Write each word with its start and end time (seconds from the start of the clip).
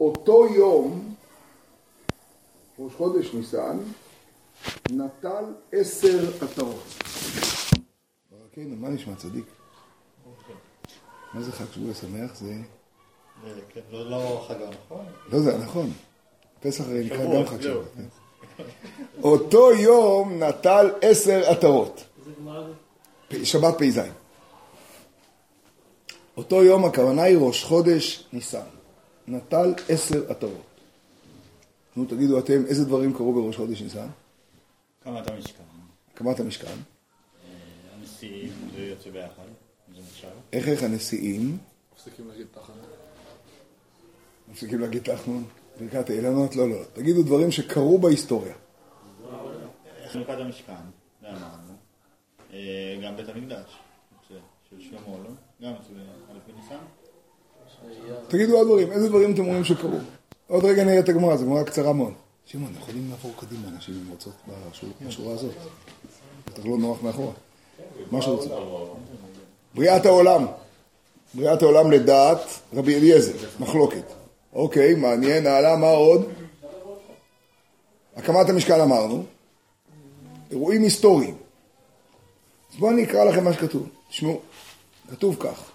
אותו 0.00 0.46
יום, 0.46 1.14
ראש 2.78 2.92
חודש 2.92 3.34
ניסן, 3.34 3.78
נטל 4.90 5.44
עשר 5.72 6.30
עטרות. 6.40 6.84
ברכנו, 8.30 8.76
מה 8.76 8.88
נשמע 8.88 9.14
צדיק? 9.14 9.44
מה 11.34 11.42
זה 11.42 11.52
חג 11.52 11.64
שבוע 11.72 11.94
שמח? 11.94 12.34
זה... 12.34 12.54
כן, 13.68 13.80
לא, 13.90 14.10
לא 14.10 14.44
חג 14.48 14.54
נכון? 14.84 15.04
לא, 15.32 15.40
זה 15.40 15.58
נכון. 15.58 15.92
פסח 16.60 16.84
הרי 16.84 17.04
נקרא 17.04 17.34
גם 17.34 17.46
חג 17.46 17.60
שבוע. 17.60 17.84
כן. 17.96 18.64
אותו 19.22 19.72
יום 19.72 20.42
נטל 20.42 20.90
עשר 21.02 21.50
עטרות. 21.50 22.04
שבת 23.42 23.74
פ"ז. 23.78 24.00
אותו 26.36 26.64
יום 26.64 26.84
הכוונה 26.84 27.22
היא 27.22 27.38
ראש 27.40 27.64
חודש 27.64 28.28
ניסן. 28.32 28.73
נטל 29.28 29.74
עשר 29.88 30.30
עטרות. 30.30 30.66
נו, 31.96 32.04
תגידו 32.04 32.38
אתם, 32.38 32.66
איזה 32.66 32.84
דברים 32.84 33.14
קרו 33.14 33.32
בראש 33.32 33.56
חודש 33.56 33.82
ניסן? 33.82 34.06
הקמת 35.00 35.30
המשכן. 35.30 35.62
הקמת 36.14 36.40
המשכן. 36.40 36.76
הנשיאים, 37.94 38.52
זה 38.74 38.82
יוצא 38.82 39.10
ביחד. 39.10 39.42
איך 40.52 40.68
איך 40.68 40.82
הנשיאים? 40.82 41.58
מפסיקים 41.94 42.28
להגיד 42.28 42.46
תחנה. 42.52 42.82
מפסיקים 44.48 44.80
להגיד 44.80 45.02
תחנון? 45.02 45.44
ברכת 45.80 46.10
האילנות? 46.10 46.56
לא, 46.56 46.70
לא. 46.70 46.76
תגידו 46.92 47.22
דברים 47.22 47.50
שקרו 47.50 47.98
בהיסטוריה. 47.98 48.54
חנוכת 50.12 50.38
המשכן, 50.38 50.72
זה 51.20 51.28
אמרנו. 51.28 51.72
אה, 52.52 53.00
גם 53.04 53.16
בית 53.16 53.28
המקדש, 53.28 53.78
של 54.28 54.80
שלמה, 54.80 55.18
לא? 55.18 55.30
גם 55.62 55.72
א' 55.72 56.52
בניסן. 56.52 57.03
תגידו 58.28 58.56
עוד 58.58 58.66
דברים, 58.66 58.92
איזה 58.92 59.08
דברים 59.08 59.34
אתם 59.34 59.44
רואים 59.44 59.64
שקרו? 59.64 59.98
עוד 60.46 60.64
רגע 60.64 60.84
נראה 60.84 60.98
את 60.98 61.08
הגמרא, 61.08 61.36
זו 61.36 61.44
גמרא 61.46 61.62
קצרה 61.62 61.92
מאוד. 61.92 62.12
שמעון, 62.46 62.72
יכולים 62.78 63.10
לעבור 63.10 63.32
קדימה 63.40 63.68
אנשים 63.68 63.94
עם 63.94 64.10
רוצות 64.10 64.32
בשור- 64.70 64.90
בשורה 65.06 65.34
הזאת. 65.34 65.50
בטח 66.46 66.66
לא 66.66 66.78
נוח 66.78 67.02
מאחורה. 67.02 67.32
מה 68.10 68.22
שרוצים. 68.22 68.50
בריאת 69.74 70.06
העולם. 70.06 70.46
בריאת 71.34 71.62
העולם 71.62 71.90
לדעת 71.90 72.38
רבי 72.74 72.94
אליעזר, 72.94 73.32
מחלוקת. 73.60 74.04
אוקיי, 74.52 74.94
מעניין, 74.94 75.46
הלאה, 75.46 75.76
מה 75.76 75.90
עוד? 75.90 76.28
הקמת 78.16 78.48
המשכן 78.48 78.80
אמרנו. 78.80 79.24
אירועים 80.50 80.82
היסטוריים. 80.82 81.34
אז 82.72 82.78
בואו 82.78 82.90
אני 82.90 83.04
אקרא 83.04 83.24
לכם 83.24 83.44
מה 83.44 83.52
שכתוב. 83.52 83.88
תשמעו, 84.08 84.40
כתוב 85.10 85.36
כך: 85.40 85.70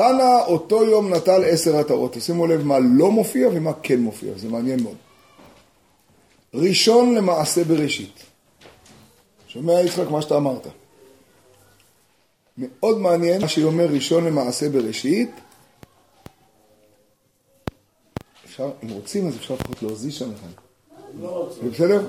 תנא 0.00 0.42
אותו 0.46 0.84
יום 0.84 1.14
נטל 1.14 1.44
עשר 1.44 1.76
עטרות. 1.76 2.12
תשימו 2.12 2.46
לב 2.46 2.62
מה 2.62 2.78
לא 2.78 3.10
מופיע 3.10 3.48
ומה 3.48 3.72
כן 3.82 4.00
מופיע, 4.00 4.32
זה 4.36 4.48
מעניין 4.48 4.82
מאוד. 4.82 4.96
ראשון 6.54 7.14
למעשה 7.14 7.64
בראשית. 7.64 8.22
שומע 9.48 9.80
יצחק 9.80 10.10
מה 10.10 10.22
שאתה 10.22 10.36
אמרת. 10.36 10.66
מאוד 12.58 12.98
מעניין 12.98 13.40
מה 13.40 13.48
שהיא 13.48 13.64
אומר 13.64 13.86
ראשון 13.86 14.24
למעשה 14.24 14.68
בראשית. 14.68 15.30
אפשר, 18.44 18.70
אם 18.84 18.88
רוצים 18.88 19.28
אז 19.28 19.36
אפשר 19.36 19.54
לפחות 19.54 19.82
להוזיז 19.82 20.14
שם 20.14 20.30
אחד. 20.30 20.48
זה 21.62 21.70
בסדר? 21.70 22.06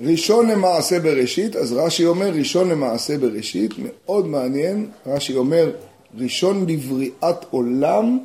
ראשון 0.00 0.50
למעשה 0.50 1.00
בראשית, 1.00 1.56
אז 1.56 1.72
רש"י 1.72 2.06
אומר 2.06 2.30
ראשון 2.34 2.68
למעשה 2.68 3.18
בראשית, 3.18 3.70
מאוד 3.78 4.26
מעניין, 4.26 4.90
רש"י 5.06 5.36
אומר 5.36 5.72
ראשון 6.18 6.66
לבריאת 6.68 7.44
עולם 7.50 8.18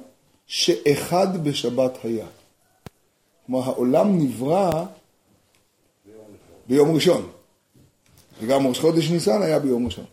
שאחד 0.47 1.43
בשבת 1.43 1.97
היה. 2.03 2.25
כלומר 3.45 3.63
העולם 3.63 4.17
נברא 4.17 4.85
ביום 6.67 6.95
ראשון, 6.95 7.29
וגם 8.41 8.67
ראש 8.67 8.79
חודש 8.79 9.09
ניסן 9.09 9.41
היה 9.41 9.59
ביום 9.59 9.85
ראשון. 9.85 10.05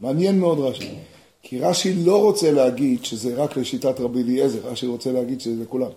מעניין 0.00 0.40
מאוד 0.40 0.58
רש"י, 0.58 0.94
כי 1.42 1.58
רש"י 1.60 1.94
לא 1.94 2.22
רוצה 2.22 2.50
להגיד 2.50 3.04
שזה 3.04 3.34
רק 3.34 3.56
לשיטת 3.56 4.00
רבי 4.00 4.22
אליעזר, 4.22 4.58
רש"י 4.68 4.86
רוצה 4.86 5.12
להגיד 5.12 5.40
שזה 5.40 5.62
לכולם. 5.62 5.90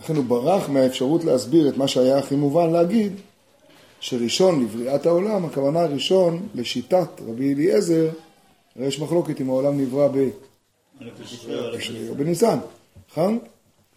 לכן 0.00 0.16
הוא 0.16 0.24
ברח 0.24 0.68
מהאפשרות 0.68 1.24
להסביר 1.24 1.68
את 1.68 1.76
מה 1.76 1.88
שהיה 1.88 2.18
הכי 2.18 2.36
מובן 2.36 2.70
להגיד, 2.70 3.12
שראשון 4.02 4.62
לבריאת 4.62 5.06
העולם, 5.06 5.44
הכוונה 5.44 5.84
ראשון 5.84 6.48
לשיטת 6.54 7.08
רבי 7.28 7.54
אליעזר, 7.54 8.10
הרי 8.76 8.86
יש 8.86 9.00
מחלוקת 9.00 9.40
אם 9.40 9.48
העולם 9.48 9.80
נברא 9.80 10.08
ב... 10.08 10.28
או 12.08 12.14
בניסן, 12.14 12.58
נכון? 13.10 13.38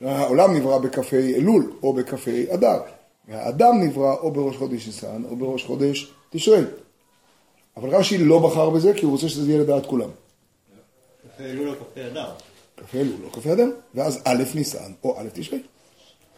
העולם 0.01 0.55
נברא 0.55 0.77
בכ"ה 0.77 1.17
אלול 1.17 1.73
או 1.83 1.93
בכ"ה 1.93 2.31
אדר, 2.53 2.79
והאדם 3.27 3.83
נברא 3.83 4.15
או 4.15 4.31
בראש 4.31 4.55
חודש 4.57 4.87
ניסן 4.87 5.23
או 5.29 5.35
בראש 5.35 5.63
חודש 5.63 6.11
תשרי. 6.29 6.63
אבל 7.77 7.89
רש"י 7.89 8.17
לא 8.17 8.39
בחר 8.39 8.69
בזה 8.69 8.93
כי 8.93 9.05
הוא 9.05 9.11
רוצה 9.11 9.29
שזה 9.29 9.51
יהיה 9.51 9.61
לדעת 9.61 9.85
כולם. 9.85 10.09
אלול 11.39 11.69
או 11.69 11.73
כ"ה 11.73 12.07
אדר. 12.07 12.29
כ"ה 12.77 12.97
אלול 12.97 13.19
או 13.23 13.31
כ"ה 13.31 13.53
אדר, 13.53 13.69
ואז 13.95 14.21
א' 14.23 14.43
ניסן 14.55 14.91
או 15.03 15.19
א' 15.19 15.27
תשרי. 15.33 15.59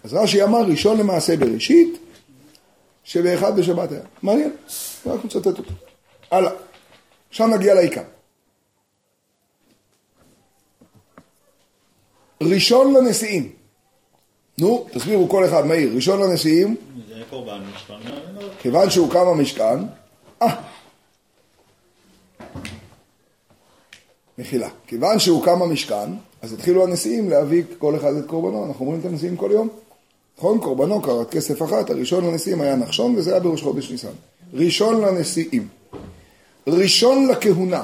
אז 0.04 0.14
רש"י 0.14 0.44
אמר 0.44 0.62
ראשון 0.62 0.98
למעשה 0.98 1.38
בראשית, 1.38 2.00
שבאחד 3.08 3.60
בשבת 3.60 3.92
היה. 3.92 4.02
מעניין, 4.22 4.52
רק 5.06 5.26
מצטט 5.26 5.46
אותו. 5.46 5.72
הלאה. 6.32 6.52
עכשיו 7.30 7.48
נגיע 7.48 7.74
לעיקר. 7.74 8.02
ראשון 12.44 12.94
לנשיאים. 12.94 13.52
נו, 14.58 14.88
תסבירו 14.92 15.30
כל 15.30 15.46
אחד, 15.46 15.66
מאיר. 15.66 15.96
ראשון 15.96 16.22
לנשיאים, 16.22 16.76
זה 17.08 17.22
קורבן 17.30 17.62
משכן. 17.76 17.94
כיוון 18.60 18.90
שהוקם 18.90 19.28
המשכן, 19.28 19.80
אה, 20.42 20.62
מחילה. 24.38 24.70
כיוון 24.88 25.20
שהוקם 25.20 25.62
המשכן, 25.62 26.12
אז 26.42 26.54
התחילו 26.54 26.84
הנשיאים 26.84 27.30
להביא 27.30 27.64
כל 27.78 27.96
אחד 27.96 28.14
את 28.16 28.26
קורבנו. 28.26 28.66
אנחנו 28.66 28.86
אומרים 28.86 29.02
את 29.02 29.06
הנשיאים 29.06 29.38
כל 29.38 29.50
יום. 29.52 29.70
נכון? 30.38 30.60
קורבנו 30.60 31.02
קרת 31.02 31.32
כסף 31.32 31.64
אחת, 31.64 31.90
הראשון 31.90 32.26
לנשיאים 32.26 32.62
היה 32.62 32.76
נחשון, 32.76 33.16
וזה 33.16 33.32
היה 33.32 33.40
בראש 33.40 33.62
חודש 33.62 33.92
ניסן. 33.92 34.12
ראשון 34.54 35.02
לנשיאים. 35.02 35.68
ראשון 36.68 37.28
לכהונה. 37.28 37.84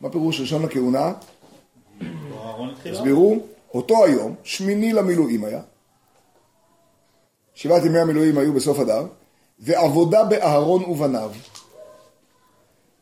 מה 0.00 0.10
פירוש 0.10 0.40
ראשון 0.40 0.62
לכהונה? 0.62 1.12
תסבירו. 2.82 3.38
אותו 3.74 4.04
היום, 4.04 4.34
שמיני 4.42 4.92
למילואים 4.92 5.44
היה. 5.44 5.60
שבעת 7.54 7.84
ימי 7.84 7.98
המילואים 7.98 8.38
היו 8.38 8.52
בסוף 8.52 8.78
אדר, 8.78 9.06
ועבודה 9.58 10.24
באהרון 10.24 10.84
ובניו. 10.84 11.30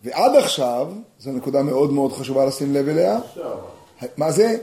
ועד 0.03 0.37
עכשיו, 0.37 0.93
זו 1.19 1.33
נקודה 1.33 1.63
מאוד 1.63 1.93
מאוד 1.93 2.13
חשובה 2.13 2.45
לשים 2.45 2.75
לב 2.75 2.89
אליה. 2.89 3.19
מה 4.17 4.33
זה? 4.33 4.59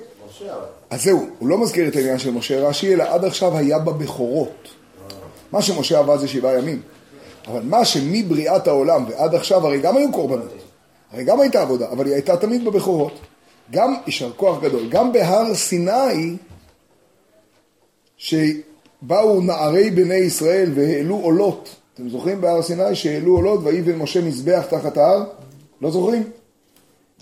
אז 0.90 1.04
זהו, 1.04 1.26
הוא 1.40 1.48
לא 1.50 1.58
מזכיר 1.58 1.88
את 1.88 1.96
העניין 1.96 2.20
של 2.20 2.32
משה 2.32 2.68
רש"י, 2.68 2.94
אלא 2.94 3.04
עד 3.04 3.26
עכשיו 3.26 3.58
היה 3.58 3.80
בבכורות. 3.80 4.68
מה 5.52 5.62
שמשה 5.62 6.00
עבד 6.00 6.18
זה 6.18 6.28
שבעה 6.28 6.58
ימים. 6.58 6.82
אבל 7.48 7.62
מה 7.64 7.86
שמבריאת 7.86 8.68
העולם 8.68 9.06
ועד 9.10 9.36
עכשיו, 9.36 9.68
הרי 9.68 9.80
גם 9.80 9.98
היו 9.98 10.12
קורבנות. 10.12 10.54
הרי 11.12 11.24
גם 11.24 11.40
הייתה 11.40 11.62
עבודה, 11.62 11.92
אבל 11.92 12.06
היא 12.06 12.14
הייתה 12.14 12.38
תמיד 12.38 12.66
בבכורות. 12.66 13.20
גם, 13.72 13.96
יישר 14.06 14.32
כוח 14.32 14.62
גדול, 14.62 14.90
גם 14.90 15.12
בהר 15.12 15.54
סיני, 15.54 16.38
שבאו 18.18 19.42
נערי 19.42 19.90
בני 19.90 20.16
ישראל 20.16 20.72
והעלו 20.76 21.16
עולות. 21.16 21.76
אתם 21.94 22.10
זוכרים 22.10 22.42
בהר 22.42 22.62
סיני 22.62 22.96
שהעלו 22.96 23.36
עולות 23.36 23.60
ויבן 23.64 23.96
משה 23.96 24.22
מזבח 24.22 24.66
תחת 24.70 24.98
ההר? 24.98 25.24
לא 25.82 25.92
זוכרים? 25.92 26.24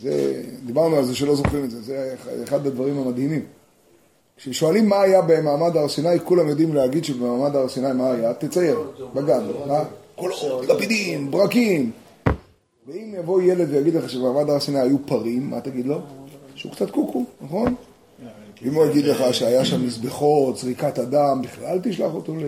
זה, 0.02 0.44
דיברנו 0.66 0.96
על 0.96 1.06
זה 1.06 1.16
שלא 1.16 1.36
זוכרים 1.36 1.64
את 1.64 1.72
זה, 1.72 1.82
זה 1.82 2.16
אחד 2.44 2.68
הדברים 2.68 2.98
המדהימים. 2.98 3.46
כששואלים 4.38 4.90
מה 4.90 5.02
היה 5.02 5.22
במעמד 5.22 5.78
הר 5.78 5.88
סיני, 5.88 6.20
כולם 6.24 6.50
יודעים 6.50 6.76
להגיד 6.76 7.06
שבמעמד 7.06 7.56
הר 7.56 7.70
סיני 7.70 7.94
מה 7.94 8.12
היה? 8.12 8.34
תצייר, 8.34 8.92
בגן, 9.14 9.44
מה? 9.68 9.84
קולות, 10.16 10.68
לפידים, 10.68 11.32
ברקים. 11.32 11.92
ואם 12.88 13.14
יבוא 13.20 13.42
ילד 13.42 13.68
ויגיד 13.72 13.96
לך 13.96 14.09
שבמעמד 14.09 14.50
הר 14.50 14.59
סיני 14.59 14.80
היו 14.80 14.98
פרים, 15.06 15.50
מה 15.50 15.62
תגיד 15.62 15.86
לו? 15.86 16.00
שהוא 16.56 16.72
קצת 16.72 16.92
קוקו, 16.92 17.26
נכון? 17.42 17.76
אם 18.66 18.74
הוא 18.74 18.86
יגיד 18.86 19.06
לך 19.06 19.34
שהיה 19.34 19.66
שם 19.66 19.86
מזבחות, 19.86 20.58
זריקת 20.58 21.00
אדם, 21.00 21.42
בכלל 21.42 21.80
תשלח 21.84 22.14
אותו 22.14 22.36
ל... 22.36 22.44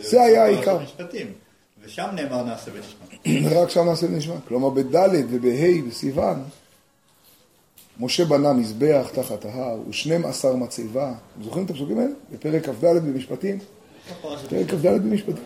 זה 0.00 0.22
היה 0.22 0.44
העיקר. 0.44 0.78
ושם 1.86 2.06
נאמר 2.14 2.42
נעשה 2.42 2.70
ונשמע. 2.74 3.50
רק 3.62 3.70
שם 3.70 3.84
נעשה 3.84 4.06
ונשמע. 4.06 4.34
כלומר, 4.48 4.70
בד' 4.70 5.08
ובה' 5.30 5.88
בסיוון, 5.88 6.42
משה 8.00 8.24
בנה 8.24 8.52
מזבח 8.52 9.10
תחת 9.12 9.44
ההר, 9.44 9.78
ושנים 9.88 10.24
עשר 10.24 10.56
מצבה. 10.56 11.14
זוכרים 11.42 11.64
את 11.64 11.70
הפסוקים 11.70 11.98
האלה? 11.98 12.10
בפרק 12.32 12.66
כ"ד 12.66 12.84
במשפטים? 12.84 13.58
פרק 14.22 14.70
כ"ד 14.70 14.86
במשפטים. 14.86 15.44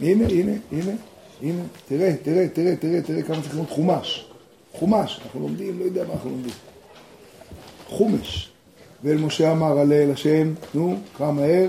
הנה, 0.00 0.28
הנה, 0.28 0.52
הנה, 0.72 0.92
הנה. 1.42 1.62
תראה, 1.88 2.14
תראה, 2.22 2.48
תראה, 2.48 2.76
תראה, 2.76 3.02
תראה 3.02 3.22
כמה 3.22 3.42
צריך 3.42 3.54
ללמוד 3.54 3.70
חומש. 3.70 4.26
חומש. 4.72 5.20
אנחנו 5.24 5.40
לומדים, 5.40 5.78
לא 5.78 5.84
יודע 5.84 6.04
מה 6.04 6.12
אנחנו 6.12 6.30
לומדים. 6.30 6.52
חומש. 7.88 8.50
ואל 9.04 9.16
משה 9.18 9.52
אמר 9.52 9.78
עלה 9.78 9.94
אל 9.94 10.10
השם, 10.10 10.54
נו, 10.74 10.96
קרא 11.16 11.32
מהר. 11.32 11.68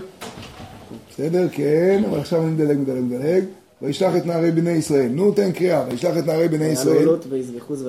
בסדר, 1.09 1.47
כן, 1.51 2.03
אבל 2.09 2.19
עכשיו 2.19 2.43
אני 2.43 2.51
מדלג, 2.51 2.77
מדלג, 2.77 3.03
מדלג. 3.03 3.43
וישלח 3.83 4.15
את 4.15 4.25
נערי 4.25 4.51
בני 4.51 4.71
ישראל. 4.71 5.07
נו, 5.07 5.31
תן 5.31 5.51
קריאה, 5.51 5.83
וישלח 5.89 6.17
את 6.17 6.25
נערי 6.25 6.47
בני 6.47 6.65
ישראל. 6.65 7.09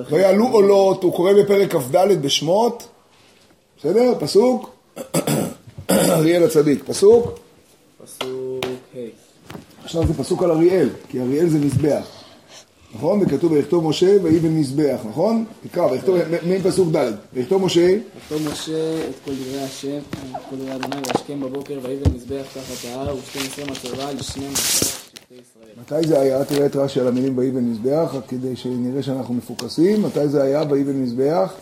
ויעלו 0.09 0.47
עולות 0.47 1.03
הוא 1.03 1.13
קורא 1.13 1.33
בפרק 1.33 1.71
כ"ד 1.75 2.21
בשמות, 2.21 2.87
בסדר? 3.79 4.13
פסוק, 4.19 4.69
אריאל 5.89 6.43
הצדיק, 6.43 6.83
פסוק, 6.85 7.39
פסוק 8.03 8.65
ה'. 8.95 8.97
עכשיו 9.83 10.07
זה 10.07 10.13
פסוק 10.13 10.43
על 10.43 10.51
אריאל, 10.51 10.89
כי 11.09 11.21
אריאל 11.21 11.49
זה 11.49 11.59
מזבח, 11.59 12.07
נכון? 12.95 13.21
וכתוב 13.21 13.51
ויכתוב 13.51 13.83
משה 13.87 14.17
ויבן 14.23 14.57
מזבח, 14.57 14.99
נכון? 15.09 15.45
תקרא, 15.63 15.85
ויכתוב, 15.91 16.17
מי 16.45 16.61
פסוק 16.61 16.95
ד', 16.95 17.11
ויכתוב 17.33 17.65
משה, 17.65 17.87
ויכתוב 18.15 18.51
משה 18.51 19.09
את 19.09 19.15
כל 19.25 19.31
דברי 19.31 19.61
השם, 19.61 19.99
את 20.31 20.41
כל 20.49 20.55
דברי 20.55 20.75
אדוני, 20.75 20.95
וישכם 21.07 21.41
בבוקר, 21.41 21.79
ויבן 21.83 22.11
מזבח 22.15 22.45
תחת 22.53 22.85
ההר, 22.85 23.15
ושתים 23.17 23.71
עשרה 23.71 23.95
מצבה 23.95 24.13
לשנים 24.13 24.51
עשר. 24.53 25.04
מתי 25.81 26.07
זה 26.07 26.19
היה? 26.19 26.45
תראה 26.45 26.65
את 26.65 26.75
רש"י 26.75 26.99
על 26.99 27.07
המילים 27.07 27.37
ויבן 27.37 27.63
מזבח, 27.63 28.09
רק 28.13 28.23
כדי 28.27 28.55
שנראה 28.55 29.03
שאנחנו 29.03 29.33
מפוקסים, 29.33 30.03
מתי 30.03 30.27
זה 30.27 30.43
היה 30.43 30.63
ויבן 30.69 31.01
מזבח? 31.01 31.53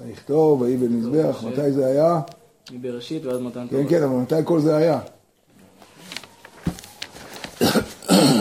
ויכתוב 0.00 0.62
ויבן 0.62 0.86
מזבח, 0.86 1.44
מתי 1.44 1.72
זה 1.72 1.86
היה? 1.86 2.20
מבראשית 2.72 3.24
ועד 3.24 3.40
מתן 3.40 3.66
כן, 3.70 3.76
תורה. 3.76 3.88
כן, 3.88 4.02
אבל 4.02 4.16
מתי 4.16 4.34
כל 4.44 4.60
זה 4.60 4.76
היה? 4.76 5.00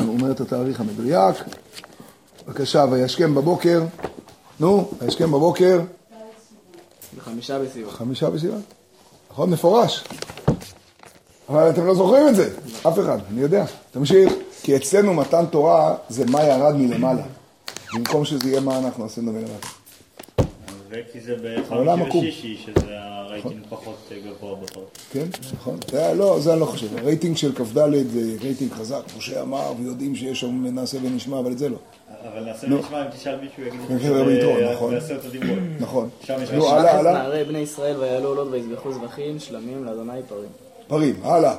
הוא 0.05 0.07
אומר 0.07 0.31
את 0.31 0.41
התאריך 0.41 0.79
המדויק. 0.79 1.35
בבקשה, 2.47 2.85
וישכם 2.91 3.35
בבוקר, 3.35 3.83
נו, 4.59 4.91
וישכם 5.01 5.31
בבוקר, 5.31 5.81
בחמישה 7.17 7.59
בסיוון. 7.59 7.91
חמישה 7.91 8.29
בסיוון. 8.29 8.61
נכון? 9.31 9.49
מפורש. 9.49 10.03
אבל 11.49 11.69
אתם 11.69 11.85
לא 11.85 11.93
זוכרים 11.95 12.27
את 12.27 12.35
זה, 12.35 12.49
אף 12.87 12.99
אחד, 12.99 13.17
אני 13.31 13.41
יודע. 13.41 13.65
תמשיך, 13.91 14.33
כי 14.63 14.75
אצלנו 14.75 15.13
מתן 15.13 15.45
תורה 15.45 15.95
זה 16.09 16.25
מה 16.25 16.43
ירד 16.43 16.75
מלמעלה. 16.75 17.23
במקום 17.93 18.25
שזה 18.25 18.49
יהיה 18.49 18.59
מה 18.59 18.79
אנחנו 18.79 19.05
עשינו 19.05 19.31
מלמעלה. 19.31 19.55
וכי 20.89 21.19
זה 21.19 21.35
בחמישי. 21.35 22.17
ושישי, 22.17 22.57
שזה 22.65 22.85
הרייטינג 22.87 23.61
פחות 23.69 24.09
גבוה 24.25 24.55
בחוק. 24.55 24.89
כן, 25.11 25.25
נכון. 25.53 25.77
לא, 26.15 26.39
זה 26.39 26.51
אני 26.51 26.59
לא 26.59 26.65
חושב. 26.65 26.97
הרייטינג 26.97 27.37
של 27.37 27.55
כ"ד 27.55 27.77
זה 28.07 28.35
רייטינג 28.41 28.71
חזק. 28.71 29.01
משה 29.17 29.41
אמר, 29.41 29.73
ויודעים 29.79 30.15
שיש 30.15 30.39
שם 30.39 30.65
נעשה 30.65 30.97
ונשמע, 31.03 31.39
אבל 31.39 31.51
את 31.51 31.57
זה 31.57 31.69
לא. 31.69 31.77
אבל 32.33 32.43
נעשה 32.43 32.67
נו. 32.67 32.75
ונשמע 32.75 33.05
אם 33.05 33.11
תשאל 33.11 33.39
מישהו 33.41 33.63
יגיד 33.63 33.79
כן, 33.87 33.95
לך 33.95 34.01
כן, 34.01 34.73
נכון. 34.73 34.93
בעשרת 34.93 35.25
הדיברות. 35.25 35.59
נכון. 35.79 36.09
שם 36.23 36.35
יש 36.43 36.49
נו. 36.51 36.69
הלאה, 36.69 36.99
הלאה. 36.99 37.13
נערי 37.13 37.43
בני 37.43 37.59
ישראל 37.59 37.97
ויעלו 37.97 38.29
עולות 38.29 38.47
ויזבחו 38.51 38.91
זבחים, 38.93 39.39
שלמים 39.39 39.85
לאדוני 39.85 40.21
פרים. 40.29 40.68
פרים, 40.89 41.15
הלאה. 41.23 41.55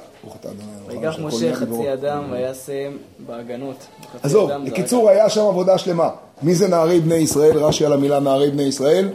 ויקח 0.86 1.18
משה 1.18 1.54
חצי. 1.54 1.92
אדם 1.92 2.32
וישם 2.32 2.96
בהגנות. 3.26 3.76
עזוב, 4.22 4.50
בקיצור 4.66 5.08
היה 5.10 5.30
שם 5.30 5.40
עבודה 5.40 5.78
שלמה. 5.78 6.10
מי 6.42 6.54
זה 6.54 6.68
נערי 6.68 7.00
בני 7.00 7.14
ישראל? 7.14 7.58
רש"י 7.58 7.86
על 7.86 7.92
המילה 7.92 8.20
נערי 8.20 8.50
בני 8.50 8.62
ישראל? 8.62 9.08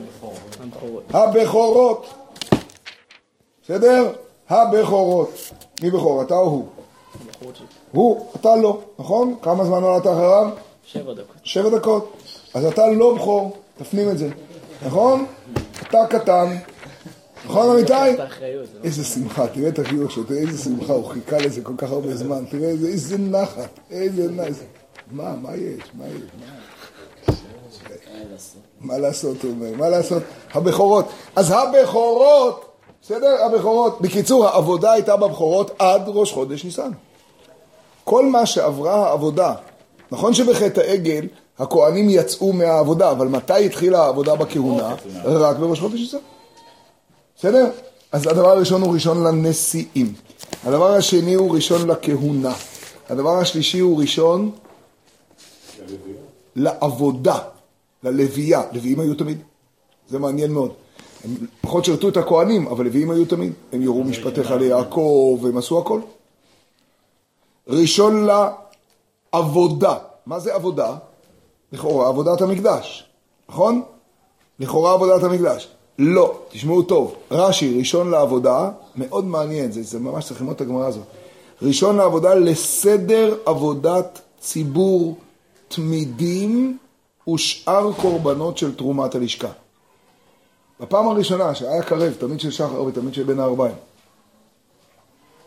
הבכורות. 1.14 2.14
בסדר? 3.64 4.12
הבכורות. 4.50 5.32
מי 5.82 5.92
בכור? 5.92 6.22
אתה 6.22 6.34
או 6.34 6.44
הוא? 6.44 6.66
הוא, 7.92 8.26
אתה 8.36 8.56
לא, 8.56 8.80
נכון? 9.00 9.36
כמה 9.42 9.66
זמן 9.66 9.80
נולדת 9.80 10.08
אחריו? 10.08 10.50
שבע 10.86 11.14
דקות. 11.14 11.36
שבע 11.44 11.70
דקות. 11.70 12.14
אז 12.54 12.66
אתה 12.66 12.88
לא 12.88 13.16
בכור, 13.16 13.58
תפנים 13.78 14.10
את 14.10 14.18
זה. 14.18 14.30
נכון? 14.86 15.26
אתה 15.82 16.00
קטן. 16.10 16.56
נכון 17.46 17.70
אמיתי? 17.70 17.94
לא- 18.18 18.24
איזה 18.84 19.04
שמחה, 19.04 19.48
תראה 19.48 19.68
את 19.70 19.80
החיוך 19.80 20.12
שלו, 20.12 20.24
תראה 20.24 20.40
איזה 20.40 20.64
שמחה, 20.64 20.94
הוא 20.94 21.06
חיכה 21.06 21.38
לזה 21.38 21.62
כל 21.62 21.74
כך 21.78 21.92
הרבה 21.92 22.16
זמן, 22.16 22.44
תראה 22.50 22.70
איזה, 22.70 23.18
נחת, 23.18 23.80
איזה 23.92 24.32
נחת. 24.32 24.50
מה, 25.12 25.36
מה 25.42 25.56
יש? 25.56 25.84
מה 25.94 26.06
יש? 26.08 26.22
מה? 26.40 26.46
מה 28.82 28.98
לעשות, 28.98 29.44
הוא 29.44 29.52
אומר, 29.52 29.70
מה 29.78 29.90
לעשות? 29.90 30.24
הבכורות. 30.54 31.06
אז 31.36 31.52
הבכורות, 31.52 32.66
בסדר? 33.02 33.36
הבכורות. 33.46 34.02
בקיצור, 34.02 34.48
העבודה 34.48 34.92
הייתה 34.92 35.16
בבכורות 35.16 35.72
עד 35.80 36.02
ראש 36.08 36.32
חודש 36.32 36.66
ניסן. 36.66 36.92
כל 38.04 38.26
מה 38.26 38.46
שעברה 38.46 39.08
העבודה, 39.08 39.54
נכון 40.12 40.34
שבחטא 40.34 40.80
העגל 40.82 41.28
הכהנים 41.60 42.10
יצאו 42.10 42.54
מהעבודה, 42.54 43.12
אבל 43.12 43.28
מתי 43.28 43.66
התחילה 43.66 44.04
העבודה 44.04 44.36
בכהונה? 44.36 44.96
רק 45.24 45.58
בראש 45.58 45.80
חודש 45.80 46.00
ניסן. 46.00 46.18
בסדר? 47.38 47.70
אז 48.12 48.28
הדבר 48.28 48.50
הראשון 48.50 48.82
הוא 48.82 48.94
ראשון 48.94 49.24
לנשיאים. 49.24 50.14
הדבר 50.64 50.92
השני 50.92 51.34
הוא 51.34 51.56
ראשון 51.56 51.88
לכהונה. 51.88 52.54
הדבר 53.10 53.38
השלישי 53.38 53.80
הוא 53.80 54.02
ראשון 54.02 54.52
לעבודה, 56.56 57.40
ללוויה. 58.04 58.64
לוויים 58.72 59.00
היו 59.00 59.16
תמיד. 59.16 59.38
זה 60.10 60.20
מעניין 60.20 60.52
מאוד. 60.52 60.72
הם 61.24 61.36
פחות 61.62 61.86
שירתו 61.86 62.10
את 62.10 62.18
הכהנים, 62.18 62.68
אבל 62.68 62.86
לוויים 62.86 63.12
היו 63.12 63.26
תמיד. 63.26 63.54
הם 63.72 63.82
יורו 63.82 64.04
משפטיך 64.04 64.52
ליעקב, 64.52 65.40
והם 65.42 65.58
עשו 65.58 65.80
הכל. 65.80 66.02
ראשון 67.68 68.28
לעבודה. 69.34 69.98
מה 70.26 70.40
זה 70.40 70.54
עבודה? 70.54 70.96
לכאורה 71.72 72.08
עבודת 72.08 72.42
המקדש, 72.42 73.10
נכון? 73.50 73.82
לכאורה 74.60 74.94
עבודת 74.94 75.24
המקדש. 75.24 75.75
לא, 76.00 76.40
תשמעו 76.50 76.82
טוב, 76.82 77.16
רש"י, 77.32 77.78
ראשון 77.80 78.12
לעבודה, 78.12 78.72
מאוד 78.96 79.26
מעניין, 79.26 79.72
זה, 79.72 79.84
זה 79.84 80.00
ממש 80.00 80.26
צריך 80.26 80.42
ללמוד 80.42 80.56
את 80.56 80.62
הגמרא 80.62 80.88
הזאת. 80.88 81.04
ראשון 81.62 81.96
לעבודה 81.96 82.36
לסדר 82.36 83.38
עבודת 83.46 84.22
ציבור 84.40 85.18
תמידים 85.68 86.78
ושאר 87.34 87.94
קורבנות 87.94 88.58
של 88.58 88.76
תרומת 88.76 89.16
הלשכה. 89.16 89.52
בפעם 90.80 91.08
הראשונה 91.08 91.56
שהיה 91.56 91.84
קרב, 91.84 92.14
תמיד 92.14 92.40
של 92.40 92.52
שחר 92.52 92.84
ותמיד 92.84 93.14
של 93.14 93.24
בין 93.24 93.40
הערביים. 93.40 93.76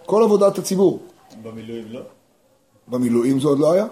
כל 0.07 0.23
עבודת 0.23 0.59
הציבור. 0.59 1.03
במילואים 1.43 1.85
לא? 1.91 2.01
במילואים 2.89 3.41
זה 3.41 3.49
עוד 3.49 3.59
לא 3.59 3.73
היה. 3.73 3.87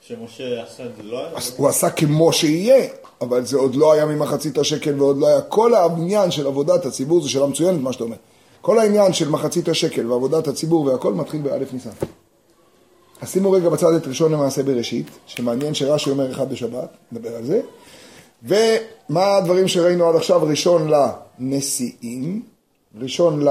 כשמשה 0.00 0.62
עשה 0.62 0.86
את 0.86 0.96
זה 0.96 1.02
לא 1.02 1.18
היה? 1.18 1.38
הוא 1.56 1.68
עשה 1.68 1.90
כמו 1.90 2.32
שיהיה, 2.32 2.90
אבל 3.20 3.44
זה 3.44 3.56
עוד 3.56 3.74
לא 3.74 3.92
היה 3.92 4.06
ממחצית 4.06 4.58
השקל 4.58 5.02
ועוד 5.02 5.18
לא 5.18 5.26
היה. 5.26 5.40
כל 5.40 5.74
העניין 5.74 6.30
של 6.30 6.46
עבודת 6.46 6.86
הציבור, 6.86 7.20
זו 7.20 7.30
שאלה 7.30 7.46
מצוינת 7.46 7.80
מה 7.80 7.92
שאתה 7.92 8.04
אומר. 8.04 8.16
כל 8.60 8.78
העניין 8.78 9.12
של 9.12 9.30
מחצית 9.30 9.68
השקל 9.68 10.12
ועבודת 10.12 10.48
הציבור 10.48 10.84
והכל 10.84 11.14
מתחיל 11.14 11.42
באלף 11.42 11.72
ניסן. 11.72 11.90
אז 13.20 13.30
שימו 13.30 13.50
רגע 13.50 13.68
בצד 13.68 13.94
את 13.94 14.06
ראשון 14.06 14.32
למעשה 14.32 14.62
בראשית, 14.62 15.06
שמעניין 15.26 15.74
שרש"י 15.74 16.10
אומר 16.10 16.32
אחד 16.32 16.50
בשבת, 16.50 16.88
נדבר 17.12 17.36
על 17.36 17.44
זה. 17.44 17.60
ומה 18.42 19.36
הדברים 19.36 19.68
שראינו 19.68 20.08
עד 20.08 20.16
עכשיו? 20.16 20.42
ראשון 20.42 20.90
לנשיאים, 21.38 22.42
ראשון 23.00 23.44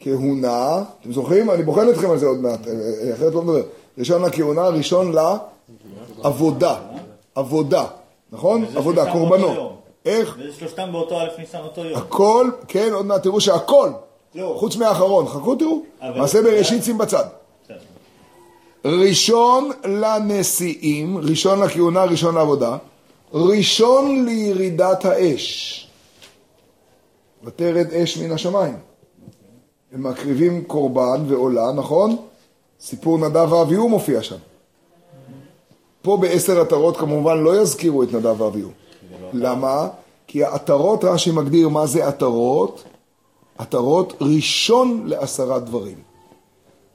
לכהונה, 0.00 0.82
אתם 1.00 1.12
זוכרים? 1.12 1.50
אני 1.50 1.62
בוחן 1.62 1.88
אתכם 1.88 2.10
על 2.10 2.18
זה 2.18 2.26
עוד 2.26 2.38
מעט, 2.38 2.68
אה, 2.68 2.72
אה, 2.72 3.14
אחרת 3.14 3.34
לא 3.34 3.42
מדבר. 3.42 3.62
ראשון 3.98 4.22
לכהונה, 4.22 4.68
ראשון 4.68 5.12
לעבודה, 6.22 6.76
עבודה, 7.34 7.86
נכון? 8.32 8.64
עבודה, 8.76 9.12
קורבנות. 9.12 9.78
איך? 10.04 10.36
וזה 10.38 10.52
שלושתם 10.58 10.88
באותו 10.92 11.20
א' 11.20 11.28
ניסן 11.38 11.58
אותו 11.58 11.84
יום. 11.84 11.98
הכל, 11.98 12.50
כן, 12.68 12.90
עוד 12.92 13.06
מעט 13.06 13.22
תראו 13.22 13.40
שהכל, 13.40 13.90
לא. 14.34 14.56
חוץ 14.58 14.76
מהאחרון, 14.76 15.26
חכו 15.26 15.54
תראו, 15.54 15.82
מעשה 16.16 16.42
בראשית 16.42 16.84
שים 16.84 16.98
בצד. 16.98 17.24
ראשון 18.84 19.70
לנשיאים, 19.84 21.18
ראשון 21.18 21.60
לכהונה, 21.60 22.04
ראשון 22.04 22.34
לעבודה, 22.34 22.76
ראשון 23.32 24.24
לירידת 24.24 25.04
האש. 25.04 25.88
ותרד 27.44 27.92
אש 27.92 28.18
מן 28.18 28.32
השמיים. 28.32 28.76
הם 29.92 30.02
מקריבים 30.02 30.64
קורבן 30.64 31.24
ועולה, 31.28 31.72
נכון? 31.72 32.16
סיפור 32.80 33.18
נדב 33.18 33.52
ואביהו 33.52 33.88
מופיע 33.88 34.22
שם. 34.22 34.36
פה 36.08 36.16
בעשר 36.16 36.60
עטרות 36.60 36.96
כמובן 36.96 37.38
לא 37.38 37.60
יזכירו 37.60 38.02
את 38.02 38.12
נדב 38.12 38.40
ואביהו. 38.40 38.70
למה? 39.32 39.88
כי 40.26 40.44
העטרות, 40.44 41.04
רש"י 41.04 41.30
מגדיר 41.30 41.68
מה 41.68 41.86
זה 41.86 42.06
עטרות. 42.06 42.84
עטרות 43.58 44.12
ראשון 44.20 45.02
לעשרה 45.06 45.58
דברים. 45.58 45.98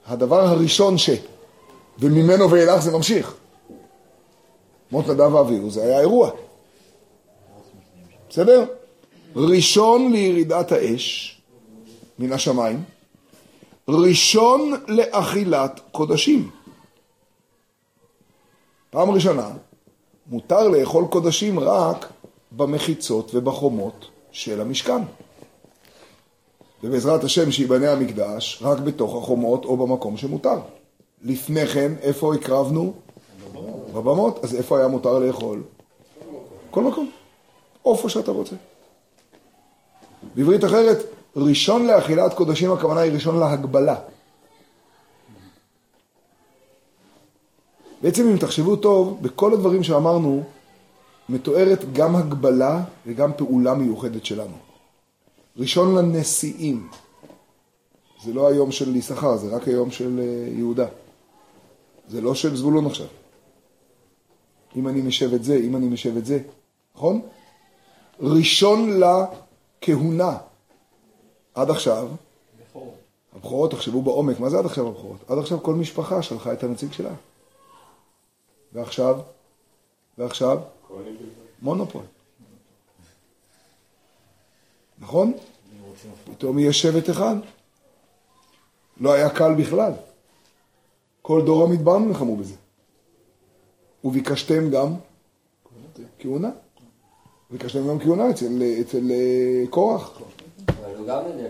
הדבר 0.08 0.40
הראשון 0.40 0.98
ש... 0.98 1.10
וממנו 2.00 2.52
ואילך 2.52 2.82
זה 2.82 2.92
ממשיך. 2.92 3.36
מות 4.92 5.08
נדב 5.08 5.34
ואביהו, 5.34 5.70
זה 5.70 5.84
היה 5.84 6.00
אירוע. 6.00 6.30
בסדר? 8.30 8.66
ראשון 9.36 10.12
לירידת 10.12 10.72
האש 10.72 11.38
מן 12.20 12.34
השמיים, 12.34 12.84
ראשון 13.88 14.74
לאכילת 14.88 15.80
קודשים. 15.92 16.50
פעם 18.94 19.12
ראשונה, 19.12 19.50
מותר 20.28 20.68
לאכול 20.68 21.06
קודשים 21.10 21.60
רק 21.60 22.10
במחיצות 22.52 23.32
ובחומות 23.36 24.06
של 24.32 24.62
המשכן. 24.62 25.02
ובעזרת 26.84 27.24
השם 27.24 27.52
שיבנה 27.52 27.92
המקדש 27.92 28.60
רק 28.62 28.80
בתוך 28.80 29.16
החומות 29.16 29.66
או 29.66 29.78
במקום 29.78 30.18
שמותר. 30.18 30.60
לפני 31.22 31.68
כן, 31.68 31.92
איפה 32.02 32.36
הקרבנו? 32.36 32.94
בבמות. 33.94 34.44
אז 34.44 34.56
איפה 34.56 34.78
היה 34.78 34.88
מותר 34.88 35.20
לאכול? 35.20 35.64
כל 36.72 36.84
מקום. 36.84 37.12
איפה 37.86 38.10
שאתה 38.10 38.32
רוצה. 38.32 38.56
בעברית 40.36 40.64
אחרת, 40.64 40.98
ראשון 41.36 41.88
לאכילת 41.88 42.34
קודשים 42.34 42.72
הכוונה 42.72 43.02
היא 43.02 43.12
ראשון 43.12 43.40
להגבלה. 43.40 43.96
בעצם 48.04 48.28
אם 48.28 48.38
תחשבו 48.38 48.76
טוב, 48.76 49.18
בכל 49.22 49.54
הדברים 49.54 49.84
שאמרנו, 49.84 50.44
מתוארת 51.30 51.94
גם 51.94 52.16
הגבלה 52.16 52.84
וגם 53.06 53.32
פעולה 53.38 53.74
מיוחדת 53.74 54.26
שלנו. 54.26 54.56
ראשון 55.58 55.96
לנשיאים, 55.96 56.88
זה 58.24 58.34
לא 58.34 58.48
היום 58.48 58.72
של 58.72 58.96
יששכר, 58.96 59.38
זה 59.38 59.56
רק 59.56 59.68
היום 59.68 59.92
של 59.92 60.20
אה, 60.20 60.58
יהודה. 60.58 60.86
זה 62.08 62.22
לא 62.22 62.36
של 62.36 62.56
זבולון 62.56 62.86
עכשיו. 62.86 63.08
אם 64.76 64.88
אני 64.88 65.02
משב 65.02 65.34
את 65.34 65.44
זה, 65.44 65.56
אם 65.56 65.76
אני 65.76 65.88
משב 65.88 66.18
את 66.18 66.26
זה, 66.26 66.40
נכון? 66.96 67.22
ראשון 68.20 69.00
לכהונה. 69.00 70.38
עד 71.56 71.70
עכשיו, 71.70 72.08
הבכורות, 73.36 73.72
תחשבו 73.72 74.02
בעומק, 74.02 74.40
מה 74.40 74.50
זה 74.50 74.60
עד 74.60 74.66
עכשיו 74.66 74.88
הבכורות? 74.88 75.18
עד 75.28 75.38
עכשיו 75.38 75.64
כל 75.64 75.76
משפחה 75.76 76.22
שלחה 76.22 76.54
את 76.54 76.64
הנציג 76.64 76.92
שלה. 76.92 77.14
ועכשיו? 78.74 79.20
ועכשיו? 80.18 80.60
מונופול. 81.62 82.04
נכון? 85.00 85.34
פתאום 86.32 86.60
יהיה 86.60 86.74
שבט 86.74 87.10
אחד. 87.10 87.36
לא 89.00 89.14
היה 89.14 89.30
קל 89.30 89.54
בכלל. 89.54 89.92
כל 91.22 91.42
דור 91.46 91.64
המדבר 91.64 92.00
נלחמו 92.00 92.36
בזה. 92.38 92.56
וביקשתם 94.04 94.70
גם 94.70 94.94
כהונה. 96.20 96.52
ביקשתם 97.52 97.88
גם 97.88 98.00
כהונה 98.00 98.30
אצל, 98.30 98.64
אצל 98.82 99.12
אה, 99.12 99.64
קורח. 99.70 100.22
אבל 100.68 100.96
הוא 100.98 101.08
גם 101.08 101.22
נגד. 101.38 101.50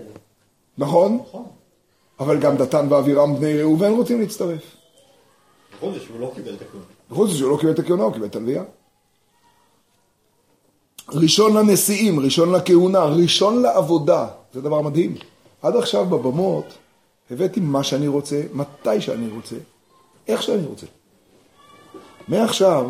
נכון? 0.77 1.24
אבל 2.20 2.39
גם 2.39 2.58
דתן 2.58 2.88
ואבירם 2.89 3.36
בני 3.36 3.62
ראובן 3.62 3.92
רוצים 3.92 4.22
להצטרף. 4.22 4.75
חוץ 5.80 5.96
מזה 5.96 6.06
שהוא 6.06 6.20
לא 6.20 6.32
קיבל 6.36 6.53
את 6.53 6.62
הכהונה. 6.62 6.86
חוץ 7.10 7.30
מזה 7.30 7.38
שהוא 7.38 7.52
לא 7.52 7.58
קיבל 7.58 7.72
את 7.72 7.80
הכהונה, 7.80 8.04
הוא 8.04 8.14
קיבל 8.14 8.26
את 8.26 8.36
הלוויה. 8.36 8.64
ראשון 11.10 11.58
לנשיאים, 11.58 12.20
ראשון 12.20 12.52
לכהונה, 12.52 13.04
ראשון 13.04 13.62
לעבודה, 13.62 14.28
זה 14.54 14.62
דבר 14.62 14.82
מדהים. 14.82 15.16
עד 15.62 15.76
עכשיו 15.76 16.06
בבמות 16.06 16.66
הבאתי 17.32 17.60
מה 17.60 17.84
שאני 17.84 18.08
רוצה, 18.08 18.42
מתי 18.54 19.02
שאני 19.02 19.30
רוצה, 19.30 19.56
איך 20.28 20.44
שאני 20.44 20.66
רוצה. 20.66 20.86
מעכשיו 22.28 22.90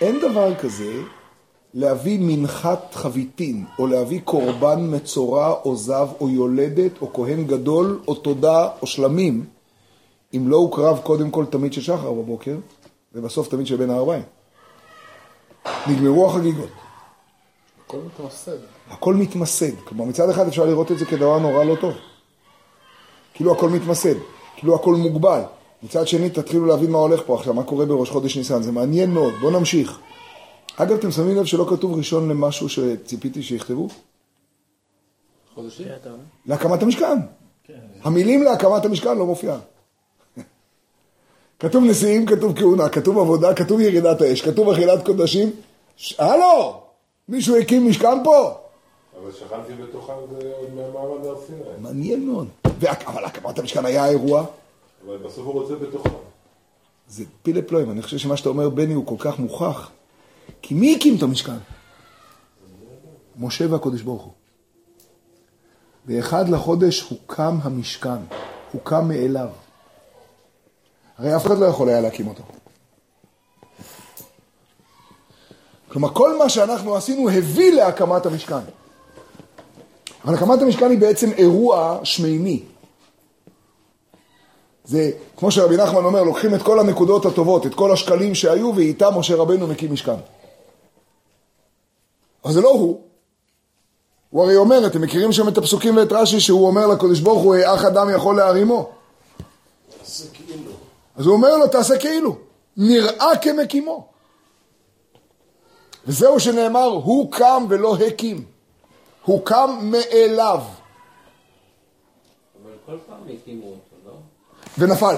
אין 0.00 0.20
דבר 0.20 0.54
כזה 0.54 1.02
להביא 1.74 2.18
מנחת 2.20 2.94
חביתין, 2.94 3.64
או 3.78 3.86
להביא 3.86 4.20
קורבן 4.24 4.94
מצורע, 4.94 5.54
או 5.64 5.76
זב, 5.76 6.08
או 6.20 6.28
יולדת, 6.28 6.92
או 7.00 7.12
כהן 7.12 7.44
גדול, 7.44 8.00
או 8.08 8.14
תודה, 8.14 8.68
או 8.82 8.86
שלמים, 8.86 9.44
אם 10.36 10.48
לא 10.48 10.56
הוקרב 10.56 10.98
קודם 10.98 11.30
כל 11.30 11.44
תמיד 11.44 11.72
של 11.72 11.82
שחר 11.82 12.12
בבוקר, 12.12 12.56
ובסוף 13.16 13.48
תמיד 13.48 13.66
של 13.66 13.76
בין 13.76 13.90
הערביים. 13.90 14.22
נגמרו 15.86 16.30
החגיגות. 16.30 16.68
הכל 17.86 17.98
מתמסד. 17.98 18.56
הכל 18.90 19.14
מתמסד. 19.14 19.76
כלומר, 19.84 20.04
מצד 20.04 20.30
אחד 20.30 20.46
אפשר 20.46 20.64
לראות 20.64 20.92
את 20.92 20.98
זה 20.98 21.04
כדבר 21.04 21.38
נורא 21.38 21.64
לא 21.64 21.74
טוב. 21.80 21.94
כאילו 23.34 23.52
הכל 23.52 23.70
מתמסד, 23.70 24.14
כאילו 24.56 24.74
הכל 24.74 24.94
מוגבל. 24.94 25.42
מצד 25.82 26.08
שני, 26.08 26.30
תתחילו 26.30 26.66
להבין 26.66 26.90
מה 26.90 26.98
הולך 26.98 27.22
פה 27.26 27.34
עכשיו, 27.34 27.54
מה 27.54 27.64
קורה 27.64 27.86
בראש 27.86 28.10
חודש 28.10 28.36
ניסן. 28.36 28.62
זה 28.62 28.72
מעניין 28.72 29.10
מאוד, 29.10 29.34
בואו 29.40 29.58
נמשיך. 29.58 29.98
אגב, 30.76 30.96
אתם 30.96 31.10
שמים 31.10 31.36
לב 31.36 31.44
שלא 31.44 31.66
כתוב 31.70 31.96
ראשון 31.96 32.28
למשהו 32.28 32.68
שציפיתי 32.68 33.42
שיכתבו? 33.42 33.88
חודשים? 35.54 35.86
להקמת 36.46 36.82
המשכן. 36.82 37.18
המילים 38.02 38.42
להקמת 38.42 38.84
המשכן 38.84 39.18
לא 39.18 39.26
מופיעה. 39.26 39.58
כתוב 41.58 41.84
נשיאים, 41.84 42.26
כתוב 42.26 42.58
כהונה, 42.58 42.88
כתוב 42.88 43.18
עבודה, 43.18 43.54
כתוב 43.54 43.80
ירידת 43.80 44.20
האש, 44.20 44.42
כתוב 44.42 44.68
אכילת 44.68 45.06
קודשים. 45.06 45.50
ש- 45.96 46.20
הלו! 46.20 46.80
מישהו 47.28 47.56
הקים 47.56 47.88
משכן 47.90 48.24
פה? 48.24 48.50
אבל 49.22 49.32
שכנתי 49.32 49.72
בתוכם 49.82 50.12
זה 50.30 50.52
עוד 50.58 50.74
מהמעמד 50.74 51.26
הר 51.26 51.34
סיני. 51.46 51.58
מעניין 51.78 52.26
מאוד. 52.26 52.48
אבל 53.06 53.24
הקמת 53.24 53.58
המשכן 53.58 53.84
היה 53.86 54.04
האירוע. 54.04 54.44
אבל 55.06 55.16
בסוף 55.16 55.46
הוא 55.46 55.52
רוצה 55.52 55.74
בתוכם. 55.74 56.10
זה 57.08 57.24
פילה 57.42 57.62
פלואים, 57.62 57.90
אני 57.90 58.02
חושב 58.02 58.18
שמה 58.18 58.36
שאתה 58.36 58.48
אומר, 58.48 58.68
בני, 58.68 58.94
הוא 58.94 59.06
כל 59.06 59.14
כך 59.18 59.38
מוכח. 59.38 59.90
כי 60.62 60.74
מי 60.74 60.96
הקים 60.96 61.16
את 61.16 61.22
המשכן? 61.22 61.56
משה 63.38 63.64
והקודש 63.72 64.02
ברוך 64.02 64.22
הוא. 64.22 64.32
באחד 66.04 66.48
לחודש 66.48 67.00
הוקם 67.10 67.58
המשכן, 67.62 68.18
הוקם 68.72 69.08
מאליו. 69.08 69.48
הרי 71.18 71.36
אף 71.36 71.46
אחד 71.46 71.58
לא 71.58 71.66
יכול 71.66 71.88
היה 71.88 72.00
להקים 72.00 72.28
אותו. 72.28 72.42
כלומר, 75.88 76.14
כל 76.14 76.38
מה 76.38 76.48
שאנחנו 76.48 76.96
עשינו 76.96 77.30
הביא 77.30 77.72
להקמת 77.72 78.26
המשכן. 78.26 78.64
אבל 80.24 80.34
הקמת 80.34 80.62
המשכן 80.62 80.90
היא 80.90 80.98
בעצם 80.98 81.32
אירוע 81.32 81.98
שמימי. 82.04 82.62
זה, 84.84 85.10
כמו 85.36 85.50
שרבי 85.50 85.76
נחמן 85.76 86.04
אומר, 86.04 86.22
לוקחים 86.22 86.54
את 86.54 86.62
כל 86.62 86.80
הנקודות 86.80 87.26
הטובות, 87.26 87.66
את 87.66 87.74
כל 87.74 87.92
השקלים 87.92 88.34
שהיו, 88.34 88.72
ואיתם 88.76 89.18
משה 89.18 89.36
רבנו 89.36 89.66
מקים 89.66 89.92
משכן. 89.92 90.16
אבל 92.44 92.52
זה 92.52 92.60
לא 92.60 92.70
הוא. 92.70 93.00
הוא 94.30 94.42
הרי 94.42 94.56
אומר, 94.56 94.86
אתם 94.86 95.00
מכירים 95.00 95.32
שם 95.32 95.48
את 95.48 95.58
הפסוקים 95.58 95.96
ואת 95.96 96.12
רש"י, 96.12 96.40
שהוא 96.40 96.66
אומר 96.66 96.86
לקדוש 96.86 97.20
ברוך 97.20 97.42
הוא, 97.42 97.56
אח 97.64 97.84
אדם 97.84 98.10
יכול 98.14 98.36
להרימו. 98.36 98.90
אז 101.16 101.26
הוא 101.26 101.34
אומר 101.34 101.56
לו, 101.56 101.66
תעשה 101.66 101.98
כאילו. 101.98 102.36
נראה 102.76 103.36
כמקימו. 103.42 104.06
וזהו 106.06 106.40
שנאמר, 106.40 106.84
הוא 106.84 107.32
קם 107.32 107.66
ולא 107.68 107.96
הקים. 107.96 108.44
הוא 109.24 109.40
קם 109.44 109.78
מאליו. 109.82 110.60
אבל 112.62 112.70
כל 112.86 112.96
פעם 113.06 113.20
הקימו 113.34 113.66
אותו, 113.66 113.96
לא? 114.06 114.12
ונפל. 114.78 115.16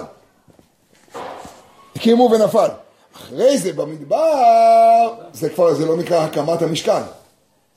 הקימו 1.97 2.31
ונפל. 2.33 2.69
אחרי 3.17 3.59
זה 3.59 3.73
במדבר, 3.73 5.15
זה 5.33 5.51
כבר, 5.51 5.75
זה 5.75 5.87
לא 5.87 5.97
נקרא 5.97 6.17
הקמת 6.17 6.63
המשכן. 6.63 7.03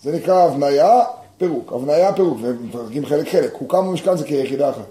זה 0.01 0.11
נקרא 0.11 0.43
הבניה, 0.43 0.99
פירוק. 1.37 1.73
הבניה, 1.73 2.13
פירוק. 2.13 2.37
ומפרקים 2.41 3.05
חלק 3.05 3.29
חלק. 3.29 3.53
הוקם 3.53 3.87
במשכן 3.87 4.17
זה 4.17 4.27
כיחידה 4.27 4.69
אחת. 4.69 4.89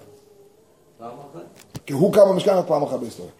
כי 1.87 1.93
הוא 1.93 2.13
קם 2.13 2.21
במשכן 2.29 2.55
רק 2.55 2.67
פעם 2.67 2.83
אחת 2.83 3.01
בהיסטוריה. 3.01 3.33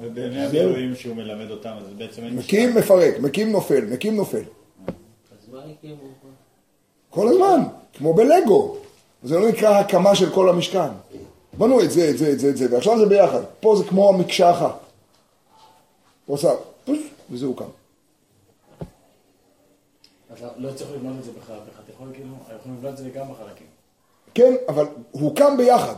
ובימי 0.00 0.40
המילואים 0.40 0.96
שהוא 0.96 1.16
מלמד 1.16 1.50
אותם, 1.50 1.70
אז 1.78 1.94
בעצם 1.96 2.24
אין 2.24 2.36
מקים, 2.36 2.74
מפרק, 2.74 3.14
מקים, 3.20 3.52
נופל, 3.52 3.84
מקים, 3.84 4.16
נופל. 4.16 4.38
אז 4.38 5.52
מה 5.52 5.58
הקימו 5.58 5.96
פה? 5.96 6.28
כל 7.10 7.28
הזמן, 7.28 7.60
כמו 7.94 8.14
בלגו. 8.14 8.76
זה 9.22 9.38
לא 9.38 9.48
נקרא 9.48 9.78
הקמה 9.78 10.14
של 10.14 10.30
כל 10.30 10.48
המשכן. 10.48 10.88
בנו 11.58 11.80
את 11.80 11.90
זה, 11.90 12.10
את 12.10 12.18
זה, 12.18 12.32
את 12.32 12.38
זה, 12.38 12.48
את 12.48 12.56
זה, 12.56 12.66
ועכשיו 12.70 12.98
זה 12.98 13.06
ביחד. 13.06 13.40
פה 13.60 13.76
זה 13.76 13.84
כמו 13.84 14.08
המקשה 14.08 14.50
אחת. 14.50 14.78
הוא 16.26 16.34
עושה 16.34 16.50
פוש, 16.84 16.98
וזה 17.30 17.46
הוקם. 17.46 17.64
אז 20.30 20.44
לא 20.56 20.72
צריך 20.72 20.90
לבנות 20.94 21.14
את 21.18 21.24
זה 21.24 21.30
בכלל, 21.42 21.56
בכלל. 21.56 21.82
אתה 21.84 21.92
יכול 21.92 22.08
כאילו, 22.14 22.34
יכולים 22.60 22.78
לבנות 22.78 22.92
את 22.92 22.98
זה 22.98 23.10
גם 23.10 23.26
בחלקים. 23.32 23.66
כן, 24.34 24.54
אבל 24.68 24.86
הוא 25.10 25.36
קם 25.36 25.56
ביחד. 25.56 25.94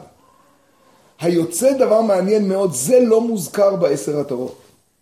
היוצא 1.20 1.72
דבר 1.72 2.00
מעניין 2.00 2.48
מאוד, 2.48 2.72
זה 2.72 3.00
לא 3.00 3.20
מוזכר 3.20 3.76
בעשר 3.76 4.20
התורות. 4.20 4.54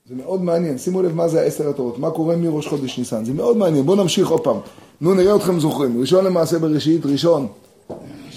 זה 0.08 0.14
מאוד 0.14 0.42
מעניין, 0.42 0.78
שימו 0.78 1.02
לב 1.02 1.14
מה 1.14 1.28
זה 1.28 1.40
העשר 1.40 1.70
התורות, 1.70 1.98
מה 1.98 2.10
קורה 2.10 2.36
מראש 2.36 2.66
חודש 2.66 2.98
ניסן, 2.98 3.24
זה 3.24 3.32
מאוד 3.32 3.56
מעניין, 3.56 3.86
בואו 3.86 3.96
נמשיך 3.96 4.28
עוד 4.28 4.40
פעם. 4.40 4.56
נו, 5.00 5.14
נראה 5.14 5.36
אתכם 5.36 5.60
זוכרים. 5.60 6.00
ראשון 6.00 6.24
למעשה 6.24 6.58
בראשית, 6.58 7.06
ראשון. 7.06 7.46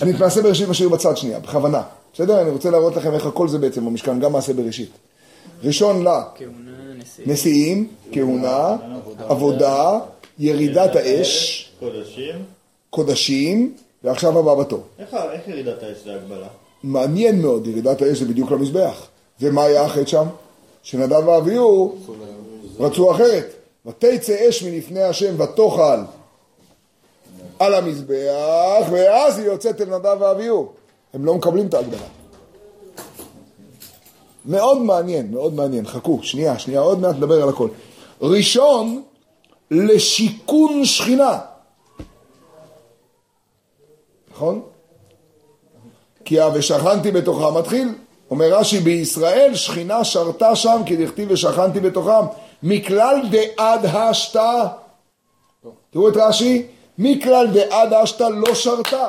אני 0.01 0.11
את 0.11 0.19
מעשה 0.19 0.41
בראשית 0.41 0.69
משאיר 0.69 0.89
בצד 0.89 1.17
שנייה, 1.17 1.39
בכוונה. 1.39 1.81
בסדר? 2.13 2.41
אני 2.41 2.49
רוצה 2.49 2.69
להראות 2.69 2.95
לכם 2.95 3.13
איך 3.13 3.25
הכל 3.25 3.47
זה 3.47 3.57
בעצם 3.57 3.85
במשכן, 3.85 4.19
גם 4.19 4.31
מעשה 4.31 4.53
בראשית. 4.53 4.89
ראשון 5.63 6.03
ל... 6.03 6.07
כהונה, 6.35 6.93
נשיא. 6.97 7.23
נשיאים, 7.27 7.87
כהונה, 8.11 8.75
עבודה, 9.17 9.99
ירידת 10.39 10.95
האש, 10.95 11.71
קודשים. 11.79 12.35
קודשים, 12.89 13.73
ועכשיו 14.03 14.39
הבא 14.39 14.55
בתור. 14.55 14.83
איך 14.99 15.47
ירידת 15.47 15.83
האש 15.83 15.97
זה 16.05 16.15
הגבלה? 16.15 16.47
מעניין 16.83 17.41
מאוד, 17.41 17.67
ירידת 17.67 18.01
האש 18.01 18.17
זה 18.17 18.25
בדיוק 18.25 18.51
למזבח. 18.51 19.07
ומה 19.41 19.63
היה 19.63 19.85
החטא 19.85 20.05
שם? 20.05 20.25
שנדב 20.83 21.27
ואביהו 21.27 21.95
רצו 22.79 23.11
אחרת. 23.11 23.53
ותצא 23.85 24.49
אש 24.49 24.63
מלפני 24.63 25.03
השם 25.03 25.41
ותאכל 25.41 25.99
על 27.59 27.73
המזבח, 27.73 28.85
ואז 28.91 29.39
היא 29.39 29.45
יוצאת 29.45 29.81
אל 29.81 29.85
נדב 29.85 30.17
ואביהו. 30.19 30.69
הם 31.13 31.25
לא 31.25 31.35
מקבלים 31.35 31.67
את 31.67 31.73
ההגבלה. 31.73 32.07
מאוד 34.45 34.77
מעניין, 34.77 35.31
מאוד 35.31 35.53
מעניין. 35.53 35.87
חכו, 35.87 36.19
שנייה, 36.23 36.59
שנייה, 36.59 36.79
עוד 36.79 36.99
מעט 36.99 37.15
נדבר 37.15 37.43
על 37.43 37.49
הכל. 37.49 37.69
ראשון, 38.21 39.03
לשיכון 39.71 40.85
שכינה. 40.85 41.39
נכון? 44.31 44.61
כי 46.31 46.37
ושכנתי 46.53 47.11
בתוכם 47.11 47.57
מתחיל. 47.57 47.95
אומר 48.29 48.45
רש"י, 48.53 48.79
בישראל 48.79 49.55
שכינה 49.55 50.03
שרתה 50.03 50.55
שם, 50.55 50.81
כי 50.85 51.05
דכתיב 51.05 51.31
ושכנתי 51.31 51.79
בתוכם. 51.79 52.25
מכלל 52.63 53.21
דעד 53.31 53.85
השתה. 53.85 54.67
תראו 55.89 56.09
את 56.09 56.13
רש"י, 56.15 56.67
מכלל 56.97 57.47
דעד 57.53 57.93
השתה 57.93 58.29
לא 58.29 58.55
שרתה. 58.55 59.07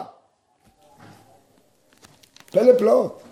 פלא 2.51 2.73
פלאות. 2.79 3.23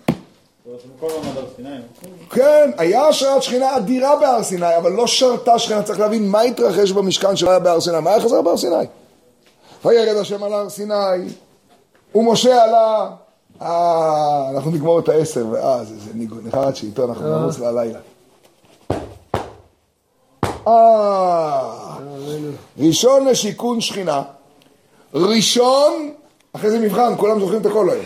כן, 2.29 2.71
היה 2.77 3.07
השראת 3.07 3.43
שכינה 3.43 3.77
אדירה 3.77 4.15
בהר 4.15 4.43
סיני, 4.43 4.77
אבל 4.77 4.91
לא 4.91 5.07
שרתה 5.07 5.59
שכינה, 5.59 5.83
צריך 5.83 5.99
להבין 5.99 6.29
מה 6.29 6.41
התרחש 6.41 6.91
במשכן 6.91 7.35
שלא 7.35 7.49
היה 7.49 7.59
בהר 7.59 7.81
סיני, 7.81 7.99
מה 7.99 8.09
היה 8.09 8.21
חזר 8.21 8.41
בהר 8.41 8.57
סיני? 8.57 8.85
וירד 9.85 10.17
השם 10.17 10.43
על 10.43 10.53
הר 10.53 10.69
סיני, 10.69 11.27
ומשה 12.15 12.63
עלה, 12.63 13.09
אה, 13.61 14.49
אנחנו 14.55 14.71
נגמור 14.71 14.99
את 14.99 15.09
העשר, 15.09 15.47
ואז 15.51 15.93
ניגוד, 16.13 16.47
נחרד 16.47 16.75
שאיתו 16.75 17.05
אנחנו 17.05 17.39
נרוץ 17.39 17.59
ללילה. 17.59 17.99
אה, 20.67 21.97
ראשון 22.79 23.25
לשיכון 23.25 23.81
שכינה, 23.81 24.23
ראשון, 25.13 26.13
אחרי 26.53 26.69
זה 26.69 26.79
מבחן, 26.79 27.13
כולם 27.17 27.39
זוכרים 27.39 27.61
את 27.61 27.65
הכל 27.65 27.89
היום, 27.89 28.05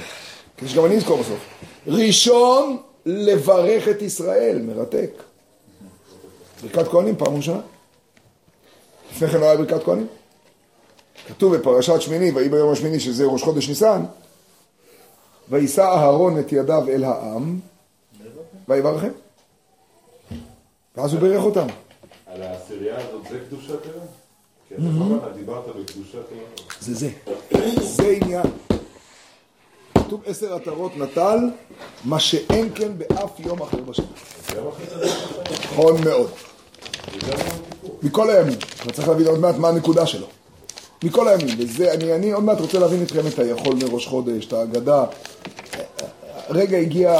כדי 0.57 0.69
שגם 0.69 0.85
אני 0.85 0.97
אזכור 0.97 1.17
בסוף. 1.17 1.39
ראשון 1.87 2.77
לברך 3.05 3.87
את 3.87 4.01
ישראל, 4.01 4.61
מרתק. 4.61 5.23
ברכת 6.63 6.87
כהנים 6.87 7.15
פעם 7.15 7.35
ראשונה. 7.35 7.59
לפני 9.11 9.27
כן 9.27 9.39
לא 9.39 9.45
היה 9.45 9.57
ברכת 9.57 9.83
כהנים. 9.83 10.07
כתוב 11.27 11.55
בפרשת 11.55 12.01
שמיני, 12.01 12.31
ויהי 12.31 12.49
ביום 12.49 12.71
השמיני 12.71 12.99
שזה 12.99 13.25
ראש 13.25 13.43
חודש 13.43 13.69
ניסן, 13.69 14.03
ויישא 15.49 15.81
אהרון 15.81 16.39
את 16.39 16.51
ידיו 16.51 16.89
אל 16.89 17.03
העם, 17.03 17.59
ויברכם. 18.67 19.11
ואז 20.97 21.13
הוא 21.13 21.21
בירך 21.21 21.43
אותם. 21.43 21.67
על 22.27 22.41
העשירייה 22.43 22.97
הזאת 22.97 23.21
זה 23.29 23.39
קדושת 23.47 23.85
היום? 23.85 24.05
כי 24.67 24.75
אתה 24.75 24.83
אמרת, 24.83 25.35
דיברת 25.35 25.63
בקדושת 25.67 26.31
היום. 26.31 26.49
זה 26.81 26.93
זה. 26.93 27.09
זה 27.79 28.17
עניין. 28.21 28.45
כתוב 29.97 30.21
עשר 30.25 30.55
עטרות 30.55 30.97
נטל, 30.97 31.37
מה 32.05 32.19
שאין 32.19 32.69
כן 32.75 32.91
באף 32.97 33.39
יום 33.39 33.61
אחר 33.61 33.77
בשנה. 33.77 34.05
נכון 35.63 36.03
מאוד. 36.03 36.29
מכל 38.03 38.29
הימים. 38.29 38.57
אתה 38.83 38.91
צריך 38.93 39.07
להבין 39.07 39.27
עוד 39.27 39.39
מעט 39.39 39.55
מה 39.55 39.69
הנקודה 39.69 40.05
שלו. 40.05 40.27
מכל 41.03 41.27
הימים. 41.27 41.55
וזה, 41.59 41.93
אני, 41.93 42.13
אני 42.13 42.31
עוד 42.31 42.43
מעט 42.43 42.59
רוצה 42.59 42.79
להבין 42.79 43.03
אתכם 43.03 43.27
את 43.27 43.39
היכול 43.39 43.75
מראש 43.75 44.07
חודש, 44.07 44.45
את 44.45 44.53
ההגדה. 44.53 45.05
רגע 46.49 46.77
הגיע 46.77 47.19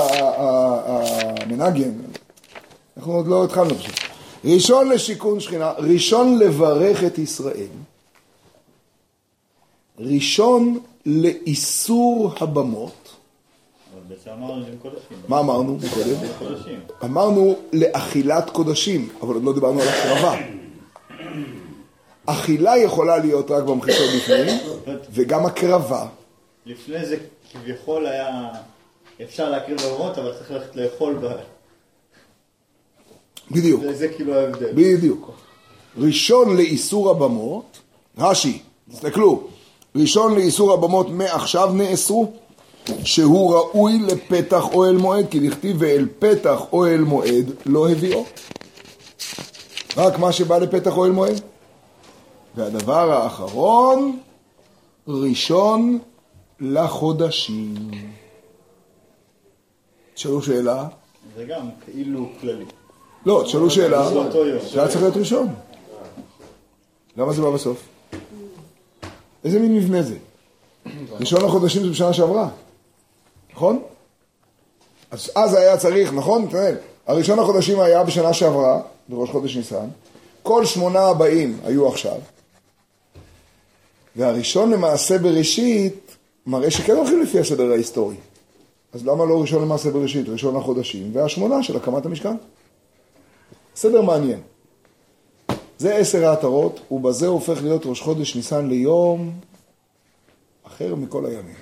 המנגן, 0.88 1.92
אנחנו 2.98 3.14
עוד 3.14 3.28
לא 3.28 3.44
התחלנו 3.44 3.76
פשוט. 3.76 3.96
ראשון 4.46 4.90
לשיכון 4.90 5.40
שכינה, 5.40 5.72
ראשון 5.78 6.40
לברך 6.40 7.04
את 7.04 7.18
ישראל. 7.18 7.68
ראשון 10.00 10.80
לאיסור 11.06 12.34
הבמות. 12.40 12.92
קודשים. 14.82 15.18
מה 15.28 15.40
אמרנו 15.40 15.78
קודם? 15.94 16.16
אמרנו 17.04 17.56
לאכילת 17.74 18.50
קודשים, 18.50 19.10
אבל 19.22 19.34
עוד 19.34 19.44
לא 19.44 19.54
דיברנו 19.54 19.82
על 19.82 19.88
הקרבה. 19.88 20.36
אכילה 22.26 22.78
יכולה 22.78 23.18
להיות 23.18 23.52
רק 23.52 23.64
במחיצות 23.64 24.10
בפנים, 24.18 24.58
וגם 25.14 25.46
הקרבה. 25.46 26.06
לפני 26.66 27.06
זה 27.06 27.18
כביכול 27.52 28.06
היה 28.08 28.50
אפשר 29.24 29.50
להקריב 29.50 29.78
בבמות, 29.82 30.18
אבל 30.18 30.34
צריך 30.38 30.52
ללכת 30.52 30.76
לאכול 30.76 31.14
ב... 31.22 31.28
בדיוק, 33.52 33.82
זה- 33.82 33.94
זה 33.94 34.08
כאילו 34.08 34.36
ההבדל. 34.36 34.70
בדיוק. 34.74 35.32
ראשון 35.98 36.58
לאיסור 36.58 37.12
הבמות, 37.12 37.78
רש"י, 38.18 38.60
תסתכלו, 38.92 39.48
ראשון 39.96 40.36
לאיסור 40.36 40.74
הבמות 40.74 41.10
מעכשיו 41.10 41.74
נאסרו, 41.74 42.32
שהוא 43.04 43.54
ראוי 43.56 44.00
לפתח 44.08 44.64
אוהל 44.74 44.98
מועד, 44.98 45.26
כי 45.30 45.50
דכתיב 45.50 45.76
ואל 45.80 46.08
פתח 46.20 46.60
אוהל 46.74 47.02
מועד 47.02 47.52
לא 47.66 47.90
הביאו. 47.90 48.26
רק 49.98 50.20
מה 50.20 50.32
שבא 50.32 50.58
לפתח 50.58 50.98
אוהל 50.98 51.12
מועד. 51.12 51.42
והדבר 52.56 53.12
האחרון, 53.12 54.20
ראשון 55.08 56.00
לחודשים. 56.60 57.92
תשאלו 60.14 60.42
שאלה. 60.42 60.88
זה 61.36 61.46
גם 61.46 61.70
כאילו 61.86 62.30
כללי. 62.42 62.66
לא, 63.26 63.42
תשאלו 63.46 63.70
שאלה. 63.70 64.10
זה 64.72 64.80
היה 64.80 64.88
צריך 64.88 65.02
להיות 65.02 65.18
ראשון. 65.18 65.48
למה 67.18 67.34
זה 67.34 67.42
בא 67.42 67.50
בסוף? 67.52 67.88
איזה 69.44 69.60
מין 69.60 69.76
מבנה 69.76 70.02
זה? 70.02 70.18
ראשון 71.20 71.46
לחודשים 71.46 71.84
זה 71.84 71.90
בשנה 71.90 72.14
שעברה, 72.14 72.50
נכון? 73.54 73.84
אז 75.12 75.32
אז 75.36 75.54
היה 75.54 75.78
צריך, 75.78 76.14
נכון? 76.14 76.44
נתנאל? 76.44 76.76
הראשון 77.08 77.40
לחודשים 77.40 77.80
היה 77.80 78.04
בשנה 78.04 78.34
שעברה, 78.34 78.82
בראש 79.10 79.30
חודש 79.30 79.58
ניסן, 79.58 79.88
כל 80.44 80.66
שמונה 80.66 81.02
הבאים 81.02 81.60
היו 81.64 81.88
עכשיו, 81.88 82.18
והראשון 84.16 84.72
למעשה 84.72 85.18
בראשית 85.18 86.16
מראה 86.46 86.72
שכן 86.72 86.96
הולכים 86.96 87.22
לפי 87.22 87.40
הסדר 87.40 87.72
ההיסטורי. 87.72 88.16
אז 88.94 89.06
למה 89.06 89.26
לא 89.26 89.42
ראשון 89.42 89.62
למעשה 89.62 89.92
בראשית, 89.92 90.30
ראשון 90.30 90.58
לחודשים, 90.58 91.10
והשמונה 91.14 91.64
של 91.64 91.78
הקמת 91.78 92.06
המשכן? 92.06 92.36
סדר 93.76 94.02
מעניין. 94.02 94.40
זה 95.78 95.96
עשר 95.96 96.26
העטרות, 96.26 96.80
ובזה 96.92 97.28
הופך 97.28 97.64
להיות 97.64 97.86
ראש 97.86 98.02
חודש 98.02 98.36
ניסן 98.36 98.68
ליום 98.68 99.32
אחר 100.64 100.96
מכל 100.96 101.26
הימים. 101.26 101.56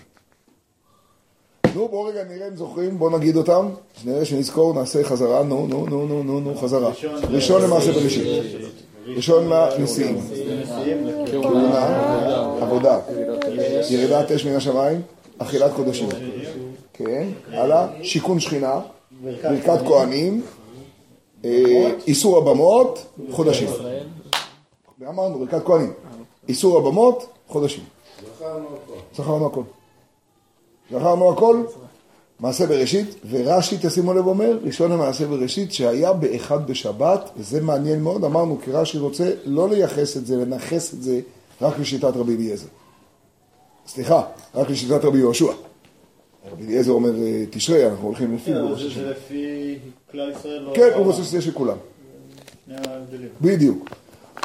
נו, 1.76 1.88
בואו 1.88 2.04
רגע 2.04 2.24
נראה 2.24 2.48
אם 2.48 2.56
זוכרים, 2.56 2.98
בואו 2.98 3.18
נגיד 3.18 3.36
אותם, 3.36 3.70
נראה 4.06 4.26
שנזכור, 4.26 4.74
נעשה 4.74 5.04
חזרה, 5.04 5.44
נו, 5.44 5.68
נו, 5.68 5.86
נו, 5.86 6.08
נו, 6.08 6.24
נו, 6.24 6.40
נו, 6.40 6.56
חזרה. 6.56 6.92
ראשון 7.30 7.62
למעשה 7.62 7.92
בראשית, 7.92 8.28
ראשון 9.08 9.50
לנשיאים, 9.50 10.18
נשיאים, 10.64 11.08
כהונה, 11.32 11.86
עבודה, 12.62 13.00
ירידת 13.90 14.32
אש 14.32 14.46
מן 14.46 14.56
השמיים, 14.56 15.02
אכילת 15.38 15.72
קודשים, 15.76 16.10
כן, 16.94 17.28
הלאה, 17.52 17.88
שיכון 18.04 18.40
שכינה, 18.40 18.80
ברכת 19.22 19.80
כהנים, 19.88 20.42
אה, 21.46 21.92
איסור 22.08 22.38
הבמות, 22.38 23.06
חודשים. 23.32 23.68
ואמרנו, 25.00 25.40
ברכת 25.40 25.66
כהנים. 25.66 25.94
איסור 26.48 26.78
הבמות, 26.78 27.26
חודשים. 27.48 27.84
זכרנו 29.16 29.46
הכל. 29.48 29.64
זכרנו 30.92 31.32
הכל, 31.32 31.64
מעשה 32.44 32.66
בראשית, 32.68 33.16
ורש"י, 33.30 33.78
תשימו 33.82 34.14
לב, 34.14 34.28
אומר, 34.28 34.60
ראשון 34.64 34.92
למעשה 34.92 35.28
בראשית, 35.28 35.74
שהיה 35.74 36.14
באחד 36.14 36.68
בשבת, 36.68 37.30
וזה 37.38 37.62
מעניין 37.62 38.02
מאוד, 38.04 38.24
אמרנו, 38.24 38.58
כי 38.64 38.72
רש"י 38.72 38.98
רוצה 38.98 39.32
לא 39.46 39.70
לייחס 39.70 40.18
את 40.18 40.26
זה, 40.26 40.36
לנכס 40.36 40.94
את 40.94 41.04
זה, 41.04 41.20
רק 41.62 41.80
לשיטת 41.80 42.04
רבי 42.16 42.36
אליעזר. 42.36 42.68
סליחה, 43.88 44.22
רק 44.56 44.70
לשיטת 44.70 45.06
רבי 45.06 45.18
יהושע. 45.18 45.52
רבי 46.52 46.64
אליעזר 46.66 46.92
אומר, 46.92 47.16
אה, 47.22 47.44
תשרי, 47.50 47.88
אנחנו 47.90 48.08
הולכים 48.08 48.36
לפי 48.36 48.46
כן, 48.54 48.62
בראש 48.68 48.82
זה- 48.82 48.88
השנה. 48.88 49.04
זה 49.04 49.10
לפי 49.10 49.78
כלל 50.12 50.32
ישראל. 50.32 50.60
לא- 50.60 50.74
כן, 50.76 50.90
הוא 50.96 51.06
רוצה 51.06 51.24
שזה 51.24 51.42
של 51.42 51.52
כולם. 51.52 51.78
בדיוק. 53.42 53.90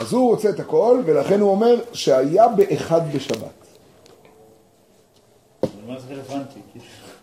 אז 0.00 0.12
הוא 0.12 0.30
רוצה 0.30 0.50
את 0.50 0.60
הכל, 0.60 1.02
ולכן 1.06 1.40
הוא 1.40 1.50
אומר 1.50 1.80
שהיה 1.92 2.48
באחד 2.48 3.00
בשבת. 3.14 3.42
מה 5.86 5.98
זה 6.00 6.14
רלוונטי? 6.14 6.60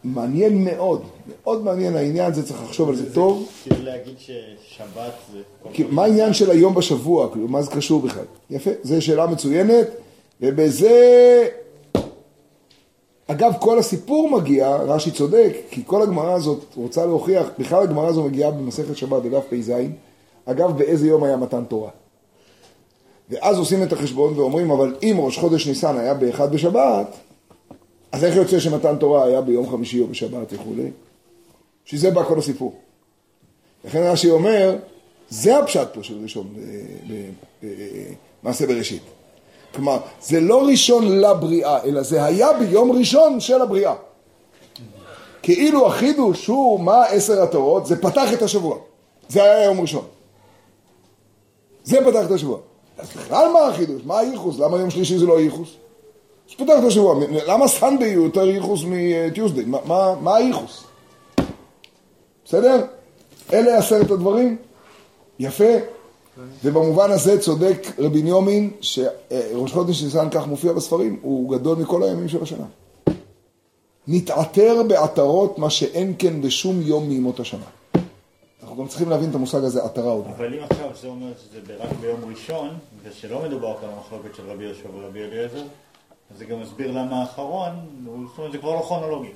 כאילו, 0.06 0.22
מעניין 0.22 0.64
מאוד, 0.66 1.02
מאוד 1.30 1.64
מעניין 1.64 1.96
העניין 1.96 2.32
הזה, 2.32 2.48
צריך 2.48 2.64
לחשוב 2.64 2.90
על 2.90 2.96
זה 2.96 3.14
טוב. 3.14 3.50
כאילו 3.64 3.84
להגיד 3.86 4.14
ששבת 4.20 5.14
זה... 5.34 5.40
פעם- 5.64 5.96
מה 5.96 6.04
העניין 6.04 6.34
של 6.34 6.52
היום 6.52 6.76
בשבוע, 6.76 7.32
כאילו, 7.32 7.48
מה 7.48 7.62
זה 7.62 7.72
קשור 7.72 8.02
בכלל? 8.02 8.24
יפה, 8.50 8.70
זו 8.84 9.02
שאלה 9.02 9.28
מצוינת, 9.28 9.88
ובזה... 10.42 11.48
אגב, 13.28 13.54
כל 13.60 13.80
הסיפור 13.80 14.30
מגיע, 14.30 14.76
רש"י 14.76 15.12
צודק, 15.12 15.54
כי 15.70 15.82
כל 15.86 16.02
הגמרא 16.02 16.34
הזאת 16.34 16.60
רוצה 16.78 17.06
להוכיח, 17.06 17.48
בכלל 17.60 17.84
הגמרא 17.84 18.08
הזו 18.08 18.24
מגיעה 18.24 18.52
במסכת 18.52 18.98
שבת 18.98 19.24
בדף 19.24 19.44
פ"ז, 19.50 19.72
אגב, 20.46 20.78
באיזה 20.78 21.08
יום 21.08 21.24
היה 21.24 21.38
מתן 21.38 21.64
תורה? 21.66 21.90
ואז 23.30 23.58
עושים 23.58 23.84
את 23.84 23.94
החשבון 23.94 24.40
ואומרים, 24.40 24.72
אבל 24.72 24.96
אם 25.04 25.16
ראש 25.20 25.38
חודש 25.38 25.68
ניסן 25.68 25.98
היה 25.98 26.14
באחד 26.14 26.52
בשבת, 26.52 27.08
אז 28.16 28.24
איך 28.24 28.36
יוצא 28.36 28.60
שמתן 28.60 28.98
תורה 28.98 29.26
היה 29.26 29.42
ביום 29.42 29.70
חמישי 29.70 30.02
או 30.02 30.08
בשבת 30.08 30.54
וכולי? 30.54 30.92
בשביל 31.86 32.02
זה 32.02 32.12
בא 32.12 32.24
כל 32.24 32.40
הסיפור. 32.40 32.76
לכן 33.86 34.04
רש"י 34.04 34.32
אומר, 34.32 34.76
זה 35.30 35.58
הפשט 35.58 35.88
פה 35.94 36.04
של 36.04 36.18
ראשון 36.24 36.54
במעשה 38.44 38.68
בראשית. 38.68 39.02
כלומר, 39.74 39.98
זה 40.22 40.40
לא 40.40 40.68
ראשון 40.68 41.20
לבריאה, 41.20 41.84
אלא 41.84 42.04
זה 42.04 42.24
היה 42.24 42.54
ביום 42.54 42.92
ראשון 42.92 43.40
של 43.40 43.62
הבריאה. 43.62 43.96
כאילו 45.42 45.88
החידוש 45.88 46.48
הוא 46.48 46.80
מה 46.80 47.06
עשר 47.06 47.44
התורות, 47.44 47.86
זה 47.86 48.02
פתח 48.02 48.34
את 48.34 48.42
השבוע. 48.42 48.78
זה 49.30 49.44
היה 49.44 49.66
יום 49.66 49.82
ראשון. 49.82 50.06
זה 51.84 51.98
פתח 52.06 52.26
את 52.26 52.32
השבוע. 52.32 52.60
אז 52.98 53.10
בכלל 53.10 53.52
מה 53.54 53.60
החידוש? 53.60 54.02
מה 54.06 54.20
הייחוס? 54.20 54.60
למה 54.60 54.78
יום 54.78 54.90
שלישי 54.90 55.18
זה 55.18 55.26
לא 55.26 55.38
הייחוס? 55.38 55.70
פותח 56.54 56.74
את 56.80 56.84
השבוע. 56.84 57.16
למה 57.48 57.68
סנדיי 57.68 58.14
הוא 58.14 58.26
יותר 58.26 58.50
ייחוס 58.50 58.82
מטיוסדיי? 58.88 59.66
מה, 59.66 59.78
מה, 59.86 60.16
מה 60.22 60.36
הייחוס? 60.36 60.84
בסדר? 62.46 62.86
אלה 63.54 63.78
עשרת 63.78 64.12
הדברים. 64.12 64.58
יפה. 65.40 65.74
ובמובן 66.64 67.12
הזה 67.12 67.42
צודק 67.42 67.88
רבי 68.00 68.22
ניומין, 68.22 68.72
שראש 68.82 69.74
חודש 69.74 70.04
ניסן 70.04 70.30
כך 70.32 70.48
מופיע 70.48 70.74
בספרים, 70.74 71.20
הוא 71.22 71.58
גדול 71.58 71.78
מכל 71.78 72.04
הימים 72.04 72.28
של 72.28 72.44
השנה. 72.44 72.66
נתעטר 74.08 74.84
בעטרות 74.88 75.60
מה 75.60 75.70
שאין 75.70 76.14
כן 76.20 76.42
בשום 76.42 76.82
יום 76.82 77.10
מימות 77.10 77.40
השנה. 77.40 77.66
אנחנו 78.64 78.78
גם 78.78 78.88
צריכים 78.88 79.10
להבין 79.10 79.30
את 79.30 79.36
המושג 79.36 79.64
הזה, 79.64 79.84
עטרה 79.84 80.12
עוד. 80.12 80.26
אבל 80.38 80.54
אם 80.54 80.60
עכשיו 80.70 80.90
זה 81.02 81.08
אומר 81.08 81.32
שזה 81.38 81.76
רק 81.80 81.90
ביום 82.02 82.20
ראשון, 82.30 82.70
ושלא 83.04 83.42
מדובר 83.42 83.74
כאן 83.82 83.90
על 83.90 83.96
המחלוקת 83.96 84.36
של 84.36 84.44
רבי 84.48 84.64
יהושע 84.64 84.90
ורבי 84.96 85.24
אליעזר, 85.24 85.64
זה 86.38 86.46
גם 86.46 86.62
מסביר 86.62 86.92
למה 86.92 87.22
האחרון, 87.22 87.72
זאת 88.28 88.38
אומרת 88.38 88.52
זה 88.52 88.58
כבר 88.58 88.76
לא 88.76 88.82
כרונולוגי. 88.88 89.30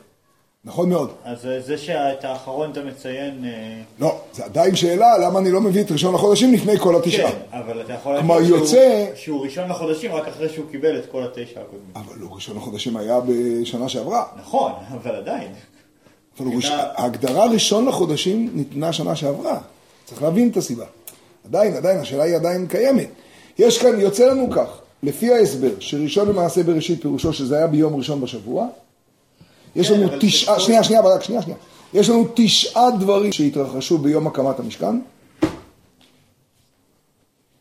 נכון 0.65 0.89
מאוד. 0.89 1.11
אז 1.25 1.47
זה 1.59 1.77
שאת 1.77 2.23
האחרון 2.25 2.71
אתה 2.71 2.83
מציין... 2.83 3.45
אה, 3.45 3.81
לא, 3.99 4.21
זה 4.33 4.45
עדיין 4.45 4.75
שאלה 4.75 5.17
למה 5.17 5.39
אני 5.39 5.51
לא 5.51 5.61
מביא 5.61 5.81
את 5.81 5.91
ראשון 5.91 6.13
לחודשים 6.13 6.53
לפני 6.53 6.77
כל 6.79 6.95
התשעה. 6.95 7.31
כן, 7.31 7.37
אבל 7.51 7.81
אתה 7.81 7.93
יכול 7.93 8.13
להגיד 8.15 8.49
יוצא- 8.49 9.05
שהוא- 9.05 9.15
שהוא 9.15 9.43
ראשון 9.45 9.69
לחודשים 9.69 10.11
רק 10.11 10.27
אחרי 10.27 10.49
שהוא 10.49 10.65
קיבל 10.71 10.99
את 10.99 11.05
כל 11.11 11.23
התשע 11.23 11.61
הקודמים. 11.61 11.91
אבל 11.95 12.13
לא, 12.17 12.27
ראשון 12.31 12.57
לחודשים 12.57 12.97
היה 12.97 13.19
בשנה 13.27 13.89
שעברה. 13.89 14.23
נכון, 14.39 14.71
אבל 14.93 15.15
עדיין. 15.15 15.51
אבל 16.37 16.45
הוא 16.47 16.55
ראש- 16.55 16.69
ההגדרה 16.71 17.45
ראשון 17.45 17.85
לחודשים 17.85 18.49
ניתנה 18.53 18.93
שנה 18.93 19.15
שעברה. 19.15 19.59
צריך 20.05 20.21
להבין 20.23 20.49
את 20.49 20.57
הסיבה. 20.57 20.85
עדיין, 21.45 21.73
עדיין, 21.73 21.99
השאלה 21.99 22.23
היא 22.23 22.35
עדיין 22.35 22.67
קיימת. 22.67 23.07
יש 23.59 23.77
כאן, 23.81 23.99
יוצא 23.99 24.25
לנו 24.25 24.47
כך, 24.51 24.79
לפי 25.03 25.33
ההסבר, 25.33 25.71
שראשון 25.79 26.27
למעשה 26.27 26.63
בראשית 26.63 27.01
פירושו 27.01 27.33
שזה 27.33 27.57
היה 27.57 27.67
ביום 27.67 27.95
ראשון 27.95 28.21
בשבוע, 28.21 28.67
יש 29.75 29.87
כן, 29.87 29.93
לנו 29.93 30.09
תשעה, 30.19 30.59
שנייה, 30.59 30.83
שנייה, 30.83 31.01
ברק, 31.01 31.23
שנייה, 31.23 31.41
שנייה. 31.41 31.57
יש 31.93 32.09
לנו 32.09 32.25
תשעה 32.33 32.91
דברים 32.91 33.31
שהתרחשו 33.31 33.97
ביום 33.97 34.27
הקמת 34.27 34.59
המשכן. 34.59 34.99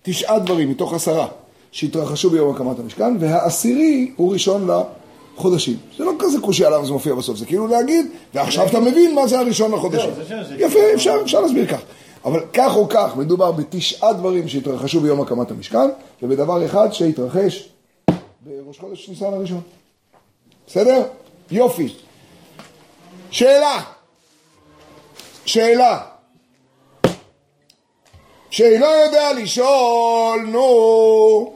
תשעה 0.03 0.39
דברים 0.39 0.71
מתוך 0.71 0.95
עשרה 0.95 1.27
שהתרחשו 1.73 2.31
ביום 2.31 2.55
הקמת 2.55 2.79
המשכן, 2.79 3.17
והעשירי 3.21 4.13
הוא 4.17 4.33
ראשון 4.33 4.69
לחודשים. 5.37 5.77
זה 5.99 6.05
לא 6.05 6.13
כזה 6.19 6.41
קושי 6.41 6.63
למה 6.63 6.85
זה 6.85 6.93
מופיע 6.93 7.15
בסוף, 7.15 7.37
זה 7.37 7.47
כאילו 7.47 7.67
להגיד, 7.67 8.07
ועכשיו 8.35 8.67
אתה 8.67 8.81
מבין 8.81 9.15
מה 9.15 9.27
זה 9.27 9.39
הראשון 9.39 9.73
לחודשים. 9.73 10.11
זה 10.29 10.57
יפה, 10.59 10.79
אפשר, 10.95 11.15
אפשר 11.23 11.41
להסביר 11.41 11.67
כך. 11.67 11.81
אבל 12.25 12.45
כך 12.53 12.77
או 12.77 12.89
כך, 12.89 13.17
מדובר 13.17 13.53
בתשעה 13.53 14.13
דברים 14.13 14.49
שהתרחשו 14.49 15.01
ביום 15.01 15.21
הקמת 15.21 15.51
המשכן, 15.51 15.89
ובדבר 16.23 16.67
אחד 16.67 16.93
שהתרחש 16.93 17.69
בראש 18.41 18.79
חודש 18.79 19.09
ניסן 19.09 19.35
הראשון. 19.35 19.61
בסדר? 20.67 21.03
יופי. 21.51 21.95
שאלה. 23.31 23.83
שאלה. 25.45 26.01
שאינו 28.51 28.87
יודע 28.87 29.33
לשאול, 29.33 30.47
נו. 30.53 31.53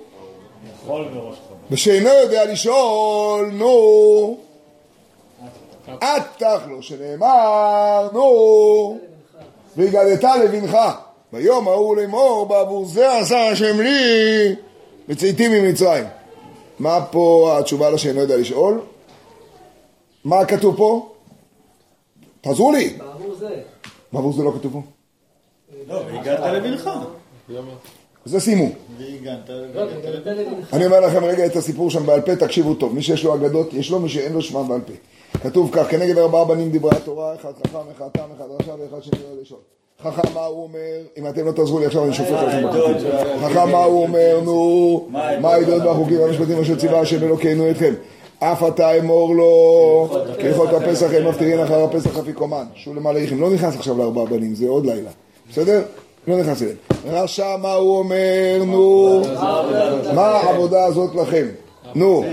ושאינו 1.70 2.08
יודע 2.08 2.44
לשאול, 2.52 3.50
נו. 3.52 4.38
עטך 6.00 6.62
לו 6.68 6.82
שנאמר, 6.82 8.08
נו. 8.12 9.11
והגדת 9.76 10.24
לבנך. 10.44 10.76
ביום 11.32 11.68
ההוא 11.68 11.96
לאמור, 11.96 12.46
בעבור 12.46 12.84
זה 12.86 13.18
עשה 13.18 13.48
השם 13.48 13.80
לי 13.80 14.54
בצאתי 15.08 15.48
ממצרים. 15.48 16.04
מה 16.78 17.04
פה 17.10 17.56
התשובה 17.58 17.90
לשאינו 17.90 18.20
יודע 18.20 18.36
לשאול? 18.36 18.80
מה 20.24 20.44
כתוב 20.44 20.76
פה? 20.76 21.12
תעזרו 22.40 22.72
לי. 22.72 22.96
בעבור 22.98 23.34
זה. 23.34 23.62
בעבור 24.12 24.32
זה 24.32 24.42
לא 24.42 24.52
כתוב 24.58 24.72
פה. 24.72 24.82
לא, 25.88 25.94
והגעת 25.94 26.40
לבנך. 26.40 26.90
זה 28.24 28.40
סיימו. 28.40 28.68
לא. 29.74 29.82
אני 30.72 30.86
אומר 30.86 31.00
לכם 31.00 31.24
רגע 31.24 31.46
את 31.46 31.56
הסיפור 31.56 31.90
שם 31.90 32.06
בעל 32.06 32.20
פה, 32.20 32.36
תקשיבו 32.36 32.74
טוב. 32.74 32.94
מי 32.94 33.02
שיש 33.02 33.24
לו 33.24 33.34
אגדות, 33.34 33.74
יש 33.74 33.90
לו, 33.90 34.00
מי 34.00 34.08
שאין 34.08 34.32
לו 34.32 34.42
שמע 34.42 34.62
בעל 34.62 34.80
פה. 34.80 34.92
כתוב 35.40 35.70
כך, 35.72 35.90
כנגד 35.90 36.18
ארבעה 36.18 36.44
בנים 36.44 36.70
דיברה 36.70 36.92
התורה, 36.96 37.34
אחד 37.34 37.52
חכם, 37.66 37.78
אחד 37.96 38.08
תם, 38.12 38.22
אחד 38.36 38.44
רשע 38.60 38.70
ואחד 38.70 39.02
שני 39.02 39.18
יודע 39.18 39.42
לשאול. 39.42 39.60
חכם 40.02 40.34
מה 40.34 40.44
הוא 40.44 40.62
אומר, 40.62 40.98
אם 41.18 41.26
אתם 41.26 41.46
לא 41.46 41.52
תעזרו 41.52 41.78
לי 41.78 41.86
עכשיו 41.86 42.04
אני 42.04 42.12
שופט 42.12 42.30
לכם 42.30 42.68
בחוקים. 42.68 42.96
חכם 43.42 43.70
מה 43.70 43.84
הוא 43.84 44.02
אומר, 44.02 44.40
נו, 44.44 45.08
מה 45.40 45.54
העדות 45.54 45.82
והחוקים 45.82 46.20
והמשפטים 46.20 46.60
אשר 46.60 46.76
ציווה 46.76 47.00
השם 47.00 47.22
אלוקינו 47.22 47.70
אתכם. 47.70 47.94
אף 48.38 48.62
אתה 48.68 48.98
אמור 48.98 49.34
לו, 49.34 50.08
כהלכות 50.40 50.68
הפסח 50.72 51.06
הם 51.16 51.26
מבטיחים 51.28 51.60
אחר 51.60 51.84
הפסח 51.84 52.18
אפיקומן. 52.18 52.64
שוב 52.74 52.96
למעלה 52.96 53.18
איכים, 53.18 53.40
לא 53.40 53.50
נכנס 53.50 53.76
עכשיו 53.76 53.98
לארבעה 53.98 54.26
בנים, 54.26 54.54
זה 54.54 54.68
עוד 54.68 54.86
לילה. 54.86 55.10
בסדר? 55.50 55.82
לא 56.26 56.36
נכנס 56.36 56.62
אליהם. 56.62 56.76
רשע 57.06 57.56
מה 57.56 57.72
הוא 57.72 57.98
אומר, 57.98 58.62
נו, 58.66 59.22
מה 60.14 60.26
העבודה 60.26 60.84
הזאת 60.84 61.14
לכם? 61.14 61.46
נו. 61.94 62.24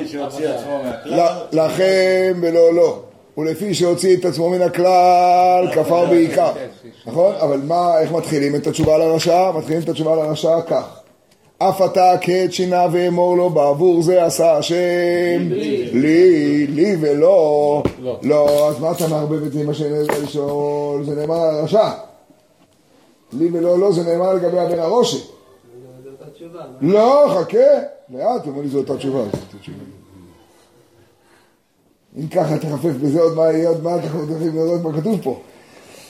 לכם 1.52 2.34
ולא 2.42 2.74
לו. 2.74 3.00
ולפי 3.38 3.74
שהוציא 3.74 4.18
את 4.18 4.26
עצמו 4.26 4.50
מן 4.50 4.62
הכלל, 4.62 5.68
כפר 5.74 6.06
בעיקר. 6.06 6.52
נכון? 7.06 7.36
אבל 7.42 7.62
מה, 7.64 8.00
איך 8.00 8.12
מתחילים 8.12 8.56
את 8.56 8.68
התשובה 8.68 8.98
לרשע? 8.98 9.52
מתחילים 9.52 9.82
את 9.82 9.90
התשובה 9.90 10.16
לרשע 10.16 10.62
כך. 10.62 11.00
אף 11.58 11.82
אתה 11.82 12.14
כעת 12.22 12.54
שינה 12.54 12.86
ואמור 12.92 13.38
לו, 13.38 13.50
בעבור 13.50 14.02
זה 14.02 14.26
עשה 14.26 14.58
השם. 14.58 15.50
לי, 15.94 16.68
לי 16.68 16.96
ולא. 17.02 17.84
לא, 18.22 18.70
אז 18.70 18.80
מה 18.80 18.92
אתה 18.92 19.08
מערבב 19.08 19.44
את 19.44 19.52
זה 19.52 19.62
עם 19.62 19.70
השם 19.70 19.86
לשאול? 20.24 21.04
זה 21.04 21.16
נאמר 21.16 21.36
על 21.36 21.56
הרשע. 21.56 21.90
לי 23.34 23.50
ולא, 23.54 23.80
לא, 23.80 23.92
זה 23.92 24.04
נאמר 24.04 24.34
לגבי 24.34 24.58
אבן 24.62 24.80
הראשי. 24.80 25.24
מה? 26.54 26.66
לא, 26.82 27.36
חכה. 27.40 27.58
לאט, 28.10 28.48
אומר 28.48 28.62
לי 28.62 28.68
זו 28.68 28.78
אותה 28.78 28.98
תשובה. 28.98 29.24
אם 32.18 32.28
ככה 32.28 32.58
תחפף 32.58 32.94
בזה 33.02 33.22
עוד 33.22 33.36
מה 33.36 33.52
יהיה, 33.52 33.70
עוד 33.70 33.84
מה 33.84 33.96
אנחנו 33.96 34.28
צריכים 34.28 34.56
לראות 34.56 34.82
מה 34.82 35.02
כתוב 35.02 35.20
פה. 35.24 35.40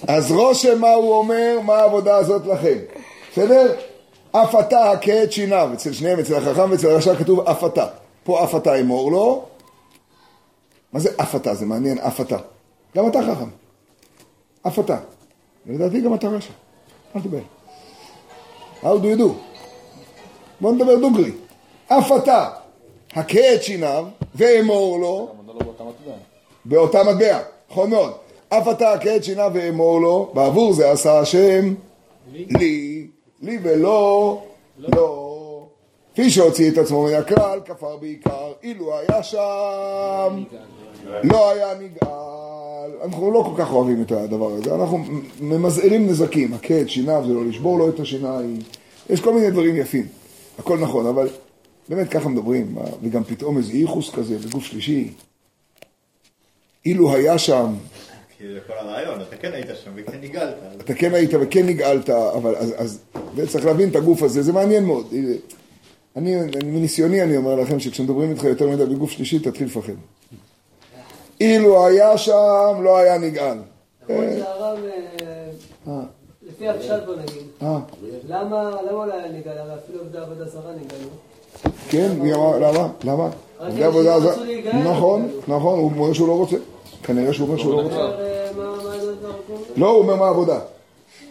אז 0.07 0.31
רושם 0.31 0.81
מה 0.81 0.93
הוא 0.93 1.13
אומר, 1.13 1.59
מה 1.63 1.75
העבודה 1.75 2.15
הזאת 2.15 2.45
לכם. 2.45 2.77
בסדר? 3.31 3.75
אף 4.31 4.55
אתה 4.55 4.91
הכה 4.91 5.23
את 5.23 5.31
שיניו. 5.31 5.69
אצל 5.73 5.93
שניהם, 5.93 6.19
אצל 6.19 6.35
החכם 6.35 6.71
ואצל 6.71 6.89
הרשע 6.89 7.15
כתוב 7.15 7.39
אף 7.39 7.63
אתה. 7.63 7.87
פה 8.23 8.43
אף 8.43 8.55
אתה 8.55 8.79
אמור 8.79 9.11
לו. 9.11 9.45
מה 10.93 10.99
זה 10.99 11.09
אף 11.21 11.35
אתה? 11.35 11.55
זה 11.55 11.65
מעניין, 11.65 11.97
אף 11.97 12.21
אתה. 12.21 12.37
גם 12.97 13.07
אתה 13.07 13.19
חכם. 13.21 13.49
אף 14.67 14.79
אתה. 14.79 14.97
ולדעתי 15.67 16.01
גם 16.01 16.13
אתה 16.13 16.27
רשע. 16.27 16.53
אל 17.15 17.21
תדבר. 17.21 17.39
How 18.81 18.85
do 18.85 19.05
you 19.05 19.19
do? 19.19 19.48
בוא 20.61 20.71
נדבר 20.71 20.95
דוגרי. 20.95 21.31
אף 21.87 22.11
אתה, 22.23 22.49
הכה 23.13 23.53
את 23.55 23.63
שיניו, 23.63 24.05
ואמור 24.35 24.99
לו, 24.99 25.29
באותה 26.65 27.03
מטבע? 27.03 27.39
נכון 27.71 27.89
מאוד. 27.89 28.11
אף 28.49 28.67
אתה 28.67 28.93
הכה 28.93 29.15
את 29.15 29.23
שיניו 29.23 29.51
ואמור 29.53 30.01
לו, 30.01 30.31
בעבור 30.33 30.73
זה 30.73 30.91
עשה 30.91 31.19
השם 31.19 31.73
לי, 32.33 33.07
לי 33.41 33.57
ולא, 33.63 34.41
לא. 34.77 35.25
כפי 36.13 36.29
שהוציא 36.29 36.71
את 36.71 36.77
עצמו 36.77 37.03
מן 37.03 37.13
הכלל, 37.13 37.59
כפר 37.65 37.97
בעיקר, 37.97 38.51
אילו 38.63 38.97
היה 38.97 39.23
שם, 39.23 40.43
לא 41.23 41.49
היה 41.49 41.67
נגאל. 41.79 42.91
אנחנו 43.03 43.31
לא 43.31 43.43
כל 43.43 43.63
כך 43.63 43.71
אוהבים 43.71 44.01
את 44.01 44.11
הדבר 44.11 44.51
הזה, 44.51 44.75
אנחנו 44.75 44.99
ממזערים 45.39 46.07
נזקים, 46.07 46.53
הכה 46.53 46.81
את 46.81 46.89
שיניו 46.89 47.23
זה 47.27 47.33
לא 47.33 47.45
לשבור 47.45 47.79
לו 47.79 47.89
את 47.89 47.99
השיניים, 47.99 48.59
יש 49.09 49.21
כל 49.21 49.33
מיני 49.33 49.51
דברים 49.51 49.75
יפים, 49.75 50.07
הכל 50.59 50.77
נכון, 50.79 51.05
אבל 51.07 51.29
באמת 51.89 52.09
ככה 52.09 52.29
מדברים, 52.29 52.77
וגם 53.03 53.23
פתאום 53.23 53.57
איזה 53.57 53.73
ייחוס 53.73 54.09
כזה 54.15 54.37
בגוף 54.37 54.63
שלישי, 54.63 55.13
אילו 56.85 57.15
היה 57.15 57.37
שם, 57.37 57.73
כי 58.37 58.43
זה 58.53 58.59
כל 58.67 58.73
הרעיון, 58.73 59.21
אתה 59.21 59.35
כן 59.35 59.51
היית 59.53 59.67
שם 59.83 59.91
וכן 59.95 60.19
הגלת. 60.23 60.55
אתה 60.77 60.93
כן 60.93 61.13
היית 61.13 61.29
וכן 61.41 61.65
נגאלת, 61.65 62.09
אבל 62.09 62.55
אז, 62.55 62.73
אז 62.77 62.99
צריך 63.47 63.65
להבין 63.65 63.89
את 63.89 63.95
הגוף 63.95 64.23
הזה, 64.23 64.41
זה 64.43 64.53
מעניין 64.53 64.85
מאוד. 64.85 65.13
אני, 66.15 66.39
אני- 66.41 66.63
מניסיוני 66.63 67.21
אני 67.23 67.37
אומר 67.37 67.55
לכם 67.55 67.79
שכשמדברים 67.79 68.31
איתך 68.31 68.43
יותר 68.43 68.69
מדי 68.69 68.85
בגוף 68.85 69.11
שלישי, 69.11 69.39
תתחיל 69.39 69.67
לפחד. 69.67 69.93
אילו 71.41 71.85
היה 71.87 72.17
שם, 72.17 72.33
לא 72.83 72.97
היה 72.97 73.17
נגאל. 73.17 73.57
למרות 74.09 74.25
שהרב, 74.39 74.77
אה, 75.87 75.91
אה, 75.93 76.01
לפי 76.59 76.69
הפשט 76.69 77.05
בוא 77.05 77.15
נגיד, 77.15 77.43
אה, 77.63 77.77
למה 78.29 78.71
לא 78.91 79.05
נגאל? 79.05 79.53
אפילו 79.83 79.99
עובדי 79.99 80.17
עבודה 80.17 80.45
זרה 80.45 80.71
נגאלו. 80.71 81.09
כן, 81.89 82.11
למה? 82.61 82.87
למה? 83.03 83.29
עובדי 83.59 83.83
עבודה 83.83 84.19
זרה- 84.19 84.35
נכון, 84.83 85.27
נכון, 85.47 85.79
הוא 85.79 85.91
אומר 85.95 86.13
שהוא 86.13 86.27
לא 86.27 86.33
רוצה. 86.33 86.55
כנראה 87.03 87.33
שהוא 87.33 87.47
אומר 87.47 87.57
שהוא 87.59 87.73
לא 87.73 87.81
רוצה. 87.81 87.95
אומר, 87.95 88.19
אה, 88.21 88.47
הרב? 88.49 89.37
לא, 89.77 89.87
הוא 89.89 89.99
אומר 90.01 90.15
מה 90.15 90.25
העבודה. 90.25 90.59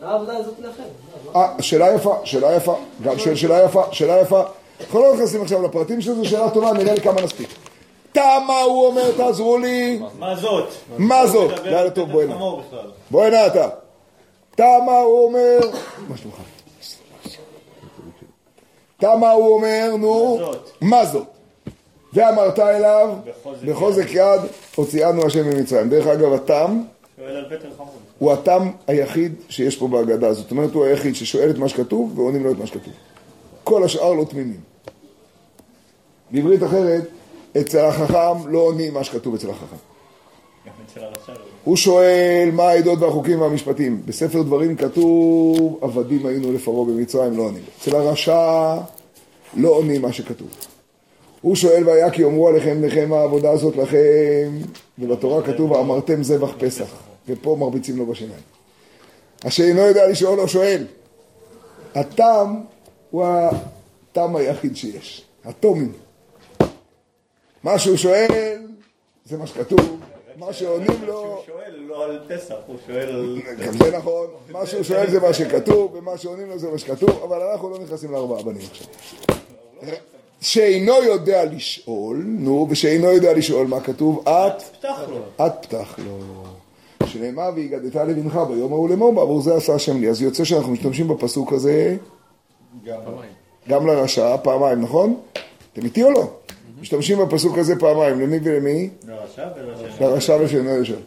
העבודה 0.02 0.36
הזאת 0.36 0.54
לכם. 0.58 0.82
אה, 1.36 1.48
שאלה 1.60 1.94
יפה, 1.94 2.16
שאלה 2.24 2.52
יפה, 2.56 2.74
גם 3.02 3.14
שאלה 3.18 3.62
יפה, 3.64 3.82
שאלה 3.92 4.20
יפה. 4.20 4.42
אנחנו 4.80 5.00
לא 5.00 5.14
נכנסים 5.14 5.42
עכשיו 5.42 5.62
לפרטים 5.62 6.00
של 6.00 6.14
זה, 6.14 6.24
שאלה 6.24 6.50
טובה, 6.50 6.72
נראה 6.72 6.94
לי 6.94 7.00
כמה 7.00 7.20
נספיק. 7.22 7.48
תמה 8.12 8.60
הוא 8.66 8.86
אומר, 8.86 9.12
תעזרו 9.16 9.58
לי, 9.58 10.00
מה 10.18 10.36
זאת? 10.36 10.64
מה 10.98 11.26
זאת? 11.26 11.50
על 11.66 11.90
טוב, 11.90 12.04
פטר 12.04 12.12
בוא 12.12 12.22
הנה. 12.22 12.34
חמור 12.34 12.60
בכלל. 12.68 12.90
בוא 13.10 13.24
הנה 13.24 13.46
אתה. 13.46 13.68
תמה 14.58 14.98
הוא 14.98 15.24
אומר, 15.24 15.58
מה 16.08 16.16
שלומך? 16.16 16.36
תמה 18.96 19.30
הוא 19.30 19.54
אומר, 19.54 19.96
נו, 19.98 20.38
מה 20.80 21.06
זאת? 21.06 21.26
ואמרת 22.12 22.58
אליו, 22.58 23.16
בחוזק 23.64 24.06
יד, 24.10 24.40
הוציאנו 24.74 25.26
השם 25.26 25.46
ממצרים. 25.46 25.88
דרך 25.88 26.06
אגב, 26.06 26.32
התם. 26.32 26.82
הוא 28.18 28.32
התם 28.32 28.70
היחיד 28.86 29.34
שיש 29.48 29.76
פה 29.76 29.88
בהגדה. 29.88 30.32
זאת 30.32 30.50
אומרת, 30.50 30.72
הוא 30.72 30.84
היחיד 30.84 31.14
ששואל 31.14 31.50
את 31.50 31.58
מה 31.58 31.68
שכתוב 31.68 32.18
ועונים 32.18 32.44
לו 32.44 32.52
את 32.52 32.58
מה 32.58 32.66
שכתוב. 32.66 32.92
כל 33.64 33.84
השאר 33.84 34.12
לא 34.12 34.24
תמימים. 34.24 34.60
בעברית 36.30 36.62
אחרת, 36.62 37.08
אצל 37.60 37.84
החכם 37.84 38.48
לא 38.48 38.58
עונים 38.58 38.94
מה 38.94 39.04
שכתוב 39.04 39.34
אצל 39.34 39.50
החכם. 39.50 39.76
גם 39.76 39.76
אצל 39.76 39.76
הרשע 39.76 39.76
לא. 39.76 40.47
הוא 41.64 41.76
שואל 41.76 42.48
מה 42.52 42.62
העדות 42.62 42.98
והחוקים 42.98 43.40
והמשפטים. 43.40 44.02
בספר 44.04 44.42
דברים 44.42 44.76
כתוב, 44.76 45.78
עבדים 45.80 46.26
היינו 46.26 46.52
לפרעה 46.52 46.84
במצרים, 46.84 47.36
לא 47.36 47.42
עונים. 47.42 47.62
אצל 47.78 47.96
הרשע 47.96 48.76
לא 49.54 49.68
עונים 49.68 50.02
מה 50.02 50.12
שכתוב. 50.12 50.48
הוא 51.40 51.56
שואל 51.56 51.88
והיה 51.88 52.10
כי 52.10 52.22
יאמרו 52.22 52.48
עליכם 52.48 52.84
לכם 52.84 53.12
העבודה 53.12 53.50
הזאת 53.50 53.76
לכם, 53.76 54.58
ובתורה 54.98 55.42
כתוב 55.42 55.72
אמרתם 55.72 56.22
זבח 56.22 56.50
פסח, 56.58 56.94
ופה 57.28 57.56
מרביצים 57.60 57.96
לו 57.96 58.06
בשיניים. 58.06 58.40
השאינו 59.44 59.80
יודע 59.80 60.08
לשאול 60.08 60.36
לא 60.36 60.48
שואל. 60.48 60.86
התם 61.94 62.54
הוא 63.10 63.24
התם 63.26 64.36
היחיד 64.36 64.76
שיש, 64.76 65.24
התומים. 65.44 65.92
מה 67.64 67.78
שהוא 67.78 67.96
שואל 67.96 68.66
זה 69.26 69.36
מה 69.36 69.46
שכתוב, 69.46 70.00
מה 70.38 70.52
שעונים 70.52 71.04
לו 71.06 71.18
הוא 71.18 71.36
שואל 71.46 71.74
לא 71.86 72.04
על 72.04 72.20
פסח, 72.28 72.54
הוא 72.66 72.76
שואל 72.86 73.08
על... 73.08 73.38
גם 73.66 73.72
זה 73.72 73.98
נכון, 73.98 74.26
מה 74.50 74.66
שהוא 74.66 74.82
שואל 74.82 75.10
זה 75.10 75.20
מה 75.20 75.32
שכתוב, 75.32 75.94
ומה 75.94 76.18
שעונים 76.18 76.48
לו 76.48 76.58
זה 76.58 76.70
מה 76.70 76.78
שכתוב, 76.78 77.10
אבל 77.24 77.40
אנחנו 77.42 77.70
לא 77.70 77.78
נכנסים 77.78 78.12
לארבעה 78.12 78.42
בנים 78.42 78.62
עכשיו. 78.70 78.86
שאינו 80.40 81.02
יודע 81.02 81.44
לשאול, 81.44 82.24
נו, 82.26 82.66
ושאינו 82.70 83.12
יודע 83.12 83.32
לשאול 83.32 83.66
מה 83.66 83.80
כתוב, 83.80 84.28
את, 84.28 84.62
פתח 84.62 85.00
לו. 85.08 85.46
את 85.46 85.52
פתח 85.66 85.98
לו. 85.98 86.18
שנאמר 87.06 87.50
והגדת 87.56 87.94
לבנך 87.94 88.40
ביום 88.48 88.72
ההוא 88.72 88.88
לאמור 88.88 89.12
בעבור 89.12 89.40
זה 89.40 89.54
עשה 89.54 89.74
השם 89.74 90.00
לי. 90.00 90.10
אז 90.10 90.22
יוצא 90.22 90.44
שאנחנו 90.44 90.72
משתמשים 90.72 91.08
בפסוק 91.08 91.52
הזה 91.52 91.96
גם 93.68 93.86
לרשע, 93.86 94.36
פעמיים, 94.36 94.80
נכון? 94.80 95.20
אתם 95.72 95.84
איתי 95.84 96.02
או 96.02 96.10
לא? 96.10 96.30
משתמשים 96.80 97.18
בפסוק 97.18 97.58
הזה 97.58 97.78
פעמיים, 97.78 98.20
למי 98.20 98.38
ולמי? 98.42 98.90
לרשע 100.00 100.38
ושאינו 100.40 100.68
יודע 100.68 100.80
לשאול. 100.80 100.98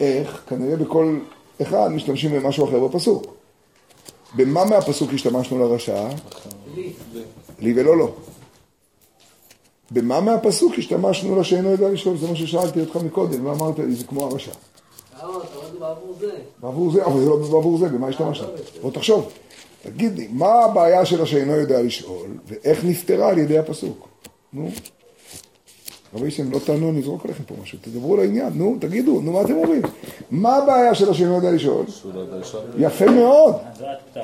איך? 0.00 0.42
כנראה 0.48 0.76
בכל 0.76 1.18
אחד 1.62 1.88
משתמשים 1.92 2.30
במשהו 2.30 2.68
אחר 2.68 2.86
בפסוק. 2.86 3.34
במה 4.36 4.64
מהפסוק 4.64 5.12
השתמשנו 5.14 5.58
לרשע? 5.58 6.08
לי. 6.74 6.92
לי 7.58 7.80
ולא 7.80 7.96
לו. 7.96 8.14
במה 9.90 10.20
מהפסוק 10.20 10.72
השתמשנו 10.78 11.40
לשאינו 11.40 11.70
יודע 11.70 11.88
לשאול? 11.88 12.16
זה 12.16 12.28
מה 12.28 12.36
ששאלתי 12.36 12.80
אותך 12.80 12.96
מקודם, 12.96 13.44
מה 13.44 13.52
אמרת 13.52 13.78
לי? 13.78 13.94
זה 13.94 14.04
כמו 14.04 14.24
הרשע. 14.24 14.52
זה 15.72 15.78
בעבור 15.78 16.14
זה. 16.20 16.30
בעבור 16.60 16.92
זה, 16.92 17.06
אבל 17.06 17.20
זה 17.20 17.26
לא 17.26 17.36
בעבור 17.36 17.78
זה, 17.78 17.88
במה 17.88 18.08
השתמשנו? 18.08 18.48
בוא 18.82 18.90
תחשוב. 18.90 19.32
תגיד 19.82 20.18
לי, 20.18 20.28
מה 20.30 20.64
הבעיה 20.64 21.06
של 21.06 21.22
השאינו 21.22 21.52
יודע 21.52 21.82
לשאול, 21.82 22.28
ואיך 22.46 22.84
נפתרה 22.84 23.28
על 23.28 23.38
ידי 23.38 23.58
הפסוק? 23.58 24.08
נו. 24.52 24.68
רבי 26.14 26.30
שם, 26.30 26.52
לא 26.52 26.58
תענו, 26.58 26.90
אני 26.90 26.98
אזרוק 26.98 27.24
עליכם 27.24 27.44
פה 27.44 27.54
משהו, 27.62 27.78
תדברו 27.82 28.16
לעניין, 28.16 28.52
נו, 28.54 28.76
תגידו, 28.80 29.20
נו, 29.20 29.32
מה 29.32 29.40
אתם 29.40 29.56
אומרים? 29.56 29.82
מה 30.30 30.56
הבעיה 30.56 30.94
של 30.94 31.10
לשאול? 31.10 31.84
שהוא 31.88 32.14
לא 32.14 32.20
יודע 32.20 32.36
לשאול. 32.36 32.64
יפה 32.78 33.06
מאוד. 33.06 33.54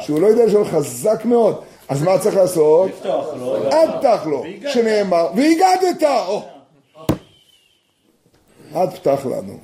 שהוא 0.01 0.21
לא 0.21 0.27
יודע 0.27 0.47
לשאול 0.47 0.65
חזק 0.65 1.25
מאוד. 1.25 1.55
אז 1.89 2.03
מה 2.03 2.19
צריך 2.19 2.37
לעשות? 2.37 2.91
לפתוח 2.91 3.27
לו. 3.41 3.57
אל 3.57 3.99
פתח 3.99 4.27
לו, 4.27 4.43
שנאמר, 4.73 5.27
והגדת. 5.37 6.03
אל 8.75 8.91
פתח 8.91 9.27
לנו. 9.27 9.59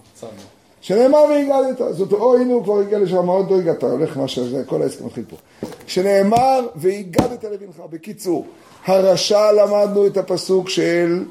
שנאמר 0.81 1.19
והגדת, 1.19 1.95
זאת 1.95 2.13
או 2.13 2.37
הנה 2.37 2.53
הוא 2.53 2.65
כבר 2.65 2.79
הגיע 2.79 2.99
לשם, 2.99 3.27
עוד 3.27 3.51
לא 3.51 3.59
הגעת, 3.59 3.83
הולך 3.83 4.17
מה 4.17 4.29
שזה, 4.29 4.63
כל 4.67 4.83
העסק 4.83 5.01
מתחיל 5.01 5.25
פה. 5.29 5.37
שנאמר 5.87 6.67
והגדת 6.77 7.45
לבנך, 7.45 7.83
בקיצור, 7.91 8.47
הרשע 8.87 9.53
למדנו 9.53 10.07
את 10.07 10.17
הפסוק 10.17 10.69
של 10.69 11.25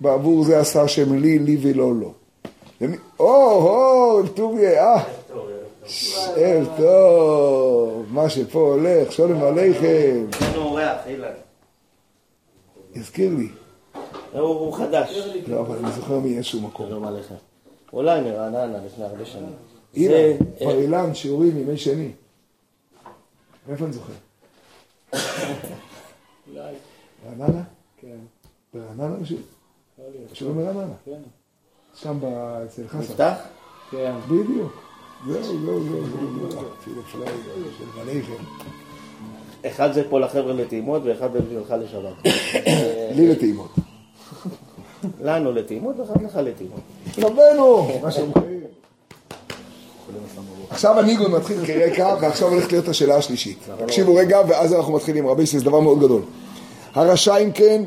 בעבור 0.00 0.44
זה 0.44 0.60
עשה 0.60 0.82
השם 0.82 1.14
לי, 1.14 1.38
לי 1.38 1.58
ולא 1.62 1.94
לו. 1.94 2.12
או, 3.20 3.26
או, 3.26 4.28
טוביה, 4.34 4.84
אה, 4.84 5.02
ערב 6.36 6.68
טוב, 6.76 8.06
מה 8.10 8.30
שפה 8.30 8.58
הולך, 8.58 9.12
שולם 9.12 9.42
עליכם, 9.42 10.26
יש 10.30 10.56
אורח, 10.56 10.96
אילן. 11.06 11.28
הזכיר 12.96 13.34
לי. 13.34 13.48
הוא 14.32 14.40
הוא 14.40 14.74
חדש. 14.74 15.18
לא, 15.46 15.60
אבל 15.60 15.76
אני 15.78 15.92
זוכר 15.92 16.18
מאיזשהו 16.18 16.60
מקום. 16.60 16.86
שלום 16.88 17.04
עליך. 17.04 17.32
אולי 17.92 18.20
מרעננה 18.20 18.78
לפני 18.86 19.04
הרבה 19.04 19.24
שנים. 19.24 19.52
אילן, 19.94 20.38
זה, 20.58 20.64
בר 20.64 20.78
אילן, 20.78 21.14
שיעורים 21.14 21.58
ימי 21.58 21.76
שני. 21.76 22.10
מאיפה 23.68 23.84
אני 23.84 23.92
זוכר? 23.92 24.12
רעננה? 27.26 27.62
כן. 28.00 28.16
ברעננה 28.74 29.16
רשום? 29.22 29.55
רשום 30.32 30.56
ברעננה. 30.56 30.94
כן. 31.04 31.12
שם 31.94 32.18
אצל 32.64 32.82
חסן. 32.88 32.98
נפתח? 32.98 33.34
כן. 33.90 34.12
בדיוק. 34.24 34.72
זהו, 35.26 35.42
זהו, 35.42 35.84
זהו, 35.84 36.06
זהו. 36.06 37.26
זהו. 38.04 38.36
אחד 39.66 39.92
זה 39.92 40.10
פה 40.10 40.20
לחבר'ה 40.20 40.52
לטעימות 40.52 41.02
ואחד 41.04 41.32
זה 41.32 41.40
בשבילך 41.40 41.74
לשבת. 41.80 42.34
לי 43.16 43.28
לטעימות. 43.28 43.70
לנו 45.20 45.52
לטעימות 45.52 45.96
ואחד 45.98 46.22
לך 46.22 46.36
לטעימות. 46.36 46.80
רבנו! 47.18 47.88
מה 48.02 48.10
שאומרים. 48.10 48.60
עכשיו 50.70 50.98
הניגון 50.98 51.32
מתחיל 51.32 51.66
כרקע, 51.66 52.16
ועכשיו 52.20 52.48
הולכת 52.48 52.72
להיות 52.72 52.88
השאלה 52.88 53.16
השלישית. 53.16 53.58
תקשיבו 53.86 54.14
רגע, 54.14 54.40
ואז 54.48 54.74
אנחנו 54.74 54.92
מתחילים. 54.92 55.26
רבי 55.26 55.46
זה 55.46 55.64
דבר 55.64 55.80
מאוד 55.80 56.00
גדול. 56.00 56.22
הרשע 56.94 57.36
אם 57.36 57.52
כן, 57.52 57.82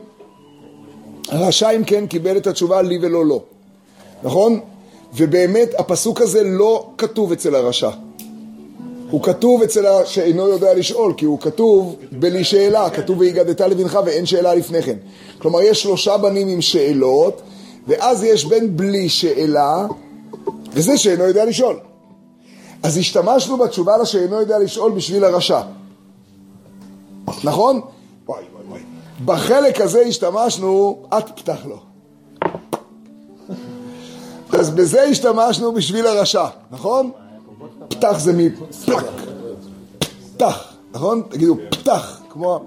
הרשע 1.31 1.69
אם 1.71 1.83
כן 1.83 2.07
קיבל 2.07 2.37
את 2.37 2.47
התשובה 2.47 2.81
לי 2.81 2.99
ולא 3.01 3.25
לא. 3.25 3.41
נכון? 4.23 4.59
ובאמת 5.13 5.69
הפסוק 5.77 6.21
הזה 6.21 6.43
לא 6.43 6.89
כתוב 6.97 7.31
אצל 7.31 7.55
הרשע. 7.55 7.89
הוא 9.11 9.23
כתוב 9.23 9.61
אצל 9.61 9.85
ה... 9.85 10.05
שאינו 10.05 10.47
יודע 10.47 10.73
לשאול, 10.73 11.13
כי 11.17 11.25
הוא 11.25 11.39
כתוב 11.39 11.95
בלי 12.11 12.43
שאלה, 12.43 12.89
כתוב 12.89 13.19
והגדת 13.19 13.61
לבנך 13.61 13.99
ואין 14.05 14.25
שאלה 14.25 14.55
לפני 14.55 14.81
כן. 14.81 14.97
כלומר, 15.37 15.61
יש 15.61 15.83
שלושה 15.83 16.17
בנים 16.17 16.47
עם 16.47 16.61
שאלות, 16.61 17.41
ואז 17.87 18.23
יש 18.23 18.45
בן 18.45 18.77
בלי 18.77 19.09
שאלה, 19.09 19.87
וזה 20.73 20.97
שאינו 20.97 21.23
יודע 21.23 21.45
לשאול. 21.45 21.79
אז 22.83 22.97
השתמשנו 22.97 23.57
בתשובה 23.57 23.97
לשאינו 23.97 24.39
יודע 24.39 24.59
לשאול 24.59 24.91
בשביל 24.91 25.23
הרשע. 25.23 25.61
נכון? 27.43 27.81
וואי. 28.27 28.58
בחלק 29.25 29.82
הזה 29.82 30.01
השתמשנו, 30.01 31.03
את 31.17 31.39
פתח 31.39 31.65
לו. 31.65 31.79
אז 34.60 34.69
בזה 34.69 35.01
השתמשנו 35.01 35.71
בשביל 35.73 36.08
הרשע, 36.08 36.45
נכון? 36.71 37.12
פתח 37.88 38.19
זה 38.19 38.34
מפתח. 38.34 39.03
פתח, 40.34 40.73
נכון? 40.91 41.21
תגידו 41.29 41.58
פתח, 41.71 42.21
כמו... 42.29 42.65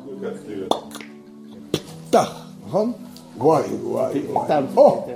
פתח, 2.08 2.46
נכון? 2.66 2.92
וואי 3.38 3.62
וואי 3.82 4.22
או. 4.76 5.06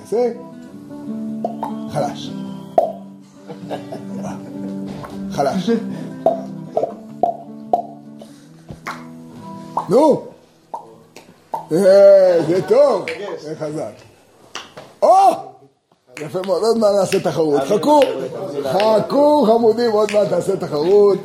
תעשה. 0.00 0.32
חלש. 1.92 2.30
חלש. 5.30 5.70
נו, 9.88 10.26
זה 11.70 12.60
טוב, 12.68 13.04
זה 13.40 13.54
חזק. 13.58 13.92
או! 15.02 15.08
יפה 16.20 16.38
מאוד, 16.46 16.62
עוד 16.62 16.78
מעט 16.78 16.94
נעשה 16.94 17.20
תחרות. 17.20 17.62
חכו, 17.62 18.00
חכו 18.64 19.46
חמודים, 19.46 19.92
עוד 19.92 20.12
מעט 20.12 20.32
נעשה 20.32 20.56
תחרות. 20.56 21.18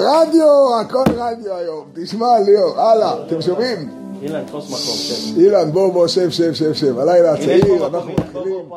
רדיו? 0.00 0.80
הכל 0.80 1.04
רדיו 1.16 1.54
היום. 1.54 1.84
תשמע, 1.94 2.26
ליאור, 2.46 2.80
הלאה, 2.80 3.14
אתם 3.26 3.42
שומעים? 3.42 3.90
אילן, 4.22 4.44
תפוס 4.44 4.64
מקום, 4.64 4.80
שב. 4.80 5.38
אילן, 5.38 5.72
בוא, 5.72 5.92
בוא, 5.92 6.06
שב, 6.06 6.30
שב, 6.30 6.52
שב, 6.52 6.72
שב. 6.72 6.98
הלילה 6.98 7.32
הצעיר, 7.32 7.86
אנחנו 7.86 8.12
מתחילים. 8.12 8.70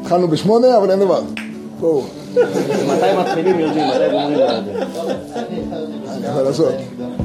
התחלנו 0.00 0.28
בשמונה, 0.28 0.76
אבל 0.76 0.90
אין 0.90 1.00
דבר. 1.00 1.20
בואו, 1.80 2.02
מתי 2.32 3.16
מתחילים 3.20 3.60
יודעים, 3.60 3.88
מתי 3.88 4.10
גומרים 4.12 4.38
לא 4.38 4.44
יודעים. 6.64 7.23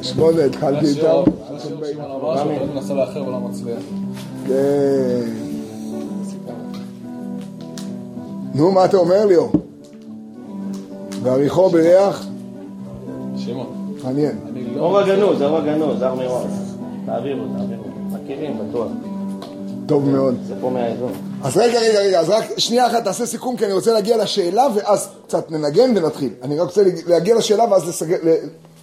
בשמונה 0.00 0.44
התחלתי 0.44 0.86
איתם. 0.86 1.22
אני 2.40 2.66
מנסה 2.74 2.94
לאחר 2.94 3.22
ולא 3.22 3.40
מצליח. 3.40 3.82
כן. 4.46 5.20
נו, 8.54 8.72
מה 8.72 8.84
אתה 8.84 8.96
אומר, 8.96 9.26
ליאור? 9.26 9.52
ועריכו 11.22 11.68
בריח? 11.70 12.26
שמעון, 13.36 13.94
מעניין. 14.04 14.38
אני 14.52 14.74
לא... 14.74 14.80
אור 14.80 14.98
הגנוז, 14.98 15.42
אור 15.42 15.56
הגנוז, 15.56 16.02
הר 16.02 16.14
מירון. 16.14 16.48
תעבירו, 17.06 17.44
תעבירו. 17.58 17.84
מכירים, 18.12 18.58
בטוח. 18.58 18.88
טוב 19.86 20.08
מאוד. 20.08 20.34
זה 20.46 20.54
פה 20.60 20.70
מהאזור. 20.70 21.10
אז 21.42 21.56
רגע, 21.56 21.78
רגע, 21.80 22.00
רגע, 22.00 22.20
אז 22.20 22.28
רק 22.28 22.44
שנייה 22.58 22.86
אחת 22.86 23.04
תעשה 23.04 23.26
סיכום, 23.26 23.56
כי 23.56 23.64
אני 23.64 23.72
רוצה 23.72 23.92
להגיע 23.92 24.16
לשאלה, 24.16 24.66
ואז 24.74 25.08
קצת 25.26 25.50
ננגן 25.50 25.96
ונתחיל. 25.96 26.32
אני 26.42 26.58
רק 26.58 26.66
רוצה 26.66 26.82
להגיע 27.06 27.36
לשאלה, 27.36 27.64
ואז 27.70 27.88
לסגר, 27.88 28.16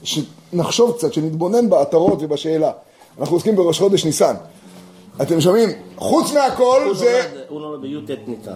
שנחשוב 0.04 0.98
קצת, 0.98 1.14
שנתבונן 1.14 1.70
בעטרות 1.70 2.20
ובשאלה. 2.22 2.72
אנחנו 3.20 3.36
עוסקים 3.36 3.56
בראש 3.56 3.80
חודש 3.80 4.06
ניסן. 4.06 4.36
אתם 5.22 5.42
שומעים? 5.42 5.70
חוץ 5.98 6.32
מהכל 6.32 6.82
הוא 6.86 6.96
זה... 6.96 7.22
הוא 7.50 7.62
נולד 7.62 7.82
בי"ט 7.82 8.18
ניצן. 8.28 8.52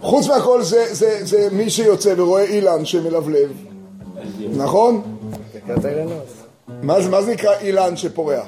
חוץ 0.00 0.26
מהכל 0.28 0.62
זה, 0.62 0.94
זה, 0.94 1.18
זה 1.24 1.48
מי 1.52 1.70
שיוצא 1.70 2.14
ורואה 2.16 2.44
אילן 2.44 2.84
שמלבלב, 2.84 3.52
נכון? 4.56 5.02
מה 6.82 7.00
זה, 7.00 7.10
מה 7.10 7.22
זה 7.22 7.32
נקרא 7.32 7.50
אילן 7.60 7.96
שפורח? 7.96 8.46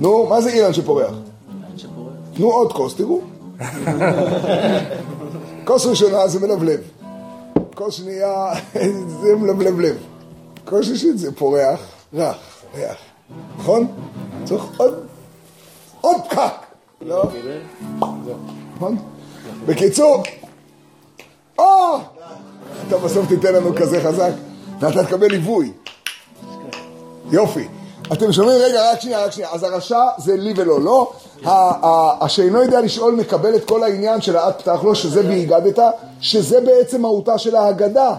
נו, 0.00 0.26
מה 0.26 0.40
זה 0.40 0.50
אילן 0.50 0.72
שפורח? 0.72 1.14
נו 2.38 2.50
עוד 2.50 2.72
כוס, 2.72 2.94
תראו. 2.94 3.20
כוס 5.66 5.86
ראשונה 5.86 6.28
זה 6.28 6.46
מלבלב. 6.46 6.80
כוס 7.74 7.94
שנייה 7.94 8.52
זה 9.22 9.36
מלבלב 9.36 9.80
לב. 9.80 9.96
כוס 10.64 10.86
שלישית 10.86 11.18
זה 11.18 11.32
פורח, 11.32 11.80
רך, 12.14 12.36
ריח. 12.74 12.96
נכון? 13.58 13.86
צריך 14.44 14.64
עוד, 14.76 15.06
עוד 16.00 16.16
פקק. 16.30 16.52
לא? 17.00 17.22
נכון? 18.76 18.98
בקיצור, 19.66 20.22
או! 21.58 21.64
אתה 22.88 22.98
בסוף 22.98 23.28
תיתן 23.28 23.54
לנו 23.54 23.74
כזה 23.76 24.00
חזק, 24.00 24.30
ואתה 24.80 25.04
תקבל 25.04 25.26
ליווי. 25.26 25.72
יופי. 27.30 27.68
אתם 28.12 28.32
שומעים? 28.32 28.58
רגע, 28.58 28.92
רק 28.92 29.00
שנייה, 29.00 29.24
רק 29.24 29.32
שנייה. 29.32 29.50
אז 29.52 29.62
הרשע 29.62 30.04
זה 30.18 30.36
לי 30.36 30.54
ולא 30.56 30.80
לא. 30.80 31.12
השאינו 32.20 32.62
יודע 32.62 32.80
לשאול 32.80 33.14
מקבל 33.14 33.56
את 33.56 33.64
כל 33.64 33.82
העניין 33.82 34.20
של 34.20 34.36
האט 34.36 34.62
פתח 34.62 34.82
לו, 34.82 34.94
שזה 34.94 35.26
והיגדת, 35.26 35.78
שזה 36.20 36.60
בעצם 36.60 37.02
מהותה 37.02 37.38
של 37.38 37.56
ההגדה. 37.56 38.14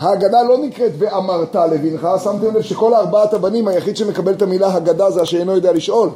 ההגדה 0.00 0.42
לא 0.42 0.58
נקראת 0.58 0.92
ואמרת 0.98 1.54
לבנך, 1.54 2.08
שמתם 2.24 2.54
לב 2.54 2.62
שכל 2.62 2.94
ארבעת 2.94 3.34
הבנים, 3.34 3.68
היחיד 3.68 3.96
שמקבל 3.96 4.32
את 4.32 4.42
המילה 4.42 4.74
הגדה 4.74 5.10
זה 5.10 5.22
השאינו 5.22 5.52
יודע 5.52 5.72
לשאול. 5.72 6.10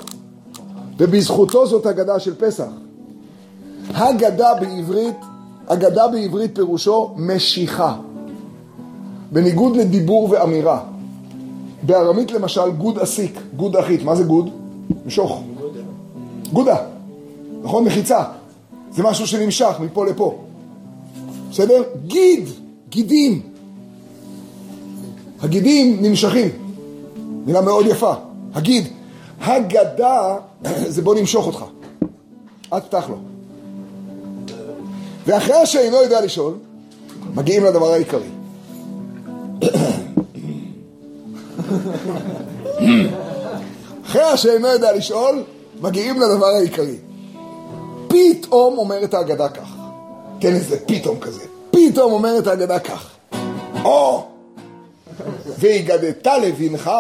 ובזכותו 0.99 1.67
זאת 1.67 1.87
הגדה 1.87 2.21
של 2.21 2.35
פסח. 2.35 2.69
הגדה 3.95 4.55
בעברית, 4.55 5.17
הגדה 5.69 6.09
בעברית 6.09 6.55
פירושו 6.55 7.15
משיכה. 7.17 7.97
בניגוד 9.33 9.77
לדיבור 9.77 10.29
ואמירה. 10.31 10.81
בארמית 11.83 12.31
למשל 12.31 12.71
גוד 12.71 12.99
אסיק, 12.99 13.41
גוד 13.57 13.77
אחית, 13.77 14.05
מה 14.05 14.17
זה 14.17 14.25
גוד? 14.25 14.51
משוך. 15.07 15.43
גודה, 16.53 16.77
נכון? 17.63 17.85
מחיצה. 17.85 18.23
זה 18.93 19.03
משהו 19.03 19.27
שנמשך 19.27 19.75
מפה 19.81 20.07
לפה. 20.07 20.39
בסדר? 21.51 21.83
גיד, 22.07 22.49
גידים. 22.89 23.50
הגידים 25.43 26.03
נמשכים. 26.03 26.49
מילה 27.47 27.61
מאוד 27.61 27.87
יפה. 27.87 28.13
הגיד. 28.55 28.89
הגדה 29.41 30.37
זה 30.95 31.03
בוא 31.03 31.15
נמשוך 31.15 31.47
אותך. 31.47 31.65
אל 32.73 32.81
תפתח 32.81 33.07
לו. 33.09 33.17
ואחרי 35.27 35.67
שאינו 35.67 35.97
יודע 35.97 36.21
לשאול, 36.21 36.55
מגיעים 37.35 37.65
לדבר 37.65 37.93
העיקרי. 37.93 38.29
אחרי 44.07 44.37
שאינו 44.37 44.69
יודע 44.69 44.93
לשאול, 44.93 45.43
מגיעים 45.81 46.21
לדבר 46.21 46.47
העיקרי. 46.47 46.97
פתאום 48.09 48.79
אומרת 48.79 49.15
ההגדה 49.15 49.49
כך. 49.49 49.77
תן 50.41 50.55
איזה 50.55 50.77
פתאום 50.87 51.21
כזה. 51.21 51.43
פתאום 51.71 52.13
אומרת 52.13 52.47
ההגדה 52.47 52.79
כך. 52.79 53.11
או! 53.85 54.30
והגדת 55.59 56.27
לבנך, 56.27 56.91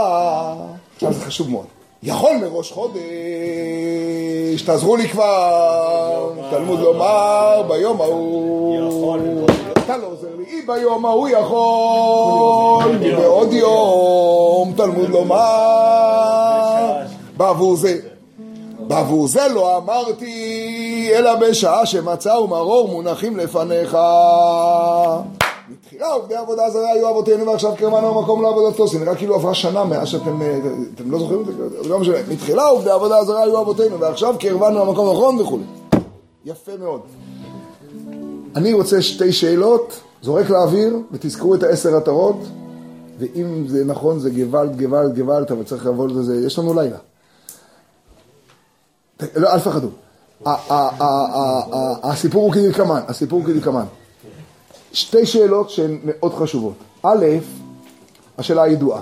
עכשיו 0.97 1.13
זה 1.13 1.21
חשוב 1.21 1.51
מאוד. 1.51 1.67
יכול 2.03 2.31
מראש 2.43 2.73
חודש, 2.73 3.01
תעזרו 4.67 4.97
לי 4.97 5.09
כבר, 5.09 6.33
תלמוד 6.51 6.81
לומר 6.81 7.63
ביום 7.69 8.01
ההוא. 8.01 9.47
אתה 9.73 9.97
לא 9.97 10.07
עוזר 10.07 10.29
לי, 10.39 10.45
היא 10.51 10.63
ביום 10.67 11.07
ההוא 11.07 11.29
יכול, 11.29 12.99
בעוד 13.17 13.53
יום, 13.53 14.73
תלמוד 14.77 15.09
לומר, 15.09 16.97
בעבור 17.37 17.77
זה. 17.77 17.99
בעבור 18.79 19.27
זה 19.27 19.49
לא 19.55 19.77
אמרתי, 19.77 21.11
אלא 21.15 21.35
בשעה 21.35 21.87
שמצה 21.87 22.41
ומרור 22.41 22.89
מונחים 22.89 23.37
לפניך. 23.37 23.97
בתחילה 26.01 26.15
עובדי 26.15 26.35
עבודה 26.35 26.71
זרה 26.71 26.93
היו 26.93 27.11
אבותינו 27.11 27.47
ועכשיו 27.47 27.73
קרבנו 27.77 28.19
המקום 28.19 28.43
לעבודתו. 28.43 28.87
זה 28.87 28.99
נראה 28.99 29.15
כאילו 29.15 29.35
עברה 29.35 29.55
שנה 29.55 29.85
מאז 29.85 30.09
שאתם, 30.09 30.43
אה, 30.43 30.59
אתם 30.95 31.11
לא 31.11 31.19
זוכרים 31.19 31.41
את 31.41 31.47
זה? 31.47 31.89
לא 31.89 31.99
משנה. 31.99 32.17
מתחילה 32.29 32.67
עובדי 32.67 32.91
עבודה 32.91 33.25
זרה 33.25 33.43
היו 33.43 33.61
אבותינו 33.61 34.01
ועכשיו 34.01 34.35
קרבנו 34.39 34.79
למקום 34.79 35.09
הנכון 35.09 35.41
וכולי. 35.41 35.65
יפה 36.45 36.73
מאוד. 36.81 37.01
אני 38.57 38.73
רוצה 38.73 39.03
שתי 39.03 39.33
שאלות, 39.33 40.01
זורק 40.23 40.51
לאוויר 40.51 40.97
ותזכרו 41.13 41.55
את 41.55 41.63
העשר 41.63 41.97
עטרות 41.97 42.37
ואם 43.19 43.65
זה 43.69 43.85
נכון 43.85 44.19
זה 44.19 44.31
גוואלד, 44.31 44.83
גוואלד, 44.83 45.19
גוואלד, 45.19 45.53
אבל 45.53 45.65
צריך 45.65 45.87
לעבוד 45.87 46.11
על 46.11 46.23
זה, 46.23 46.47
יש 46.47 46.59
לנו 46.59 46.75
לילה. 46.75 46.99
לא, 49.37 49.53
אל 49.53 49.61
תפחדו. 49.61 49.89
הסיפור 52.03 52.43
הוא 52.43 52.53
כדלקמן, 52.53 53.01
הסיפור 53.09 53.39
הוא 53.39 53.47
כדלקמן. 53.47 53.85
שתי 54.93 55.27
שאלות 55.27 55.71
שהן 55.71 55.99
מאוד 56.05 56.35
חשובות. 56.35 56.75
א', 57.03 57.27
השאלה 58.39 58.63
הידועה. 58.63 59.01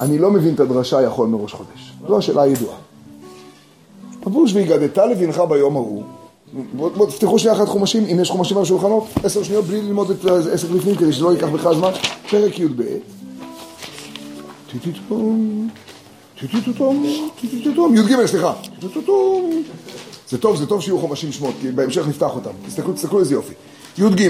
אני 0.00 0.18
לא 0.18 0.30
מבין 0.30 0.54
את 0.54 0.60
הדרשה 0.60 1.02
יכול 1.02 1.28
מראש 1.28 1.52
חודש. 1.52 1.92
זו 2.08 2.18
השאלה 2.18 2.42
הידועה. 2.42 2.76
הפירוש 4.20 4.52
והגדת 4.54 4.98
לבנך 4.98 5.42
ביום 5.48 5.76
ההוא. 5.76 6.02
בואו 6.72 6.90
בוא, 6.90 7.06
תפתחו 7.06 7.38
שנייה 7.38 7.56
אחת 7.56 7.68
חומשים, 7.68 8.04
אם 8.04 8.20
יש 8.20 8.30
חומשים 8.30 8.56
על 8.56 8.62
השולחנות, 8.62 9.04
עשר 9.24 9.42
שניות 9.42 9.64
בלי 9.64 9.82
ללמוד 9.82 10.10
את 10.10 10.24
עסק 10.52 10.68
לפנים 10.70 10.94
כדי 10.94 11.12
שלא 11.12 11.32
ייקח 11.32 11.48
בכלל 11.48 11.74
זמן. 11.74 11.90
פרק 12.30 12.58
י"ב. 12.58 12.82
י"ג, 17.94 18.26
סליחה. 18.26 18.52
זה 20.28 20.38
טוב, 20.38 20.56
זה 20.56 20.66
טוב 20.66 20.82
שיהיו 20.82 20.98
חומשים 20.98 21.32
שמות, 21.32 21.54
כי 21.60 21.70
בהמשך 21.70 22.08
נפתח 22.08 22.30
אותם. 22.34 22.50
תסתכלו, 22.66 22.92
תסתכלו 22.92 23.20
איזה 23.20 23.34
יופי. 23.34 23.54
י"ג, 23.98 24.28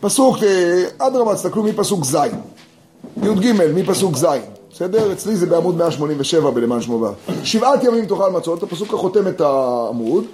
פסוק, 0.00 0.36
אה, 0.42 0.84
אדרבה, 0.98 1.34
תסתכלו 1.34 1.62
מפסוק 1.62 2.04
ז'. 2.04 2.16
י"ג, 3.22 3.52
מפסוק 3.74 4.16
ז'. 4.16 4.26
בסדר? 4.72 5.12
אצלי 5.12 5.36
זה 5.36 5.46
בעמוד 5.46 5.76
187 5.76 6.50
בלמען 6.50 6.80
שמו 6.80 6.98
בר. 6.98 7.12
שבעת 7.44 7.84
ימים 7.84 8.06
תאכל 8.06 8.30
מצות, 8.30 8.62
הפסוק 8.62 8.94
החותם 8.94 9.28
את 9.28 9.40
העמוד. 9.40 10.24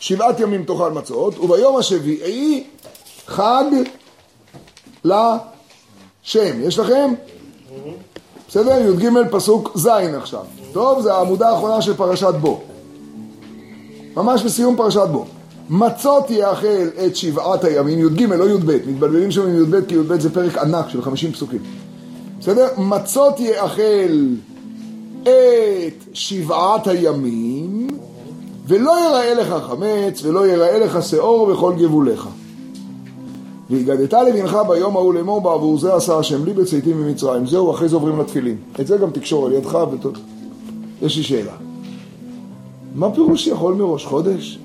שבעת 0.00 0.40
ימים 0.40 0.64
תאכל 0.64 0.92
מצות, 0.92 1.38
וביום 1.38 1.76
השביעי 1.76 2.64
חג 3.26 3.64
לשם. 5.04 6.62
יש 6.62 6.78
לכם? 6.78 7.14
בסדר? 8.48 8.90
י"ג 8.90 9.08
פסוק 9.30 9.70
ז' 9.74 9.86
עכשיו. 10.16 10.44
טוב, 10.72 11.00
זה 11.00 11.14
העמודה 11.14 11.48
האחרונה 11.48 11.82
של 11.82 11.96
פרשת 11.96 12.34
בו. 12.40 12.60
ממש 14.16 14.42
בסיום 14.42 14.76
פרשת 14.76 15.08
בו. 15.12 15.24
מצות 15.70 16.30
יאכל 16.30 16.88
את 17.06 17.16
שבעת 17.16 17.64
הימים, 17.64 17.98
י"ג, 17.98 18.22
לא 18.22 18.48
י"ב, 18.48 18.90
מתבלבלים 18.90 19.30
שם 19.30 19.42
עם 19.42 19.62
י"ב 19.62 19.80
כי 19.80 19.94
י"ב 19.94 20.20
זה 20.20 20.30
פרק 20.30 20.58
ענק 20.58 20.88
של 20.88 21.02
50 21.02 21.32
פסוקים. 21.32 21.60
בסדר? 22.40 22.68
מצות 22.78 23.40
יאכל 23.40 24.26
את 25.22 26.04
שבעת 26.12 26.86
הימים, 26.86 27.88
ולא 28.66 28.92
יראה 29.08 29.34
לך 29.34 29.54
חמץ, 29.68 30.22
ולא 30.24 30.46
יראה 30.46 30.78
לך 30.78 31.02
שאור 31.02 31.46
בכל 31.46 31.72
גבוליך. 31.78 32.28
והגדת 33.70 34.12
לבנך 34.12 34.58
ביום 34.68 34.96
ההוא 34.96 35.14
לאמור 35.14 35.40
בעבור 35.40 35.78
זה 35.78 35.94
עשה 35.94 36.18
השם 36.18 36.44
לי 36.44 36.52
בצאתים 36.52 37.02
ממצרים. 37.02 37.46
זהו, 37.46 37.70
אחרי 37.70 37.88
זה 37.88 37.96
עוברים 37.96 38.20
לתפילין. 38.20 38.56
את 38.80 38.86
זה 38.86 38.96
גם 38.96 39.10
תקשור 39.10 39.46
על 39.46 39.52
ידך 39.52 39.78
ות... 39.92 40.18
יש 41.02 41.16
לי 41.16 41.22
שאלה. 41.22 41.52
מה 42.94 43.10
פירוש 43.10 43.46
יכול 43.46 43.74
מראש 43.74 44.06
חודש? 44.06 44.58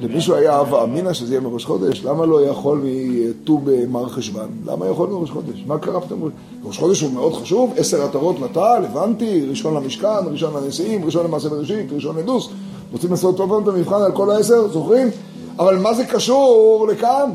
למישהו 0.00 0.34
היה 0.34 0.56
הווה 0.56 0.84
אמינא 0.84 1.12
שזה 1.12 1.32
יהיה 1.34 1.40
מראש 1.40 1.64
חודש? 1.64 2.04
למה 2.04 2.26
לא 2.26 2.44
יכול 2.44 2.82
מט"ו 2.84 3.60
במר 3.64 4.08
חשוון? 4.08 4.48
למה 4.66 4.86
יכול 4.86 5.08
מראש 5.08 5.30
חודש? 5.30 5.64
מה 5.66 5.78
קרה 5.78 6.00
פתאום? 6.00 6.30
ראש 6.64 6.78
חודש 6.78 7.00
הוא 7.00 7.12
מאוד 7.12 7.34
חשוב, 7.34 7.74
עשר 7.76 8.04
עטרות 8.04 8.40
נטל, 8.40 8.84
הבנתי, 8.90 9.46
ראשון 9.48 9.74
למשכן, 9.74 10.26
ראשון 10.30 10.64
לנשיאים, 10.64 11.04
ראשון 11.04 11.24
למעשה 11.24 11.48
בראשית, 11.48 11.92
ראשון 11.92 12.18
לדוס. 12.18 12.48
רוצים 12.92 13.10
לעשות 13.10 13.36
טוב 13.36 13.62
את 13.62 13.68
המבחן 13.68 14.02
על 14.02 14.12
כל 14.12 14.30
העשר, 14.30 14.68
זוכרים? 14.68 15.08
אבל 15.58 15.78
מה 15.78 15.94
זה 15.94 16.04
קשור 16.04 16.88
לכאן? 16.90 17.30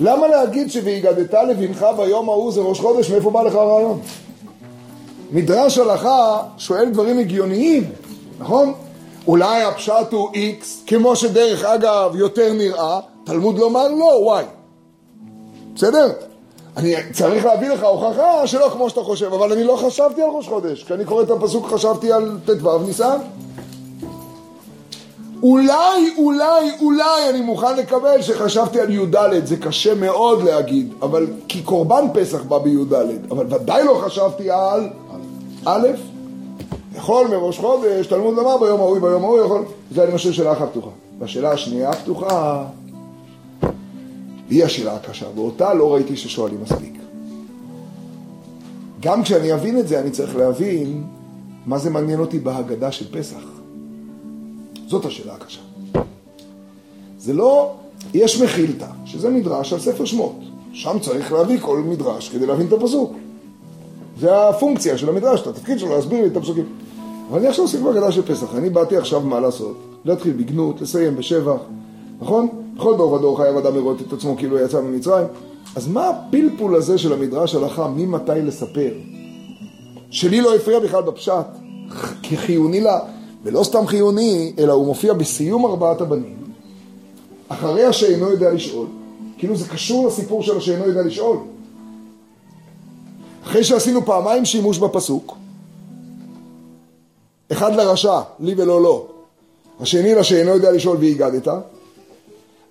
למה 0.00 0.28
להגיד 0.28 0.70
ש"ויגדת 0.70 1.34
לבנך 1.48 1.86
ביום 1.96 2.28
ההוא" 2.28 2.52
זה 2.52 2.60
ראש 2.60 2.80
חודש? 2.80 3.10
מאיפה 3.10 3.30
בא 3.30 3.42
לך 3.42 3.54
הרעיון? 3.54 4.00
מדרש 5.32 5.78
הלכה 5.78 6.42
שואל 6.56 6.90
דברים 6.90 7.18
הגיוניים, 7.18 7.84
נכון? 8.38 8.72
אולי 9.26 9.62
הפשט 9.62 10.12
הוא 10.12 10.30
X, 10.30 10.64
כמו 10.86 11.16
שדרך 11.16 11.64
אגב 11.64 12.16
יותר 12.16 12.52
נראה, 12.52 13.00
תלמוד 13.24 13.58
לומר 13.58 13.88
לא, 13.88 14.40
Y. 14.40 14.44
בסדר? 15.74 16.12
אני 16.76 16.94
צריך 17.12 17.44
להביא 17.44 17.68
לך 17.68 17.82
הוכחה 17.82 18.46
שלא 18.46 18.68
כמו 18.72 18.90
שאתה 18.90 19.00
חושב, 19.00 19.32
אבל 19.32 19.52
אני 19.52 19.64
לא 19.64 19.76
חשבתי 19.76 20.22
על 20.22 20.28
ראש 20.30 20.48
חודש. 20.48 20.84
כשאני 20.84 21.04
קורא 21.04 21.22
את 21.22 21.30
הפסוק 21.30 21.66
חשבתי 21.66 22.12
על 22.12 22.38
ט"ו 22.46 22.78
ניסן. 22.78 23.18
אולי, 25.42 26.14
אולי, 26.18 26.70
אולי 26.80 27.30
אני 27.30 27.40
מוכן 27.40 27.76
לקבל 27.76 28.22
שחשבתי 28.22 28.80
על 28.80 28.90
י"ד, 28.90 29.44
זה 29.44 29.56
קשה 29.56 29.94
מאוד 29.94 30.42
להגיד, 30.42 30.92
אבל 31.02 31.26
כי 31.48 31.62
קורבן 31.62 32.04
פסח 32.14 32.42
בא 32.42 32.58
בי"ד, 32.58 32.92
אבל 33.30 33.46
ודאי 33.50 33.84
לא 33.84 34.00
חשבתי 34.04 34.50
על 34.50 34.88
א', 35.66 35.88
יכול 37.00 37.28
מראש 37.28 37.58
חודש, 37.58 38.06
תלמוד 38.06 38.34
לומר 38.34 38.58
ביום 38.58 38.80
ההוא, 38.80 38.98
ביום 38.98 39.24
ההוא 39.24 39.38
יכול, 39.38 39.62
זה 39.90 40.04
אני 40.04 40.14
משאיר 40.14 40.32
שאלה 40.32 40.52
אחת 40.52 40.70
פתוחה. 40.70 40.90
והשאלה 41.18 41.52
השנייה 41.52 41.90
הפתוחה, 41.90 42.64
היא 44.50 44.64
השאלה 44.64 44.96
הקשה, 44.96 45.26
ואותה 45.34 45.74
לא 45.74 45.94
ראיתי 45.94 46.16
ששואלים 46.16 46.58
מספיק. 46.62 46.94
גם 49.00 49.22
כשאני 49.22 49.54
אבין 49.54 49.78
את 49.78 49.88
זה, 49.88 50.00
אני 50.00 50.10
צריך 50.10 50.36
להבין 50.36 51.04
מה 51.66 51.78
זה 51.78 51.90
מעניין 51.90 52.20
אותי 52.20 52.38
בהגדה 52.38 52.92
של 52.92 53.18
פסח. 53.18 53.42
זאת 54.86 55.04
השאלה 55.04 55.34
הקשה. 55.34 55.60
זה 57.18 57.32
לא, 57.32 57.72
יש 58.14 58.40
מחילתא, 58.40 58.86
שזה 59.04 59.30
מדרש 59.30 59.72
על 59.72 59.80
ספר 59.80 60.04
שמות. 60.04 60.36
שם 60.72 60.98
צריך 61.00 61.32
להביא 61.32 61.60
כל 61.60 61.78
מדרש 61.78 62.28
כדי 62.28 62.46
להבין 62.46 62.66
את 62.66 62.72
הפסוק. 62.72 63.12
זה 64.20 64.48
הפונקציה 64.48 64.98
של 64.98 65.08
המדרש, 65.08 65.40
את 65.40 65.46
התפקיד 65.46 65.78
שלו 65.78 65.96
להסביר 65.96 66.22
לי 66.22 66.26
את 66.26 66.36
הפסוקים. 66.36 66.64
אבל 67.30 67.38
אני 67.38 67.48
עכשיו 67.48 67.64
עוסק 67.64 67.78
בהגדה 67.80 68.12
של 68.12 68.22
פסח, 68.22 68.54
אני 68.54 68.70
באתי 68.70 68.96
עכשיו 68.96 69.20
מה 69.20 69.40
לעשות? 69.40 69.76
להתחיל 70.04 70.32
בגנות, 70.32 70.80
לסיים 70.80 71.16
בשבח, 71.16 71.60
נכון? 72.20 72.48
בכל 72.76 72.96
דור 72.96 73.12
ודור 73.12 73.36
חייב 73.36 73.56
אדם 73.56 73.74
לראות 73.74 74.00
את 74.00 74.12
עצמו 74.12 74.36
כאילו 74.36 74.58
יצא 74.58 74.80
ממצרים. 74.80 75.26
אז 75.76 75.88
מה 75.88 76.08
הפלפול 76.08 76.76
הזה 76.76 76.98
של 76.98 77.12
המדרש 77.12 77.54
הלכה, 77.54 77.88
ממתי 77.88 78.32
לספר? 78.42 78.92
שלי 80.10 80.40
לא 80.40 80.54
הפריע 80.54 80.78
בכלל 80.78 81.02
בפשט, 81.02 81.46
כחיוני 82.22 82.80
לה, 82.80 82.98
ולא 83.44 83.64
סתם 83.64 83.86
חיוני, 83.86 84.52
אלא 84.58 84.72
הוא 84.72 84.86
מופיע 84.86 85.12
בסיום 85.12 85.66
ארבעת 85.66 86.00
הבנים, 86.00 86.36
אחרי 87.48 87.84
השאינו 87.84 88.30
יודע 88.30 88.52
לשאול, 88.52 88.86
כאילו 89.38 89.56
זה 89.56 89.68
קשור 89.68 90.06
לסיפור 90.06 90.42
של 90.42 90.56
השאינו 90.56 90.86
יודע 90.86 91.02
לשאול. 91.02 91.36
אחרי 93.44 93.64
שעשינו 93.64 94.04
פעמיים 94.04 94.44
שימוש 94.44 94.78
בפסוק, 94.78 95.36
אחד 97.52 97.76
לרשע, 97.76 98.20
לי 98.40 98.54
ולא 98.56 98.82
לו, 98.82 99.06
השני 99.80 100.14
לשאינו 100.14 100.50
יודע 100.50 100.72
לשאול 100.72 100.96
והגדת, 101.00 101.48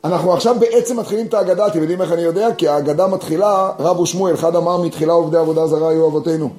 אנחנו 0.03 0.33
עכשיו 0.33 0.55
בעצם 0.59 0.99
מתחילים 0.99 1.25
את 1.25 1.33
ההגדה, 1.33 1.67
אתם 1.67 1.79
יודעים 1.79 2.01
איך 2.01 2.11
אני 2.11 2.21
יודע? 2.21 2.47
כי 2.57 2.67
ההגדה 2.67 3.07
מתחילה, 3.07 3.71
רב 3.79 3.99
ושמואל, 3.99 4.33
אחד 4.33 4.55
אמר 4.55 4.81
מתחילה 4.81 5.13
עובדי 5.13 5.37
עבודה 5.37 5.67
זרה 5.67 5.89
היו 5.89 6.07
אבותינו. 6.07 6.49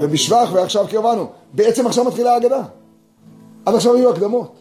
ובשבח 0.00 0.48
ועכשיו 0.52 0.86
קרבנו. 0.90 1.26
בעצם 1.52 1.86
עכשיו 1.86 2.04
מתחילה 2.04 2.32
ההגדה. 2.32 2.62
עד 3.66 3.74
עכשיו 3.74 3.94
היו 3.94 4.10
הקדמות. 4.10 4.52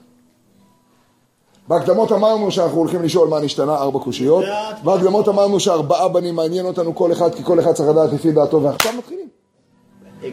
בהקדמות 1.67 2.11
אמרנו 2.11 2.51
שאנחנו 2.51 2.77
הולכים 2.77 3.03
לשאול 3.03 3.27
מה 3.27 3.39
נשתנה, 3.39 3.75
ארבע 3.75 3.99
קושיות. 3.99 4.45
בהקדמות 4.83 5.27
אמרנו 5.27 5.59
שארבעה 5.59 6.07
בנים 6.07 6.35
מעניין 6.35 6.65
אותנו 6.65 6.95
כל 6.95 7.11
אחד, 7.11 7.35
כי 7.35 7.43
כל 7.43 7.59
אחד 7.59 7.71
צריך 7.71 7.89
לדעת 7.89 8.13
לפי 8.13 8.31
דעתו, 8.31 8.61
ועכשיו 8.61 8.93
מתחילים. 8.97 9.27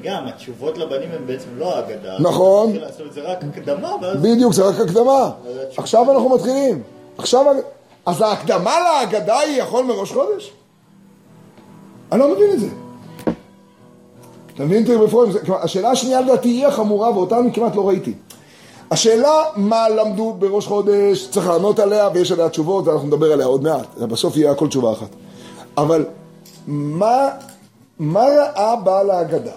גם, 0.02 0.26
התשובות 0.26 0.78
לבנים 0.78 1.08
הם 1.12 1.26
בעצם 1.26 1.48
לא 1.56 1.76
ההגדה. 1.76 2.16
נכון. 2.20 2.72
זה 3.10 3.20
רק 3.22 3.38
הקדמה, 3.44 3.92
ואז... 4.02 4.22
בדיוק, 4.22 4.52
זה 4.52 4.64
רק 4.64 4.80
הקדמה. 4.80 5.30
עכשיו 5.76 6.10
אנחנו 6.12 6.28
מתחילים. 6.28 6.82
עכשיו... 7.18 7.44
אז 8.06 8.20
ההקדמה 8.20 8.76
להגדה 8.80 9.38
היא 9.38 9.62
יכול 9.62 9.84
מראש 9.84 10.12
חודש? 10.12 10.52
אני 12.12 12.20
לא 12.20 12.34
מבין 12.34 12.50
את 12.54 12.60
זה. 12.60 12.66
אתה 14.54 14.64
מבין 14.64 14.84
את 14.84 14.90
רפואים? 14.90 15.32
השאלה 15.62 15.90
השנייה 15.90 16.20
לדעתי 16.20 16.48
היא 16.48 16.66
החמורה 16.66 17.10
ואותה 17.10 17.38
אני 17.38 17.52
כמעט 17.52 17.76
לא 17.76 17.88
ראיתי. 17.88 18.14
השאלה 18.90 19.42
מה 19.56 19.88
למדו 19.88 20.32
בראש 20.38 20.66
חודש, 20.66 21.28
צריך 21.30 21.46
לענות 21.48 21.78
עליה 21.78 22.08
ויש 22.14 22.32
עליה 22.32 22.48
תשובות 22.48 22.86
ואנחנו 22.86 23.08
נדבר 23.08 23.32
עליה 23.32 23.46
עוד 23.46 23.62
מעט, 23.62 23.98
בסוף 23.98 24.36
יהיה 24.36 24.50
הכל 24.50 24.68
תשובה 24.68 24.92
אחת. 24.92 25.08
אבל 25.76 26.04
מה, 26.66 27.28
מה 27.98 28.20
ראה 28.20 28.76
בעל 28.76 29.10
ההגדה? 29.10 29.52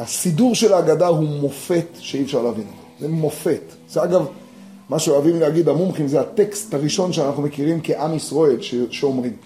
הסידור 0.00 0.54
של 0.54 0.72
ההגדה 0.72 1.06
הוא 1.06 1.28
מופת 1.28 1.86
שאי 1.98 2.22
אפשר 2.22 2.42
להבין 2.42 2.66
אותו, 2.66 2.82
זה 3.00 3.08
מופת. 3.08 3.62
זה 3.88 4.04
אגב, 4.04 4.26
מה 4.88 4.98
שאוהבים 4.98 5.40
להגיד 5.40 5.68
המומחים 5.68 6.08
זה 6.08 6.20
הטקסט 6.20 6.74
הראשון 6.74 7.12
שאנחנו 7.12 7.42
מכירים 7.42 7.80
כעם 7.82 8.14
ישראל 8.14 8.60
ש... 8.60 8.74
שאומרים. 8.90 9.36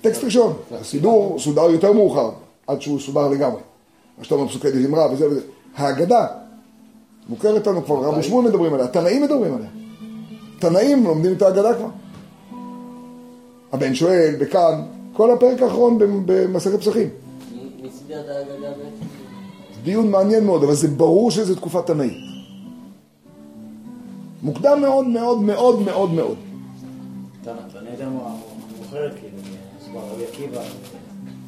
טקסט 0.00 0.24
ראשון, 0.24 0.52
הסידור 0.80 1.36
סודר 1.38 1.70
יותר 1.70 1.92
מאוחר, 1.92 2.30
עד 2.66 2.82
שהוא 2.82 3.00
סודר 3.00 3.28
לגמרי. 3.28 3.60
מה 4.18 4.24
שאתה 4.24 4.34
אומר 4.34 4.48
פסוקי 4.48 4.70
דזמרה 4.70 5.12
וזה 5.12 5.26
וזה. 5.30 5.40
ההגדה, 5.76 6.26
מוכרת 7.28 7.66
לנו 7.66 7.84
כבר, 7.84 8.04
רבי 8.04 8.22
שמואל 8.22 8.46
מדברים 8.46 8.74
עליה, 8.74 8.86
תנאים 8.86 9.22
מדברים 9.22 9.54
עליה. 9.54 9.68
תנאים 10.58 11.04
לומדים 11.04 11.32
את 11.32 11.42
ההגדה 11.42 11.74
כבר. 11.74 11.88
הבן 13.72 13.94
שואל, 13.94 14.34
בכאן, 14.40 14.82
כל 15.12 15.30
הפרק 15.30 15.62
האחרון 15.62 15.98
במסכת 16.26 16.80
פסחים. 16.80 17.08
ההגדה 18.16 18.68
בעצם? 18.68 19.06
דיון 19.84 20.10
מעניין 20.10 20.44
מאוד, 20.44 20.64
אבל 20.64 20.74
זה 20.74 20.88
ברור 20.88 21.30
שזו 21.30 21.54
תקופה 21.54 21.82
תנאית. 21.82 22.12
מוקדם 24.42 24.80
מאוד 24.80 25.06
מאוד 25.06 25.40
מאוד 25.42 25.82
מאוד 25.82 26.12
מאוד. 26.12 26.36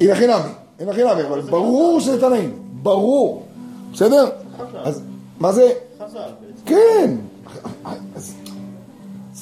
אין 0.01 0.11
הכי 0.11 0.27
נמי, 0.27 0.35
אין 0.79 0.89
הכי 0.89 1.03
נמי, 1.03 1.23
אבל 1.27 1.41
ברור 1.41 1.99
שזה 1.99 2.21
תנאים, 2.21 2.53
ברור. 2.83 3.43
בסדר? 3.93 4.29
אז 4.83 5.01
מה 5.39 5.51
זה? 5.51 5.69
חז"ל 5.99 6.17
בעצם. 6.17 6.65
כן. 6.65 7.15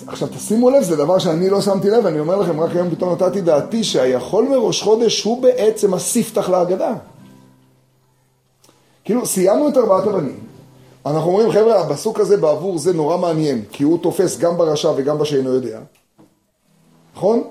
עכשיו 0.07 0.27
תשימו 0.27 0.69
לב, 0.69 0.83
זה 0.83 0.95
דבר 0.95 1.19
שאני 1.19 1.49
לא 1.49 1.61
שמתי 1.61 1.89
לב, 1.89 2.05
אני 2.05 2.19
אומר 2.19 2.35
לכם, 2.35 2.59
רק 2.59 2.71
היום 2.75 2.89
פתאום 2.89 3.13
נתתי 3.13 3.41
דעתי 3.41 3.83
שהיכול 3.83 4.47
מראש 4.49 4.81
חודש 4.81 5.23
הוא 5.23 5.41
בעצם 5.41 5.93
הספתח 5.93 6.49
להגדה. 6.49 6.93
כאילו, 9.05 9.25
סיימנו 9.25 9.69
את 9.69 9.77
ארבעת 9.77 10.07
הבנים. 10.07 10.39
אנחנו 11.05 11.29
אומרים, 11.29 11.51
חבר'ה, 11.51 11.81
הפסוק 11.81 12.19
הזה 12.19 12.37
בעבור 12.37 12.77
זה 12.77 12.93
נורא 12.93 13.17
מעניין, 13.17 13.63
כי 13.71 13.83
הוא 13.83 13.97
תופס 14.01 14.37
גם 14.37 14.57
ברשע 14.57 14.91
וגם 14.95 15.17
בשאינו 15.17 15.49
יודע. 15.49 15.79
נכון? 17.15 17.43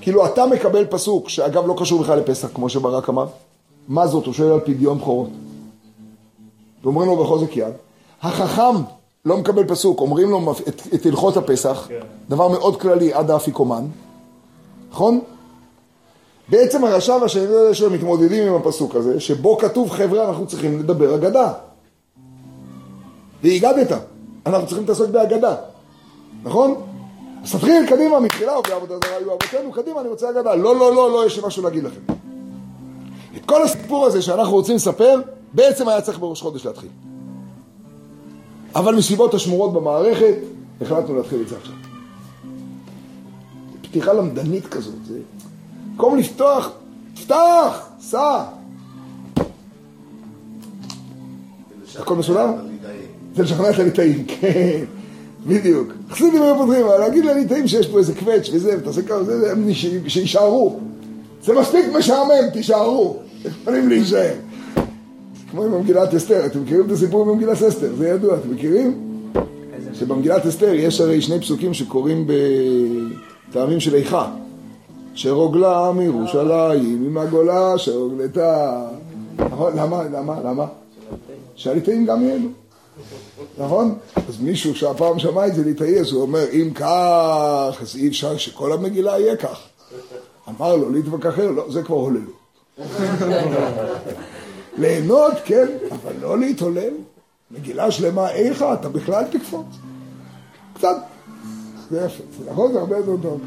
כאילו, 0.00 0.26
אתה 0.26 0.46
מקבל 0.46 0.86
פסוק, 0.86 1.28
שאגב 1.28 1.66
לא 1.66 1.74
קשור 1.78 2.02
בכלל 2.02 2.18
לפסח, 2.18 2.48
כמו 2.54 2.68
שברק 2.68 3.08
אמר. 3.08 3.26
מה 3.88 4.06
זאת? 4.06 4.26
הוא 4.26 4.34
שואל 4.34 4.52
על 4.52 4.60
פדיון 4.60 4.98
בכורות. 4.98 5.28
ואומרים 6.82 7.08
לו 7.08 7.16
בחוזק 7.24 7.56
יד. 7.56 7.72
החכם 8.22 8.74
לא 9.24 9.36
מקבל 9.36 9.68
פסוק, 9.68 10.00
אומרים 10.00 10.30
לו 10.30 10.52
את, 10.68 10.82
את 10.94 11.06
הלכות 11.06 11.36
הפסח, 11.36 11.88
דבר 12.28 12.48
מאוד 12.48 12.80
כללי 12.80 13.12
עד 13.12 13.30
האפיקומן, 13.30 13.84
נכון? 14.90 15.20
בעצם 16.52 16.84
הרשע 16.84 17.12
והשני 17.12 17.44
שלו 17.72 17.90
מתמודדים 17.90 18.48
עם 18.48 18.54
הפסוק 18.54 18.94
הזה, 18.94 19.20
שבו 19.20 19.58
כתוב 19.58 19.90
חבר'ה 19.90 20.28
אנחנו 20.28 20.46
צריכים 20.46 20.78
לדבר 20.78 21.14
אגדה. 21.14 21.52
והגדת, 23.42 23.98
אנחנו 24.46 24.66
צריכים 24.66 24.86
להתעסק 24.86 25.08
באגדה, 25.08 25.54
נכון? 26.42 26.74
אז 27.44 27.52
תתחיל 27.52 27.86
קדימה, 27.88 28.20
מתחילה 28.20 28.58
ובעבודה 28.58 28.94
זרה 29.04 29.16
היו 29.16 29.30
אבותינו, 29.30 29.72
קדימה, 29.72 30.00
אני 30.00 30.08
רוצה 30.08 30.30
אגדה. 30.30 30.54
לא, 30.54 30.76
לא, 30.76 30.94
לא, 30.94 31.10
לא, 31.10 31.26
יש 31.26 31.36
לי 31.36 31.42
משהו 31.46 31.62
להגיד 31.62 31.84
לכם. 31.84 32.00
את 33.36 33.46
כל 33.46 33.62
הסיפור 33.62 34.06
הזה 34.06 34.22
שאנחנו 34.22 34.52
רוצים 34.52 34.76
לספר, 34.76 35.20
בעצם 35.52 35.88
היה 35.88 36.00
צריך 36.00 36.18
בראש 36.18 36.42
חודש 36.42 36.66
להתחיל. 36.66 36.90
אבל 38.74 38.94
מסיבות 38.94 39.34
השמורות 39.34 39.72
במערכת, 39.72 40.34
החלטנו 40.80 41.16
להתחיל 41.16 41.40
את 41.40 41.48
זה 41.48 41.56
עכשיו. 41.56 41.74
פתיחה 43.82 44.12
למדנית 44.12 44.66
כזאת, 44.66 44.94
זה... 45.08 45.18
במקום 45.92 46.18
לפתוח, 46.18 46.70
פתח, 47.14 47.88
סע. 48.00 48.42
הכל 51.98 52.16
מסודר? 52.16 52.46
זה 53.34 53.42
לשכנע 53.42 53.70
את 53.70 53.78
הליטאים, 53.78 54.24
כן, 54.40 54.84
בדיוק. 55.46 55.92
חסידים 56.10 56.42
היו 56.42 56.56
פותחים, 56.56 56.86
אבל 56.86 56.98
להגיד 56.98 57.24
לליטאים 57.24 57.68
שיש 57.68 57.86
פה 57.86 57.98
איזה 57.98 58.14
קווץ' 58.14 58.50
וזה, 58.52 58.76
ותעשה 58.78 59.02
ככה, 59.02 59.24
זה, 59.24 59.52
הם 59.52 59.68
שיישארו. 60.06 60.80
זה 61.42 61.60
מספיק 61.60 61.86
משעמם, 61.98 62.50
תישארו. 62.52 63.16
יכולים 63.62 63.88
להישאר. 63.88 64.34
כמו 65.50 65.64
עם 65.64 65.80
מגילת 65.80 66.14
אסתר, 66.14 66.46
אתם 66.46 66.62
מכירים 66.62 66.86
את 66.86 66.90
הסיפור 66.90 67.24
במגילת 67.24 67.62
אסתר, 67.62 67.94
זה 67.98 68.08
ידוע, 68.08 68.34
אתם 68.34 68.54
מכירים? 68.54 69.12
שבמגילת 69.94 70.46
אסתר 70.46 70.74
יש 70.74 71.00
הרי 71.00 71.20
שני 71.20 71.40
פסוקים 71.40 71.74
שקוראים 71.74 72.26
בטעמים 73.50 73.80
של 73.80 73.94
איכה. 73.94 74.30
שרוגלה 75.14 75.92
מירושלים, 75.92 77.04
עם 77.06 77.18
הגולה 77.18 77.78
שרוגלתה. 77.78 78.84
נכון? 79.38 79.78
למה? 79.78 80.02
למה? 80.02 80.40
למה? 80.44 80.66
שהליטאים 81.54 82.06
גם 82.06 82.22
יהיו. 82.22 82.48
נכון? 83.58 83.94
אז 84.28 84.40
מישהו 84.40 84.74
שהפעם 84.74 85.18
שמע 85.18 85.46
את 85.46 85.54
זה 85.54 85.64
ליטאי, 85.64 86.00
אז 86.00 86.12
הוא 86.12 86.22
אומר, 86.22 86.44
אם 86.52 86.70
כך, 86.74 87.78
אז 87.82 87.96
אי 87.96 88.08
אפשר 88.08 88.36
שכל 88.36 88.72
המגילה 88.72 89.18
יהיה 89.20 89.36
כך. 89.36 89.60
אמר 90.48 90.76
לו, 90.76 90.90
להתווכח, 90.90 91.38
לא, 91.38 91.70
זה 91.70 91.82
כבר 91.82 91.96
הוללות. 91.96 92.42
ליהנות, 94.78 95.34
כן, 95.44 95.66
אבל 95.90 96.12
לא 96.20 96.38
להתהולל. 96.38 96.92
מגילה 97.50 97.90
שלמה 97.90 98.30
איכה, 98.30 98.74
אתה 98.74 98.88
בכלל 98.88 99.24
תקפוץ. 99.30 99.66
קצת. 100.74 100.96
זה 101.90 102.04
יפה, 102.06 102.22
זה 102.38 102.50
נכון, 102.50 102.72
זה 102.72 102.80
הרבה 102.80 102.96
יותר 102.96 103.16
טוב 103.22 103.40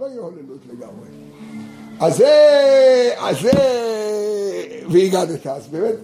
לא 0.00 0.06
יהיה 0.06 0.20
הוללות 0.20 0.58
לגמרי. 0.72 1.08
אז 2.00 2.16
זה, 2.16 3.10
אז 3.18 3.36
זה, 3.40 3.50
והגדת, 4.90 5.46
אז 5.46 5.68
באמת, 5.68 5.94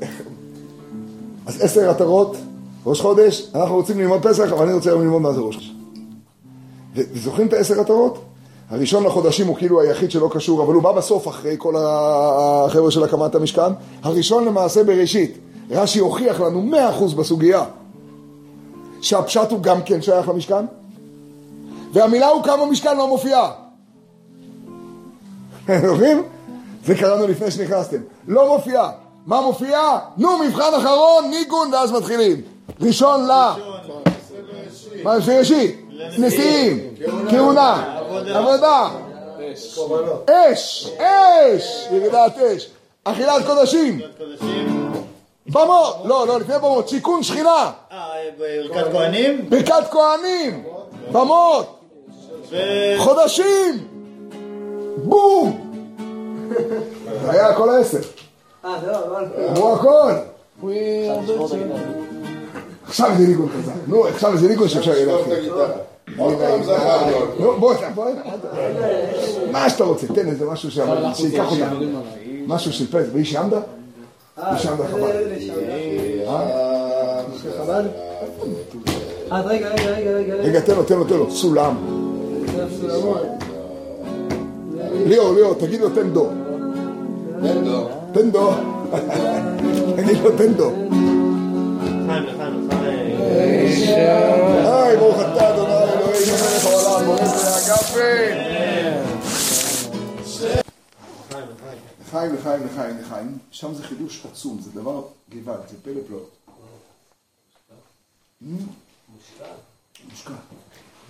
אז 1.47 1.61
עשר 1.61 1.91
עטרות, 1.91 2.37
ראש 2.87 3.01
חודש, 3.01 3.51
אנחנו 3.55 3.75
רוצים 3.75 3.99
ללמוד 3.99 4.23
פסח, 4.23 4.53
אבל 4.53 4.67
אני 4.67 4.75
רוצה 4.75 4.91
היום 4.91 5.03
ללמוד 5.03 5.23
מה 5.23 5.33
זה 5.33 5.41
ראש 5.41 5.55
חודש. 5.57 5.73
וזוכרים 6.95 7.47
את 7.47 7.53
העשר 7.53 7.81
עטרות? 7.81 8.19
הראשון 8.71 9.05
לחודשים 9.05 9.47
הוא 9.47 9.57
כאילו 9.57 9.81
היחיד 9.81 10.11
שלא 10.11 10.31
קשור, 10.33 10.63
אבל 10.63 10.75
הוא 10.75 10.83
בא 10.83 10.93
בסוף 10.93 11.29
אחרי 11.29 11.55
כל 11.59 11.75
החבר'ה 11.79 12.91
של 12.91 13.05
הקמת 13.05 13.35
המשכן. 13.35 13.73
הראשון 14.03 14.45
למעשה 14.45 14.85
בראשית. 14.85 15.39
רש"י 15.71 15.99
הוכיח 15.99 16.41
לנו 16.41 16.63
מאה 16.63 16.91
אחוז 16.91 17.15
בסוגיה 17.15 17.65
שהפשט 19.01 19.51
הוא 19.51 19.61
גם 19.63 19.83
כן 19.83 20.03
שייך 20.03 20.29
למשכן, 20.29 20.65
והמילה 21.93 22.29
הוא 22.29 22.43
כמה 22.43 22.67
משכן 22.67 22.97
לא 22.97 23.09
מופיעה. 23.09 23.62
זוכרים? 25.81 26.23
זה 26.85 26.95
קראנו 26.95 27.27
לפני 27.27 27.51
שנכנסתם. 27.51 28.01
לא 28.29 28.57
מופיעה. 28.57 28.91
מה 29.27 29.41
מופיע? 29.41 29.81
נו, 30.17 30.39
מבחן 30.39 30.75
אחרון, 30.79 31.31
ניגון, 31.31 31.75
ואז 31.75 31.93
מתחילים. 31.93 32.41
ראשון 32.81 33.29
ל... 33.29 33.33
מה 35.03 35.21
זה 35.21 35.39
ראשית? 35.39 35.81
נשיאים, 36.19 36.95
כהונה, 37.31 37.99
עבודה, 38.35 38.89
אש, 40.31 40.91
אש, 40.99 41.89
ירידת 41.93 42.39
אש, 42.39 42.69
אכילת 43.05 43.47
קודשים. 43.47 44.01
במות, 45.47 45.97
לא, 46.05 46.27
לא, 46.27 46.41
לפני 46.41 46.55
במות, 46.59 46.89
שיכון 46.89 47.23
שכינה, 47.23 47.71
אה, 47.93 48.13
ברכת 48.39 48.93
כהנים? 48.93 49.51
ברכת 49.51 49.91
כהנים, 49.91 50.65
במות. 51.13 51.79
חודשים, 52.99 53.89
בום. 55.05 55.62
זה 57.23 57.31
היה 57.31 57.55
כל 57.55 57.71
העשר, 57.71 57.99
אה, 58.65 58.75
זהו, 58.85 58.95
אבל... 58.95 59.25
אמרו 59.49 59.75
הכל. 59.75 60.13
עכשיו 62.87 63.11
זה 63.19 63.27
ניגון 63.27 63.49
חזק, 63.49 63.73
נו, 63.87 64.07
עכשיו 64.07 64.37
זה 64.37 64.49
ניגון 64.49 64.69
שאפשר 64.69 64.93
יהיה 64.93 65.07
זה 65.07 65.15
החלטות. 65.15 65.71
נו, 67.41 67.57
בוא, 67.59 67.75
בוא, 67.95 68.05
מה 69.53 69.71
שאתה 69.71 69.85
רוצה, 69.85 70.07
תן 70.07 70.29
איזה 70.29 70.47
משהו 70.47 70.71
שם, 70.71 71.13
שייקח 71.15 71.51
אותך. 71.51 71.65
משהו 72.47 72.73
של 72.73 72.91
פרס, 72.91 73.07
באיש 73.13 73.33
ימדה? 73.33 73.61
איש 74.53 74.65
ימדה 74.65 74.85
חבל. 74.87 75.11
חבל? 77.59 77.89
אז 79.31 79.47
רגע, 79.47 79.69
רגע, 79.69 79.91
רגע, 79.91 80.11
רגע, 80.11 80.35
רגע. 80.35 80.61
תן 80.61 80.75
לו, 80.75 80.83
תן 80.83 80.97
לו, 80.97 81.05
תן 81.05 81.15
לו, 81.15 81.31
סולם. 81.31 81.77
ליאור, 85.07 85.35
ליאור, 85.35 85.55
תגיד 85.55 85.81
לו 85.81 85.91
תן 85.91 86.11
דו. 86.11 86.29
תן 87.43 87.65
דו. 87.65 87.89
תן 88.13 88.31
דו. 88.31 88.53
תגיד 89.97 90.19
לו 90.19 90.39
תן 90.39 90.55
דו. 90.55 90.71
חיים, 92.07 92.25
לחיים, 92.27 92.69
לחיים. 92.69 93.17
היי, 94.67 94.97
ברוך 94.97 95.17
אתה 95.17 95.55
אדוני 95.55 95.73
אלוהינו 95.73 96.33
מלך 96.33 96.67
העולם, 96.67 97.05
בורא 97.05 97.19
והאגפים. 97.19 98.53
לחיים, 102.07 102.35
לחיים, 102.35 102.67
לחיים, 102.67 102.99
לחיים. 102.99 103.39
שם 103.51 103.75
זה 103.75 103.83
חידוש 103.83 104.27
עצום, 104.27 104.61
זה 104.61 104.71
דבר 104.71 105.03
גוואלד, 105.33 105.69
זה 105.69 105.77
פלא 105.83 106.01
פלאות. 106.07 106.31
מושקע. 108.41 109.45
מושקע. 110.11 110.35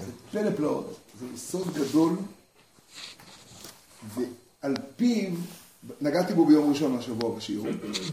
זה 0.00 0.12
פלא 0.30 0.50
פלאות, 0.56 0.96
זה 1.20 1.26
יסוד 1.34 1.68
גדול, 1.74 2.16
ועל 4.14 4.74
פיו, 4.96 5.30
נגעתי 6.00 6.34
בו 6.34 6.46
ביום 6.46 6.70
ראשון 6.70 6.98
השבוע 6.98 7.36
בשיעור, 7.36 7.66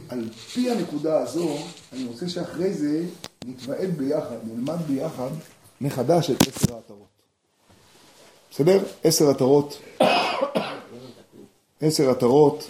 על 0.09 0.29
פי 0.53 0.71
הנקודה 0.71 1.19
הזו, 1.21 1.57
אני 1.93 2.05
רוצה 2.05 2.29
שאחרי 2.29 2.73
זה 2.73 3.05
נתוועד 3.45 3.97
ביחד, 3.97 4.35
נלמד 4.43 4.77
ביחד 4.87 5.29
מחדש 5.81 6.29
את 6.29 6.47
עשר 6.47 6.75
העטרות. 6.75 7.07
בסדר? 8.51 8.83
עשר 9.03 9.29
עטרות. 9.29 9.81
עשר 11.81 12.09
עטרות. 12.09 12.67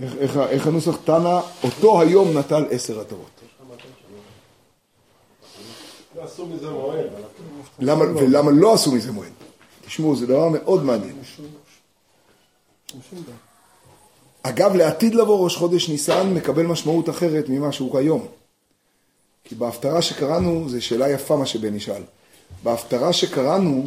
איך, 0.00 0.14
איך, 0.18 0.36
איך 0.36 0.66
הנוסח 0.66 0.96
תנא, 1.04 1.40
אותו 1.64 2.00
היום 2.00 2.38
נטל 2.38 2.64
עשר 2.70 3.00
עטרות. 3.00 3.40
למה, 7.78 8.04
ולמה 8.04 8.50
לא 8.50 8.74
עשו 8.74 8.92
מזה 8.92 9.12
מועד? 9.12 9.32
תשמעו, 9.88 10.16
זה 10.16 10.26
דבר 10.26 10.48
מאוד 10.48 10.84
מעניין. 10.84 11.16
אגב, 14.42 14.74
לעתיד 14.74 15.14
לבוא 15.14 15.44
ראש 15.44 15.56
חודש 15.56 15.88
ניסן 15.88 16.34
מקבל 16.34 16.66
משמעות 16.66 17.08
אחרת 17.08 17.48
ממה 17.48 17.72
שהוא 17.72 17.92
כיום. 17.92 18.26
כי 19.44 19.54
בהפטרה 19.54 20.02
שקראנו, 20.02 20.68
זו 20.68 20.82
שאלה 20.82 21.10
יפה 21.10 21.36
מה 21.36 21.46
שבן 21.46 21.74
ישאל. 21.74 22.02
בהפטרה 22.62 23.12
שקראנו 23.12 23.86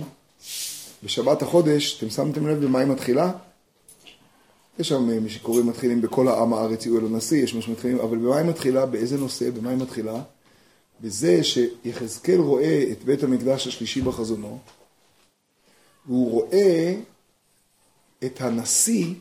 בשבת 1.03 1.41
החודש, 1.41 1.97
אתם 1.97 2.09
שמתם 2.09 2.47
לב 2.47 2.65
במה 2.65 2.79
היא 2.79 2.87
מתחילה? 2.87 3.31
יש 4.79 4.87
שם 4.89 5.23
מי 5.23 5.29
שקוראים 5.29 5.67
מתחילים 5.67 6.01
בכל 6.01 6.27
העם 6.27 6.53
הארץ 6.53 6.85
יהיו 6.85 6.99
אלו 6.99 7.09
נשיא, 7.09 7.43
יש 7.43 7.53
מי 7.53 7.61
שמתחילים, 7.61 7.99
אבל 7.99 8.17
במה 8.17 8.37
היא 8.37 8.45
מתחילה? 8.45 8.85
באיזה 8.85 9.17
נושא? 9.17 9.49
במה 9.49 9.69
היא 9.69 9.77
מתחילה? 9.77 10.21
בזה 11.01 11.43
שיחזקאל 11.43 12.39
רואה 12.39 12.85
את 12.91 13.03
בית 13.03 13.23
המקדש 13.23 13.67
השלישי 13.67 14.01
בחזונו, 14.01 14.59
והוא 16.05 16.31
רואה 16.31 16.95
את 18.23 18.41
הנשיא, 18.41 19.13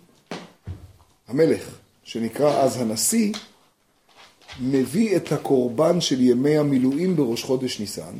המלך, 1.29 1.79
שנקרא 2.03 2.63
אז 2.63 2.77
הנשיא, 2.77 3.33
מביא 4.61 5.17
את 5.17 5.33
הקורבן 5.33 6.01
של 6.01 6.21
ימי 6.21 6.59
המילואים 6.59 7.17
בראש 7.17 7.45
חודש 7.45 7.81
ניסן, 7.81 8.15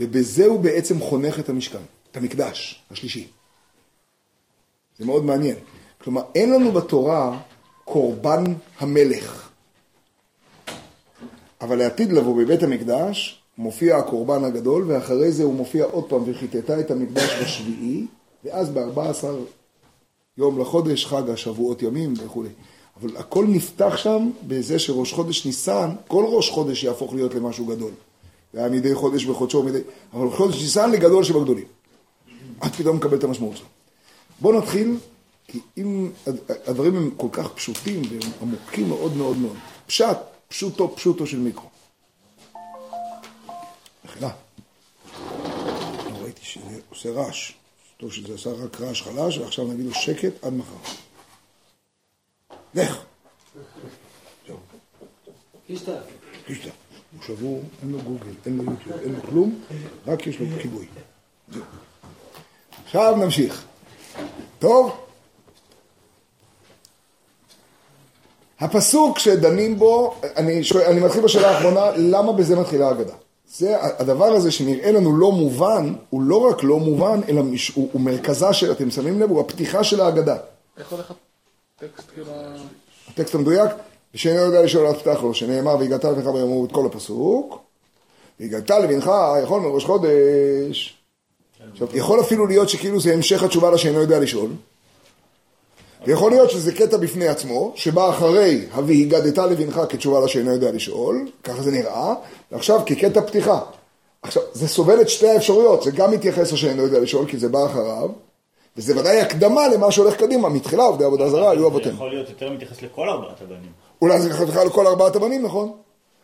ובזה 0.00 0.46
הוא 0.46 0.60
בעצם 0.60 1.00
חונך 1.00 1.40
את 1.40 1.48
המשכן, 1.48 1.82
את 2.10 2.16
המקדש 2.16 2.82
השלישי. 2.90 3.28
זה 4.98 5.04
מאוד 5.04 5.24
מעניין. 5.24 5.56
כלומר, 5.98 6.22
אין 6.34 6.50
לנו 6.50 6.72
בתורה 6.72 7.40
קורבן 7.84 8.44
המלך. 8.78 9.50
אבל 11.60 11.78
לעתיד 11.78 12.12
לבוא 12.12 12.42
בבית 12.42 12.62
המקדש, 12.62 13.39
מופיע 13.60 13.96
הקורבן 13.96 14.44
הגדול, 14.44 14.84
ואחרי 14.86 15.32
זה 15.32 15.44
הוא 15.44 15.54
מופיע 15.54 15.84
עוד 15.84 16.04
פעם, 16.08 16.22
וחיטטה 16.26 16.80
את 16.80 16.90
המקדש 16.90 17.42
בשביעי, 17.42 18.06
ואז 18.44 18.70
ב-14 18.70 19.24
יום 20.38 20.60
לחודש, 20.60 21.06
חג 21.06 21.30
השבועות 21.30 21.82
ימים 21.82 22.14
וכו'. 22.16 22.44
אבל 23.00 23.16
הכל 23.16 23.46
נפתח 23.48 23.96
שם 23.96 24.30
בזה 24.46 24.78
שראש 24.78 25.12
חודש 25.12 25.46
ניסן, 25.46 25.90
כל 26.08 26.24
ראש 26.28 26.50
חודש 26.50 26.84
יהפוך 26.84 27.14
להיות 27.14 27.34
למשהו 27.34 27.66
גדול. 27.66 27.90
זה 28.52 28.58
היה 28.58 28.68
מדי 28.68 28.94
חודש 28.94 29.24
בחודשו, 29.24 29.62
מדי... 29.62 29.80
אבל 30.12 30.30
חודש 30.30 30.62
ניסן 30.62 30.90
לגדול 30.90 31.24
שבגדולים. 31.24 31.66
את 32.66 32.74
פתאום 32.74 32.96
מקבל 32.96 33.16
את 33.16 33.24
המשמעות 33.24 33.56
שלו. 33.56 33.66
בואו 34.40 34.58
נתחיל, 34.58 34.96
כי 35.46 35.58
אם 35.78 36.10
הדברים 36.66 36.96
הם 36.96 37.10
כל 37.16 37.28
כך 37.32 37.48
פשוטים 37.54 38.02
והם 38.10 38.32
עמוקים 38.42 38.88
מאוד 38.88 39.16
מאוד 39.16 39.38
מאוד. 39.38 39.56
פשט, 39.86 40.16
פשוטו 40.48 40.96
פשוטו 40.96 41.26
של 41.26 41.38
מיקרו. 41.38 41.69
מחילה. 44.20 44.32
לא 46.10 46.22
ראיתי 46.22 46.44
שזה 46.44 46.80
עושה 46.88 47.10
רעש. 47.10 47.52
טוב 47.96 48.12
שזה 48.12 48.34
עשה 48.34 48.50
רק 48.50 48.80
רעש 48.80 49.02
חלש, 49.02 49.38
ועכשיו 49.38 49.66
נגיד 49.66 49.86
לו 49.86 49.94
שקט 49.94 50.44
עד 50.44 50.52
מחר. 50.52 50.74
לך. 52.74 53.02
קישטה. 55.66 55.92
קישטה. 56.46 56.70
הוא 57.12 57.22
שבור, 57.26 57.62
אין 57.82 57.92
לו 57.92 57.98
גוגל, 57.98 58.32
אין 58.46 58.56
לו 58.56 58.64
יוטיוב, 58.64 59.00
אין 59.00 59.14
לו 59.14 59.22
כלום, 59.22 59.60
רק 60.06 60.26
יש 60.26 60.40
לו 60.40 60.46
כיבוי. 60.62 60.86
עכשיו 62.84 63.16
נמשיך. 63.16 63.66
טוב? 64.58 65.06
הפסוק 68.60 69.18
שדנים 69.18 69.78
בו, 69.78 70.20
אני, 70.36 70.64
שואל, 70.64 70.84
אני 70.84 71.00
מתחיל 71.00 71.22
בשאלה 71.22 71.50
האחרונה, 71.50 71.90
למה 71.96 72.32
בזה 72.32 72.56
מתחילה 72.56 72.88
ההגדה? 72.88 73.14
זה, 73.56 73.76
הדבר 73.80 74.24
הזה 74.24 74.50
שנראה 74.50 74.92
לנו 74.92 75.16
לא 75.16 75.32
מובן, 75.32 75.94
הוא 76.10 76.22
לא 76.22 76.36
רק 76.36 76.62
לא 76.62 76.78
מובן, 76.78 77.20
אלא 77.28 77.42
מש, 77.42 77.68
הוא, 77.74 77.88
הוא 77.92 78.00
מרכזה 78.00 78.52
של, 78.52 78.72
אתם 78.72 78.90
שמים 78.90 79.20
לב, 79.20 79.30
הוא 79.30 79.40
הפתיחה 79.40 79.84
של 79.84 80.00
ההגדה. 80.00 80.36
איך 80.78 80.92
הולך 80.92 81.12
הטקסט 81.76 82.10
כאילו... 82.14 82.32
הטקסט 83.08 83.34
המדויק, 83.34 83.70
ושאינו 84.14 84.40
יודע 84.40 84.62
לשאול 84.62 84.86
אל 84.86 84.92
תפתח 84.92 85.18
לו, 85.22 85.34
שנאמר, 85.34 85.76
והגעת 85.76 86.04
לבנך 86.04 86.26
ביום 86.26 86.64
את 86.64 86.72
כל 86.72 86.86
הפסוק, 86.86 87.58
והגעת 88.40 88.70
לבנך 88.70 89.10
יכול 89.42 89.60
מראש 89.60 89.84
חודש. 89.84 90.96
עכשיו, 91.72 91.88
יכול 91.94 92.20
אפילו 92.20 92.46
להיות 92.46 92.68
שכאילו 92.68 93.00
זה 93.00 93.14
המשך 93.14 93.42
התשובה 93.42 93.70
לשאינו 93.70 94.00
יודע 94.00 94.20
לשאול, 94.20 94.50
ויכול 96.06 96.30
להיות 96.30 96.50
שזה 96.50 96.72
קטע 96.72 96.96
בפני 96.96 97.28
עצמו, 97.28 97.72
שבא 97.74 98.10
אחרי 98.10 98.64
ה"והיגדת 98.72 99.38
לבנך" 99.38 99.80
כתשובה 99.88 100.20
לשאינו 100.20 100.52
יודע 100.52 100.72
לשאול, 100.72 101.28
ככה 101.44 101.62
זה 101.62 101.70
נראה, 101.70 102.14
ועכשיו 102.52 102.80
כקטע 102.86 103.20
פתיחה. 103.20 103.60
עכשיו, 104.22 104.42
זה 104.52 104.68
סובל 104.68 105.00
את 105.00 105.08
שתי 105.08 105.28
האפשרויות, 105.28 105.82
זה 105.82 105.90
גם 105.90 106.10
מתייחס 106.10 106.52
לשאינו 106.52 106.82
יודע 106.82 107.00
לשאול, 107.00 107.26
כי 107.26 107.38
זה 107.38 107.48
בא 107.48 107.66
אחריו, 107.66 108.08
וזה 108.76 109.00
ודאי 109.00 109.20
הקדמה 109.20 109.68
למה 109.68 109.92
שהולך 109.92 110.16
קדימה, 110.16 110.48
מתחילה 110.48 110.84
עובדי 110.84 111.04
עבודה 111.04 111.30
זרה 111.30 111.50
היו 111.50 111.60
זה 111.60 111.66
אבותינו. 111.66 111.94
יכול 111.94 112.10
להיות 112.10 112.28
יותר 112.28 112.50
מתייחס 112.50 112.82
לכל 112.82 113.08
ארבעת 113.08 113.42
הבנים. 113.42 113.72
אולי 114.02 114.20
זה 114.20 114.30
יכול 114.30 114.46
בכלל 114.46 114.66
לכל 114.66 114.86
ארבעת 114.86 115.16
הבנים, 115.16 115.42
נכון? 115.42 115.72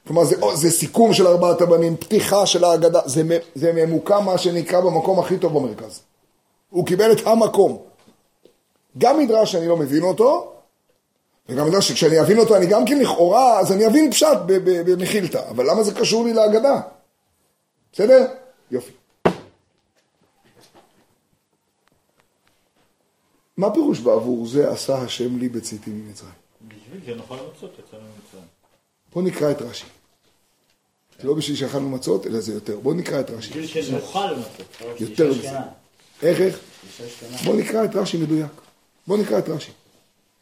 כלומר, 0.06 0.24
זה, 0.24 0.36
זה 0.54 0.70
סיכום 0.70 1.14
של 1.14 1.26
ארבעת 1.26 1.60
הבנים, 1.60 1.96
פתיחה 1.96 2.46
של 2.46 2.64
ההגדה, 2.64 3.00
זה, 3.04 3.22
זה 3.54 3.72
ממוקם 3.74 4.24
מה 4.24 4.38
שנקרא 4.38 4.80
במקום 4.80 5.18
הכי 5.18 5.38
טוב 5.38 5.58
במרכז. 5.58 6.00
הוא 6.70 6.86
קיבל 6.86 7.12
את 7.12 7.26
המקום. 7.26 7.78
גם 8.98 9.18
מדרש 9.18 9.52
שאני 9.52 9.68
לא 9.68 9.76
מבין 9.76 10.02
אותו, 10.02 10.52
וגם 11.48 11.66
מדרש 11.68 11.88
שכשאני 11.88 12.20
אבין 12.20 12.38
אותו 12.38 12.56
אני 12.56 12.66
גם 12.66 12.84
כן 12.86 12.98
לכאורה, 12.98 13.60
אז 13.60 13.72
אני 13.72 13.86
אבין 13.86 14.10
פשט 14.10 14.36
במחילתא, 14.86 15.48
אבל 15.50 15.70
למה 15.70 15.82
זה 15.82 15.94
קשור 15.94 16.24
לי 16.24 16.32
להגדה? 16.32 16.80
בסדר? 17.92 18.26
יופי. 18.70 18.92
מה 23.56 23.74
פירוש 23.74 24.00
בעבור 24.00 24.46
זה 24.46 24.70
עשה 24.70 24.98
השם 24.98 25.38
לי 25.38 25.48
בצאתי 25.48 25.90
ממצרים? 25.90 26.32
בשביל 26.68 27.00
שנוכל 27.06 27.34
למצות 27.34 27.78
יצאנו 27.78 28.02
ממצרים. 28.02 28.44
בואו 29.12 29.24
נקרא 29.24 29.50
את 29.50 29.62
רש"י. 29.62 29.86
זה 31.20 31.28
לא 31.28 31.34
בשביל 31.34 31.56
שאכלנו 31.56 31.90
מצות, 31.90 32.26
אלא 32.26 32.40
זה 32.40 32.52
יותר. 32.52 32.80
בואו 32.80 32.94
נקרא 32.94 33.20
את 33.20 33.30
רש"י. 33.30 33.48
בשביל. 33.48 33.94
לא 33.94 34.94
בשביל 34.94 35.10
יותר 35.10 35.30
מזה. 35.30 35.58
איך, 36.22 36.40
איך? 36.40 36.60
בואו 37.44 37.56
נקרא 37.56 37.84
את 37.84 37.96
רש"י 37.96 38.16
מדויק. 38.16 38.65
בואו 39.06 39.20
נקרא 39.22 39.38
את 39.38 39.48
רש"י. 39.48 39.70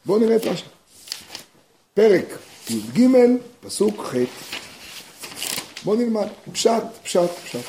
בואו 0.07 0.19
נראה 0.19 0.37
את 0.37 0.45
רש"י. 0.45 0.65
פרק 1.95 2.25
י"ג, 2.71 3.09
פסוק 3.61 4.01
ח'. 4.01 4.15
בואו 5.85 5.97
נלמד. 5.97 6.27
פשט, 6.53 6.83
פשט, 7.03 7.31
פשט. 7.45 7.61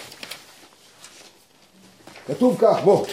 כתוב 2.27 2.57
כך, 2.61 2.77
בוא. 2.83 3.05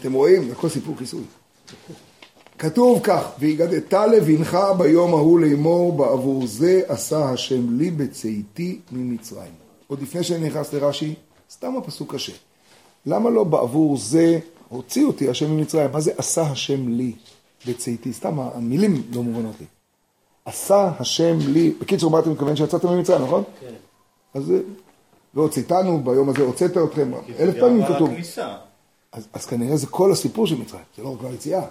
אתם 0.00 0.12
רואים? 0.12 0.48
זה 0.48 0.52
הכל 0.52 0.68
סיפור 0.68 0.96
כיסוי. 0.98 1.22
כתוב 2.58 3.00
כך, 3.02 3.28
והגדת 3.38 3.92
לבנך 3.92 4.58
ביום 4.78 5.10
ההוא 5.10 5.40
לאמור 5.40 5.92
בעבור 5.92 6.46
זה 6.46 6.82
עשה 6.88 7.30
השם 7.30 7.78
לי 7.78 7.90
בצאתי 7.90 8.80
ממצרים. 8.92 9.59
עוד 9.90 10.02
לפני 10.02 10.24
שאני 10.24 10.48
נכנס 10.48 10.72
לרש"י, 10.72 11.14
סתם 11.50 11.76
הפסוק 11.76 12.14
קשה. 12.14 12.32
למה 13.06 13.30
לא 13.30 13.44
בעבור 13.44 13.96
זה 13.96 14.38
הוציא 14.68 15.04
אותי 15.04 15.28
השם 15.28 15.50
ממצרים? 15.50 15.92
מה 15.92 16.00
זה 16.00 16.12
עשה 16.16 16.42
השם 16.42 16.88
לי 16.88 17.12
בצאתי? 17.66 18.12
סתם 18.12 18.40
המילים 18.40 19.02
לא 19.14 19.22
מובנות 19.22 19.54
לי. 19.60 19.66
עשה 20.44 20.90
השם 20.98 21.38
לי, 21.40 21.72
בקיצור, 21.80 22.10
מה 22.10 22.18
אתה 22.18 22.30
מתכוון 22.30 22.56
שיצאתם 22.56 22.88
ממצרים, 22.88 23.22
נכון? 23.22 23.42
כן. 23.60 23.74
אז 24.34 24.52
והוצאתנו 25.34 26.04
ביום 26.04 26.28
הזה, 26.28 26.42
הוצאת 26.42 26.76
אתכם, 26.76 27.10
אלף 27.38 27.54
פעמים 27.60 27.86
כתוב. 27.86 28.10
אז, 29.12 29.28
אז 29.32 29.46
כנראה 29.46 29.76
זה 29.76 29.86
כל 29.86 30.12
הסיפור 30.12 30.46
של 30.46 30.56
מצרים, 30.58 30.82
זה 30.96 31.02
לא 31.02 31.08
רק 31.08 31.24
היציאה. 31.30 31.62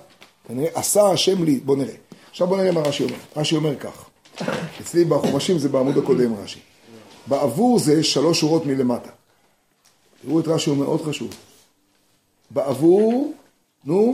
כנראה 0.47 0.70
עשה 0.74 1.09
השם 1.11 1.43
לי, 1.43 1.59
בוא 1.59 1.76
נראה. 1.76 1.95
עכשיו 2.30 2.47
בוא 2.47 2.57
נראה 2.57 2.72
מה 2.72 2.82
רש"י 2.82 3.03
אומר. 3.03 3.15
רש"י 3.36 3.55
אומר 3.55 3.76
כך, 3.76 4.09
אצלי 4.82 5.05
בחומשים 5.05 5.57
זה 5.57 5.70
בעמוד 5.70 5.97
הקודם 5.97 6.34
רש"י. 6.43 6.59
בעבור 7.30 7.80
זה 7.80 8.03
שלוש 8.03 8.39
שורות 8.39 8.65
מלמטה. 8.65 9.09
תראו 10.21 10.39
את 10.39 10.47
רש"י, 10.47 10.69
הוא 10.69 10.77
מאוד 10.77 11.01
חשוב. 11.01 11.34
בעבור, 12.51 13.34
נו, 13.86 14.11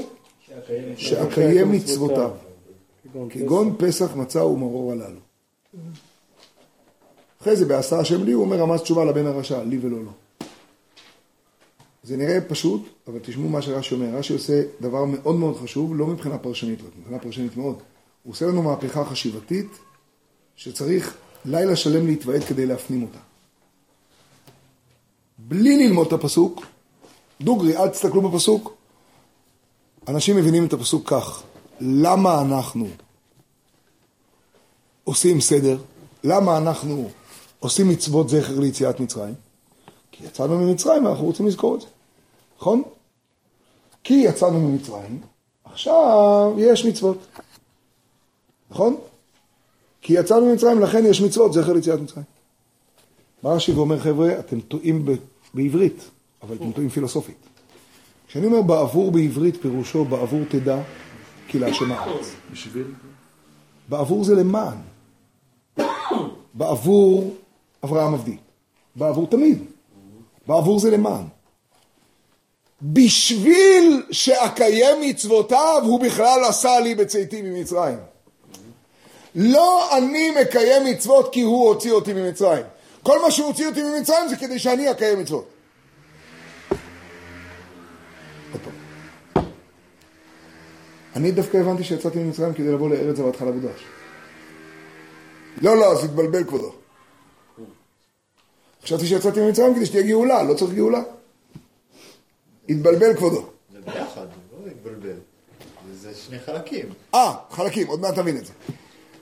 שאקיים 0.98 1.72
מצוותיו, 1.72 2.32
כגון 3.30 3.76
פסח, 3.80 4.16
מצה 4.16 4.46
ומרור 4.46 4.92
הללו. 4.92 5.20
אחרי 7.42 7.56
זה, 7.56 7.66
בעשה 7.66 8.00
השם 8.00 8.24
לי, 8.24 8.32
הוא 8.32 8.44
אומר 8.44 8.58
רמז 8.58 8.82
תשובה 8.82 9.06
לבן 9.06 9.26
הרשע, 9.26 9.64
לי 9.64 9.78
ולא 9.82 9.98
לו. 10.04 10.12
זה 12.04 12.18
נראה 12.18 12.42
פשוט, 12.42 12.82
אבל 13.08 13.20
תשמעו 13.22 13.50
מה 13.50 13.62
שרש"י 13.62 13.96
אומר. 13.96 14.18
רש"י 14.18 14.34
עושה 14.34 14.64
דבר 14.82 15.06
מאוד 15.06 15.36
מאוד 15.36 15.58
חשוב, 15.58 15.96
לא 15.96 16.08
מבחינה 16.08 16.38
פרשנית, 16.38 16.80
רק 16.82 16.92
מבחינה 16.98 17.20
פרשנית 17.20 17.58
מאוד. 17.58 17.76
הוא 18.24 18.32
עושה 18.34 18.46
לנו 18.46 18.64
מהפכה 18.64 19.06
חשיבתית, 19.06 19.68
שצריך 20.56 21.18
לילה 21.46 21.76
שלם 21.76 22.08
להתוועד 22.08 22.44
כדי 22.44 22.66
להפנים 22.66 23.04
אותה. 23.04 23.20
בלי 25.38 25.88
ללמוד 25.88 26.08
את 26.08 26.14
הפסוק, 26.14 26.66
דוגרי, 27.42 27.78
אל 27.78 27.90
תסתכלו 27.90 28.30
בפסוק. 28.30 28.74
אנשים 30.08 30.38
מבינים 30.38 30.66
את 30.66 30.74
הפסוק 30.74 31.10
כך, 31.10 31.44
למה 31.80 32.42
אנחנו 32.42 32.88
עושים 35.04 35.42
סדר? 35.42 35.78
למה 36.24 36.58
אנחנו 36.58 37.10
עושים 37.60 37.90
מצוות 37.90 38.30
זכר 38.30 38.60
ליציאת 38.60 39.00
מצרים? 39.00 39.34
כי 40.12 40.26
יצאנו 40.26 40.58
ממצרים 40.58 41.06
ואנחנו 41.06 41.26
רוצים 41.26 41.48
לזכור 41.48 41.76
את 41.76 41.82
זה, 41.82 41.88
נכון? 42.60 42.84
כי 44.04 44.14
יצאנו 44.14 44.60
ממצרים, 44.60 45.22
עכשיו 45.66 46.54
יש 46.58 46.86
מצוות, 46.86 47.18
נכון? 48.72 48.98
כי 50.06 50.14
יצאנו 50.14 50.46
ממצרים, 50.46 50.80
לכן 50.82 51.06
יש 51.06 51.22
מצוות, 51.22 51.54
זכר 51.54 51.74
ליציאת 51.74 52.00
מצרים. 52.00 52.26
בא 53.44 53.50
רש"י 53.54 53.72
ואומר, 53.72 54.00
חבר'ה, 54.00 54.40
אתם 54.40 54.62
טועים 54.62 55.06
ב- 55.06 55.16
בעברית, 55.54 56.10
אבל 56.44 56.56
אתם 56.56 56.72
טועים 56.72 56.90
פילוסופית. 56.90 57.36
כשאני 58.28 58.46
אומר 58.46 58.62
בעבור 58.62 59.12
בעברית, 59.12 59.62
פירושו 59.62 60.06
בעבור 60.06 60.40
תדע, 60.50 60.82
כי 61.48 61.60
להשם 61.60 61.92
הארץ. 61.92 62.32
בשביל? 62.52 62.88
בעבור 63.90 64.24
זה 64.24 64.36
למען. 64.36 64.78
בעבור 66.54 67.34
אברהם 67.84 68.14
עבדי. 68.14 68.38
בעבור 68.96 69.28
תמיד. 69.28 69.64
בעבור 70.48 70.80
זה 70.80 70.92
למען. 70.92 71.24
בשביל 72.82 74.04
שאקיים 74.12 74.98
מצוותיו, 75.02 75.82
הוא 75.86 76.00
בכלל 76.00 76.40
עשה 76.50 76.80
לי 76.80 76.96
בצאתי 76.96 77.42
ממצרים. 77.42 77.98
לא 79.36 79.98
אני 79.98 80.32
מקיים 80.42 80.86
מצוות 80.86 81.34
כי 81.34 81.42
הוא 81.42 81.68
הוציא 81.70 81.92
אותי 81.92 82.14
ממצרים. 82.14 82.66
כל 83.04 83.22
מה 83.22 83.32
שהוא 83.32 83.48
הוציא 83.48 83.68
אותי 83.68 83.84
ממצרים 83.84 84.28
זה 84.30 84.36
כדי 84.36 84.60
שאני 84.60 84.92
אקיים 84.92 85.20
מצוות. 85.20 85.46
אני 91.16 91.32
דווקא 91.32 91.58
הבנתי 91.58 91.84
שיצאתי 91.84 92.20
ממצרים 92.20 92.54
כדי 92.54 92.72
לבוא 92.72 92.90
לארץ 92.90 93.16
זבת 93.18 93.36
חלב 93.36 93.56
ודבש. 93.56 93.82
לא, 95.62 95.78
לא, 95.78 95.92
אז 95.92 96.04
התבלבל 96.04 96.44
כבודו. 96.44 96.76
חשבתי 98.84 99.06
שיצאתי 99.08 99.40
ממצרים 99.42 99.76
כדי 99.76 99.86
שתהיה 99.86 100.04
גאולה, 100.08 100.44
לא 100.44 100.54
צריך 100.54 100.74
גאולה. 100.74 101.02
התבלבל 102.70 103.14
כבודו. 103.18 103.46
זה 103.74 103.80
ביחד, 103.86 104.26
לא 104.54 104.68
להתבלבל. 104.68 105.16
זה- 105.94 106.12
זה 106.14 106.20
שני 106.22 106.40
חלקים. 106.40 106.86
אה, 107.14 107.34
חלקים, 107.52 107.88
עוד 107.88 108.00
מעט 108.02 108.16
תבין 108.16 108.38
את 108.38 108.46
זה. 108.46 108.54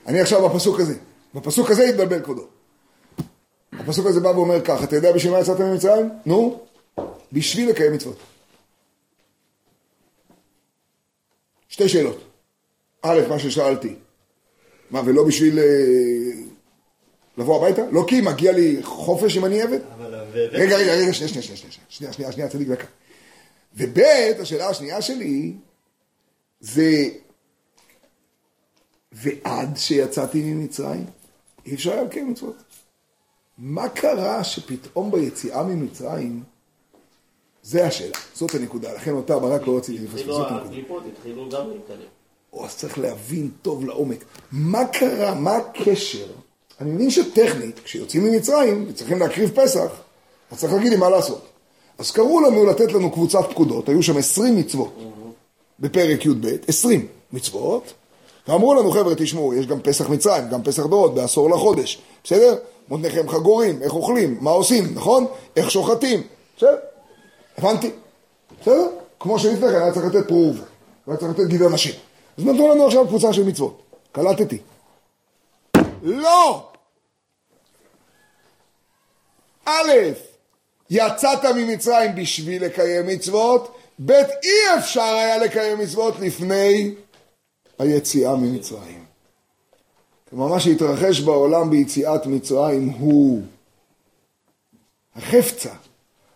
אני 0.06 0.20
עכשיו 0.20 0.48
בפסוק 0.48 0.80
הזה. 0.80 0.94
בפסוק 1.34 1.70
הזה 1.70 1.84
התבלבל 1.84 2.22
כבודו. 2.22 2.46
הפסוק 3.72 4.06
הזה 4.06 4.20
בא 4.20 4.28
ואומר 4.28 4.60
כך, 4.64 4.84
אתה 4.84 4.96
יודע 4.96 5.12
בשביל 5.12 5.32
מה 5.32 5.40
יצאת 5.40 5.60
ממצרים? 5.60 6.10
נו, 6.26 6.60
בשביל 7.32 7.70
לקיים 7.70 7.92
מצוות. 7.92 8.16
שתי 11.68 11.88
שאלות. 11.88 12.24
א', 13.02 13.20
מה 13.28 13.38
ששאלתי, 13.38 13.94
מה, 14.90 15.02
ולא 15.06 15.24
בשביל 15.24 15.58
אה, 15.58 15.64
לבוא 17.38 17.56
הביתה? 17.56 17.82
לא 17.90 18.04
כי 18.08 18.20
מגיע 18.20 18.52
לי 18.52 18.78
חופש 18.82 19.36
אם 19.36 19.44
אני 19.44 19.62
עבד? 19.62 19.78
רגע, 20.34 20.76
רגע, 20.76 20.92
רגע, 20.92 21.12
שנייה, 21.12 21.28
שנייה, 21.28 21.42
שנייה, 21.42 21.72
שנייה, 21.88 22.12
שנייה, 22.12 22.32
שנייה, 22.32 22.48
צדיק 22.48 22.68
דקה. 22.68 22.86
וב', 23.76 23.98
השאלה 24.40 24.68
השנייה 24.68 25.02
שלי, 25.02 25.52
זה, 26.60 27.08
ועד 29.14 29.76
שיצאתי 29.76 30.42
ממצרים, 30.42 31.04
אי 31.66 31.74
אפשר 31.74 31.92
היה 31.92 32.02
לקיים 32.02 32.30
מצוות. 32.30 32.54
מה 33.58 33.88
קרה 33.88 34.44
שפתאום 34.44 35.10
ביציאה 35.10 35.62
ממצרים, 35.62 36.42
זה 37.62 37.86
השאלה, 37.86 38.16
זאת 38.34 38.54
הנקודה, 38.54 38.94
לכן 38.94 39.12
אותה 39.12 39.38
ברק 39.38 39.66
לא 39.66 39.76
רציתי 39.76 40.04
לפספס, 40.04 40.26
זאת 40.26 40.50
הנקודה. 40.50 40.64
הקליפות, 40.70 41.02
התחילו 41.12 41.48
גם 41.48 41.70
להתקדם. 41.70 42.06
או, 42.52 42.66
אז 42.66 42.76
צריך 42.76 42.98
להבין 42.98 43.50
טוב 43.62 43.84
לעומק. 43.84 44.24
מה 44.52 44.84
קרה, 44.86 45.34
מה 45.34 45.56
הקשר? 45.56 46.26
אני 46.80 46.90
מבין 46.90 47.10
שטכנית, 47.10 47.80
כשיוצאים 47.84 48.24
ממצרים 48.24 48.86
וצריכים 48.88 49.18
להקריב 49.18 49.50
פסח, 49.54 49.90
אז 50.50 50.58
צריך 50.58 50.72
להגיד 50.72 50.92
לי 50.92 50.96
מה 50.96 51.10
לעשות. 51.10 51.48
אז 51.98 52.10
קראו 52.10 52.40
לנו 52.40 52.66
לתת 52.66 52.92
לנו 52.92 53.12
קבוצת 53.12 53.50
פקודות, 53.50 53.88
היו 53.88 54.02
שם 54.02 54.16
20 54.16 54.56
מצוות 54.56 54.98
בפרק 55.80 56.26
י"ב, 56.26 56.56
20 56.68 57.06
מצוות, 57.32 57.92
ואמרו 58.48 58.74
לנו, 58.74 58.90
חבר'ה, 58.90 59.14
תשמעו, 59.14 59.54
יש 59.54 59.66
גם 59.66 59.80
פסח 59.80 60.08
מצרים, 60.08 60.48
גם 60.48 60.62
פסח 60.62 60.86
דורות, 60.86 61.14
בעשור 61.14 61.50
לחודש, 61.50 62.02
בסדר? 62.24 62.56
מותניכם 62.88 63.28
חגורים, 63.28 63.82
איך 63.82 63.94
אוכלים, 63.94 64.38
מה 64.40 64.50
עושים, 64.50 64.94
נכון? 64.94 65.26
איך 65.56 65.70
שוחטים, 65.70 66.22
בסדר? 66.56 66.76
הבנתי, 67.58 67.90
בסדר? 68.60 68.88
כמו 69.20 69.38
שלפני 69.38 69.68
כן 69.68 69.74
היה 69.74 69.92
צריך 69.92 70.06
לתת 70.06 70.28
פרו 70.28 70.44
ורבו, 70.44 70.64
והיה 71.06 71.18
צריך 71.18 71.30
לתת 71.30 71.46
גידי 71.48 71.64
נשים. 71.72 71.94
אז 72.38 72.44
נתנו 72.44 72.68
לנו 72.68 72.86
עכשיו 72.86 73.06
קבוצה 73.08 73.32
של 73.32 73.44
מצוות. 73.44 73.82
קלטתי. 74.12 74.58
לא! 76.02 76.68
א', 79.64 79.90
יצאת 80.90 81.44
ממצרים 81.44 82.14
בשביל 82.14 82.64
לקיים 82.64 83.06
מצוות, 83.06 83.76
ב', 84.04 84.10
אי 84.12 84.78
אפשר 84.78 85.02
היה 85.02 85.38
לקיים 85.38 85.78
מצוות 85.78 86.14
לפני 86.20 86.94
היציאה 87.78 88.36
ממצרים. 88.36 89.04
כלומר, 90.30 90.48
מה 90.48 90.60
שהתרחש 90.60 91.20
בעולם 91.20 91.70
ביציאת 91.70 92.26
מצרים 92.26 92.88
הוא 92.88 93.42
החפצה, 95.16 95.74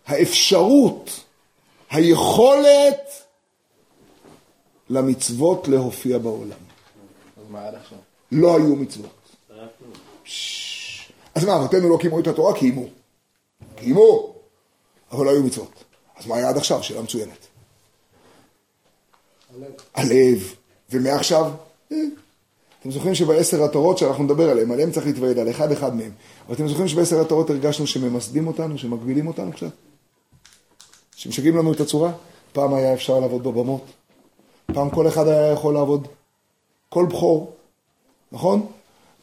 האפשרות, 0.07 1.23
היכולת 1.89 3.23
למצוות 4.89 5.67
להופיע 5.67 6.17
בעולם. 6.17 6.59
אז 7.37 7.43
מה 7.49 7.67
עד 7.67 7.75
עכשיו? 7.75 7.97
לא 8.31 8.57
היו 8.57 8.75
מצוות. 8.75 9.35
אז 11.35 11.45
מה, 11.45 11.55
אבותינו 11.55 11.89
לא 11.89 11.97
קיימו 12.01 12.19
את 12.19 12.27
התורה? 12.27 12.53
קיימו. 12.53 12.85
קיימו, 13.75 14.35
אבל 15.11 15.25
לא 15.25 15.31
היו 15.31 15.43
מצוות. 15.43 15.83
אז 16.15 16.27
מה 16.27 16.35
היה 16.35 16.49
עד 16.49 16.57
עכשיו? 16.57 16.83
שאלה 16.83 17.01
מצוינת. 17.01 17.47
הלב. 19.93 20.55
ומעכשיו? 20.91 21.51
אה. 21.91 21.97
אתם 22.79 22.91
זוכרים 22.91 23.15
שבעשר 23.15 23.63
התורות 23.63 23.97
שאנחנו 23.97 24.23
נדבר 24.23 24.49
עליהן, 24.49 24.71
עליהן 24.71 24.91
צריך 24.91 25.05
להתוועד, 25.05 25.37
על 25.37 25.49
אחד 25.49 25.71
אחד 25.71 25.95
מהם. 25.95 26.11
אבל 26.47 26.55
אתם 26.55 26.67
זוכרים 26.67 26.87
שבעשר 26.87 27.21
התורות 27.21 27.49
הרגשנו 27.49 27.87
שממסדים 27.87 28.47
אותנו, 28.47 28.77
שמגבילים 28.77 29.27
אותנו 29.27 29.51
קצת? 29.51 29.71
שמשגעים 31.15 31.57
לנו 31.57 31.73
את 31.73 31.79
הצורה? 31.79 32.11
פעם 32.53 32.73
היה 32.73 32.93
אפשר 32.93 33.19
לעבוד 33.19 33.43
בבמות. 33.43 33.85
פעם 34.73 34.89
כל 34.89 35.07
אחד 35.07 35.27
היה 35.27 35.51
יכול 35.51 35.73
לעבוד. 35.73 36.07
כל 36.89 37.05
בכור, 37.05 37.53
נכון? 38.31 38.65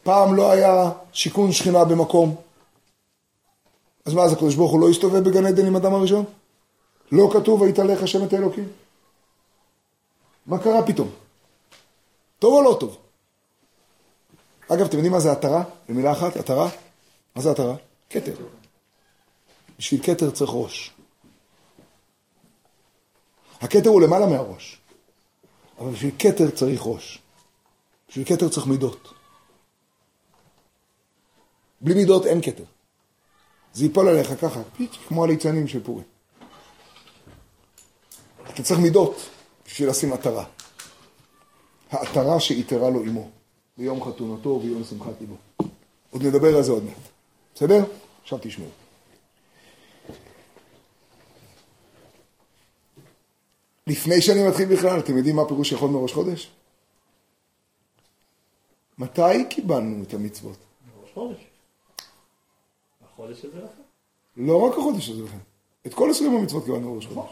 פעם 0.03 0.35
לא 0.35 0.51
היה 0.51 0.91
שיכון 1.13 1.51
שכינה 1.51 1.85
במקום. 1.85 2.35
אז 4.05 4.13
מה, 4.13 4.23
אז 4.23 4.33
הקדוש 4.33 4.55
ברוך 4.55 4.71
הוא 4.71 4.81
לא 4.81 4.89
הסתובב 4.89 5.29
בגן 5.29 5.45
עדן 5.45 5.65
עם 5.65 5.75
אדם 5.75 5.93
הראשון? 5.93 6.25
לא 7.11 7.29
כתוב 7.33 7.61
ויתהלך 7.61 8.03
השם 8.03 8.23
את 8.23 8.33
האלוקים? 8.33 8.67
מה 10.45 10.59
קרה 10.59 10.83
פתאום? 10.83 11.09
טוב 12.39 12.53
או 12.53 12.63
לא 12.63 12.77
טוב? 12.79 12.97
אגב, 14.67 14.85
אתם 14.85 14.95
יודעים 14.95 15.11
מה 15.11 15.19
זה 15.19 15.31
עטרה? 15.31 15.63
במילה 15.89 16.11
אחת, 16.11 16.37
עטרה? 16.37 16.69
מה 17.35 17.41
זה 17.41 17.51
עטרה? 17.51 17.75
כתר. 18.09 18.35
בשביל 19.79 20.03
כתר 20.03 20.31
צריך 20.31 20.51
ראש. 20.53 20.93
הכתר 23.61 23.89
הוא 23.89 24.01
למעלה 24.01 24.25
מהראש, 24.25 24.81
אבל 25.79 25.91
בשביל 25.91 26.11
כתר 26.19 26.49
צריך 26.49 26.81
ראש. 26.83 27.21
בשביל 28.09 28.25
כתר 28.25 28.49
צריך 28.49 28.67
מידות. 28.67 29.13
בלי 31.81 31.93
מידות 31.93 32.25
אין 32.25 32.41
כתר. 32.41 32.63
זה 33.73 33.85
ייפול 33.85 34.07
עליך 34.07 34.41
ככה, 34.41 34.61
כמו 35.07 35.23
הליצנים 35.23 35.67
של 35.67 35.83
פורים. 35.83 36.05
אתה 38.49 38.63
צריך 38.63 38.79
מידות 38.79 39.29
בשביל 39.65 39.89
לשים 39.89 40.13
עטרה. 40.13 40.45
העטרה 41.91 42.39
שאיתרה 42.39 42.89
לו 42.89 43.03
אמו 43.03 43.29
ביום 43.77 44.03
חתונתו 44.03 44.49
וביום 44.49 44.83
שמחת 44.83 45.13
ליבו. 45.21 45.35
עוד 46.11 46.23
נדבר 46.23 46.57
על 46.57 46.63
זה 46.63 46.71
עוד 46.71 46.83
מעט. 46.83 46.97
בסדר? 47.55 47.83
עכשיו 48.23 48.39
תשמעו. 48.41 48.69
לפני 53.87 54.21
שאני 54.21 54.47
מתחיל 54.47 54.75
בכלל, 54.75 54.99
אתם 54.99 55.17
יודעים 55.17 55.35
מה 55.35 55.47
פירוש 55.47 55.71
יכול 55.71 55.89
מראש 55.89 56.13
חודש? 56.13 56.51
מתי 58.97 59.45
קיבלנו 59.49 60.03
את 60.03 60.13
המצוות? 60.13 60.57
ראש 61.01 61.11
חודש. 61.13 61.37
החודש 63.05 63.45
הזה 63.45 63.57
לכם. 63.57 63.81
לא 64.37 64.61
רק 64.61 64.77
החודש 64.77 65.09
הזה 65.09 65.23
לכם. 65.23 65.37
את 65.87 65.93
כל 65.93 66.09
עשרים 66.09 66.35
המצוות 66.35 66.65
קיבלנו 66.65 66.93
בראש 66.93 67.05
חודש. 67.05 67.29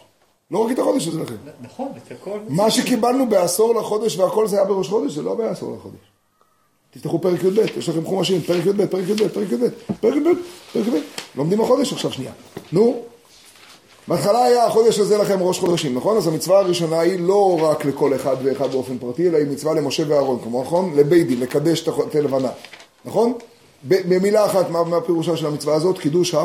לא 0.52 0.66
רק 0.66 0.72
את 0.72 0.80
החודש 0.80 1.08
הזה 1.08 1.20
לכם. 1.20 1.36
נכון, 1.62 1.92
את 1.98 2.12
הכל. 2.12 2.40
מה 2.50 2.72
שקיבלנו 2.72 3.30
בעשור 3.30 3.76
לחודש 3.76 4.18
והכל 4.18 4.48
זה 4.48 4.56
היה 4.56 4.66
בראש 4.66 4.88
חודש, 4.90 5.12
זה 5.12 5.22
לא 5.22 5.36
בעשור 5.36 5.76
לחודש. 5.76 6.00
תפתחו 6.92 7.22
פרק 7.22 7.44
י"ב, 7.44 7.60
יש 7.78 7.90
לכם 7.90 8.06
חומשים, 8.06 8.42
פרק 8.42 8.66
י"ב, 8.66 8.86
פרק 8.86 9.10
י"ב, 9.10 9.28
פרק 9.28 9.52
י"ב, 9.52 9.68
פרק 10.02 10.16
י"ב, 10.16 10.28
פרק 10.74 10.88
י"ב. 10.88 10.96
לומדים 11.36 11.62
החודש 11.62 11.94
עכשיו 11.94 12.12
שנייה. 12.12 12.32
נו, 12.72 13.02
בהתחלה 14.08 14.44
היה 14.44 14.66
החודש 14.66 15.00
הזה 15.00 15.18
לכם 15.18 15.40
ראש 15.42 15.60
חודשים, 15.60 15.96
נכון? 15.96 16.18
אז 16.18 16.28
המצווה 16.28 16.60
הראשונה 16.60 17.00
היא 17.00 17.20
לא 17.20 17.60
רק 17.62 17.86
לכל 17.86 18.16
אחד 18.16 18.36
ואחד 18.44 18.72
באופן 18.72 18.98
פרטי, 18.98 19.28
אלא 19.28 19.38
היא 19.38 19.48
מצווה 19.48 19.74
למשה 19.74 20.04
ואהרון, 20.08 20.40
כמו 20.44 20.62
נכון? 20.62 20.94
לבית 20.96 21.28
דין, 21.28 21.40
לקדש 21.40 21.82
את 21.82 21.88
את 22.08 22.16
הלבנה, 22.16 22.50
נכון? 23.06 23.34
במילה 23.84 24.46
אחת, 24.46 24.70
מה, 24.70 24.84
מה 24.84 25.02
פירושה 25.02 25.38
של 25.38 25.46
המצווה 25.46 25.76
הזאת? 25.76 26.00
קידוש 26.00 26.36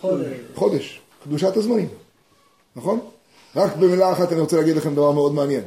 חודש. 0.00 0.26
החודש, 0.54 1.00
קדושת 1.24 1.56
הזמנים, 1.56 1.88
נכון? 2.76 3.00
רק 3.56 3.76
במילה 3.76 4.12
אחת 4.12 4.32
אני 4.32 4.40
רוצה 4.40 4.56
להגיד 4.56 4.76
לכם 4.76 4.94
דבר 4.94 5.12
מאוד 5.12 5.34
מעניין. 5.34 5.62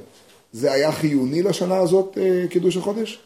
זה 0.52 0.72
היה 0.72 0.92
חיוני 0.92 1.44
לשנה 1.44 1.78
הזאת, 1.78 2.18
אה, 2.18 2.46
קידוש 2.50 2.78
החודש? 2.78 3.20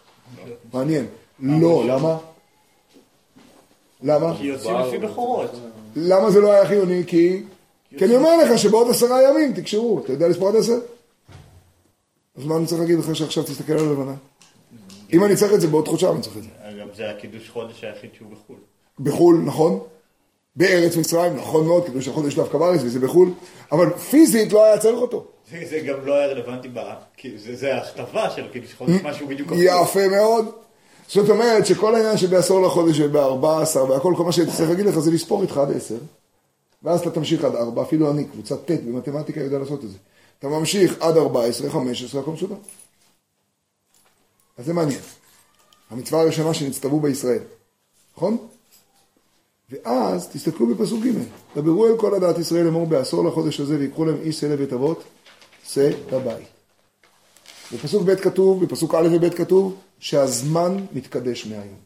מעניין. 0.74 1.06
לא, 1.40 1.84
למה? 1.88 2.18
למה? 4.04 4.38
כי 4.38 4.46
יוצאים 4.46 4.76
לפי 4.76 4.98
בכורות. 4.98 5.52
למה 5.96 6.32
זה 6.32 6.40
לא 6.40 6.52
היה 6.52 6.68
חיוני? 6.68 7.04
כי... 7.08 7.44
כי 7.98 8.06
אני 8.06 8.16
אומר 8.16 8.38
לך 8.38 8.60
שבעוד 8.60 8.90
עשרה 8.90 9.30
ימים 9.30 9.54
תקשרו, 9.54 10.00
אתה 10.00 10.12
יודע 10.12 10.28
לספור 10.28 10.50
עד 10.50 10.56
עשר? 10.56 10.80
אז 12.38 12.46
מה 12.46 12.58
אני 12.58 12.66
צריך 12.66 12.82
להגיד 12.82 13.00
לך 13.00 13.16
שעכשיו 13.16 13.44
תסתכל 13.44 13.74
על 13.74 13.80
הלבנה? 13.80 14.14
אם 15.14 15.24
אני 15.24 15.36
צריך 15.36 15.54
את 15.54 15.62
זה 15.62 15.68
בעוד 15.68 15.88
חודשיים 15.88 16.14
אני 16.14 16.22
צריך 16.22 16.38
את 16.38 16.44
זה. 16.44 16.50
אגב, 16.62 16.88
זה 16.96 17.10
הקידוש 17.10 17.50
חודש 17.50 17.84
היחיד 17.84 18.10
שהוא 18.18 18.32
בחו"ל. 18.32 18.58
בחו"ל, 19.00 19.42
נכון? 19.46 19.80
בארץ 20.56 20.98
מצרים, 20.98 21.36
נכון 21.36 21.66
מאוד, 21.66 21.86
קידוש 21.86 22.08
החודש 22.08 22.36
דווקא 22.36 22.58
בארץ 22.58 22.82
וזה 22.84 23.00
בחו"ל, 23.00 23.34
אבל 23.72 23.90
פיזית 23.98 24.54
לא 24.54 24.66
היה 24.66 24.78
צריך 24.78 24.98
אותו. 25.02 25.26
זה, 25.52 25.58
זה 25.70 25.80
גם 25.80 26.06
לא 26.06 26.14
היה 26.14 26.28
רלוונטי 26.28 26.68
ב... 26.68 26.80
כי 27.18 27.38
זה, 27.38 27.56
זה 27.56 27.76
ההכתבה 27.76 28.30
של 28.30 28.48
קידוש 28.52 28.74
חודש, 28.74 29.02
משהו 29.04 29.28
בדיוק. 29.28 29.50
יפה 29.56 30.08
מאוד. 30.08 30.46
זאת 31.08 31.30
אומרת 31.30 31.66
שכל 31.66 31.96
העניין 31.96 32.18
שבעשור 32.18 32.62
לחודש 32.62 33.00
ובארבע 33.00 33.62
עשר 33.62 33.90
והכל, 33.90 34.14
כל 34.18 34.24
מה 34.24 34.32
שהייתי 34.32 34.52
צריך 34.52 34.70
להגיד 34.70 34.86
לך 34.86 35.00
זה 35.00 35.12
לספור 35.12 35.42
איתך 35.42 35.58
עד 35.58 35.72
עשר, 35.78 35.98
ואז 36.84 37.00
אתה 37.00 37.12
תמשיך 37.12 37.44
עד 37.44 37.56
ארבע, 37.56 37.82
אפילו 37.82 38.12
אני, 38.12 38.26
קבוצת 38.26 38.66
ט' 38.66 38.72
במתמטיקה 38.72 39.40
יודע 39.40 39.60
לעשות 39.60 39.84
את 39.84 39.90
זה. 39.90 39.98
אתה 40.40 40.48
ממשיך 40.48 40.96
עד 41.00 41.18
ארבע 41.18 41.46
עשרה, 41.46 41.70
חמש 41.70 42.04
עשרה, 42.04 42.22
הכל 42.22 42.32
מסודר. 42.32 42.56
אז 44.58 44.66
זה 44.66 44.74
מעניין. 44.74 45.00
המצווה 45.90 46.22
הראשונה 46.22 46.54
שנצטוו 46.54 47.00
בישראל, 47.00 47.44
נכון? 48.18 48.38
ואז 49.72 50.30
תסתכלו 50.34 50.76
בפסוק 50.76 51.04
ג', 51.04 51.10
דברו 51.56 51.88
אל 51.88 51.98
כל 51.98 52.16
עדת 52.16 52.38
ישראל 52.38 52.66
לאמור 52.66 52.88
בעשור 52.88 53.24
לחודש 53.24 53.60
הזה 53.60 53.78
ויקחו 53.80 54.06
להם 54.06 54.18
איש 54.22 54.40
שא 54.40 54.46
לבית 54.46 54.74
אבות, 54.74 55.04
שא 55.68 55.90
לבית. 56.12 56.48
בפסוק 57.74 58.04
ב' 58.04 58.16
כתוב, 58.16 58.66
בפסוק 58.66 58.96
א' 58.96 59.08
וב' 59.12 59.30
כתוב, 59.30 59.76
שהזמן 60.00 60.78
מתקדש 60.94 61.46
מהיום. 61.46 61.80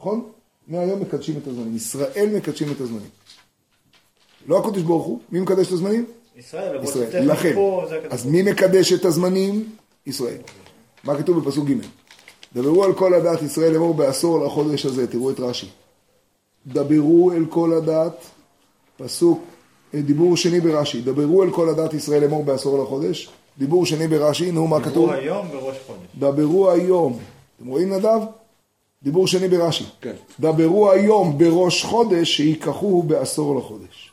נכון? 0.00 0.30
מהיום 0.68 1.00
מקדשים 1.00 1.38
את 1.42 1.46
הזמנים. 1.46 1.76
ישראל 1.76 2.28
מקדשים 2.36 2.72
את 2.72 2.80
הזמנים. 2.80 3.10
לא 4.46 4.58
הקדוש 4.58 4.82
ברוך 4.82 5.06
הוא, 5.06 5.20
מי 5.32 5.40
מקדש 5.40 5.66
את 5.66 5.72
הזמנים? 5.72 6.06
ישראל, 6.36 6.84
ישראל. 6.84 7.32
לכן. 7.32 7.56
אז 8.10 8.26
מי 8.26 8.42
מקדש 8.42 8.92
את 8.92 9.04
הזמנים? 9.04 9.76
ישראל. 10.06 10.38
מה 11.04 11.18
כתוב 11.18 11.38
בפסוק 11.38 11.68
ג'? 11.68 11.74
דברו 12.54 12.84
על 12.84 12.94
כל 12.94 13.14
הדת 13.14 13.42
ישראל 13.42 13.72
לאמור 13.72 13.94
בעשור 13.94 14.44
לחודש 14.44 14.86
הזה, 14.86 15.06
תראו 15.06 15.30
את 15.30 15.40
רש"י. 15.40 15.68
דברו 16.66 17.32
אל 17.32 17.46
כל 17.48 17.72
הדת, 17.72 18.24
פסוק, 18.96 19.42
אה, 19.94 20.00
דיבור 20.00 20.36
שני 20.36 20.60
ברש"י, 20.60 21.00
דברו 21.00 21.42
אל 21.42 21.50
כל 21.50 21.68
הדת 21.68 21.94
ישראל 21.94 22.22
לאמור 22.22 22.44
בעשור 22.44 22.82
לחודש, 22.82 23.30
דיבור 23.58 23.86
שני 23.86 24.08
ברש"י, 24.08 24.52
נו 24.52 24.66
מה 24.66 24.80
כתוב? 24.80 24.94
דיברו 24.94 25.12
היום 25.12 25.48
בראש 25.48 25.76
חודש. 25.86 26.00
דברו 26.18 26.70
היום, 26.70 27.18
אתם 27.56 27.66
רואים 27.66 27.92
נדב? 27.92 28.20
דיבור 29.02 29.26
שני 29.26 29.48
ברש"י. 29.48 29.84
כן. 30.00 30.14
דברו 30.40 30.90
היום 30.90 31.38
בראש 31.38 31.84
חודש 31.84 32.36
שייקחו 32.36 33.02
בעשור 33.02 33.56
לחודש. 33.56 34.12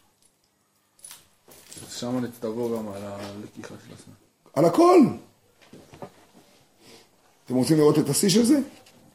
שם 1.89 2.19
נצטוו 2.19 2.77
גם 2.77 2.87
על 2.87 3.01
הלקיחה 3.03 3.75
של 3.87 3.93
הזמן. 3.93 4.13
על 4.53 4.65
הכל. 4.65 4.99
אתם 7.45 7.55
רוצים 7.55 7.77
לראות 7.77 7.99
את 7.99 8.09
השיא 8.09 8.29
של 8.29 8.43
זה? 8.43 8.59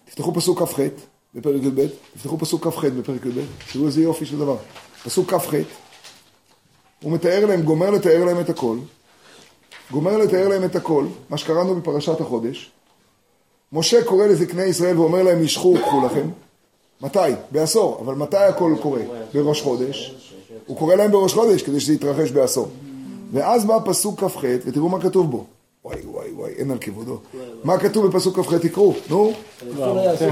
תפתחו 0.05 0.35
פסוק 0.35 0.63
כ"ח 0.63 0.81
בפרק 1.37 1.63
י"ב, 1.63 1.87
תפתחו 2.15 2.39
פסוק 2.39 2.69
כ"ח 2.69 2.85
בפרק 2.85 3.27
י"ב, 3.27 3.41
תראו 3.73 3.87
איזה 3.87 4.03
יופי 4.03 4.27
של 4.27 4.39
דבר. 4.39 4.57
פסוק 5.05 5.35
כ"ח, 5.35 5.55
הוא 7.03 7.13
מתאר 7.13 7.47
להם, 7.47 7.63
גומר 7.63 7.91
לתאר 7.91 8.25
להם 8.25 8.41
את 8.41 8.51
הכל, 8.51 8.79
גומר 9.91 10.17
לתאר 10.17 10.49
להם 10.49 10.65
את 10.65 10.77
הכל, 10.77 11.07
מה 11.31 11.37
שקראנו 11.37 11.75
בפרשת 11.75 12.21
החודש. 12.21 12.71
משה 13.73 14.05
קורא 14.05 14.27
לזקני 14.27 14.63
ישראל 14.65 14.99
ואומר 14.99 15.23
להם, 15.23 15.45
משכו 15.45 15.75
וקחו 15.79 16.07
לכם. 16.07 16.29
מתי? 17.01 17.19
בעשור. 17.51 17.99
אבל 18.01 18.15
מתי 18.15 18.37
הכל 18.37 18.75
קורה? 18.83 19.01
בראש 19.35 19.63
חודש. 19.63 20.15
הוא 20.67 20.79
קורא 20.79 20.95
להם 20.95 21.11
בראש 21.11 21.33
חודש 21.33 21.63
כדי 21.63 21.81
שזה 21.81 21.93
יתרחש 21.93 22.31
בעשור. 22.31 22.69
ואז 23.33 23.65
בא 23.65 23.79
פסוק 23.85 24.25
כ"ח, 24.25 24.45
ותראו 24.67 24.89
מה 24.89 25.01
כתוב 25.01 25.31
בו. 25.31 25.45
וואי 25.87 25.99
וואי 26.05 26.31
וואי, 26.37 26.53
אין 26.59 26.71
על 26.71 26.79
כבודו. 26.81 27.19
מה 27.65 27.79
כתוב 27.79 28.07
בפסוק 28.07 28.39
כ"ח? 28.39 28.55
תקראו, 28.55 28.95
נו. 29.11 29.33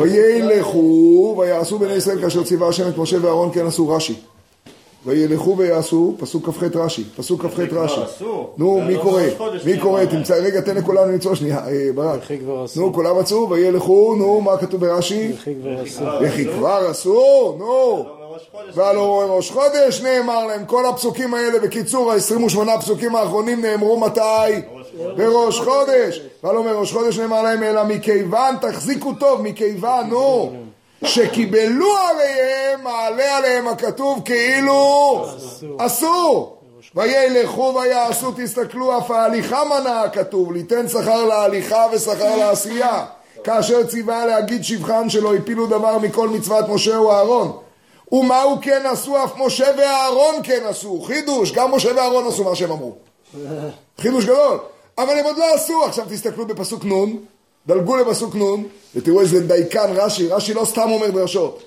וילכו 0.01 1.35
ויעשו 1.39 1.79
בני 1.79 1.93
ישראל 1.93 2.21
כאשר 2.21 2.45
ציווה 2.45 2.69
השם 2.69 2.89
את 2.89 2.99
משה 2.99 3.17
ואהרון 3.23 3.51
כן 3.53 3.67
עשו 3.67 3.89
רש"י. 3.89 4.15
וילכו 5.07 5.57
ויעשו, 5.59 6.15
פסוק 6.19 6.49
כ"ח 6.49 6.63
רש"י, 6.75 7.05
פסוק 7.17 7.47
כ"ח 7.47 7.59
רש"י. 7.73 8.01
נו, 8.59 8.81
מי 8.81 8.95
לא 8.95 9.03
קורא? 9.03 9.23
מי 9.65 9.79
קורא? 9.81 10.05
תמצא, 10.05 10.35
רגע, 10.35 10.61
תן 10.61 10.77
לכולנו 10.77 11.13
למצוא 11.13 11.35
שנייה, 11.35 11.69
אה, 11.69 11.89
ברק. 11.95 12.21
נו, 12.77 12.93
כולם 12.93 13.19
מצאו, 13.19 13.51
וילכו, 13.51 14.15
נו, 14.19 14.41
מה 14.41 14.57
כתוב 14.57 14.81
ברש"י? 14.81 15.33
וכי 16.21 16.45
כבר 16.45 16.87
עשו. 16.91 17.55
נו. 17.59 18.05
והלא 18.75 19.25
ראש 19.37 19.51
חודש 19.51 20.03
נאמר 20.03 20.47
להם, 20.47 20.65
כל 20.65 20.87
הפסוקים 20.87 21.35
האלה, 21.35 21.59
בקיצור, 21.59 22.13
ה-28 22.13 22.71
הפסוקים 22.71 23.17
האחרונים 23.17 23.63
נאמרו 23.63 24.01
מתי? 24.01 24.21
בראש 25.17 25.61
חודש. 25.61 26.21
והלא 26.45 26.65
מראש 26.65 26.93
חודש 26.93 27.19
נאמר 27.19 27.43
להם, 27.43 27.63
אלא 27.63 27.85
מכיוון, 27.85 28.57
תחזיקו 28.61 29.13
טוב, 29.13 29.43
מכיוון, 29.43 30.07
נו, 30.07 30.53
שקיבלו 31.05 31.97
עליהם, 31.97 32.83
מעלה 32.83 33.37
עליהם 33.37 33.69
הכתוב 33.69 34.23
כאילו 34.25 35.27
עשו. 35.79 36.51
וילכו 36.95 37.75
ויעשו, 37.81 38.33
תסתכלו, 38.37 38.99
אף 38.99 39.11
ההליכה 39.11 39.65
מנה 39.65 40.03
הכתוב, 40.03 40.53
ליתן 40.53 40.89
שכר 40.89 41.25
להליכה 41.25 41.87
ושכר 41.93 42.37
לעשייה. 42.37 43.05
כאשר 43.45 43.87
ציווה 43.87 44.27
להגיד 44.27 44.65
שבחן 44.65 45.11
שלא 45.11 45.35
הפילו 45.35 45.67
דבר 45.67 45.99
מכל 45.99 46.29
מצוות 46.29 46.69
משה 46.69 47.01
ואהרון. 47.01 47.53
ומה 48.13 48.43
הוא 48.43 48.59
כן 48.63 48.83
עשו, 48.87 49.25
אף 49.25 49.33
משה 49.37 49.67
ואהרון 49.79 50.35
כן 50.43 50.63
עשו. 50.69 51.01
חידוש, 51.07 51.53
גם 51.53 51.75
משה 51.75 51.97
ואהרון 51.97 52.27
עשו 52.27 52.45
מה 52.45 52.57
שהם 52.57 52.71
אמרו. 52.71 52.93
חידוש 54.01 54.25
גדול. 54.25 54.59
אבל 54.99 55.19
הם 55.19 55.25
עוד 55.25 55.37
לא 55.37 55.55
עשו. 55.55 55.85
עכשיו 55.85 56.07
תסתכלו 56.11 56.47
בפסוק 56.47 56.85
נ', 56.85 57.17
דלגו 57.67 57.97
לפסוק 57.97 58.35
נ', 58.35 58.65
ותראו 58.95 59.21
איזה 59.21 59.47
דייקן 59.47 59.93
רש"י, 59.97 60.29
רש"י 60.29 60.55
לא 60.55 60.65
סתם 60.65 60.91
אומר 60.91 61.11
דרשות. 61.11 61.63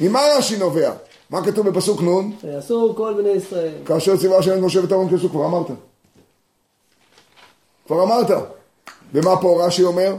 ממה 0.00 0.20
רש"י 0.38 0.56
נובע? 0.56 0.92
מה 1.30 1.44
כתוב 1.44 1.68
בפסוק 1.68 2.02
נ'? 2.02 2.32
ויעשו 2.44 2.94
כל 2.96 3.14
בני 3.16 3.28
ישראל. 3.28 3.74
כאשר 3.86 4.16
ציווה 4.16 4.38
השם 4.38 4.52
את 4.52 4.58
משה 4.58 4.80
ואת 4.80 4.92
אהרון 4.92 5.10
כעשו, 5.10 5.30
כבר 5.30 5.46
אמרת. 5.46 5.66
כבר 7.86 8.02
אמרת. 8.02 8.30
ומה 9.12 9.40
פה 9.40 9.66
רש"י 9.66 9.82
אומר? 9.82 10.16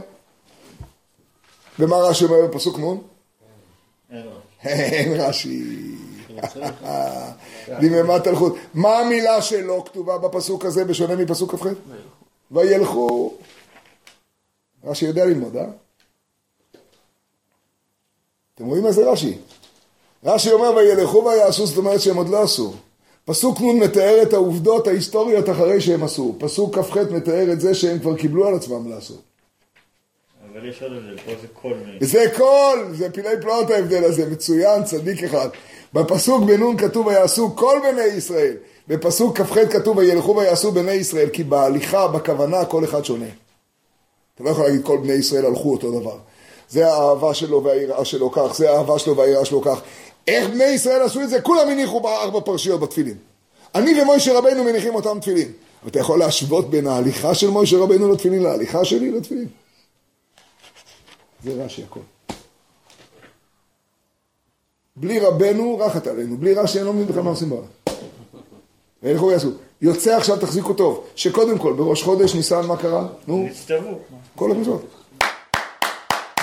ומה 1.78 1.96
רש"י 1.96 2.24
אומר 2.24 2.46
בפסוק 2.46 2.78
נ'? 2.78 2.98
אין 4.64 5.20
רש"י. 5.20 5.94
דממת 7.80 8.26
הלכות. 8.26 8.56
מה 8.74 8.98
המילה 8.98 9.42
שלא 9.42 9.82
כתובה 9.86 10.18
בפסוק 10.18 10.64
הזה 10.64 10.84
בשונה 10.84 11.16
מפסוק 11.16 11.54
כ"ח? 11.54 11.66
וילכו. 12.50 13.34
רש"י 14.84 15.04
יודע 15.04 15.24
ללמוד, 15.24 15.56
אה? 15.56 15.64
אתם 18.54 18.66
רואים 18.66 18.82
מה 18.82 18.92
זה 18.92 19.10
רש"י? 19.10 19.38
רש"י 20.24 20.52
אומר 20.52 20.74
וילכו 20.76 21.24
ויעשו, 21.24 21.66
זאת 21.66 21.76
אומרת 21.76 22.00
שהם 22.00 22.16
עוד 22.16 22.28
לא 22.28 22.42
עשו. 22.42 22.74
פסוק 23.24 23.60
נ' 23.60 23.78
מתאר 23.80 24.22
את 24.22 24.32
העובדות 24.32 24.86
ההיסטוריות 24.86 25.50
אחרי 25.50 25.80
שהם 25.80 26.02
עשו. 26.04 26.34
פסוק 26.38 26.78
כ"ח 26.78 26.96
מתאר 26.96 27.52
את 27.52 27.60
זה 27.60 27.74
שהם 27.74 27.98
כבר 27.98 28.16
קיבלו 28.16 28.46
על 28.46 28.54
עצמם 28.54 28.90
לעשות. 28.90 29.22
אבל 30.52 30.68
יש 30.68 30.82
עוד 30.82 30.92
הבדל, 30.92 31.16
פה 31.16 31.30
זה 31.40 31.46
כל 31.52 31.74
מיני. 31.74 31.98
וזה 32.00 32.24
כל, 32.36 32.84
זה 32.92 33.12
פילי 33.12 33.40
פלאות 33.40 33.70
ההבדל 33.70 34.04
הזה, 34.04 34.30
מצוין, 34.30 34.84
צדיק 34.84 35.22
אחד. 35.22 35.48
בפסוק 35.94 36.44
בנון 36.44 36.76
כתוב 36.76 37.06
ויעשו 37.06 37.56
כל 37.56 37.80
בני 37.82 38.02
ישראל. 38.02 38.56
בפסוק 38.88 39.40
כ"ח 39.40 39.58
כתוב 39.70 39.96
וילכו 39.96 40.36
ויעשו 40.36 40.72
בני 40.72 40.92
ישראל, 40.92 41.28
כי 41.28 41.44
בהליכה, 41.44 42.08
בכוונה, 42.08 42.64
כל 42.64 42.84
אחד 42.84 43.04
שונה. 43.04 43.26
אתה 44.34 44.44
לא 44.44 44.50
יכול 44.50 44.64
להגיד 44.64 44.84
כל 44.84 44.98
בני 44.98 45.12
ישראל 45.12 45.46
הלכו 45.46 45.72
אותו 45.72 46.00
דבר. 46.00 46.16
זה 46.68 46.86
האהבה 46.92 47.34
שלו 47.34 47.64
והיראה 47.64 48.04
שלו 48.04 48.30
כך, 48.30 48.54
זה 48.54 48.70
האהבה 48.70 48.98
שלו 48.98 49.16
והיראה 49.16 49.44
שלו 49.44 49.62
כך. 49.62 49.80
איך 50.26 50.48
בני 50.48 50.64
ישראל 50.64 51.02
עשו 51.02 51.20
את 51.20 51.30
זה? 51.30 51.40
כולם 51.40 51.68
הניחו 51.68 52.00
בארבע 52.00 52.40
פרשיות 52.40 52.80
בתפילין. 52.80 53.16
אני 53.74 54.02
ומוישה 54.02 54.38
רבנו 54.38 54.64
מניחים 54.64 54.94
אותם 54.94 55.20
תפילין. 55.20 55.52
אבל 55.82 55.90
אתה 55.90 55.98
יכול 55.98 56.18
להשוות 56.18 56.70
בין 56.70 56.86
ההליכה 56.86 57.34
של 57.34 57.50
מוישה 57.50 57.78
רבנו 57.78 58.12
לתפילין 58.12 58.42
להליכה 58.42 58.84
שלי 58.84 59.10
לתפילין? 59.10 59.48
זה 61.44 61.64
רש"י 61.64 61.82
הכל. 61.82 62.00
בלי 65.00 65.18
רבנו 65.18 65.78
רחת 65.78 66.06
עלינו, 66.06 66.36
בלי 66.36 66.54
רש"י 66.54 66.78
אני 66.78 66.86
לא 66.86 66.92
מבין 66.92 67.06
בכלל 67.06 67.22
מה 67.22 67.30
עושים 67.30 67.48
בעולם. 67.48 67.66
וילכו 69.02 69.26
ויעשו. 69.26 69.48
יוצא 69.82 70.16
עכשיו, 70.16 70.36
תחזיקו 70.36 70.72
טוב, 70.72 71.04
שקודם 71.16 71.58
כל, 71.58 71.72
בראש 71.72 72.02
חודש 72.02 72.34
ניסן, 72.34 72.66
מה 72.66 72.76
קרה? 72.76 73.06
נו. 73.26 73.46
כל 74.36 74.50
המצוות. 74.50 74.84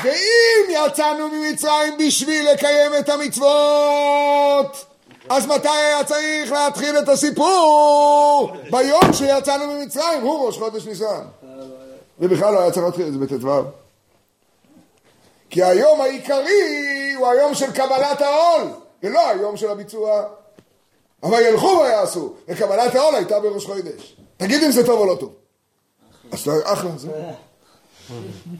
ואם 0.03 0.85
יצאנו 0.87 1.29
ממצרים 1.29 1.93
בשביל 1.99 2.51
לקיים 2.51 2.91
את 2.99 3.09
המצוות, 3.09 4.85
אז 5.29 5.45
מתי 5.45 5.69
היה 5.69 6.03
צריך 6.03 6.51
להתחיל 6.51 6.97
את 6.99 7.09
הסיפור? 7.09 8.51
ביום 8.71 9.13
שיצאנו 9.13 9.73
ממצרים, 9.73 10.21
הוא 10.21 10.47
ראש 10.47 10.57
חודש 10.57 10.87
ניסן. 10.87 11.21
ובכלל 12.19 12.53
לא 12.53 12.59
היה 12.59 12.71
צריך 12.71 12.85
להתחיל 12.85 13.07
את 13.07 13.13
זה 13.13 13.19
בט"ו. 13.19 13.84
כי 15.55 15.63
היום 15.63 16.01
העיקרי 16.01 17.13
הוא 17.17 17.27
היום 17.27 17.55
של 17.55 17.71
קבלת 17.71 18.21
העול, 18.21 18.61
ולא 19.03 19.29
היום 19.29 19.57
של 19.57 19.69
הביצוע. 19.69 20.23
אבל 21.23 21.41
ילכו 21.41 21.79
ויעשו, 21.81 22.33
וקבלת 22.47 22.95
העול 22.95 23.15
הייתה 23.15 23.39
בראש 23.39 23.65
חודש. 23.65 24.15
תגיד 24.37 24.63
אם 24.63 24.71
זה 24.71 24.85
טוב 24.85 24.99
או 24.99 25.05
לא 25.05 25.15
טוב. 25.15 25.33
אז 26.31 26.49
אחלה, 26.63 26.89
זה. 26.97 27.09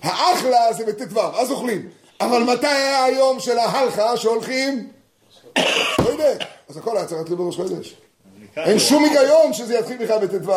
האחלה 0.04 0.74
זה 0.74 0.86
בט"ו, 0.86 1.22
אז 1.22 1.52
אוכלים. 1.52 1.90
אבל 2.22 2.44
מתי 2.44 2.68
היה 2.68 3.04
היום 3.04 3.40
של 3.40 3.58
ההלכה 3.58 4.18
שהולכים? 4.18 4.92
לא 6.06 6.10
יודע. 6.10 6.46
אז 6.70 6.78
הכל 6.78 6.98
היה 6.98 7.06
צריך 7.06 7.20
להתחיל 7.20 7.38
בראש 7.38 7.56
חודש. 7.56 7.96
אין 8.58 8.80
שום 8.80 9.04
היגיון 9.04 9.54
שזה 9.54 9.76
יתחיל 9.76 9.98
בכלל 9.98 10.28
בט"ו. 10.28 10.52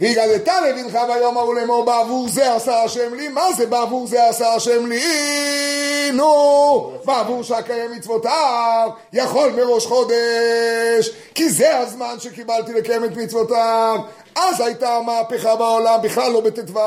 והגדת 0.00 0.48
לבנך 0.48 0.98
ביום 1.08 1.36
ההוא 1.36 1.54
לאמור 1.54 1.84
בעבור 1.84 2.28
זה 2.28 2.54
עשה 2.54 2.82
השם 2.82 3.14
לי, 3.14 3.28
מה 3.28 3.52
זה 3.56 3.66
בעבור 3.66 4.06
זה 4.06 4.28
עשה 4.28 4.54
השם 4.54 4.86
לי? 4.86 6.10
נו, 6.12 6.92
בעבור 7.04 7.42
שאקיים 7.42 7.92
מצוותיו, 7.92 8.90
יכול 9.12 9.50
מראש 9.50 9.86
חודש, 9.86 11.10
כי 11.34 11.48
זה 11.48 11.78
הזמן 11.78 12.14
שקיבלתי 12.18 12.72
לקיים 12.72 13.04
את 13.04 13.16
מצוותיו. 13.16 13.98
אז 14.36 14.60
הייתה 14.60 14.96
המהפכה 14.96 15.56
בעולם, 15.56 15.98
בכלל 16.02 16.32
לא 16.32 16.40
בט"ו. 16.40 16.80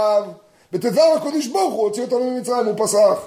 בט"ו 0.71 1.01
הקדוש 1.15 1.47
ברוך 1.47 1.73
הוא 1.73 1.83
הוציא 1.83 2.03
אותנו 2.03 2.31
ממצרים, 2.31 2.65
הוא 2.65 2.85
פסח. 2.85 3.19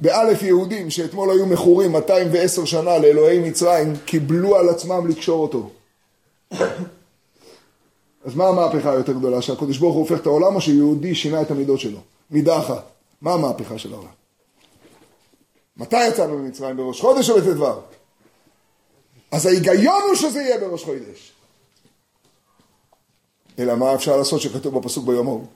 באלף 0.00 0.42
יהודים 0.42 0.90
שאתמול 0.90 1.30
היו 1.30 1.46
מכורים 1.46 1.92
210 1.92 2.64
שנה 2.64 2.98
לאלוהי 2.98 3.38
מצרים, 3.38 3.94
קיבלו 4.04 4.56
על 4.56 4.68
עצמם 4.68 5.06
לקשור 5.08 5.42
אותו. 5.42 5.70
אז 8.24 8.34
מה 8.34 8.48
המהפכה 8.48 8.90
היותר 8.90 9.12
גדולה? 9.12 9.42
שהקדוש 9.42 9.78
ברוך 9.78 9.94
הוא 9.94 10.02
הופך 10.02 10.20
את 10.20 10.26
העולם 10.26 10.54
או 10.54 10.60
שיהודי 10.60 11.14
שינה 11.14 11.42
את 11.42 11.50
המידות 11.50 11.80
שלו? 11.80 11.98
מידה 12.30 12.58
אחת. 12.58 12.84
מה 13.20 13.32
המהפכה 13.32 13.78
של 13.78 13.92
העולם? 13.92 14.10
מתי 15.76 16.06
יצאנו 16.08 16.38
ממצרים? 16.38 16.76
בראש 16.76 17.00
חודש 17.00 17.30
או 17.30 17.36
בט"ו? 17.36 17.80
אז 19.30 19.46
ההיגיון 19.46 20.02
הוא 20.08 20.14
שזה 20.14 20.42
יהיה 20.42 20.58
בראש 20.58 20.84
חודש. 20.84 21.32
אלא 23.58 23.74
מה 23.74 23.94
אפשר 23.94 24.16
לעשות 24.16 24.40
שכתוב 24.40 24.78
בפסוק 24.78 25.06
ביום 25.06 25.26
ההוא? 25.26 25.46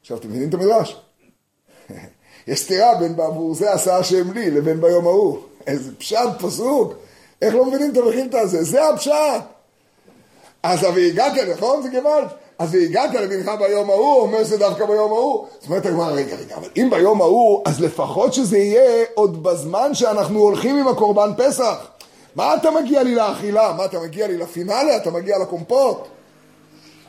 עכשיו, 0.00 0.16
אתם 0.16 0.28
מבינים 0.28 0.48
את 0.48 0.54
המדרש? 0.54 0.96
יש 2.48 2.60
סתירה 2.60 2.94
בין 3.00 3.16
בעבור 3.16 3.54
זה 3.54 3.72
עשה 3.72 3.96
השם 3.96 4.32
לי 4.32 4.50
לבין 4.50 4.80
ביום 4.80 5.06
ההוא. 5.06 5.38
איזה 5.66 5.96
פשט 5.96 6.28
פסוק. 6.38 6.92
איך 7.42 7.54
לא 7.54 7.66
מבינים 7.66 7.92
את 7.92 7.96
המכילתא 7.96 8.36
הזה? 8.36 8.64
זה 8.64 8.88
הפשט. 8.88 9.59
אז 10.62 10.84
והגעת, 10.84 11.32
נכון? 11.56 11.82
זה 11.82 11.88
גוואלד. 11.88 12.28
אז 12.58 12.74
והגעת 12.74 13.14
לבנך 13.14 13.50
ביום 13.58 13.90
ההוא, 13.90 14.20
אומר 14.20 14.44
שזה 14.44 14.58
דווקא 14.58 14.86
ביום 14.86 15.12
ההוא. 15.12 15.46
זאת 15.60 15.68
אומרת 15.68 15.86
הגמרא, 15.86 16.10
רגע, 16.10 16.36
רגע, 16.36 16.56
אבל 16.56 16.68
אם 16.76 16.88
ביום 16.90 17.20
ההוא, 17.20 17.62
אז 17.64 17.80
לפחות 17.80 18.34
שזה 18.34 18.58
יהיה 18.58 19.04
עוד 19.14 19.42
בזמן 19.42 19.94
שאנחנו 19.94 20.38
הולכים 20.38 20.76
עם 20.76 20.88
הקורבן 20.88 21.30
פסח. 21.36 21.88
מה 22.36 22.54
אתה 22.54 22.70
מגיע 22.70 23.02
לי 23.02 23.14
לאכילה? 23.14 23.72
מה 23.76 23.84
אתה 23.84 24.00
מגיע 24.00 24.26
לי 24.26 24.36
לפינאלה? 24.36 24.96
אתה 24.96 25.10
מגיע 25.10 25.38
לקומפוט? 25.38 25.98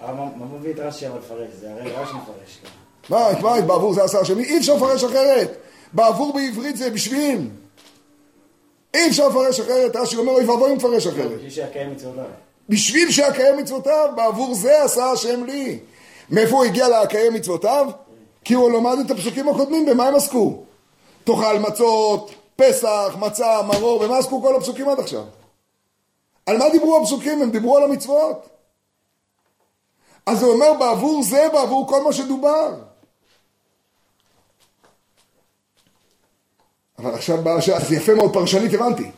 מה 0.01 0.13
מה 0.13 0.45
מביא 0.59 0.71
את 0.73 0.79
רש"י 0.79 1.07
אבל 1.07 1.17
לפרש? 1.19 1.49
זה 1.59 1.71
הרי 1.71 1.91
רש"י 1.91 2.13
מפרש 2.13 2.59
ככה. 2.63 2.71
מה, 3.09 3.27
מה, 3.41 3.61
בעבור 3.61 3.93
זה 3.93 4.03
עשה 4.03 4.19
השני? 4.19 4.43
אי 4.43 4.57
אפשר 4.57 4.75
לפרש 4.75 5.03
אחרת. 5.03 5.57
בעבור 5.93 6.33
בעברית 6.33 6.77
זה 6.77 6.89
בשביל. 6.89 7.49
אי 8.93 9.09
אפשר 9.09 9.27
לפרש 9.27 9.59
אחרת. 9.59 9.95
רש"י 9.95 10.15
אומר, 10.15 10.31
אוי 10.31 10.45
ואבוי 10.45 10.71
אם 10.71 10.77
מפרש 10.77 11.07
אחרת. 11.07 11.39
בשביל 12.69 13.11
שאקיים 13.11 13.57
מצוותיו, 13.57 14.09
בעבור 14.15 14.55
זה 14.55 14.83
עשה 14.83 15.11
השם 15.11 15.43
לי. 15.43 15.79
מאיפה 16.29 16.55
הוא 16.55 16.65
הגיע 16.65 16.87
לאקיים 16.87 17.33
מצוותיו? 17.33 17.89
כי 18.43 18.53
הוא 18.53 18.71
למד 18.71 18.97
את 19.05 19.11
הפסוקים 19.11 19.49
הקודמים, 19.49 19.85
במה 19.85 20.07
הם 20.07 20.15
עסקו? 20.15 20.63
תאכל 21.23 21.59
מצות, 21.59 22.31
פסח, 22.55 23.15
מצה, 23.19 23.61
מרור, 23.61 24.03
במה 24.03 24.17
עסקו 24.17 24.41
כל 24.41 24.55
הפסוקים 24.55 24.89
עד 24.89 24.99
עכשיו? 24.99 25.23
על 26.45 26.57
מה 26.57 26.69
דיברו 26.69 27.01
הפסוקים? 27.01 27.41
הם 27.41 27.51
דיברו 27.51 27.77
על 27.77 27.83
המצוות. 27.83 28.49
אז 30.25 30.43
הוא 30.43 30.53
אומר, 30.53 30.73
בעבור 30.79 31.23
זה, 31.23 31.47
בעבור 31.53 31.87
כל 31.87 32.03
מה 32.03 32.13
שדובר. 32.13 32.73
אבל 36.99 37.13
עכשיו 37.13 37.41
בא 37.43 37.51
השעה, 37.51 37.79
זה 37.79 37.95
יפה 37.95 38.13
מאוד, 38.15 38.33
פרשנית 38.33 38.73
הבנתי. 38.73 39.11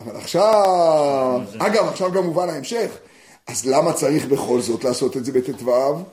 אבל 0.00 0.16
עכשיו, 0.16 1.40
אגב, 1.58 1.88
עכשיו 1.88 2.12
גם 2.12 2.24
מובן 2.24 2.48
ההמשך. 2.48 2.98
אז 3.46 3.66
למה 3.66 3.92
צריך 3.92 4.26
בכל 4.26 4.60
זאת 4.60 4.84
לעשות 4.84 5.16
את 5.16 5.24
זה 5.24 5.32
בט"ו? 5.32 6.04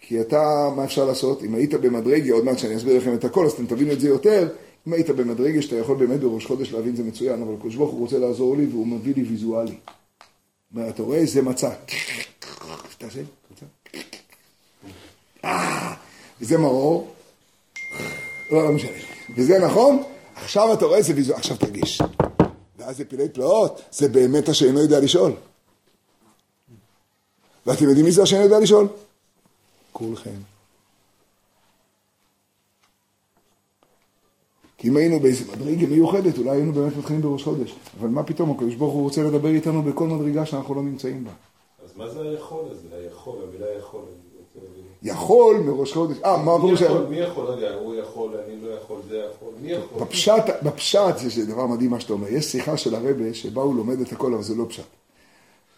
כי 0.00 0.20
אתה, 0.20 0.68
מה 0.76 0.84
אפשר 0.84 1.04
לעשות? 1.04 1.42
אם 1.42 1.54
היית 1.54 1.74
במדרגה, 1.74 2.34
עוד 2.34 2.44
מעט 2.44 2.58
שאני 2.58 2.76
אסביר 2.76 2.96
לכם 2.96 3.14
את 3.14 3.24
הכל, 3.24 3.46
אז 3.46 3.52
אתם 3.52 3.66
תבינו 3.66 3.92
את 3.92 4.00
זה 4.00 4.08
יותר. 4.08 4.48
אם 4.86 4.92
היית 4.92 5.10
במדרגה 5.10 5.62
שאתה 5.62 5.76
יכול 5.76 5.96
באמת 5.96 6.20
בראש 6.20 6.46
חודש 6.46 6.72
להבין 6.72 6.96
זה 6.96 7.02
מצוין, 7.02 7.42
אבל 7.42 7.54
הקדוש 7.54 7.74
ברוך 7.74 7.90
הוא 7.90 8.00
רוצה 8.00 8.18
לעזור 8.18 8.56
לי 8.56 8.66
והוא 8.66 8.86
מביא 8.86 9.14
לי 9.14 9.22
ויזואלי. 9.22 9.76
אתה 10.88 11.02
רואה? 11.02 11.26
זה 11.26 11.42
מצה. 11.42 11.70
תעשה, 12.98 13.20
מצה. 13.52 13.66
אה, 15.44 15.94
וזה 16.40 16.58
מרור. 16.58 17.14
לא, 18.50 18.64
לא 18.64 18.72
משנה. 18.72 18.90
וזה 19.36 19.58
נכון? 19.58 20.02
עכשיו 20.34 20.72
אתה 20.72 20.84
רואה 20.84 21.02
זה 21.02 21.12
ויזואלי. 21.16 21.40
עכשיו 21.40 21.56
תרגיש. 21.56 22.02
ואז 22.82 22.96
זה 22.96 23.04
פילי 23.04 23.28
פלאות, 23.28 23.82
זה 23.92 24.08
באמת 24.08 24.48
השאינו 24.48 24.80
יודע 24.80 25.00
לשאול. 25.00 25.32
ואתם 27.66 27.84
יודעים 27.84 28.06
מי 28.06 28.12
זה 28.12 28.22
השאינו 28.22 28.44
יודע 28.44 28.60
לשאול? 28.60 28.88
כולכם. 29.92 30.30
כי 34.78 34.88
אם 34.88 34.96
היינו 34.96 35.20
באיזה 35.20 35.44
מדרגה 35.52 35.86
מיוחדת, 35.86 36.38
אולי 36.38 36.50
היינו 36.50 36.72
באמת 36.72 36.96
מתחילים 36.96 37.22
בראש 37.22 37.42
חודש. 37.44 37.74
אבל 38.00 38.08
מה 38.08 38.22
פתאום, 38.22 38.50
הקדוש 38.50 38.74
ברוך 38.74 38.94
הוא 38.94 39.02
רוצה 39.02 39.22
לדבר 39.22 39.48
איתנו 39.48 39.82
בכל 39.82 40.06
מדרגה 40.06 40.46
שאנחנו 40.46 40.74
לא 40.74 40.82
נמצאים 40.82 41.24
בה. 41.24 41.30
אז 41.84 41.96
מה 41.96 42.10
זה 42.10 42.20
היכול 42.20 42.64
הזה? 42.70 42.96
היכול, 42.96 43.38
המילה 43.48 43.66
יכול. 43.78 44.00
יכול 45.02 45.56
מראש 45.66 45.92
חודש, 45.92 46.16
אה, 46.24 46.36
מה 46.36 46.54
אמרו 46.54 46.76
ש... 46.76 46.80
יכול? 46.80 47.06
מי 47.06 47.16
יכול? 47.16 47.44
לא 47.44 47.50
יודע, 47.50 47.74
הוא 47.74 47.94
יכול, 47.94 48.30
אני 48.46 48.60
לא 48.62 48.70
יכול, 48.70 49.00
זה 49.08 49.16
יכול. 49.16 49.48
מי 49.62 49.72
יכול? 49.72 50.00
בפשט, 50.00 50.44
בפשט 50.62 51.22
יש 51.26 51.38
דבר 51.38 51.66
מדהים 51.66 51.90
מה 51.90 52.00
שאתה 52.00 52.12
אומר, 52.12 52.28
יש 52.28 52.44
שיחה 52.44 52.76
של 52.76 52.94
הרבה 52.94 53.34
שבה 53.34 53.62
הוא 53.62 53.74
לומד 53.74 54.00
את 54.00 54.12
הכל, 54.12 54.34
אבל 54.34 54.42
זה 54.42 54.54
לא 54.54 54.64
פשט. 54.68 54.82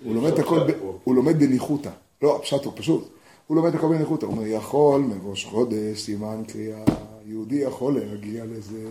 הוא 0.04 0.14
לומד 0.14 0.32
את 0.32 0.38
הכל, 0.38 0.60
הוא 1.04 1.14
לומד 1.14 1.38
בניחותא. 1.38 1.90
לא, 2.22 2.36
הפשט 2.36 2.64
הוא 2.64 2.72
פשוט. 2.76 3.08
הוא 3.46 3.56
לומד 3.56 3.68
את 3.68 3.74
הכל 3.74 3.88
בניחותא. 3.88 4.26
הוא 4.26 4.34
אומר, 4.34 4.46
יכול 4.46 5.00
מראש 5.00 5.44
חודש, 5.44 6.00
סימן 6.00 6.42
קריאה, 6.48 6.84
יהודי 7.26 7.56
יכול 7.56 7.94
להגיע 7.98 8.44
לזה. 8.44 8.88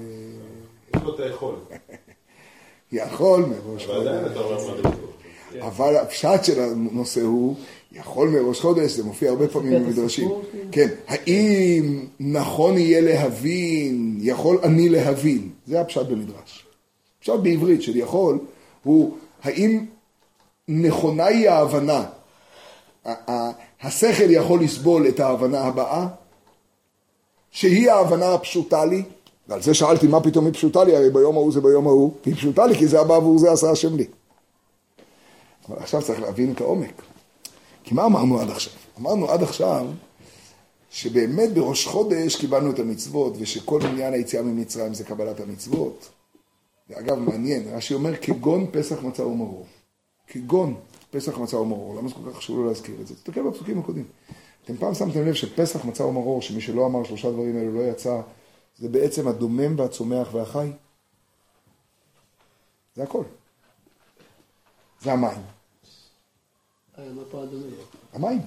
יש 0.95 1.01
לו 1.03 1.15
את 1.15 1.19
היכולת. 1.19 1.59
יכול 2.91 3.45
מראש 3.45 3.85
חודש. 3.85 4.07
אתה 4.07 4.29
מדרגות. 4.29 5.13
אבל 5.61 5.95
הפשט 5.97 6.43
של 6.43 6.59
הנושא 6.59 7.21
הוא, 7.21 7.55
יכול 7.93 8.29
מראש 8.29 8.61
חודש, 8.61 8.91
זה 8.91 9.03
מופיע 9.03 9.29
הרבה 9.29 9.47
פעמים 9.47 9.83
במדרשים. 9.83 10.27
כאילו? 10.27 10.41
כן, 10.71 10.87
האם 11.07 12.05
נכון 12.19 12.77
יהיה 12.77 13.01
להבין, 13.01 14.17
יכול 14.21 14.59
אני 14.63 14.89
להבין? 14.89 15.49
זה 15.67 15.81
הפשט 15.81 16.05
במדרש. 16.05 16.65
פשט 17.19 17.33
בעברית 17.43 17.81
של 17.81 17.97
יכול, 17.97 18.39
הוא 18.83 19.17
האם 19.43 19.85
נכונה 20.67 21.25
היא 21.25 21.49
ההבנה, 21.49 22.05
השכל 23.81 24.31
יכול 24.31 24.63
לסבול 24.63 25.07
את 25.07 25.19
ההבנה 25.19 25.61
הבאה, 25.61 26.07
שהיא 27.51 27.91
ההבנה 27.91 28.33
הפשוטה 28.33 28.85
לי, 28.85 29.03
ועל 29.47 29.61
זה 29.61 29.73
שאלתי 29.73 30.07
מה 30.07 30.21
פתאום 30.21 30.45
היא 30.45 30.53
פשוטה 30.53 30.83
לי, 30.83 30.95
הרי 30.95 31.09
ביום 31.09 31.35
ההוא 31.35 31.51
זה 31.51 31.61
ביום 31.61 31.87
ההוא, 31.87 32.13
היא 32.25 32.35
פשוטה 32.35 32.65
לי 32.65 32.75
כי 32.75 32.87
זה 32.87 32.99
הבא 32.99 33.15
עבור 33.15 33.37
זה 33.37 33.51
עשה 33.51 33.71
השם 33.71 33.95
לי. 33.95 34.05
אבל 35.69 35.77
עכשיו 35.77 36.01
צריך 36.01 36.21
להבין 36.21 36.51
את 36.51 36.61
העומק. 36.61 37.01
כי 37.83 37.93
מה 37.93 38.05
אמרנו 38.05 38.39
עד 38.39 38.49
עכשיו? 38.49 38.73
אמרנו 38.99 39.29
עד 39.29 39.43
עכשיו 39.43 39.87
שבאמת 40.89 41.53
בראש 41.53 41.87
חודש 41.87 42.35
קיבלנו 42.35 42.71
את 42.71 42.79
המצוות, 42.79 43.33
ושכל 43.39 43.79
עניין 43.85 44.13
היציאה 44.13 44.43
ממצרים 44.43 44.93
זה 44.93 45.03
קבלת 45.03 45.39
המצוות. 45.39 46.09
ואגב, 46.89 47.19
מעניין, 47.19 47.75
רש"י 47.75 47.93
אומר 47.93 48.15
כגון 48.15 48.67
פסח 48.71 49.03
מצה 49.03 49.25
ומרור. 49.25 49.65
כגון 50.27 50.75
פסח 51.11 51.37
מצה 51.37 51.57
ומרור. 51.57 51.95
למה 51.95 52.09
זה 52.09 52.15
כל 52.15 52.31
כך 52.31 52.37
חשוב 52.37 52.57
לו 52.57 52.67
להזכיר 52.67 52.95
את 53.01 53.07
זה? 53.07 53.15
תסתכל 53.15 53.49
בפסוקים 53.49 53.79
הקודמים. 53.79 54.05
אתם 54.65 54.77
פעם 54.77 54.93
שמתם 54.93 55.25
לב 55.25 55.33
שפסח 55.33 55.85
מצה 55.85 56.05
ומרור, 56.05 56.41
שמי 56.41 56.61
שלא 56.61 56.85
אמר 56.85 57.03
שלושה 57.03 57.31
דברים 57.31 57.57
האלו 57.57 57.73
לא 57.73 57.81
יצא, 57.81 58.21
זה 58.77 58.89
בעצם 58.89 59.27
הדומם 59.27 59.79
והצומח 59.79 60.33
והחי? 60.33 60.71
זה 62.95 63.03
הכל. 63.03 63.23
זה 65.01 65.11
המים. 65.11 65.31
אה, 65.31 65.37
מה 65.37 65.41
פה 65.41 65.41
אדוני? 65.41 65.51
המים. 68.13 68.41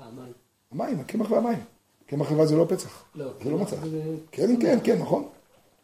אה, 0.00 0.10
מים. 0.10 0.32
המים, 0.72 1.00
הקמח 1.00 1.30
והמים. 1.30 1.58
קמח 2.06 2.32
לבד 2.32 2.44
זה 2.46 2.56
לא 2.56 2.66
פצח. 2.68 3.04
לא. 3.14 3.30
זה 3.44 3.50
לא 3.50 3.58
מצה. 3.58 3.76
כן, 4.30 4.60
כן, 4.62 4.78
כן, 4.84 4.98
נכון. 4.98 5.28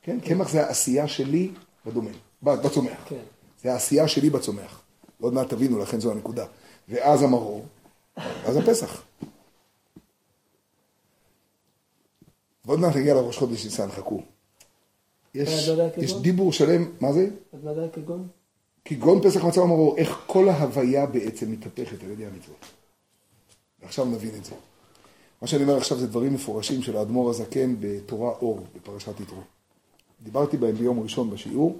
כן, 0.02 0.20
קמח 0.20 0.48
זה 0.48 0.66
העשייה 0.66 1.08
שלי 1.08 1.50
בדומה, 1.86 2.10
ב- 2.42 2.50
בצומח. 2.54 2.98
כן. 3.08 3.22
זה 3.62 3.72
העשייה 3.72 4.08
שלי 4.08 4.30
בצומח. 4.30 4.80
עוד 5.20 5.32
מעט 5.34 5.48
תבינו, 5.50 5.78
לכן 5.78 6.00
זו 6.00 6.12
הנקודה. 6.12 6.46
ואז 6.88 7.22
המרור, 7.22 7.64
אז 8.16 8.56
הפסח. 8.56 9.02
ועוד 12.64 12.80
מעט 12.80 12.96
נגיע 12.96 13.14
לראש 13.14 13.38
חודש 13.38 13.64
ניסן, 13.64 13.90
חכו. 13.90 14.22
יש? 15.34 15.68
יש 15.96 16.14
דיבור 16.14 16.52
שלם, 16.52 16.90
מה 17.00 17.12
זה? 17.12 17.28
מה 17.62 17.74
זה 17.74 17.88
כגון? 17.92 18.28
כגון 18.84 19.20
פסח 19.22 19.44
מצה 19.44 19.60
ומרור, 19.60 19.96
איך 19.96 20.22
כל 20.26 20.48
ההוויה 20.48 21.06
בעצם 21.06 21.52
מתהפכת 21.52 22.02
על 22.04 22.10
ידי 22.10 22.26
המצוות. 22.26 22.66
ועכשיו 23.82 24.04
נבין 24.04 24.34
את 24.34 24.44
זה. 24.44 24.54
מה 25.42 25.48
שאני 25.48 25.62
אומר 25.62 25.76
עכשיו 25.76 25.98
זה 25.98 26.06
דברים 26.06 26.34
מפורשים 26.34 26.82
של 26.82 26.96
האדמו"ר 26.96 27.30
הזקן 27.30 27.74
בתורה 27.80 28.30
אור, 28.30 28.60
בפרשת 28.76 29.20
יתרו. 29.20 29.40
דיברתי 30.22 30.56
בהם 30.56 30.74
ביום 30.74 31.00
ראשון 31.00 31.30
בשיעור, 31.30 31.78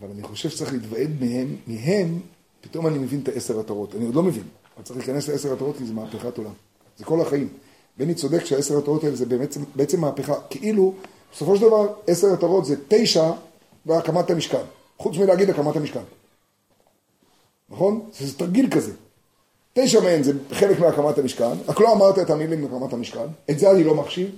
אבל 0.00 0.08
אני 0.10 0.22
חושב 0.22 0.50
שצריך 0.50 0.72
להתוועד 0.72 1.10
מהם, 1.20 1.56
מהם 1.66 2.20
פתאום 2.60 2.86
אני 2.86 2.98
מבין 2.98 3.20
את 3.20 3.28
העשר 3.28 3.60
התורות. 3.60 3.94
אני 3.94 4.06
עוד 4.06 4.14
לא 4.14 4.22
מבין, 4.22 4.44
אבל 4.76 4.84
צריך 4.84 4.98
להיכנס 4.98 5.28
לעשר 5.28 5.52
התורות 5.52 5.76
כי 5.76 5.84
זה 5.84 5.94
מהפכת 5.94 6.38
עולם. 6.38 6.52
זה 6.98 7.04
כל 7.04 7.20
החיים. 7.20 7.48
בני 7.96 8.14
צודק 8.14 8.44
שהעשר 8.44 8.78
התורות 8.78 9.04
האלה 9.04 9.16
זה 9.16 9.26
בעצם, 9.26 9.60
בעצם 9.74 10.00
מהפכה. 10.00 10.34
כאילו, 10.50 10.94
בסופו 11.32 11.56
של 11.56 11.62
דבר, 11.62 11.94
עשר 12.06 12.32
התורות 12.32 12.64
זה 12.64 12.76
תשע 12.88 13.30
בהקמת 13.86 14.30
המשכן. 14.30 14.62
חוץ 14.98 15.16
מלהגיד 15.16 15.50
הקמת 15.50 15.76
המשכן. 15.76 16.02
נכון? 17.70 18.10
זה 18.12 18.38
תרגיל 18.38 18.70
כזה. 18.70 18.92
תשע 19.72 20.00
מהן 20.00 20.22
זה 20.22 20.32
חלק 20.52 20.80
מהקמת 20.80 21.18
המשכן, 21.18 21.58
רק 21.68 21.80
לא 21.80 21.92
אמרת 21.92 22.18
את 22.18 22.30
המילים 22.30 22.62
בהקמת 22.68 22.92
המשכן, 22.92 23.26
את 23.50 23.58
זה 23.58 23.70
אני 23.70 23.84
לא 23.84 23.94
מחשיב, 23.94 24.30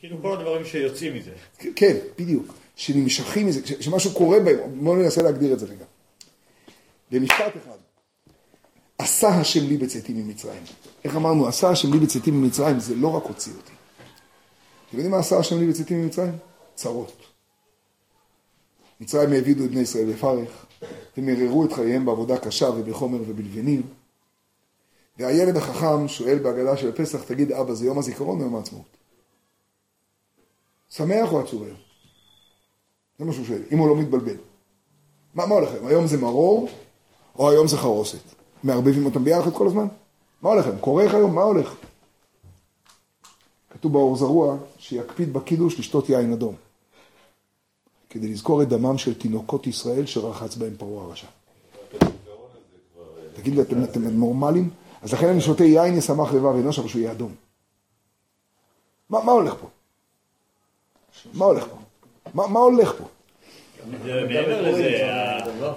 כאילו 0.00 0.22
כל 0.22 0.32
הדברים 0.32 0.64
שיוצאים 0.64 1.14
מזה. 1.14 1.30
כן, 1.76 1.96
בדיוק. 2.18 2.54
שנמשכים 2.76 3.46
מזה, 3.46 3.60
שמשהו 3.80 4.12
קורה 4.12 4.40
בהם. 4.40 4.84
בואו 4.84 4.96
ננסה 4.96 5.22
להגדיר 5.22 5.52
את 5.52 5.58
זה 5.58 5.66
רגע. 5.66 5.84
במשפט 7.10 7.56
אחד. 7.64 7.76
עשה 8.98 9.28
השם 9.28 9.68
לי 9.68 9.76
בצאתי 9.76 10.12
ממצרים. 10.12 10.62
איך 11.04 11.16
אמרנו, 11.16 11.48
עשה 11.48 11.68
השם 11.68 11.92
לי 11.92 11.98
בצאתי 11.98 12.30
ממצרים, 12.30 12.80
זה 12.80 12.94
לא 12.94 13.08
רק 13.08 13.24
הוציא 13.24 13.52
אותי. 13.52 13.72
אתם 14.88 14.96
יודעים 14.96 15.10
מה 15.10 15.18
עשה 15.18 15.38
השם 15.38 15.58
לי 15.58 15.66
בצאתי 15.66 15.94
ממצרים? 15.94 16.32
צרות. 16.74 17.22
מצרים 19.00 19.32
העבידו 19.32 19.64
את 19.64 19.70
בני 19.70 19.80
ישראל 19.80 20.12
בפרך, 20.12 20.66
ומררו 21.18 21.64
את 21.64 21.72
חייהם 21.72 22.06
בעבודה 22.06 22.38
קשה 22.38 22.70
ובחומר 22.70 23.18
ובלבנים. 23.26 23.82
והילד 25.18 25.56
החכם 25.56 26.08
שואל 26.08 26.38
בהגדה 26.38 26.76
של 26.76 26.92
פסח, 26.92 27.24
תגיד 27.24 27.52
אבא, 27.52 27.74
זה 27.74 27.86
יום 27.86 27.98
הזיכרון 27.98 28.40
או 28.40 28.44
יום 28.44 28.56
העצמאות? 28.56 28.96
שמח 30.90 31.32
או 31.32 31.40
עצוב 31.40 31.62
היום? 31.62 31.76
זה 33.18 33.24
מה 33.24 33.32
שהוא 33.32 33.44
שואל, 33.44 33.62
אם 33.72 33.78
הוא 33.78 33.88
לא 33.88 33.96
מתבלבל. 33.96 34.36
מה, 35.34 35.46
מה 35.46 35.54
הולך 35.54 35.72
היום? 35.72 35.86
היום 35.86 36.06
זה 36.06 36.18
מרור, 36.18 36.68
או 37.38 37.50
היום 37.50 37.66
זה 37.68 37.76
חרוסת? 37.76 38.34
מערבבים 38.64 39.06
אותם 39.06 39.24
ביחד 39.24 39.52
כל 39.52 39.66
הזמן? 39.66 39.86
מה 40.42 40.50
הולך 40.50 40.66
היום? 40.66 40.78
כורך 40.80 41.14
היום? 41.14 41.34
מה 41.34 41.42
הולך? 41.42 41.74
כתוב 43.70 43.92
באור 43.92 44.16
זרוע 44.16 44.56
שיקפיד 44.78 45.32
בקידוש 45.32 45.78
לשתות 45.78 46.08
יין 46.08 46.32
אדום. 46.32 46.54
כדי 48.10 48.28
לזכור 48.28 48.62
את 48.62 48.68
דמם 48.68 48.98
של 48.98 49.14
תינוקות 49.14 49.66
ישראל 49.66 50.06
שרחץ 50.06 50.56
בהם 50.56 50.74
פרעה 50.78 51.04
הרשע. 51.04 51.26
תגיד 53.34 53.54
לי, 53.54 53.62
אתם, 53.62 54.02
נורמלים? 54.10 54.70
אז 55.02 55.12
לכן 55.12 55.28
אני 55.28 55.40
שותה 55.40 55.64
יין 55.64 55.96
ישמח 55.98 56.32
לבב 56.32 56.46
אנוש, 56.56 56.78
אבל 56.78 56.88
שהוא 56.88 57.00
יהיה 57.00 57.12
אדום. 57.12 57.34
מה, 59.10 59.32
הולך 59.32 59.54
פה? 59.60 59.66
מה 61.34 61.44
הולך 61.44 61.64
פה? 61.64 61.76
מה, 62.34 62.58
הולך 62.60 62.92
פה? 62.98 63.04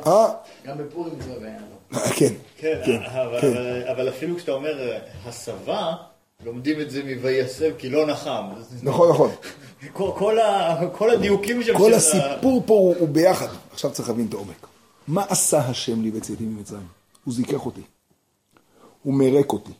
אה? 0.08 0.34
גם 0.66 0.78
בפורים 0.78 1.14
זה 1.22 1.38
היה. 1.42 1.58
כן. 2.18 2.34
כן, 2.58 2.82
כן, 2.86 3.04
אבל- 3.04 3.42
כן. 3.42 3.82
אבל- 3.92 4.10
אפילו 4.10 4.38
כשאתה 4.38 4.52
אומר 4.52 4.92
הסבה, 5.26 5.96
לומדים 6.46 6.82
את 6.82 6.92
זה 6.92 7.02
מויסב 7.22 7.72
כי 7.78 7.90
לא 7.90 8.06
נחם. 8.08 8.44
נכון, 8.84 9.10
נכון. 9.10 9.30
כל- 9.94 10.12
כל 10.18 10.40
ה- 10.40 10.90
כל 10.98 11.10
הדיוקים 11.10 11.64
שם 11.64 11.78
כל 11.78 11.88
של 11.88 11.94
ה- 11.94 11.98
הסיפור 11.98 12.64
פה 12.66 12.74
הוא 12.74 12.96
הוא 13.00 13.10
ביחד. 13.10 13.48
עכשיו 13.72 13.92
צריך 13.92 14.10
להבין 14.10 14.26
את 14.30 14.34
העומק. 14.34 14.68
מה 15.08 15.24
עשה 15.30 15.60
השם 15.60 16.02
לי 16.02 16.12
בצאתי 16.12 16.44
ממצרים? 16.44 16.88
הוא 17.26 17.34
זיכך 17.34 17.66
אותי. 17.66 17.82
הוא 19.04 19.14
מרק 19.14 19.54
אותי. 19.54 19.72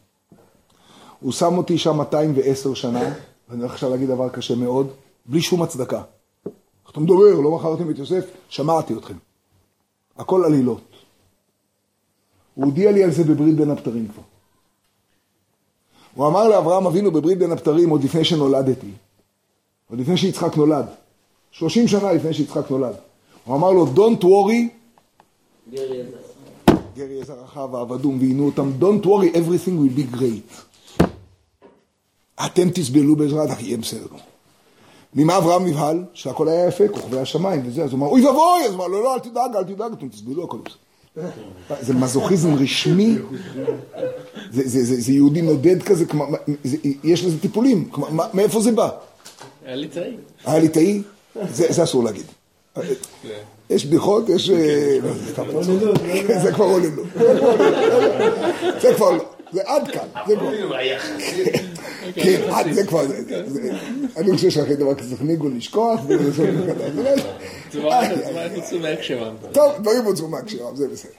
הוא 1.20 1.32
שם 1.32 1.58
אותי 1.58 1.78
שם 1.78 1.98
210 1.98 2.74
שנה, 2.74 3.14
ואני 3.50 3.62
הולך 3.62 3.74
עכשיו 3.74 3.90
להגיד 3.90 4.08
דבר 4.10 4.30
קשה 4.30 4.56
מאוד, 4.56 4.88
בלי 5.26 5.42
שום 5.42 5.62
הצדקה. 5.62 6.02
אתה 6.92 7.00
מדבר, 7.00 7.40
לא 7.44 7.52
מכרתם 7.52 7.90
את 7.90 7.98
יוסף? 7.98 8.26
שמעתי 8.50 8.94
אתכם. 8.94 9.14
הכל 10.18 10.46
עלילות. 10.46 10.82
הוא 12.56 12.66
הודיע 12.66 12.92
לי 12.92 13.04
על 13.04 13.12
זה 13.12 13.24
בברית 13.24 13.56
בין 13.56 13.70
הבתרים 13.72 14.08
כבר. 14.08 14.24
הוא 16.14 16.28
אמר 16.28 16.48
לאברהם 16.50 16.86
אבינו 16.86 17.12
בברית 17.12 17.38
בין 17.38 17.52
הבתרים 17.52 17.90
עוד 17.90 18.04
לפני 18.04 18.26
שנולדתי, 18.26 18.92
עוד 19.90 20.00
לפני 20.00 20.18
שיצחק 20.18 20.58
נולד, 20.58 20.86
30 21.52 21.88
שנה 21.88 22.14
לפני 22.14 22.34
שיצחק 22.34 22.72
נולד. 22.72 22.96
הוא 23.46 23.56
אמר 23.56 23.72
לו, 23.72 23.86
Don't 23.96 24.24
worry, 24.24 24.70
גרי 26.96 27.22
עזר 27.22 27.44
אחיו 27.46 27.70
ועבדום 27.72 28.18
ועינו 28.20 28.46
אותם, 28.46 28.72
Don't 28.80 29.06
worry, 29.06 29.36
everything 29.36 29.70
will 29.70 30.00
be 30.00 30.18
great. 30.18 31.04
אתם 32.46 32.70
תסבלו 32.70 33.16
בעזרת 33.16 33.52
אחי, 33.52 33.66
יהיה 33.66 33.78
בסדר. 33.78 34.08
ממה 35.16 35.38
אברהם 35.38 35.66
נבהל? 35.66 36.04
שהכל 36.14 36.48
היה 36.48 36.68
יפה, 36.68 36.88
כוכבי 36.88 37.20
השמיים 37.20 37.62
וזה, 37.66 37.84
אז 37.84 37.92
הוא 37.92 37.98
אמר, 37.98 38.08
אוי 38.08 38.26
ואבוי, 38.26 38.66
אז 38.66 38.74
הוא 38.74 38.76
אמר, 38.76 38.88
לא, 38.88 39.04
לא, 39.04 39.14
אל 39.14 39.20
תדאג, 39.20 39.56
אל 39.56 39.64
תדאג, 39.64 39.92
אתם 39.92 40.10
תסבלו, 40.10 40.44
הכל 40.44 40.58
בסדר. 40.66 41.30
זה 41.82 41.94
מזוכיזם 41.94 42.54
רשמי, 42.54 43.16
זה, 44.52 44.62
זה, 44.68 44.84
זה, 44.86 45.02
זה 45.02 45.12
יהודי 45.12 45.42
נודד 45.42 45.84
כזה, 45.84 46.06
זה, 46.64 46.78
יש 47.04 47.26
לזה 47.26 47.40
טיפולים, 47.40 47.90
מאיפה 48.34 48.62
זה 48.62 48.72
בא? 48.72 48.90
היה 49.66 49.76
לי 49.76 49.88
צעיר. 49.88 50.18
היה 50.46 50.60
לי 50.60 50.70
טעי? 50.70 51.02
זה, 51.50 51.84
אסור 51.84 52.04
להגיד. 52.04 52.26
יש 53.70 53.86
בדיחות, 53.86 54.30
יש... 54.30 54.50
אה, 54.50 54.98
כן, 56.28 56.40
זה 56.44 56.52
כבר 56.52 56.66
עוללות. 56.66 57.08
זה 58.82 58.94
כבר 58.96 59.12
לא. 59.12 59.26
זה 59.52 59.62
עד 59.66 59.92
כאן. 59.92 60.08
זה 60.28 60.36
כבר... 60.36 60.52
כן, 62.16 62.42
עד 62.52 62.72
זה 62.74 62.88
כבר... 62.88 63.08
זה- 63.08 63.24
זה- 63.28 63.50
זה- 63.50 63.72
אני 64.18 64.36
חושב 64.36 64.50
שאחרי 64.50 64.76
דבר 64.76 64.96
כזה 64.96 65.16
ניגון 65.22 65.58
לשכוח. 65.58 66.00
ולעשות 66.08 66.46
לא- 67.74 67.94
הוצאו 68.56 68.80
מהקשרם. 68.80 69.36
טוב, 69.52 69.72
דברים 69.82 70.04
הוצאו 70.06 70.28
מהקשרם, 70.28 70.76
זה 70.76 70.88
בסדר. 70.88 71.12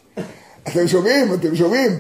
אתם 0.69 0.89
שומעים? 0.89 1.35
אתם 1.35 1.57
שומעים? 1.57 1.91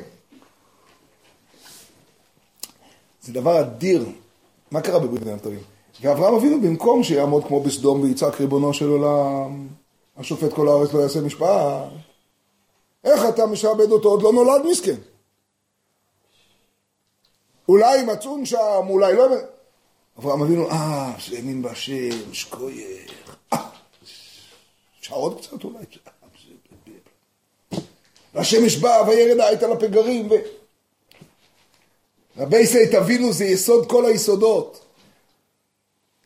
זה 3.22 3.32
דבר 3.32 3.60
אדיר. 3.60 4.04
מה 4.70 4.80
קרה 4.80 4.98
בברית 4.98 5.22
בין 5.24 5.34
הבתרים? 5.94 6.12
ואברהם 6.12 6.34
אבינו 6.34 6.60
במקום 6.60 7.02
שיעמוד 7.02 7.44
כמו 7.44 7.60
בסדום 7.60 8.00
ויצעק 8.00 8.40
ריבונו 8.40 8.74
של 8.74 8.88
עולם, 8.88 9.68
השופט 10.16 10.52
כל 10.52 10.68
הארץ 10.68 10.92
לא 10.92 11.00
יעשה 11.00 11.20
משפט. 11.20 11.88
איך 13.04 13.24
אתה 13.28 13.46
משעבד 13.46 13.90
אותו? 13.90 14.08
עוד 14.08 14.22
לא 14.22 14.32
נולד 14.32 14.62
מסכן. 14.70 14.96
אולי 17.68 18.02
מצאון 18.02 18.46
שם, 18.46 18.86
אולי 18.88 19.16
לא... 19.16 19.26
אברהם 20.18 20.42
אבינו, 20.42 20.70
אה, 20.70 21.12
שלמים 21.18 21.62
בהשם, 21.62 22.32
שקוייך. 22.32 23.36
אה, 23.52 23.58
עוד 25.10 25.40
קצת 25.40 25.64
אולי? 25.64 25.84
והשמש 28.34 28.76
באה 28.76 29.08
וירד 29.08 29.40
העית 29.40 29.62
על 29.62 29.72
הפגרים 29.72 30.30
ו... 30.30 30.34
רבי 32.36 32.58
ישראל, 32.58 32.86
תבינו, 32.92 33.32
זה 33.32 33.44
יסוד 33.44 33.90
כל 33.90 34.06
היסודות. 34.06 34.83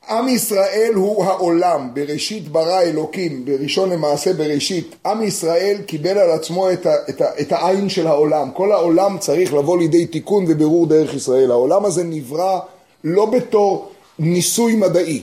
עם 0.08 0.28
ישראל 0.28 0.92
הוא 0.94 1.24
העולם, 1.24 1.88
בראשית 1.94 2.48
ברא 2.48 2.80
אלוקים, 2.80 3.44
בראשון 3.44 3.90
למעשה 3.90 4.32
בראשית. 4.32 4.94
עם 5.06 5.22
ישראל 5.22 5.76
קיבל 5.86 6.18
על 6.18 6.30
עצמו 6.30 6.70
את, 6.70 6.86
ה, 6.86 6.94
את, 7.08 7.20
ה, 7.20 7.40
את 7.40 7.52
העין 7.52 7.88
של 7.88 8.06
העולם. 8.06 8.50
כל 8.50 8.72
העולם 8.72 9.18
צריך 9.18 9.54
לבוא 9.54 9.78
לידי 9.78 10.06
תיקון 10.06 10.44
ובירור 10.48 10.86
דרך 10.86 11.14
ישראל. 11.14 11.50
העולם 11.50 11.84
הזה 11.84 12.04
נברא 12.04 12.58
לא 13.04 13.26
בתור 13.26 13.90
ניסוי 14.18 14.76
מדעי. 14.76 15.22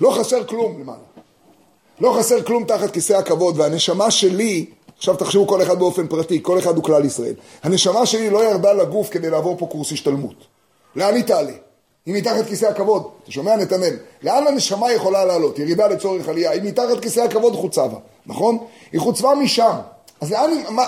לא 0.00 0.10
חסר 0.10 0.44
כלום 0.44 0.80
למעלה. 0.80 0.98
לא 2.00 2.14
חסר 2.18 2.42
כלום 2.42 2.64
תחת 2.64 2.90
כיסא 2.90 3.12
הכבוד, 3.12 3.58
והנשמה 3.58 4.10
שלי, 4.10 4.66
עכשיו 4.96 5.16
תחשבו 5.16 5.46
כל 5.46 5.62
אחד 5.62 5.78
באופן 5.78 6.06
פרטי, 6.06 6.38
כל 6.42 6.58
אחד 6.58 6.76
הוא 6.76 6.84
כלל 6.84 7.04
ישראל. 7.04 7.34
הנשמה 7.62 8.06
שלי 8.06 8.30
לא 8.30 8.44
ירדה 8.44 8.72
לגוף 8.72 9.08
כדי 9.10 9.30
לעבור 9.30 9.56
פה 9.58 9.66
קורס 9.66 9.92
השתלמות. 9.92 10.34
לאן 10.96 11.14
היא 11.14 11.24
תעלה? 11.24 11.52
היא 12.06 12.14
מתחת 12.14 12.46
כיסא 12.46 12.66
הכבוד. 12.66 13.08
אתה 13.22 13.32
שומע 13.32 13.56
נתנאל? 13.56 13.96
לאן 14.22 14.46
הנשמה 14.46 14.92
יכולה 14.92 15.24
לעלות? 15.24 15.58
ירידה 15.58 15.88
לצורך 15.88 16.28
עלייה. 16.28 16.50
היא 16.50 16.62
מתחת 16.62 17.00
כיסא 17.02 17.20
הכבוד 17.20 17.54
חוצבה, 17.54 17.98
נכון? 18.26 18.58
היא 18.92 19.00
חוצבה 19.00 19.34
משם. 19.34 19.76
אז 20.20 20.32
לאן 20.32 20.50
היא... 20.50 20.68
מה... 20.68 20.84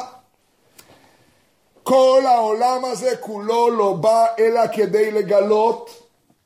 כל 1.82 2.22
העולם 2.26 2.84
הזה 2.84 3.16
כולו 3.20 3.70
לא 3.70 3.92
בא 3.92 4.26
אלא 4.38 4.60
כדי 4.72 5.10
לגלות 5.10 5.90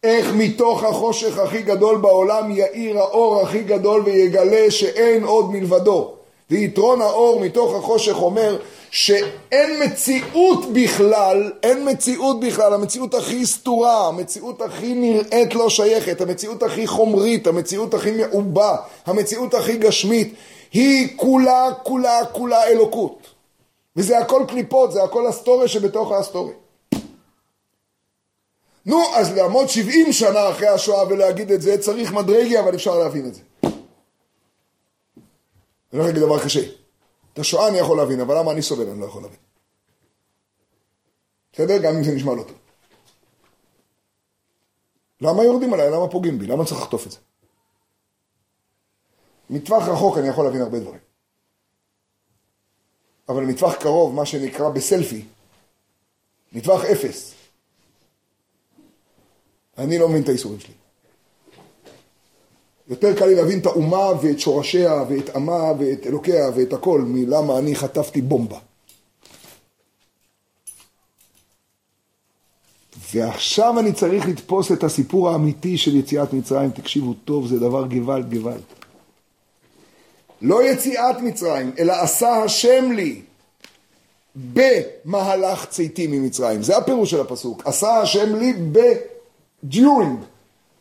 איך 0.04 0.32
מתוך 0.34 0.84
החושך 0.84 1.38
הכי 1.38 1.62
גדול 1.62 1.96
בעולם 1.96 2.50
יאיר 2.50 2.98
האור 2.98 3.40
הכי 3.40 3.62
גדול 3.62 4.02
ויגלה 4.04 4.70
שאין 4.70 5.24
עוד 5.24 5.50
מלבדו. 5.50 6.12
ויתרון 6.50 7.02
האור 7.02 7.40
מתוך 7.40 7.74
החושך 7.74 8.22
אומר 8.22 8.58
שאין 8.90 9.82
מציאות 9.82 10.72
בכלל, 10.72 11.52
אין 11.62 11.88
מציאות 11.90 12.40
בכלל, 12.40 12.74
המציאות 12.74 13.14
הכי 13.14 13.46
סתורה, 13.46 14.08
המציאות 14.08 14.62
הכי 14.62 14.94
נראית 14.94 15.54
לא 15.54 15.70
שייכת, 15.70 16.20
המציאות 16.20 16.62
הכי 16.62 16.86
חומרית, 16.86 17.46
המציאות 17.46 17.94
הכי 17.94 18.10
מעובה, 18.10 18.76
המציאות 19.06 19.54
הכי 19.54 19.76
גשמית, 19.76 20.34
היא 20.72 21.16
כולה, 21.16 21.68
כולה, 21.82 22.26
כולה 22.32 22.64
אלוקות. 22.64 23.26
וזה 23.96 24.18
הכל 24.18 24.44
קליפות, 24.48 24.92
זה 24.92 25.02
הכל 25.02 25.26
הסטוריה 25.26 25.68
שבתוך 25.68 26.12
ההסטוריה. 26.12 26.54
נו, 28.86 29.02
אז 29.14 29.32
לעמוד 29.32 29.68
70 29.68 30.12
שנה 30.12 30.50
אחרי 30.50 30.68
השואה 30.68 31.08
ולהגיד 31.08 31.52
את 31.52 31.62
זה, 31.62 31.78
צריך 31.78 32.12
מדרגי, 32.12 32.58
אבל 32.58 32.74
אפשר 32.74 32.98
להבין 32.98 33.26
את 33.26 33.34
זה. 33.34 33.40
אני 33.62 33.72
הולך 35.92 36.06
להגיד 36.06 36.22
דבר 36.22 36.44
קשה. 36.44 36.85
את 37.36 37.40
השואה 37.40 37.68
אני 37.68 37.78
יכול 37.78 37.96
להבין, 37.96 38.20
אבל 38.20 38.38
למה 38.38 38.52
אני 38.52 38.62
סובל 38.62 38.88
אני 38.88 39.00
לא 39.00 39.06
יכול 39.06 39.22
להבין. 39.22 39.38
בסדר? 41.52 41.78
גם 41.82 41.96
אם 41.96 42.04
זה 42.04 42.14
נשמע 42.14 42.34
לא 42.34 42.42
טוב. 42.42 42.58
למה 45.20 45.44
יורדים 45.44 45.74
עליי? 45.74 45.90
למה 45.90 46.08
פוגעים 46.08 46.38
בי? 46.38 46.46
למה 46.46 46.64
צריך 46.64 46.80
לחטוף 46.80 47.06
את 47.06 47.12
זה? 47.12 47.18
מטווח 49.50 49.88
רחוק 49.88 50.18
אני 50.18 50.28
יכול 50.28 50.44
להבין 50.44 50.60
הרבה 50.60 50.80
דברים. 50.80 51.00
אבל 53.28 53.44
מטווח 53.44 53.74
קרוב, 53.74 54.14
מה 54.14 54.26
שנקרא 54.26 54.68
בסלפי, 54.68 55.24
מטווח 56.52 56.84
אפס, 56.84 57.34
אני 59.78 59.98
לא 59.98 60.08
מבין 60.08 60.22
את 60.22 60.28
האיסורים 60.28 60.60
שלי. 60.60 60.74
יותר 62.88 63.18
קל 63.18 63.26
לי 63.26 63.34
להבין 63.34 63.58
את 63.58 63.66
האומה 63.66 64.10
ואת 64.22 64.40
שורשיה 64.40 65.04
ואת 65.08 65.36
עמה 65.36 65.72
ואת 65.78 66.06
אלוקיה 66.06 66.50
ואת 66.54 66.72
הכל, 66.72 67.00
מלמה 67.00 67.58
אני 67.58 67.74
חטפתי 67.74 68.22
בומבה. 68.22 68.58
ועכשיו 73.14 73.78
אני 73.78 73.92
צריך 73.92 74.28
לתפוס 74.28 74.72
את 74.72 74.84
הסיפור 74.84 75.30
האמיתי 75.30 75.78
של 75.78 75.96
יציאת 75.96 76.32
מצרים. 76.32 76.70
תקשיבו 76.70 77.14
טוב, 77.24 77.46
זה 77.46 77.60
דבר 77.60 77.86
גוואלד 77.86 78.34
גוואלד. 78.34 78.62
לא 80.42 80.64
יציאת 80.64 81.16
מצרים, 81.22 81.72
אלא 81.78 81.92
עשה 81.92 82.28
השם 82.28 82.92
לי 82.92 83.22
במהלך 84.54 85.66
צאתי 85.66 86.06
ממצרים. 86.06 86.62
זה 86.62 86.76
הפירוש 86.76 87.10
של 87.10 87.20
הפסוק. 87.20 87.62
עשה 87.66 87.98
השם 87.98 88.36
לי 88.36 88.52
ב-during, 88.72 90.24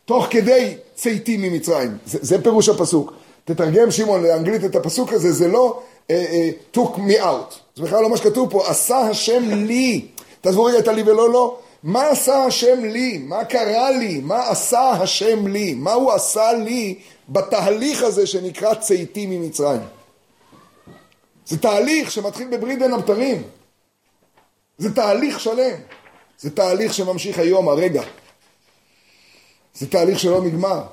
תוך 0.06 0.28
כדי 0.30 0.78
צאתי 0.96 1.38
ממצרים. 1.38 1.98
זה, 2.06 2.20
זה 2.22 2.44
פירוש 2.44 2.70
הפסוק. 2.70 3.14
תתרגם 3.46 3.92
שמעון 3.92 4.24
לאנגלית 4.24 4.66
את 4.66 4.76
הפסוק 4.76 5.14
הזה, 5.14 5.32
זה 5.32 5.48
לא 5.48 5.82
uh, 6.08 6.12
uh, 6.12 6.78
took 6.78 6.96
me 6.98 7.22
out. 7.22 7.56
זה 7.76 7.84
בכלל 7.84 8.02
לא 8.02 8.10
מה 8.10 8.18
שכתוב 8.18 8.50
פה, 8.52 8.70
עשה 8.70 8.98
השם 8.98 9.50
לי. 9.50 10.08
תעזבו 10.42 10.64
רגע 10.64 10.80
את 10.80 10.88
הלי 10.88 11.02
ולא 11.02 11.30
לא. 11.30 11.58
מה 11.84 12.08
עשה 12.08 12.44
השם 12.44 12.86
לי? 12.86 13.18
מה 13.18 13.46
קרה 13.46 13.92
לי? 13.92 14.20
מה 14.24 14.50
עשה 14.50 14.90
השם 14.90 15.48
לי? 15.48 15.74
מה 15.74 15.94
הוא 15.94 16.12
עשה 16.12 16.54
לי 16.54 16.96
בתהליך 17.30 18.04
הזה 18.04 18.28
שנקרא 18.28 18.74
צאתי 18.74 19.26
ממצרים? 19.26 19.82
זה 21.46 21.58
תהליך 21.58 22.12
שמתחיל 22.12 22.48
בברית 22.48 22.80
בין 22.80 22.94
הבתרים. 22.94 23.44
זה 24.78 24.96
תהליך 24.96 25.40
שלם. 25.40 25.76
זה 26.40 26.50
תהליך 26.50 26.94
שממשיך 26.94 27.40
היום, 27.40 27.70
הרגע. 27.70 28.04
זה 29.76 29.90
תהליך 29.90 30.20
שלא 30.20 30.46
נגמר. 30.46 30.84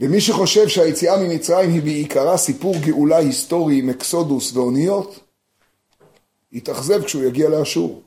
ומי 0.00 0.20
שחושב 0.20 0.68
שהיציאה 0.68 1.16
ממצרים 1.16 1.70
היא 1.70 1.82
בעיקרה 1.82 2.36
סיפור 2.36 2.74
גאולה 2.80 3.16
היסטורי 3.16 3.78
עם 3.78 3.90
אקסודוס 3.90 4.56
ואוניות, 4.56 5.18
יתאכזב 6.52 7.04
כשהוא 7.04 7.24
יגיע 7.24 7.48
לאשור. 7.48 8.02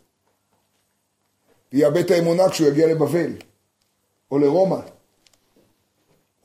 ויאבד 1.74 1.98
את 1.98 2.12
האמונה 2.12 2.50
כשהוא 2.50 2.68
יגיע 2.68 2.88
לבבל, 2.88 3.32
או 4.32 4.40
לרומא, 4.40 4.80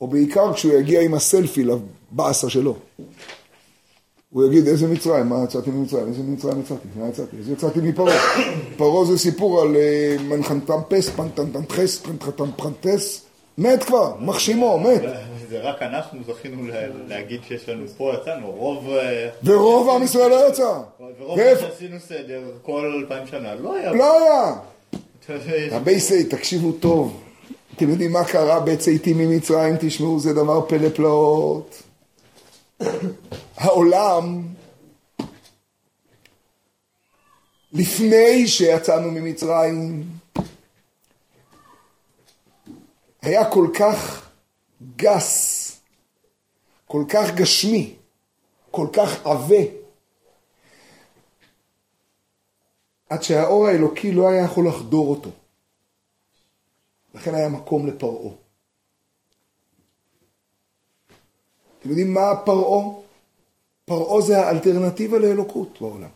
או 0.01 0.07
בעיקר 0.07 0.53
כשהוא 0.53 0.73
יגיע 0.73 1.01
עם 1.01 1.13
הסלפי 1.13 1.63
לבאסה 1.63 2.49
שלו. 2.49 2.75
הוא 4.33 4.45
יגיד, 4.45 4.67
איזה 4.67 4.87
מצרים? 4.87 5.25
מה 5.29 5.43
יצאתי 5.43 5.69
ממצרים? 5.69 6.07
איזה 6.07 6.21
מצרים 6.23 6.59
יצאתי? 6.59 6.87
מה 6.95 7.07
יצאתי? 7.09 7.37
אז 7.39 7.49
יצאתי 7.49 7.79
מפרעה. 7.83 8.17
פרעה 8.77 9.05
זה 9.05 9.17
סיפור 9.17 9.61
על 9.61 9.75
אה, 9.75 10.15
מנחנטמפס, 10.23 11.09
פנטנטמפס, 11.09 11.97
פנטנטמפס, 11.99 13.21
מת 13.57 13.83
כבר, 13.83 14.13
מחשימו, 14.19 14.79
מת. 14.79 15.01
זה 15.49 15.59
רק 15.59 15.81
אנחנו 15.81 16.19
זכינו 16.27 16.67
לה- 16.67 16.75
להגיד 17.07 17.39
שיש 17.47 17.69
לנו 17.69 17.85
פה 17.97 18.11
יצאנו, 18.21 18.51
רוב... 18.57 18.89
אה, 18.89 19.29
ורוב 19.43 19.89
עם 19.89 20.03
ישראל 20.03 20.29
לא 20.29 20.49
יצא. 20.49 20.79
ורוב 21.19 21.39
שעשינו 21.59 21.95
סדר 22.07 22.41
כל 22.61 22.93
אלפיים 22.99 23.27
שנה, 23.27 23.55
לא 23.55 23.75
היה... 23.75 23.93
לא 23.93 24.17
היה. 24.19 24.53
הבייסי, 25.71 26.23
תקשיבו 26.23 26.71
טוב. 26.71 27.19
אתם 27.75 27.89
יודעים 27.89 28.11
מה 28.11 28.23
קרה 28.23 28.59
בצאתי 28.59 29.13
ממצרים? 29.13 29.75
תשמעו, 29.79 30.19
זה 30.19 30.33
דבר 30.33 30.61
פלא 30.67 30.89
פלאות. 30.89 31.83
העולם, 33.55 34.47
לפני 37.73 38.47
שיצאנו 38.47 39.11
ממצרים, 39.11 40.03
היה 43.21 43.51
כל 43.51 43.67
כך 43.79 44.29
גס, 44.95 45.81
כל 46.87 47.03
כך 47.09 47.35
גשמי, 47.35 47.95
כל 48.71 48.87
כך 48.93 49.25
עבה, 49.25 49.63
עד 53.09 53.23
שהאור 53.23 53.67
האלוקי 53.67 54.11
לא 54.11 54.29
היה 54.29 54.43
יכול 54.43 54.67
לחדור 54.67 55.09
אותו. 55.09 55.29
לכן 57.13 57.35
היה 57.35 57.49
מקום 57.49 57.87
לפרעה. 57.87 58.48
אתם 61.89 61.97
יודעים 61.97 62.13
מה 62.13 62.35
פרעה? 62.45 62.93
פרעה 63.85 64.21
זה 64.21 64.39
האלטרנטיבה 64.39 65.19
לאלוקות 65.19 65.81
בעולם. 65.81 66.09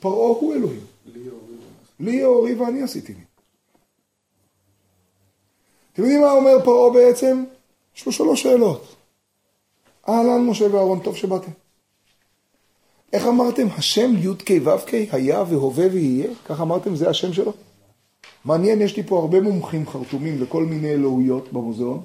פרעה 0.00 0.28
הוא 0.28 0.54
אלוהים. 0.54 0.84
לי 2.00 2.24
אורי 2.24 2.54
ואני 2.54 2.82
עשיתי 2.82 3.12
לי. 3.12 3.20
אתם 5.92 6.02
יודעים 6.02 6.20
מה 6.20 6.32
אומר 6.32 6.64
פרעה 6.64 6.92
בעצם? 6.92 7.44
יש 7.96 8.06
לו 8.06 8.12
שלוש 8.12 8.42
שאלות. 8.42 8.96
אהלן 10.08 10.46
משה 10.46 10.74
ואהרון, 10.74 11.00
טוב 11.00 11.16
שבאתם. 11.16 11.50
איך 13.12 13.26
אמרתם? 13.26 13.66
השם 13.78 14.10
י"ק 14.16 14.50
ו"ק 14.64 14.94
היה 15.12 15.44
והווה 15.48 15.86
ויהיה? 15.92 16.30
כך 16.44 16.60
אמרתם? 16.60 16.96
זה 16.96 17.10
השם 17.10 17.32
שלו? 17.32 17.52
מעניין, 18.44 18.80
יש 18.80 18.96
לי 18.96 19.02
פה 19.02 19.18
הרבה 19.18 19.40
מומחים 19.40 19.88
חרטומים 19.88 20.42
לכל 20.42 20.64
מיני 20.64 20.92
אלוהויות 20.92 21.52
במוזיאון. 21.52 22.02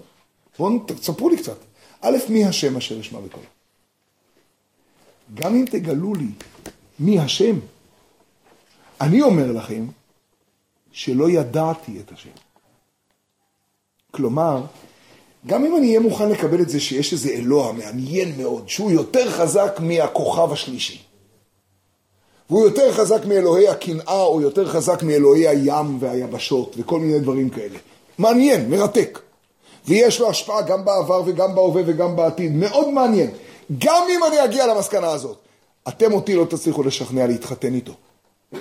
בואו 0.60 0.80
תספרו 0.86 1.30
לי 1.30 1.38
קצת. 1.38 1.58
א', 2.06 2.18
מי 2.30 2.46
השם 2.46 2.78
אשר 2.78 3.00
אשמע 3.00 3.20
בקולו? 3.20 3.46
גם 5.34 5.56
אם 5.56 5.66
תגלו 5.72 6.16
לי 6.16 6.28
מי 7.00 7.20
השם, 7.20 7.60
אני 9.02 9.22
אומר 9.22 9.52
לכם 9.52 9.88
שלא 10.92 11.30
ידעתי 11.30 12.00
את 12.00 12.12
השם. 12.12 12.30
כלומר, 14.12 14.62
גם 15.48 15.66
אם 15.66 15.76
אני 15.78 15.88
אהיה 15.88 16.00
מוכן 16.00 16.30
לקבל 16.30 16.62
את 16.62 16.70
זה 16.70 16.80
שיש 16.80 17.14
איזה 17.14 17.30
אלוה 17.30 17.72
מעניין 17.72 18.38
מאוד, 18.38 18.70
שהוא 18.70 18.92
יותר 18.92 19.32
חזק 19.32 19.80
מהכוכב 19.80 20.52
השלישי, 20.52 21.02
והוא 22.50 22.66
יותר 22.66 22.94
חזק 22.94 23.26
מאלוהי 23.26 23.68
הקנאה, 23.68 24.22
או 24.22 24.42
יותר 24.42 24.70
חזק 24.70 25.04
מאלוהי 25.04 25.48
הים 25.48 25.98
והיבשות, 26.00 26.76
וכל 26.78 27.00
מיני 27.00 27.20
דברים 27.20 27.50
כאלה. 27.50 27.78
מעניין, 28.18 28.70
מרתק. 28.70 29.20
ויש 29.88 30.20
לו 30.20 30.30
השפעה 30.30 30.62
גם 30.62 30.86
בעבר 30.86 31.22
וגם 31.26 31.56
בהווה 31.56 31.82
וגם 31.86 32.16
בעתיד, 32.16 32.52
מאוד 32.52 32.90
מעניין. 32.90 33.32
גם 33.78 34.04
אם 34.10 34.24
אני 34.24 34.44
אגיע 34.44 34.68
למסקנה 34.68 35.12
הזאת, 35.12 35.38
אתם 35.88 36.14
אותי 36.14 36.36
לא 36.36 36.46
תצליחו 36.46 36.84
לשכנע 36.84 37.28
להתחתן 37.28 37.74
איתו. 37.74 37.94
אתם 38.50 38.60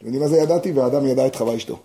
יודעים 0.00 0.22
מה 0.22 0.28
זה 0.28 0.36
ידעתי? 0.36 0.72
והאדם 0.72 1.06
ידע 1.06 1.26
את 1.26 1.36
חווה 1.36 1.56
אשתו. 1.56 1.78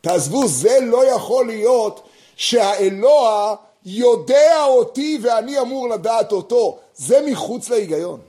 תעזבו, 0.00 0.48
זה 0.48 0.78
לא 0.82 1.10
יכול 1.10 1.46
להיות 1.46 2.08
שהאלוה 2.36 3.54
יודע 3.84 4.64
אותי 4.66 5.18
ואני 5.22 5.60
אמור 5.60 5.88
לדעת 5.88 6.32
אותו. 6.32 6.78
זה 6.94 7.26
מחוץ 7.26 7.70
להיגיון. 7.70 8.20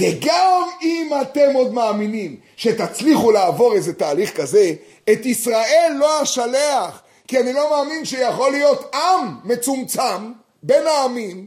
וגם 0.00 0.62
אם 0.82 1.10
אתם 1.22 1.54
עוד 1.54 1.72
מאמינים 1.72 2.36
שתצליחו 2.56 3.30
לעבור 3.30 3.74
איזה 3.74 3.92
תהליך 3.92 4.36
כזה, 4.36 4.72
את 5.12 5.26
ישראל 5.26 5.92
לא 5.98 6.22
אשלח, 6.22 7.02
כי 7.28 7.40
אני 7.40 7.52
לא 7.52 7.70
מאמין 7.70 8.04
שיכול 8.04 8.50
להיות 8.50 8.94
עם 8.94 9.36
מצומצם 9.44 10.32
בין 10.62 10.86
העמים, 10.86 11.46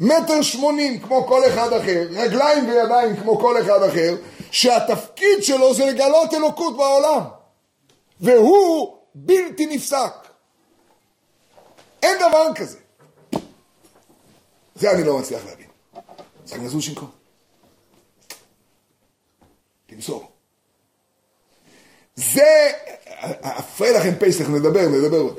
מטר 0.00 0.42
שמונים 0.42 1.00
כמו 1.00 1.26
כל 1.26 1.46
אחד 1.48 1.72
אחר, 1.72 2.06
רגליים 2.10 2.68
וידיים 2.68 3.16
כמו 3.16 3.38
כל 3.38 3.60
אחד 3.60 3.82
אחר, 3.82 4.16
שהתפקיד 4.50 5.42
שלו 5.42 5.74
זה 5.74 5.86
לגלות 5.86 6.34
אלוקות 6.34 6.76
בעולם. 6.76 7.22
והוא 8.20 8.96
בלתי 9.14 9.66
נפסק. 9.66 10.12
אין 12.02 12.16
דבר 12.18 12.54
כזה. 12.54 12.78
זה 14.74 14.90
אני 14.90 15.04
לא 15.04 15.18
מצליח 15.18 15.44
להבין. 15.44 15.66
צריכים 16.44 16.64
לזוז 16.64 16.82
שינקום. 16.82 17.17
תמסור. 19.98 20.30
זה, 22.16 22.70
אפרי 23.40 23.92
לכם 23.92 24.12
פסח, 24.20 24.48
נדבר, 24.50 24.88
נדבר 24.88 25.16
עוד. 25.16 25.38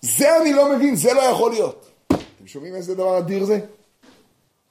זה 0.00 0.36
אני 0.42 0.52
לא 0.52 0.76
מבין, 0.76 0.96
זה 0.96 1.14
לא 1.14 1.20
יכול 1.20 1.50
להיות. 1.52 1.90
אתם 2.06 2.46
שומעים 2.46 2.74
איזה 2.74 2.94
דבר 2.94 3.18
אדיר 3.18 3.44
זה? 3.44 3.56
אתם 3.56 3.66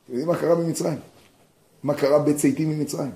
יודעים 0.09 0.27
מה 0.27 0.37
קרה 0.37 0.55
במצרים? 0.55 0.99
מה 1.83 1.93
קרה 1.93 2.19
בצאתי 2.19 2.65
ממצרים? 2.65 3.11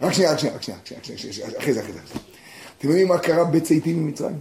רק 0.00 0.12
שנייה, 0.12 0.32
רק 0.32 0.38
שנייה, 0.38 0.56
רק 0.56 0.62
שנייה, 0.62 1.48
אחרי 1.58 1.72
זה, 1.72 1.80
אחרי 1.80 1.92
זה. 1.92 2.00
אתם 2.78 2.88
יודעים 2.88 3.08
מה 3.08 3.18
קרה 3.18 3.44
בצאתי 3.44 3.92
ממצרים? 3.92 4.40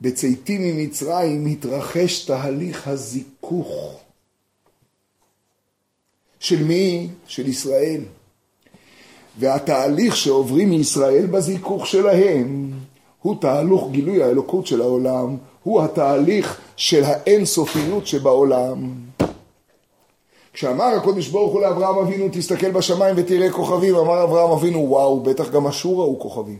בצאתי 0.00 0.58
ממצרים 0.58 1.46
התרחש 1.46 2.24
תהליך 2.24 2.88
הזיכוך. 2.88 4.00
של 6.40 6.64
מי? 6.64 7.08
של 7.26 7.48
ישראל. 7.48 8.00
והתהליך 9.38 10.16
שעוברים 10.16 10.70
מישראל 10.70 11.26
בזיכוך 11.26 11.86
שלהם 11.86 12.72
הוא 13.22 13.36
תהליך 13.40 13.82
גילוי 13.90 14.22
האלוקות 14.22 14.66
של 14.66 14.80
העולם, 14.80 15.36
הוא 15.62 15.82
התהליך 15.82 16.60
של 16.76 17.04
האינסופיות 17.04 18.06
שבעולם. 18.06 18.92
כשאמר 20.52 20.84
הקודש 20.84 21.28
ברוך 21.28 21.52
הוא 21.52 21.60
לאברהם 21.60 21.98
אבינו, 21.98 22.28
תסתכל 22.32 22.70
בשמיים 22.70 23.14
ותראה 23.18 23.52
כוכבים, 23.52 23.94
אמר 23.94 24.24
אברהם 24.24 24.50
אבינו, 24.50 24.78
וואו, 24.78 25.20
בטח 25.20 25.50
גם 25.50 25.66
אשור 25.66 26.02
ראו 26.02 26.20
כוכבים. 26.20 26.58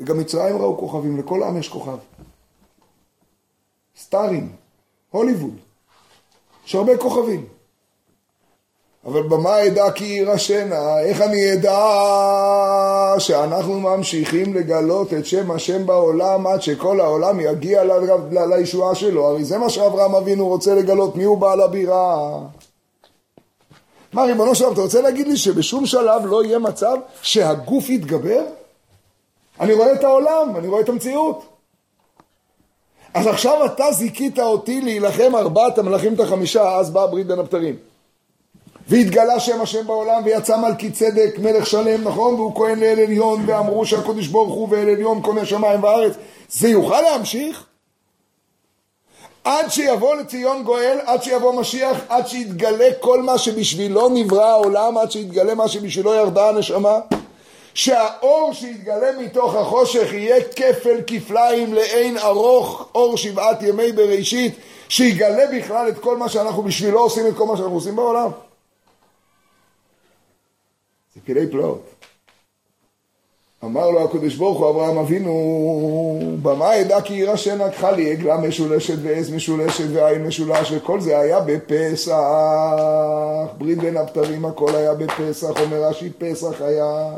וגם 0.00 0.18
מצרים 0.18 0.56
ראו 0.56 0.78
כוכבים, 0.78 1.18
לכל 1.18 1.42
עם 1.42 1.56
יש 1.56 1.68
כוכב. 1.68 1.96
סטארים, 3.98 4.52
הוליווד, 5.10 5.54
יש 6.66 6.74
הרבה 6.74 6.96
כוכבים. 6.98 7.55
אבל 9.06 9.22
במה 9.22 9.66
אדע 9.66 9.90
כי 9.90 10.04
יירשנה? 10.04 11.00
איך 11.00 11.20
אני 11.20 11.52
אדע 11.52 11.78
שאנחנו 13.18 13.80
ממשיכים 13.80 14.54
לגלות 14.54 15.14
את 15.14 15.26
שם 15.26 15.50
השם 15.50 15.86
בעולם 15.86 16.46
עד 16.46 16.62
שכל 16.62 17.00
העולם 17.00 17.40
יגיע 17.40 17.82
לישועה 18.30 18.94
שלו? 18.94 19.28
הרי 19.28 19.44
זה 19.44 19.58
מה 19.58 19.70
שאברהם 19.70 20.14
אבינו 20.14 20.48
רוצה 20.48 20.74
לגלות, 20.74 21.16
מי 21.16 21.24
הוא 21.24 21.38
בעל 21.38 21.60
הבירה? 21.60 22.38
מה 24.12 24.24
ריבונו 24.24 24.54
שלום, 24.54 24.72
אתה 24.72 24.80
רוצה 24.80 25.00
להגיד 25.00 25.26
לי 25.26 25.36
שבשום 25.36 25.86
שלב 25.86 26.22
לא 26.26 26.44
יהיה 26.44 26.58
מצב 26.58 26.96
שהגוף 27.22 27.90
יתגבר? 27.90 28.42
אני 29.60 29.74
רואה 29.74 29.92
את 29.92 30.04
העולם, 30.04 30.56
אני 30.56 30.68
רואה 30.68 30.80
את 30.80 30.88
המציאות. 30.88 31.44
אז 33.14 33.26
עכשיו 33.26 33.66
אתה 33.66 33.84
זיכית 33.92 34.38
אותי 34.38 34.80
להילחם 34.80 35.36
ארבעת 35.36 35.78
המלכים 35.78 36.14
את 36.14 36.20
החמישה, 36.20 36.76
אז 36.76 36.90
באה 36.90 37.06
ברית 37.06 37.26
בין 37.26 37.38
הבתרים. 37.38 37.76
והתגלה 38.88 39.40
שם 39.40 39.60
השם 39.60 39.86
בעולם 39.86 40.22
ויצא 40.24 40.56
מלכי 40.56 40.90
צדק 40.90 41.38
מלך 41.38 41.66
שלם, 41.66 42.04
נכון? 42.04 42.34
והוא 42.34 42.54
כהן 42.54 42.80
לאל 42.80 43.00
עליון 43.00 43.42
ואמרו 43.46 43.86
שהקדוש 43.86 44.26
ברוך 44.26 44.54
הוא 44.54 44.68
ואל 44.70 44.88
עליון 44.88 45.22
קונה 45.22 45.46
שמיים 45.46 45.82
וארץ. 45.82 46.12
זה 46.50 46.68
יוכל 46.68 47.00
להמשיך? 47.00 47.64
עד 49.44 49.70
שיבוא 49.70 50.14
לציון 50.14 50.62
גואל, 50.62 50.98
עד 51.04 51.22
שיבוא 51.22 51.60
משיח, 51.60 51.96
עד 52.08 52.28
שיתגלה 52.28 52.88
כל 53.00 53.22
מה 53.22 53.38
שבשבילו 53.38 54.08
נברא 54.08 54.44
העולם, 54.44 54.98
עד 54.98 55.10
שיתגלה 55.10 55.54
מה 55.54 55.68
שבשבילו 55.68 56.14
ירדה 56.14 56.48
הנשמה? 56.48 56.98
שהאור 57.74 58.50
שיתגלה 58.52 59.12
מתוך 59.20 59.54
החושך 59.54 60.12
יהיה 60.12 60.42
כפל 60.56 60.96
כפליים 61.06 61.74
לאין 61.74 62.18
ארוך, 62.18 62.88
אור 62.94 63.16
שבעת 63.16 63.62
ימי 63.62 63.92
בראשית, 63.92 64.54
שיגלה 64.88 65.44
בכלל 65.56 65.88
את 65.88 65.98
כל 65.98 66.16
מה 66.16 66.28
שאנחנו 66.28 66.62
בשבילו 66.62 66.98
עושים 67.00 67.26
את 67.26 67.36
כל 67.36 67.46
מה 67.46 67.56
שאנחנו 67.56 67.74
עושים 67.74 67.96
בעולם. 67.96 68.30
פלאי 71.26 71.46
פלאות. 71.46 71.82
אמר 73.64 73.90
לו 73.90 74.04
הקדוש 74.04 74.34
ברוך 74.34 74.58
הוא, 74.58 74.70
אברהם 74.70 74.98
אבינו, 74.98 76.38
במה 76.42 76.80
אדע 76.80 77.00
כי 77.00 77.14
יירשנה 77.14 77.70
קחה 77.70 77.90
לי 77.90 78.12
עגלה 78.12 78.36
משולשת 78.36 78.94
ועז 79.02 79.30
משולשת 79.30 79.84
ועין 79.92 80.26
משולש 80.26 80.72
וכל 80.72 81.00
זה 81.00 81.18
היה 81.18 81.40
בפסח, 81.40 82.14
ברית 83.58 83.78
בין 83.78 83.96
הבתרים 83.96 84.44
הכל 84.44 84.74
היה 84.74 84.94
בפסח, 84.94 85.60
אומר 85.60 85.84
רש"י 85.84 86.10
פסח 86.18 86.62
היה. 86.62 87.10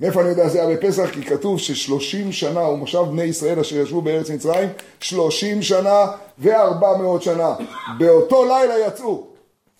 מאיפה 0.00 0.20
אני 0.20 0.28
יודע 0.28 0.48
זה 0.48 0.62
היה 0.62 0.76
בפסח? 0.76 1.10
כי 1.12 1.22
כתוב 1.22 1.58
ששלושים 1.58 2.32
שנה 2.32 2.60
הוא 2.60 2.78
מושב 2.78 3.02
בני 3.10 3.22
ישראל 3.22 3.60
אשר 3.60 3.76
ישבו 3.76 4.02
בארץ 4.02 4.30
מצרים, 4.30 4.68
שלושים 5.00 5.62
שנה 5.62 6.06
וארבע 6.38 6.96
מאות 6.96 7.22
שנה. 7.22 7.54
באותו 7.98 8.44
לילה 8.44 8.86
יצאו. 8.86 9.26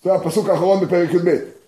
זה 0.03 0.13
הפסוק 0.13 0.49
האחרון 0.49 0.85
בפרק 0.85 1.13
י"ב. 1.13 1.60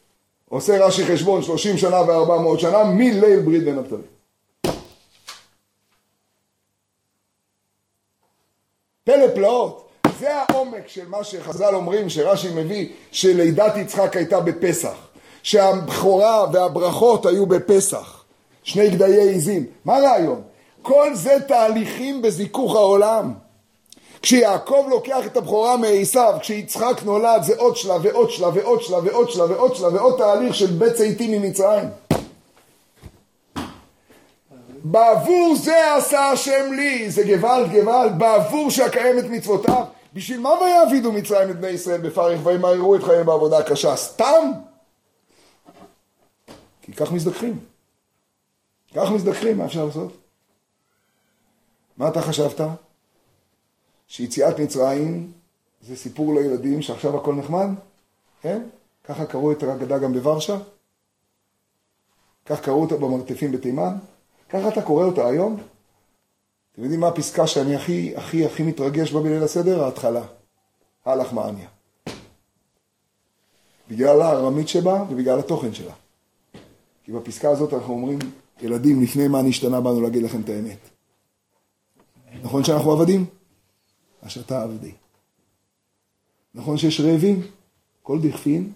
עושה 0.54 0.86
רש"י 0.86 1.06
חשבון 1.06 1.44
שלושים 1.44 1.78
שנה 1.78 2.02
וארבע 2.02 2.38
מאות 2.38 2.60
שנה 2.60 2.84
מליל 2.84 3.40
ברית 3.40 3.64
בין 3.64 3.78
הבתרים. 3.78 4.04
פלא 9.04 9.28
פלאות. 9.36 9.90
זה 10.20 10.36
העומק 10.36 10.88
של 10.88 11.08
מה 11.08 11.24
שחז"ל 11.24 11.76
אומרים, 11.76 12.10
שרש"י 12.10 12.50
מביא, 12.56 12.90
שלידת 13.12 13.78
יצחק 13.78 14.18
הייתה 14.18 14.40
בפסח. 14.40 15.08
שהבכורה 15.44 16.46
והברכות 16.54 17.26
היו 17.26 17.46
בפסח. 17.46 18.24
שני 18.64 18.90
גדיי 18.90 19.30
עיזים. 19.30 19.66
מה 19.86 19.96
הרעיון? 19.96 20.42
כל 20.82 21.16
זה 21.16 21.38
תהליכים 21.48 22.22
בזיכוך 22.22 22.76
העולם. 22.76 23.34
כשיעקב 24.24 24.86
לוקח 24.90 25.26
את 25.26 25.38
הבכורה 25.38 25.78
מעשיו, 25.78 26.38
כשיצחק 26.42 27.04
נולד 27.06 27.44
זה 27.44 27.54
עוד 27.58 27.76
שלב 27.76 28.02
ועוד 28.04 28.30
שלב 28.30 28.54
ועוד 28.56 28.82
שלב 28.82 29.04
ועוד 29.06 29.30
שלב 29.30 29.52
ועוד 29.52 29.76
שלב 29.76 29.94
ועוד 29.94 30.18
תהליך 30.18 30.56
של 30.56 30.68
בית 30.68 30.94
צאתים 30.94 31.32
ממצרים. 31.32 31.90
בעבור 34.84 35.56
זה 35.56 35.96
עשה 35.96 36.32
השם 36.32 36.74
לי, 36.76 37.12
זה 37.12 37.24
גוואלד 37.24 37.72
גוואלד, 37.72 38.20
בעבור 38.20 38.70
שאקיים 38.70 39.20
את 39.20 39.26
מצוותיו. 39.30 39.84
בשביל 40.14 40.40
מה 40.40 40.50
ויעבידו 40.50 41.12
מצרים 41.12 41.50
את 41.50 41.60
בני 41.60 41.68
ישראל 41.68 42.02
בפרך 42.02 42.40
וימהרו 42.44 42.96
את 42.96 43.04
חייהם 43.04 43.26
בעבודה 43.26 43.64
קשה? 43.64 43.96
סתם? 43.96 44.52
כי 46.82 46.94
כך 46.94 47.12
מזדככים. 47.12 47.60
כך 48.96 49.12
מזדככים, 49.12 49.58
מה 49.58 49.66
אפשר 49.66 49.86
לעשות? 49.86 50.18
מה 51.98 52.08
אתה 52.08 52.22
חשבת? 52.22 52.62
שיציאת 54.08 54.60
מצרים 54.60 55.32
זה 55.82 55.96
סיפור 55.96 56.36
לילדים 56.36 56.82
שעכשיו 56.82 57.18
הכל 57.18 57.36
נחמד? 57.36 57.68
כן? 58.42 58.62
ככה 59.04 59.26
קראו 59.26 59.52
את 59.52 59.64
ההגדה 59.64 59.98
גם 59.98 60.14
בוורשה? 60.14 60.58
כך 62.46 62.62
קראו 62.62 62.82
אותה 62.82 62.96
במרתפים 62.98 63.52
בתימן? 63.52 63.94
ככה 64.50 64.68
אתה 64.68 64.82
קורא 64.82 65.06
אותה 65.06 65.28
היום? 65.28 65.58
אתם 66.74 66.82
יודעים 66.82 67.00
מה 67.00 67.08
הפסקה 67.08 67.48
שאני 67.48 67.76
הכי 67.76 68.16
הכי 68.16 68.46
הכי 68.46 68.64
מתרגש 68.64 69.12
בה 69.12 69.22
בליל 69.22 69.44
הסדר? 69.44 69.84
ההתחלה. 69.84 70.24
הלך 71.06 71.34
מעניה. 71.34 71.68
בגלל 73.90 74.22
הארמית 74.22 74.68
שבה 74.68 75.04
ובגלל 75.10 75.40
התוכן 75.40 75.74
שלה. 75.74 75.94
כי 77.04 77.12
בפסקה 77.12 77.50
הזאת 77.50 77.74
אנחנו 77.74 77.94
אומרים, 77.94 78.20
ילדים, 78.62 79.04
לפני 79.04 79.28
מה 79.28 79.42
נשתנה 79.42 79.82
באנו 79.82 80.02
להגיד 80.02 80.24
לכם 80.24 80.42
את 80.42 80.50
האמת. 80.50 80.78
נכון 82.44 82.64
שאנחנו 82.64 82.92
עבדים? 82.92 83.26
אשר 84.28 84.42
אתה 84.42 84.62
עבדי. 84.64 84.92
נכון 86.56 86.78
שיש 86.78 87.00
רעבים? 87.00 87.42
כל 88.04 88.20
דכפין, 88.22 88.72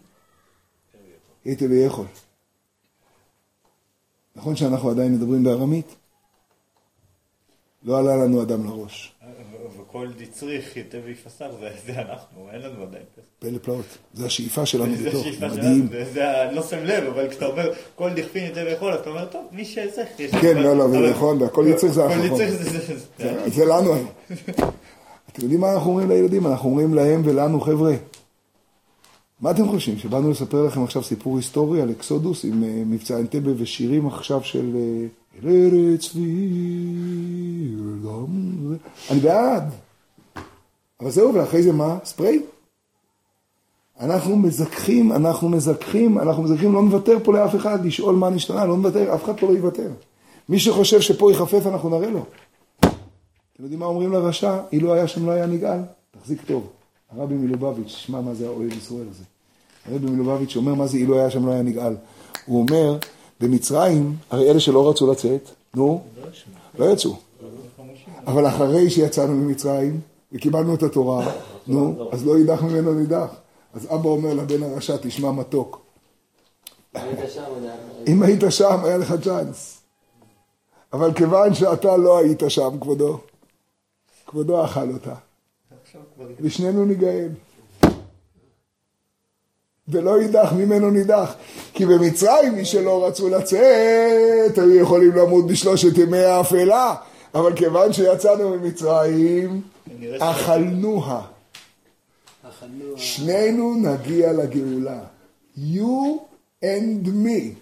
הייתי 1.46 1.68
ויכול. 1.68 2.06
נכון 4.36 4.56
שאנחנו 4.56 4.90
עדיין 4.90 5.14
מדברים 5.16 5.44
בארמית? 5.44 5.96
לא 7.84 8.00
עלה 8.00 8.16
לנו 8.16 8.44
אדם 8.44 8.66
לראש. 8.66 9.14
וכל 9.80 10.08
דצריך 10.18 10.78
ייטב 10.78 11.00
ויפסח, 11.06 11.46
זה 11.86 12.02
אנחנו, 12.02 12.50
אין 12.52 12.62
לנו 12.62 12.84
עדיין 12.84 13.04
כזה. 13.16 13.26
פלא 13.40 13.58
פלאות. 13.62 13.86
זה 14.14 14.26
השאיפה 14.26 14.66
שלנו 14.66 14.96
בתוך, 14.96 15.26
מדהים. 15.42 15.88
זה- 16.14 16.50
לא 16.52 16.64
שם 16.64 16.84
לב, 16.84 17.04
אבל 17.04 17.30
כשאתה 17.30 17.46
אומר 17.46 17.74
כל 17.96 18.14
דכפין 18.14 18.44
ייטב 18.44 18.64
ויכול, 18.66 18.94
אתה 18.96 19.10
אומר, 19.10 19.26
טוב, 19.26 19.46
מי 19.52 19.66
שצריך. 19.66 20.10
כן, 20.42 20.58
לא, 20.58 20.78
לא, 20.78 20.90
זה 20.90 20.98
נכון, 21.12 21.42
והכל 21.42 21.66
יצריך 21.70 21.92
זה 21.94 22.06
נכון. 22.06 22.26
יצריך 22.26 22.52
זה- 23.56 23.66
לנו 23.66 23.94
היום. 23.94 24.10
אתם 25.38 25.46
יודעים 25.46 25.62
מה 25.62 25.74
אנחנו 25.74 25.90
אומרים 25.90 26.10
לילדים? 26.10 26.48
אנחנו 26.48 26.70
אומרים 26.70 26.94
להם 26.94 27.22
ולנו, 27.26 27.62
חבר'ה, 27.62 27.96
מה 29.42 29.52
אתם 29.52 29.68
חושבים? 29.68 29.98
שבאנו 29.98 30.32
לספר 30.32 30.64
לכם 30.64 30.84
עכשיו 30.84 31.04
סיפור 31.04 31.38
היסטורי 31.38 31.82
על 31.82 31.92
אקסודוס 31.92 32.46
עם 32.46 32.64
אה, 32.64 32.84
מבצע 32.86 33.20
אנטבה 33.20 33.52
ושירים 33.58 34.08
עכשיו 34.08 34.44
של 34.44 34.76
אה, 34.76 35.06
אל 35.44 35.50
ארץ 35.50 36.16
וירדם. 36.16 36.36
אני 39.12 39.20
בעד. 39.20 39.74
אבל 41.02 41.12
זהו, 41.12 41.34
ואחרי 41.34 41.64
זה 41.64 41.72
מה? 41.72 41.98
ספרי. 42.06 42.40
אנחנו 44.00 44.38
מזכחים, 44.38 45.12
אנחנו 45.12 45.50
מזכחים, 45.50 46.20
אנחנו 46.20 46.44
מזכחים, 46.44 46.74
לא 46.74 46.84
נוותר 46.84 47.18
פה 47.24 47.34
לאף 47.34 47.56
אחד 47.56 47.86
לשאול 47.86 48.16
מה 48.16 48.30
נשתנה, 48.30 48.66
לא 48.66 48.78
נוותר, 48.78 49.16
אף 49.16 49.24
אחד 49.24 49.40
פה 49.40 49.48
לא 49.48 49.58
יוותר. 49.58 49.90
מי 50.50 50.60
שחושב 50.60 51.02
שפה 51.02 51.32
יחפף, 51.32 51.68
אנחנו 51.68 51.90
נראה 51.90 52.10
לו. 52.10 52.26
אתם 53.58 53.66
יודעים 53.66 53.80
מה 53.80 53.86
אומרים 53.86 54.14
לרשע? 54.14 54.60
אילו 54.72 54.94
היה 54.94 55.08
שם 55.08 55.26
לא 55.26 55.32
היה 55.32 55.46
נגאל. 55.46 55.80
תחזיק 56.12 56.42
טוב. 56.48 56.68
הרבי 57.12 57.34
מלובביץ', 57.34 57.88
שמע 57.88 58.22
מה 58.22 58.34
זה 58.34 58.48
האוהב 58.48 58.78
ישראל 58.78 59.06
הזה. 59.12 59.24
הרבי 59.86 60.06
מלובביץ' 60.06 60.56
אומר 60.56 60.74
מה 60.74 60.88
זה 60.88 60.98
אילו 60.98 61.20
היה 61.20 61.30
שם 61.30 61.46
לא 61.46 61.52
היה 61.52 61.62
נגאל. 61.62 61.96
הוא 62.46 62.60
אומר, 62.60 62.98
במצרים, 63.40 64.16
הרי 64.30 64.52
אלה 64.52 64.60
שלא 64.60 64.90
רצו 64.90 65.12
לצאת, 65.12 65.50
נו, 65.76 66.02
לא 66.80 66.86
יצאו. 66.86 67.16
אבל 68.28 68.48
אחרי 68.48 68.90
שיצאנו 68.90 69.34
ממצרים 69.34 70.00
וקיבלנו 70.32 70.76
את 70.76 70.84
התורה, 70.84 71.32
נו, 71.68 72.10
אז 72.12 72.26
לא 72.26 72.38
יידח 72.38 72.62
ממנו 72.62 72.94
נידח. 72.94 73.36
אז 73.74 73.86
אבא 73.86 74.10
אומר 74.10 74.34
לבן 74.34 74.64
הרשע, 74.64 74.96
תשמע 75.02 75.32
מתוק. 75.32 75.82
אם 78.08 78.24
היית 78.24 78.42
שם, 78.50 78.80
היה 78.84 78.98
לך 78.98 79.14
צ'אנס. 79.24 79.82
אבל 80.94 81.14
כיוון 81.14 81.54
שאתה 81.54 81.98
לא 81.98 82.18
היית 82.18 82.44
שם, 82.48 82.70
כבודו, 82.82 83.20
כבודו 84.28 84.66
אכל 84.66 84.90
אותה. 84.90 85.14
ושנינו 86.40 86.86
ניגאל. 86.86 87.30
ולא 89.88 90.22
יידח 90.22 90.54
ממנו 90.54 90.92
נידח. 90.92 91.36
כי 91.74 91.86
במצרים, 91.86 92.56
מי 92.56 92.66
שלא 92.66 93.08
רצו 93.08 93.30
לצאת, 93.30 94.58
היו 94.58 94.76
יכולים 94.76 95.12
למות 95.12 95.48
בשלושת 95.48 95.98
ימי 95.98 96.24
האפלה. 96.24 96.96
אבל 97.36 97.56
כיוון 97.56 97.94
שיצאנו 97.94 98.50
ממצרים, 98.50 99.62
אכלנוה. 100.20 101.22
אכלנו... 102.50 102.98
שנינו 102.98 103.76
נגיע 103.76 104.34
לגאולה. 104.34 105.00
You 105.58 106.20
and 106.64 107.08
me. 107.08 107.56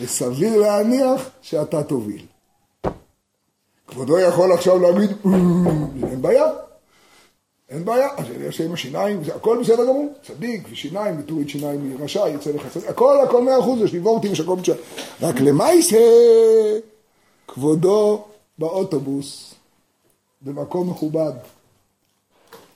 וסביר 0.00 0.60
להניח 0.60 1.30
שאתה 1.42 1.82
תוביל. 1.82 2.26
כבודו 3.92 4.18
יכול 4.18 4.52
עכשיו 4.52 4.78
להגיד, 4.78 5.10
"אה, 5.26 5.32
אין 6.10 6.22
בעיה, 6.22 6.44
אין 7.70 7.84
בעיה, 7.84 8.08
אז 8.16 8.24
יש 8.40 8.60
עם 8.60 8.72
השיניים, 8.72 9.20
הכל 9.34 9.58
בסדר 9.60 9.84
גמור, 9.84 10.12
צדיק 10.26 10.68
ושיניים, 10.72 11.20
ותוריד 11.20 11.48
שיניים 11.48 11.96
מרשע, 12.00 12.28
יצא 12.28 12.50
לך 12.50 12.66
צדיק, 12.74 12.88
הכל, 12.88 13.20
הכל 13.20 13.42
מאה 13.42 13.58
אחוז, 13.58 13.82
יש 13.82 13.92
לי 13.92 13.98
וורטים, 13.98 14.32
יש 14.32 14.40
הכל 14.40 14.56
מצוין. 14.56 14.78
רק 15.22 15.40
למעשה, 15.40 15.98
כבודו 17.48 18.24
באוטובוס, 18.58 19.54
במקום 20.42 20.90
מכובד. 20.90 21.32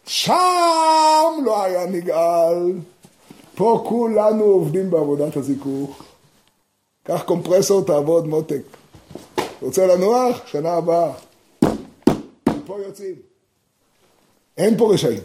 שם 0.06 1.32
לא 1.44 1.64
היה 1.64 1.86
נגאל, 1.86 2.72
פה 3.54 3.84
כולנו 3.88 4.44
עובדים 4.44 4.90
בעבודת 4.90 5.36
הזיכוך. 5.36 6.02
קח 7.02 7.22
קומפרסור, 7.22 7.84
תעבוד 7.84 8.26
מותק. 8.26 8.62
רוצה 9.62 9.86
לנוח? 9.86 10.46
שנה 10.46 10.72
הבאה. 10.72 11.12
מפה 12.48 12.78
יוצאים. 12.86 13.14
אין 14.58 14.78
פה 14.78 14.92
רשעים. 14.94 15.20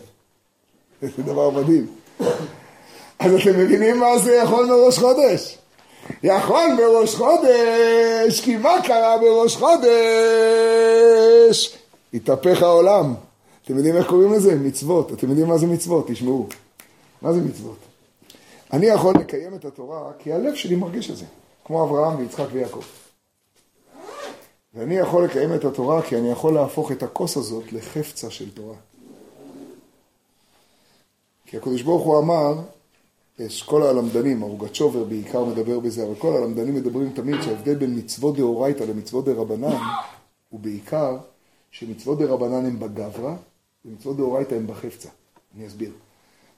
זה 1.02 1.24
דבר 1.24 1.50
מדהים. 1.50 1.88
אז 3.20 3.34
אתם 3.34 3.60
מבינים 3.60 4.00
מה 4.00 4.20
זה 4.20 4.36
יכול 4.36 4.68
בראש 4.68 5.00
חודש? 5.00 5.58
יכול 6.24 6.68
בראש 6.78 7.16
חודש, 7.16 8.42
כי 8.42 8.58
מה 8.58 8.76
קרה 8.84 9.18
בראש 9.18 9.56
חודש? 9.56 9.88
התהפך 12.14 12.62
העולם. 12.62 13.14
אתם 13.66 13.78
יודעים 13.78 13.96
איך 13.96 14.08
קוראים 14.08 14.34
לזה? 14.34 14.56
מצוות. 14.56 15.14
אתם 15.14 15.30
יודעים 15.30 15.48
מה 15.48 15.58
זה 15.58 15.68
מצוות? 15.68 16.08
תשמעו. 16.08 16.48
מה 17.22 17.34
זה 17.34 17.40
מצוות? 17.40 17.78
אני 18.74 18.86
יכול 18.86 19.14
לקיים 19.20 19.56
את 19.56 19.66
התורה 19.66 20.12
כי 20.20 20.34
הלב 20.34 20.56
שלי 20.56 20.76
מרגיש 20.76 21.12
את 21.12 21.18
זה, 21.18 21.26
כמו 21.66 21.84
אברהם 21.84 22.20
ויצחק 22.20 22.46
ויעקב. 22.52 22.82
ואני 24.74 24.96
יכול 24.96 25.26
לקיים 25.26 25.54
את 25.56 25.66
התורה 25.66 26.02
כי 26.02 26.18
אני 26.18 26.32
יכול 26.32 26.54
להפוך 26.54 26.92
את 26.92 27.04
הכוס 27.04 27.38
הזאת 27.38 27.74
לחפצה 27.74 28.30
של 28.30 28.52
תורה. 28.52 28.76
כי 31.46 31.58
הקדוש 31.58 31.82
ברוך 31.82 32.04
הוא 32.04 32.20
אמר, 32.20 32.54
יש 33.40 33.64
כל 33.64 33.84
הלמדנים, 33.84 34.44
ארוגצ'ובר 34.44 35.04
בעיקר 35.04 35.46
מדבר 35.46 35.80
בזה, 35.80 36.04
אבל 36.06 36.16
כל 36.16 36.34
הלמדנים 36.38 36.76
מדברים 36.76 37.14
תמיד 37.14 37.42
שההבדל 37.42 37.76
בין 37.76 37.98
מצוות 37.98 38.38
דאורייתא 38.38 38.84
למצוות 38.84 39.26
דרבנן 39.26 39.78
הוא 40.50 40.60
בעיקר 40.60 41.18
שמצוות 41.72 42.20
דרבנן 42.20 42.66
הם 42.66 42.80
בגברא 42.80 43.36
ומצוות 43.86 44.18
דאורייתא 44.18 44.56
הם 44.56 44.68
בחפצה. 44.68 45.10
אני 45.56 45.68
אסביר. 45.68 45.92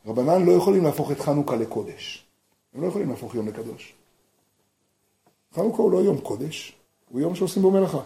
רבנן 0.06 0.46
לא 0.46 0.52
יכולים 0.52 0.84
להפוך 0.84 1.12
את 1.12 1.20
חנוכה 1.20 1.56
לקודש. 1.56 2.26
הם 2.74 2.82
לא 2.82 2.88
יכולים 2.88 3.10
להפוך 3.10 3.36
יום 3.36 3.48
לקדוש. 3.48 3.94
חנוכה 5.56 5.82
הוא 5.82 5.92
לא 5.92 5.98
יום 5.98 6.18
קודש, 6.18 6.76
הוא 7.14 7.22
יום 7.22 7.36
שעושים 7.36 7.62
בו 7.62 7.72
מלאכה. 7.72 8.02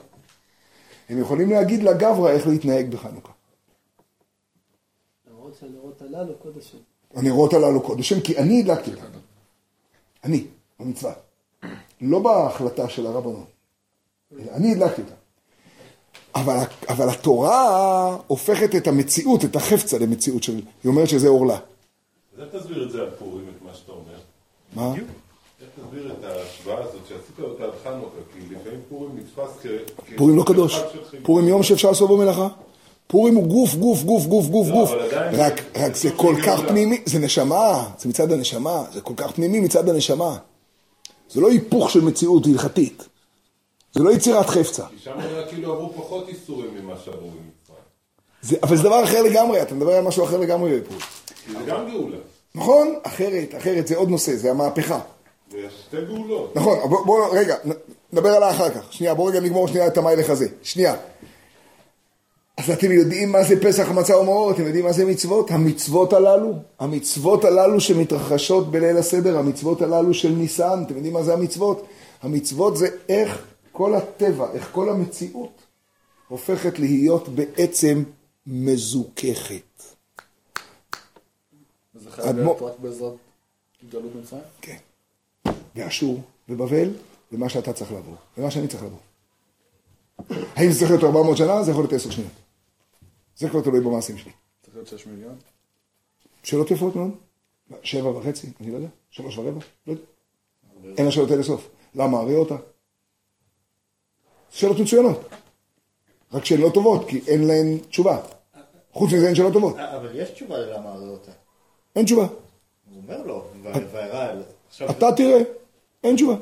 הם 1.09 1.19
יכולים 1.21 1.49
להגיד 1.49 1.84
לגברא 1.84 2.29
איך 2.29 2.47
להתנהג 2.47 2.91
בחנוכה. 2.91 3.31
למרות 5.29 5.55
שהנרות 5.59 6.01
הללו 6.01 6.34
קודש 6.35 6.73
הם. 6.73 6.79
הנרות 7.13 7.53
הללו 7.53 7.81
קודש 7.81 8.11
הם 8.11 8.19
כי 8.21 8.38
אני 8.38 8.61
הדלקתי 8.61 8.91
אותם. 8.91 9.05
אני, 10.23 10.47
במצווה. 10.79 11.13
לא 12.01 12.19
בהחלטה 12.19 12.89
של 12.89 13.07
הרבנות. 13.07 13.47
אלא 14.31 14.51
אני 14.51 14.71
הדלקתי 14.71 15.01
אותם. 15.01 15.13
אבל, 16.35 16.57
אבל 16.89 17.09
התורה 17.09 18.17
הופכת 18.27 18.75
את 18.75 18.88
המציאות, 18.88 19.45
את 19.45 19.55
החפצה 19.55 19.97
למציאות 19.97 20.43
של... 20.43 20.55
היא 20.84 20.89
אומרת 20.89 21.09
שזה 21.09 21.27
עורלה. 21.27 21.59
אז 22.35 22.39
איך 22.39 22.55
תסביר 22.55 22.84
את 22.84 22.91
זה 22.91 23.01
על 23.01 23.11
פורים, 23.19 23.45
את 23.57 23.61
מה 23.61 23.73
שאתה 23.73 23.91
אומר? 23.91 24.19
מה? 24.75 24.93
תסביר 25.77 26.13
את 26.19 26.23
ההשוואה 26.23 26.83
הזאת 26.83 27.01
שעשית 27.09 27.39
אותה 27.39 27.63
על 27.63 27.69
חנוכה? 27.83 28.07
כי 28.33 28.55
לפעמים 28.55 28.79
פורים 28.89 29.11
נתפס 29.17 29.49
כ... 29.61 29.65
פורים 30.17 30.37
לא 30.37 30.43
קדוש. 30.47 30.79
פורים 31.23 31.47
יום 31.47 31.63
שאפשר 31.63 31.87
לעשות 31.89 32.07
בו 32.07 32.17
מלאכה. 32.17 32.47
פורים 33.07 33.35
הוא 33.35 33.47
גוף, 33.47 33.75
גוף, 33.75 34.03
גוף, 34.03 34.25
גוף, 34.25 34.45
גוף, 34.47 34.67
לא, 34.67 34.73
גוף. 34.73 34.89
רק, 35.33 35.63
זה- 35.95 36.09
רק 36.09 36.15
כל 36.15 36.35
כך 36.45 36.55
גאולה. 36.57 36.69
פנימי, 36.69 37.01
זה 37.05 37.19
נשמה, 37.19 37.89
זה 37.99 38.09
מצד 38.09 38.31
הנשמה, 38.31 38.83
זה 38.93 39.01
כל 39.01 39.13
כך 39.17 39.31
פנימי 39.31 39.59
מצד 39.59 39.89
הנשמה. 39.89 40.37
זה 41.29 41.41
לא 41.41 41.49
היפוך 41.49 41.89
של 41.91 42.01
מציאות 42.01 42.45
הלכתית. 42.45 43.03
זה 43.93 44.03
לא 44.03 44.09
יצירת 44.11 44.45
חפצה. 44.45 44.85
כי 44.85 44.95
שם 45.03 45.19
היה 45.19 45.47
כאילו 45.47 45.73
עברו 45.73 45.93
פחות 45.93 46.27
איסורים 46.29 46.69
ממה 46.81 46.93
שעברו 47.05 47.29
במצרים. 47.29 48.59
אבל 48.63 48.77
זה 48.77 48.83
דבר 48.83 49.03
אחר 49.03 49.21
לגמרי, 49.23 49.61
אתה 49.61 49.75
מדבר 49.75 49.91
על 49.93 50.03
משהו 50.03 50.23
אחר 50.23 50.37
לגמרי. 50.37 50.79
כי 51.45 51.51
זה 51.51 51.57
גם 51.67 51.89
גאולה. 51.91 52.17
נכון? 52.55 52.95
אחרת, 53.03 53.53
אחרת, 53.57 53.87
זה 53.87 53.95
עוד 53.95 54.09
נושא, 54.09 54.35
זה 54.35 54.51
המהפכה. 54.51 54.99
ויש 55.51 55.73
שתי 55.87 55.97
גאולות. 56.05 56.55
נכון, 56.55 56.89
בוא, 56.89 57.05
בוא 57.05 57.27
רגע, 57.31 57.55
נדבר 58.13 58.29
עליה 58.29 58.51
אחר 58.51 58.69
כך. 58.69 58.93
שנייה, 58.93 59.13
בוא 59.13 59.29
רגע 59.29 59.39
נגמור 59.39 59.67
שנייה 59.67 59.87
את 59.87 59.97
המיילך 59.97 60.29
הזה. 60.29 60.47
שנייה. 60.63 60.95
אז 62.57 62.69
אתם 62.69 62.91
יודעים 62.91 63.31
מה 63.31 63.43
זה 63.43 63.61
פסח, 63.61 63.89
מצה 63.89 64.17
ומאור? 64.17 64.51
אתם 64.51 64.65
יודעים 64.65 64.85
מה 64.85 64.93
זה 64.93 65.05
מצוות? 65.05 65.51
המצוות 65.51 66.13
הללו, 66.13 66.53
המצוות 66.79 67.45
הללו 67.45 67.79
שמתרחשות 67.79 68.71
בליל 68.71 68.97
הסדר, 68.97 69.37
המצוות 69.37 69.81
הללו 69.81 70.13
של 70.13 70.29
ניסן, 70.29 70.83
אתם 70.85 70.95
יודעים 70.95 71.13
מה 71.13 71.23
זה 71.23 71.33
המצוות? 71.33 71.87
המצוות 72.21 72.77
זה 72.77 72.87
איך 73.09 73.45
כל 73.71 73.95
הטבע, 73.95 74.47
איך 74.53 74.69
כל 74.71 74.89
המציאות 74.89 75.61
הופכת 76.27 76.79
להיות 76.79 77.29
בעצם 77.29 78.03
מזוככת. 78.47 79.83
וזה 81.95 82.11
חייב 82.11 82.35
להיות 82.35 82.61
רק 82.61 82.73
בעזרת 82.79 83.13
גלות 83.91 84.15
מצרים? 84.15 84.41
כן. 84.61 84.77
ואשור 85.75 86.21
ובבל, 86.49 86.89
ומה 87.31 87.49
שאתה 87.49 87.73
צריך 87.73 87.91
לעבור, 87.91 88.15
ומה 88.37 88.51
שאני 88.51 88.67
צריך 88.67 88.83
לעבור. 88.83 88.99
האם 90.55 90.71
זה 90.71 90.79
צריך 90.79 90.91
להיות 90.91 91.03
400 91.03 91.37
שנה? 91.37 91.63
זה 91.63 91.71
יכול 91.71 91.83
להיות 91.83 91.93
10 91.93 92.09
שניות. 92.09 92.31
זה 93.37 93.49
כבר 93.49 93.61
תלוי 93.61 93.79
במעשים 93.79 94.17
שלי. 94.17 94.31
צריך 94.61 94.75
להיות 94.75 94.87
6 94.87 95.05
מיליון? 95.05 95.35
שאלות 96.43 96.71
יפות 96.71 96.95
מאוד. 96.95 97.11
שבע 97.83 98.09
וחצי, 98.09 98.47
אני 98.61 98.71
לא 98.71 98.75
יודע. 98.75 98.87
שלוש 99.09 99.37
ורבע, 99.37 99.59
לא 99.87 99.91
יודע. 99.91 100.03
אין 100.97 101.07
לשאלות 101.07 101.31
האלה 101.31 101.43
סוף. 101.43 101.69
למה? 101.95 102.19
הרי 102.19 102.35
אותה. 102.35 102.55
שאלות 104.49 104.79
מצוינות. 104.79 105.29
רק 106.33 106.45
שהן 106.45 106.61
לא 106.61 106.69
טובות, 106.73 107.07
כי 107.09 107.21
אין 107.27 107.47
להן 107.47 107.77
תשובה. 107.77 108.21
חוץ 108.91 109.13
מזה 109.13 109.27
אין 109.27 109.35
שאלות 109.35 109.53
טובות. 109.53 109.75
אה, 109.77 109.97
אבל 109.97 110.09
יש 110.15 110.29
תשובה 110.29 110.57
ללמה 110.57 110.91
הרי 110.91 111.07
אותה. 111.07 111.31
אין 111.95 112.05
תשובה. 112.05 112.27
הוא 112.91 113.01
אומר 113.01 113.23
לו, 113.23 113.45
וירא 113.63 114.33
אתה 114.89 115.11
תראה, 115.11 115.41
אין 116.03 116.15
תשובה. 116.15 116.35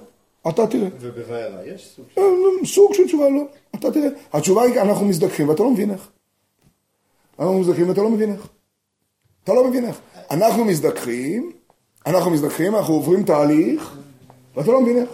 אתה 0.49 0.67
תראה. 0.67 0.87
ובווירא 0.99 1.63
יש 1.65 1.95
סוג 1.95 2.05
של... 2.15 2.21
סוג 2.65 2.93
של 2.93 3.05
תשובה 3.05 3.29
לא. 3.29 3.41
אתה 3.75 3.91
תראה. 3.91 4.09
התשובה 4.33 4.63
היא, 4.63 4.81
אנחנו 4.81 5.05
מזדככים 5.05 5.49
ואתה 5.49 5.63
לא 5.63 5.71
מבין 5.71 5.91
איך. 5.91 6.09
אנחנו 7.39 7.59
מזדככים 7.59 7.89
ואתה 7.89 8.01
לא 8.01 8.09
מבין 8.09 8.31
איך. 8.33 8.47
אתה 9.43 9.53
לא 9.53 9.67
מבין 9.67 9.85
איך. 9.85 9.99
אנחנו 10.31 10.65
מזדככים, 10.65 11.51
אנחנו 12.05 12.31
מזדככים, 12.31 12.75
אנחנו 12.75 12.93
עוברים 12.93 13.23
תהליך, 13.23 13.97
ואתה 14.55 14.71
לא 14.71 14.81
מבין 14.81 14.97
איך. 14.97 15.09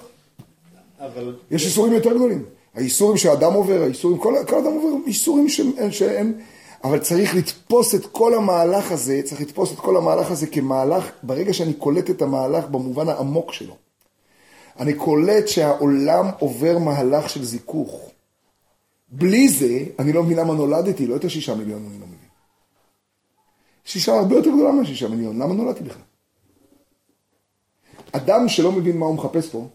אבל 0.99 1.35
יש 1.51 1.65
איסורים 1.65 1.93
יותר 1.93 2.13
גדולים. 2.13 2.45
האיסורים 2.73 3.17
שהאדם 3.17 3.53
עובר, 3.53 3.81
האיסורים, 3.81 4.17
כל, 4.17 4.33
כל 4.47 4.55
אדם 4.55 4.73
עובר 4.73 4.87
איסורים 5.07 5.49
שהם, 5.49 5.91
שהם, 5.91 6.33
אבל 6.83 6.99
צריך 6.99 7.35
לתפוס 7.35 7.95
את 7.95 8.05
כל 8.05 8.35
המהלך 8.35 8.91
הזה, 8.91 9.21
צריך 9.23 9.41
לתפוס 9.41 9.73
את 9.73 9.79
כל 9.79 9.97
המהלך 9.97 10.31
הזה 10.31 10.47
כמהלך, 10.47 11.11
ברגע 11.23 11.53
שאני 11.53 11.73
קולט 11.73 12.09
את 12.09 12.21
המהלך 12.21 12.65
במובן 12.65 13.09
העמוק 13.09 13.53
שלו. 13.53 13.75
אני 14.79 14.93
קולט 14.93 15.47
שהעולם 15.47 16.25
עובר 16.39 16.77
מהלך 16.77 17.29
של 17.29 17.45
זיכוך. 17.45 18.11
בלי 19.09 19.49
זה, 19.49 19.85
אני 19.99 20.13
לא 20.13 20.23
מבין 20.23 20.37
למה 20.37 20.53
נולדתי, 20.53 21.07
לא 21.07 21.15
את 21.15 21.25
השישה 21.25 21.55
מיליון 21.55 21.85
אני 21.85 21.99
לא 21.99 22.05
מבין. 22.05 22.17
שישה 23.85 24.13
הרבה 24.13 24.35
יותר 24.35 24.49
גדולה 24.49 24.71
מהשישה 24.71 25.07
מיליון, 25.07 25.41
למה 25.41 25.53
נולדתי 25.53 25.83
בכלל? 25.83 26.01
אדם 28.11 28.49
שלא 28.49 28.71
מבין 28.71 28.97
מה 28.97 29.05
הוא 29.05 29.15
מחפש 29.15 29.49
פה, 29.49 29.67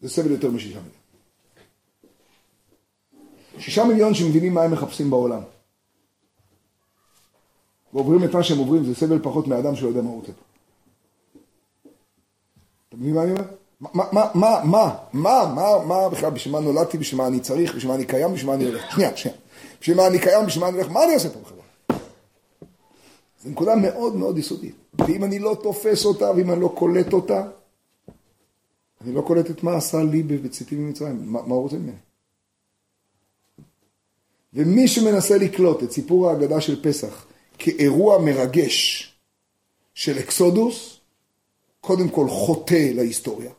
זה 0.00 0.08
סבל 0.08 0.30
יותר 0.30 0.50
משישה 0.50 0.78
מיליון. 0.78 0.98
שישה 3.58 3.84
מיליון 3.84 4.14
שמבינים 4.14 4.54
מה 4.54 4.62
הם 4.62 4.72
מחפשים 4.72 5.10
בעולם. 5.10 5.40
ועוברים 7.94 8.24
את 8.24 8.34
מה 8.34 8.42
שהם 8.42 8.58
עוברים, 8.58 8.84
זה 8.84 8.94
סבל 8.94 9.18
פחות 9.22 9.46
מאדם 9.46 9.76
שלא 9.76 9.88
יודע 9.88 10.02
מה 10.02 10.08
הוא 10.08 10.16
רוצה 10.16 10.32
פה. 10.32 10.42
אתה 12.88 12.96
מבין 12.96 13.14
מה 13.14 13.22
אני 13.22 13.30
אומר? 13.30 13.44
מה, 13.80 13.90
מה, 14.12 14.30
מה, 14.34 14.60
מה, 14.64 14.94
מה, 15.12 15.52
מה, 15.54 15.84
מה 15.86 16.08
בכלל, 16.08 16.30
בשביל 16.30 16.52
מה 16.52 16.60
נולדתי, 16.60 16.98
בשביל 16.98 17.20
מה 17.20 17.26
אני 17.26 17.40
צריך, 17.40 17.74
בשביל 17.74 17.88
מה 17.88 17.94
אני 17.94 18.04
קיים, 18.04 18.32
בשביל 18.32 18.46
מה 18.46 18.54
אני 18.54 18.64
הולך? 18.64 18.92
שנייה, 18.92 19.16
שנייה. 19.16 19.36
בשביל 19.80 19.96
מה 19.96 20.06
אני 20.06 20.18
קיים, 20.18 20.46
בשביל 20.46 20.64
מה 20.64 20.68
אני 20.68 20.78
הולך, 20.78 20.90
מה 20.90 21.04
אני 21.04 21.14
עושה 21.14 21.28
פה 21.30 21.40
בחברה? 21.40 21.64
זו 23.42 23.50
נקודה 23.50 23.76
מאוד 23.76 24.16
מאוד 24.16 24.38
יסודית. 24.38 24.74
ואם 24.98 25.24
אני 25.24 25.38
לא 25.38 25.56
תופס 25.62 26.04
אותה, 26.04 26.30
ואם 26.36 26.50
אני 26.50 26.60
לא 26.60 26.74
קולט 26.78 27.12
אותה, 27.12 27.44
אני 29.04 29.14
לא 29.14 29.20
קולט 29.20 29.50
את 29.50 29.62
מה 29.62 29.76
עשה 29.76 30.02
לי 30.02 30.22
בצאתי 30.22 30.74
ממצרים, 30.74 31.32
מה, 31.32 31.42
מה 31.42 31.54
הוא 31.54 31.62
רוצה 31.62 31.76
ממני. 31.76 31.92
ומי 34.54 34.88
שמנסה 34.88 35.38
לקלוט 35.38 35.82
את 35.82 35.92
סיפור 35.92 36.28
ההגדה 36.28 36.60
של 36.60 36.82
פסח 36.82 37.27
כאירוע 37.58 38.18
מרגש 38.18 39.04
של 39.94 40.18
אקסודוס, 40.18 41.00
קודם 41.80 42.08
כל 42.08 42.28
חוטא 42.28 42.90
להיסטוריה. 42.94 43.50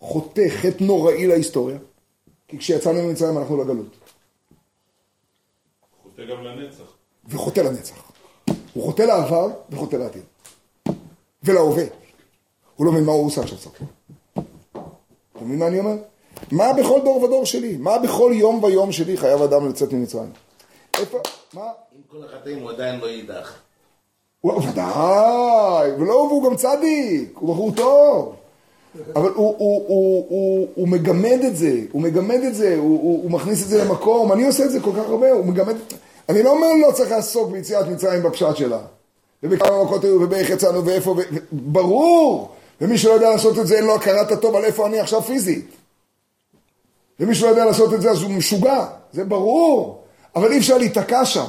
חוטא 0.00 0.48
חטא 0.48 0.84
נוראי 0.84 1.26
להיסטוריה, 1.26 1.78
כי 2.48 2.58
כשיצאנו 2.58 3.02
ממצרים 3.02 3.36
הלכנו 3.36 3.64
לגלות, 3.64 3.96
חוטא 6.02 6.22
גם 6.24 6.44
לנצח. 6.44 6.96
וחוטא 7.28 7.60
לנצח. 7.60 8.12
הוא 8.72 8.84
חוטא 8.84 9.02
לעבר 9.02 9.50
וחוטא 9.70 9.96
לעתיד. 9.96 10.22
ולהווה. 11.42 11.84
הוא 12.76 12.86
לא 12.86 12.92
מבין 12.92 13.04
מה 13.04 13.12
הוא 13.12 13.26
עושה 13.26 13.40
עכשיו 13.40 13.58
צריך. 13.58 13.82
אתה 15.32 15.44
מבין 15.44 15.58
מה 15.58 15.66
אני 15.66 15.78
אומר? 15.78 15.96
מה 16.52 16.72
בכל 16.72 17.00
דור 17.04 17.22
ודור 17.22 17.46
שלי? 17.46 17.76
מה 17.76 17.98
בכל 17.98 18.32
יום 18.34 18.64
ויום 18.64 18.92
שלי 18.92 19.16
חייב 19.16 19.42
אדם 19.42 19.68
לצאת 19.68 19.92
ממצרים? 19.92 20.32
איפה? 21.00 21.18
מה? 21.54 21.62
עם 21.62 22.00
כל 22.08 22.16
החטאים 22.26 22.62
הוא 22.62 22.70
עדיין 22.70 23.00
לא 23.00 23.06
יידח. 23.06 23.54
הוא 24.40 24.62
ודאי, 24.68 25.92
ולא, 25.98 26.12
והוא 26.12 26.50
גם 26.50 26.56
צדיק, 26.56 27.32
הוא 27.34 27.54
בחור 27.54 27.72
טוב. 27.76 28.34
אבל 29.16 29.30
הוא, 29.34 29.54
הוא, 29.58 29.84
הוא, 29.86 30.26
הוא, 30.28 30.68
הוא 30.74 30.88
מגמד 30.88 31.40
את 31.46 31.56
זה, 31.56 31.80
הוא 31.92 32.02
מגמד 32.02 32.40
את 32.48 32.54
זה, 32.54 32.76
הוא, 32.78 33.00
הוא, 33.02 33.22
הוא 33.22 33.30
מכניס 33.30 33.62
את 33.62 33.68
זה 33.68 33.84
למקום, 33.84 34.32
אני 34.32 34.46
עושה 34.46 34.64
את 34.64 34.70
זה 34.70 34.80
כל 34.80 34.90
כך 34.92 35.08
הרבה, 35.08 35.30
הוא 35.30 35.44
מגמד... 35.44 35.74
אני 36.28 36.42
לא 36.42 36.50
אומר 36.50 36.66
לא 36.88 36.92
צריך 36.92 37.10
לעסוק 37.10 37.50
ביציאת 37.50 37.86
מצרים 37.86 38.22
בפשט 38.22 38.56
שלה. 38.56 38.80
ובכמה 39.42 39.84
מכות 39.84 40.04
היו, 40.04 40.20
ובאיך 40.22 40.50
יצאנו, 40.50 40.86
ואיפה, 40.86 41.10
ו... 41.10 41.20
ברור! 41.52 42.50
ומי 42.80 42.98
שלא 42.98 43.12
יודע 43.12 43.30
לעשות 43.30 43.58
את 43.58 43.66
זה, 43.66 43.76
אין 43.76 43.84
לו 43.84 43.94
הכרת 43.94 44.32
הטוב 44.32 44.56
על 44.56 44.64
איפה 44.64 44.86
אני 44.86 45.00
עכשיו 45.00 45.22
פיזית. 45.22 45.68
ומי 47.20 47.34
שלא 47.34 47.48
יודע 47.48 47.64
לעשות 47.64 47.94
את 47.94 48.00
זה, 48.02 48.10
אז 48.10 48.22
הוא 48.22 48.30
משוגע, 48.30 48.86
זה 49.12 49.24
ברור. 49.24 50.02
אבל 50.36 50.52
אי 50.52 50.58
אפשר 50.58 50.78
להיתקע 50.78 51.24
שם. 51.24 51.46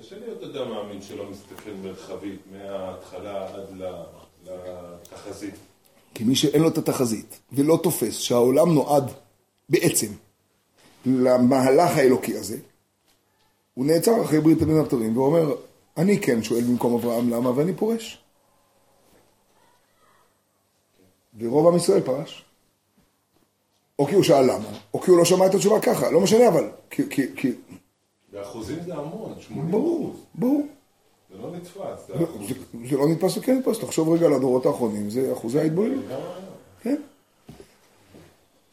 קשה 0.00 0.18
להיות 0.18 0.42
אדם 0.42 0.68
מאמין 0.70 1.02
שלא 1.02 1.30
מסתכל 1.30 1.70
מרחבית 1.70 2.40
מההתחלה 2.52 3.48
עד 3.48 3.82
לתחזית. 4.46 5.54
כי 6.14 6.24
מי 6.24 6.36
שאין 6.36 6.62
לו 6.62 6.68
את 6.68 6.78
התחזית 6.78 7.40
ולא 7.52 7.78
תופס 7.82 8.18
שהעולם 8.18 8.74
נועד 8.74 9.10
בעצם 9.68 10.12
למהלך 11.06 11.90
האלוקי 11.96 12.36
הזה, 12.36 12.58
הוא 13.74 13.86
נעצר 13.86 14.24
אחרי 14.24 14.40
ברית 14.40 14.58
בין 14.58 14.78
הבתרים 14.78 15.16
ואומר, 15.16 15.54
אני 15.96 16.20
כן 16.20 16.42
שואל 16.42 16.62
במקום 16.62 16.94
אברהם 16.94 17.30
למה 17.30 17.50
ואני 17.50 17.74
פורש. 17.74 18.18
ורוב 21.38 21.66
עם 21.66 21.76
ישראל 21.76 22.00
פרש. 22.00 22.49
או 24.00 24.06
כי 24.06 24.14
הוא 24.14 24.22
שאל 24.22 24.42
למה, 24.44 24.64
או 24.94 25.00
כי 25.00 25.10
הוא 25.10 25.18
לא 25.18 25.24
שמע 25.24 25.46
את 25.46 25.54
התשובה 25.54 25.80
ככה, 25.80 26.10
לא 26.10 26.20
משנה 26.20 26.48
אבל, 26.48 26.64
כי, 26.90 27.02
כי, 27.10 27.22
כי 27.36 27.52
באחוזים 28.32 28.76
זה 28.86 28.94
המון, 28.94 29.32
80 29.40 29.70
ברור. 29.70 30.14
ברור. 30.34 30.66
זה 31.32 31.38
לא 31.42 31.50
נתפס. 31.56 32.06
זה 32.08 32.14
זה. 32.18 32.24
זה- 32.48 32.88
זה 32.90 32.96
לא 32.96 33.08
נתפס 33.08 33.36
וכן 33.36 33.58
נתפס, 33.58 33.78
תחשוב 33.78 34.08
רגע 34.08 34.26
על 34.26 34.32
הדורות 34.32 34.66
האחרונים, 34.66 35.10
זה 35.10 35.32
אחוזי 35.32 35.58
ההתבוללות. 35.60 36.04
כן. 36.82 36.96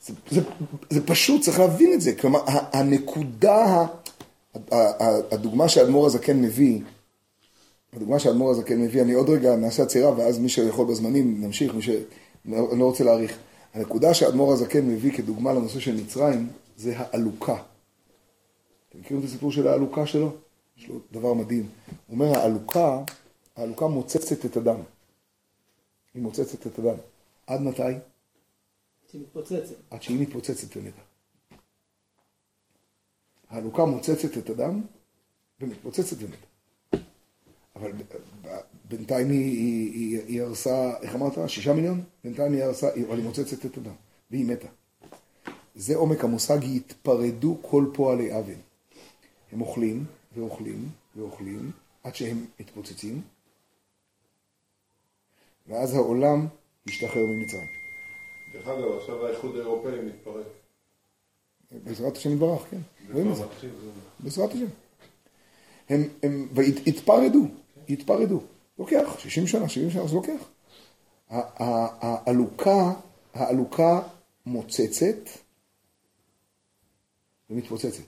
זה, 0.05 0.13
זה, 0.31 0.41
זה 0.89 1.05
פשוט, 1.07 1.41
צריך 1.41 1.59
להבין 1.59 1.93
את 1.93 2.01
זה. 2.01 2.15
כלומר, 2.15 2.39
הנקודה, 2.73 3.85
הדוגמה 5.31 5.69
שהאדמו"ר 5.69 6.05
הזקן 6.05 6.41
מביא, 6.41 6.79
הדוגמה 7.95 8.19
שהאדמו"ר 8.19 8.51
הזקן 8.51 8.81
מביא, 8.81 9.01
אני 9.01 9.13
עוד 9.13 9.29
רגע 9.29 9.55
נעשה 9.55 9.83
עצירה, 9.83 10.11
ואז 10.17 10.39
מי 10.39 10.49
שיכול 10.49 10.87
בזמנים 10.87 11.41
נמשיך, 11.45 11.73
מי 11.75 11.81
ש... 11.81 11.89
אני 12.45 12.79
לא 12.79 12.85
רוצה 12.85 13.03
להאריך. 13.03 13.37
הנקודה 13.77 14.13
שהאדמו"ר 14.13 14.53
הזקן 14.53 14.87
מביא 14.87 15.17
כדוגמה 15.17 15.53
לנושא 15.53 15.79
של 15.79 15.95
מצרים, 15.95 16.49
זה 16.77 16.97
העלוקה. 16.97 17.63
אתם 18.89 18.99
מכירים 18.99 19.23
את 19.23 19.27
הסיפור 19.29 19.51
של 19.51 19.67
העלוקה 19.67 20.05
שלו? 20.07 20.35
יש 20.77 20.87
לו 20.87 20.99
דבר 21.11 21.33
מדהים. 21.33 21.69
הוא 22.07 22.13
אומר, 22.13 22.39
העלוקה, 22.39 23.03
העלוקה 23.55 23.87
מוצצת 23.87 24.45
את 24.45 24.57
הדם. 24.57 24.79
היא 26.13 26.21
מוצצת 26.21 26.67
את 26.67 26.79
הדם. 26.79 26.95
עד 27.47 27.61
מתי? 27.61 27.81
שהיא 29.11 29.21
מתפוצצת. 29.21 29.75
עד 29.89 30.01
שהיא 30.01 30.21
מתפוצצת 30.21 30.77
ומתה. 30.77 31.01
העלוקה 33.49 33.85
מוצצת 33.85 34.37
את 34.37 34.49
הדם 34.49 34.81
ומתפוצצת 35.61 36.17
ומתה. 36.19 36.47
אבל 37.75 37.91
בינתיים 38.89 39.29
היא, 39.29 39.39
היא, 39.39 39.93
היא, 39.93 40.19
היא 40.27 40.41
הרסה, 40.41 40.93
איך 41.01 41.15
אמרת? 41.15 41.49
שישה 41.49 41.73
מיליון? 41.73 42.01
בינתיים 42.23 42.53
היא 42.53 42.63
הרסה, 42.63 42.87
היא- 42.93 43.05
אבל 43.05 43.17
היא 43.17 43.25
מוצצת 43.25 43.65
את 43.65 43.77
הדם, 43.77 43.91
והיא 44.31 44.45
מתה. 44.45 44.67
זה 45.75 45.95
עומק 45.95 46.23
המושג, 46.23 46.63
יתפרדו 46.63 47.57
כל 47.61 47.85
פועלי 47.93 48.31
אוון. 48.33 48.55
הם 49.51 49.61
אוכלים 49.61 50.05
ואוכלים 50.37 50.89
ואוכלים 51.15 51.71
עד 52.03 52.15
שהם 52.15 52.45
מתפוצצים, 52.59 53.21
ואז 55.67 55.95
העולם 55.95 56.47
ישתחרר 56.87 57.25
ממצרים. 57.25 57.67
דרך 58.53 58.67
אגב, 58.67 58.97
עכשיו 58.99 59.25
האיחוד 59.25 59.55
האירופאי 59.55 60.01
מתפרק. 60.05 60.45
בעזרת 61.83 62.17
השם 62.17 62.33
יתברך, 62.33 62.61
כן. 62.71 62.77
רואים 63.11 63.31
את. 63.31 63.35
זה- 63.35 63.43
בעזרת 64.19 64.51
השם. 64.51 64.65
הם, 65.89 66.03
הם, 66.23 66.47
והתפרדו, 66.53 67.47
התפרדו. 67.89 68.41
לוקח, 68.79 69.19
60 69.19 69.47
שנה, 69.47 69.69
70 69.69 69.89
שנה, 69.91 70.07
זה 70.07 70.15
לוקח. 70.15 70.49
העלוקה, 71.29 72.93
העלוקה 73.33 74.01
מוצצת 74.45 75.29
ומתפוצצת. 77.49 78.03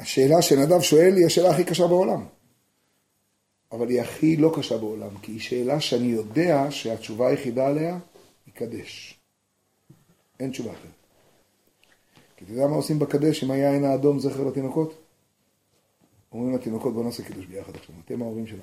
השאלה 0.00 0.42
שנדב 0.42 0.80
שואל 0.80 1.16
היא 1.16 1.26
השאלה 1.26 1.50
הכי 1.50 1.64
קשה 1.64 1.86
בעולם. 1.86 2.26
אבל 3.72 3.88
היא 3.88 4.00
הכי 4.00 4.36
לא 4.36 4.52
קשה 4.56 4.78
בעולם, 4.78 5.18
כי 5.22 5.32
היא 5.32 5.40
שאלה 5.40 5.80
שאני 5.80 6.06
יודע 6.06 6.66
שהתשובה 6.70 7.28
היחידה 7.28 7.66
עליה 7.66 7.98
היא 8.46 8.54
קדש. 8.54 9.20
אין 10.40 10.50
תשובה 10.50 10.72
אחרת. 10.72 10.90
כי 12.36 12.44
אתה 12.44 12.52
יודע 12.52 12.66
מה 12.66 12.76
עושים 12.76 12.98
בקדש 12.98 13.44
עם 13.44 13.50
היין 13.50 13.84
האדום 13.84 14.18
זכר 14.18 14.44
לתינוקות? 14.44 15.03
אומרים 16.34 16.54
לתינוקות 16.54 16.94
בוא 16.94 17.04
נעשה 17.04 17.24
קידוש 17.24 17.46
ביחד 17.46 17.76
עכשיו, 17.76 17.94
אתם 18.04 18.22
ההורים 18.22 18.46
שלנו. 18.46 18.62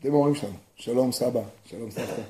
אתם 0.00 0.12
ההורים 0.12 0.34
שלנו, 0.34 0.56
שלום 0.74 1.12
סבא, 1.12 1.40
שלום 1.64 1.90
סבתא. 1.90 2.22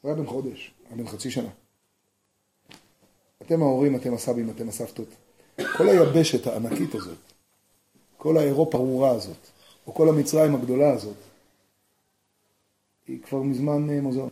הוא 0.00 0.10
היה 0.10 0.14
בן 0.14 0.26
חודש, 0.26 0.74
היה 0.88 0.96
בן 0.96 1.06
חצי 1.06 1.30
שנה. 1.30 1.50
אתם 3.42 3.62
ההורים, 3.62 3.96
אתם 3.96 4.14
הסבים, 4.14 4.50
אתם 4.50 4.68
הסבתות. 4.68 5.08
כל 5.56 5.88
היבשת 5.88 6.46
הענקית 6.46 6.94
הזאת, 6.94 7.18
כל 8.16 8.36
האירופה 8.36 8.78
הארורה 8.78 9.10
הזאת, 9.10 9.46
או 9.86 9.94
כל 9.94 10.08
המצרים 10.08 10.54
הגדולה 10.54 10.92
הזאת, 10.92 11.16
היא 13.06 13.22
כבר 13.22 13.42
מזמן 13.42 13.90
אה, 13.90 14.00
מוזיאון. 14.00 14.30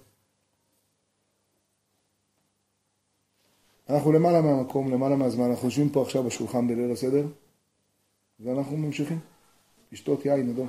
אנחנו 3.91 4.13
למעלה 4.13 4.41
מהמקום, 4.41 4.93
למעלה 4.93 5.17
מהזמן, 5.17 5.51
אנחנו 5.51 5.69
יושבים 5.69 5.89
פה 5.89 6.03
עכשיו 6.03 6.23
בשולחן 6.23 6.69
בליל 6.69 6.93
הסדר, 6.93 7.27
ואנחנו 8.41 8.77
ממשיכים 8.77 9.19
לשתות 9.93 10.27
יין 10.27 10.51
אדום. 10.51 10.69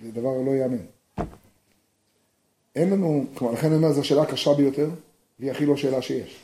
זה 0.00 0.12
דבר 0.12 0.42
לא 0.46 0.50
ייאמן. 0.50 0.84
אין 2.76 2.90
לנו, 2.90 3.24
כלומר, 3.34 3.54
לכן 3.54 3.66
אני 3.66 3.76
אומר, 3.76 3.92
זו 3.92 4.00
השאלה 4.00 4.22
הקשה 4.22 4.54
ביותר, 4.54 4.90
והיא 5.38 5.50
הכי 5.50 5.66
לא 5.66 5.76
שאלה 5.76 6.02
שיש. 6.02 6.40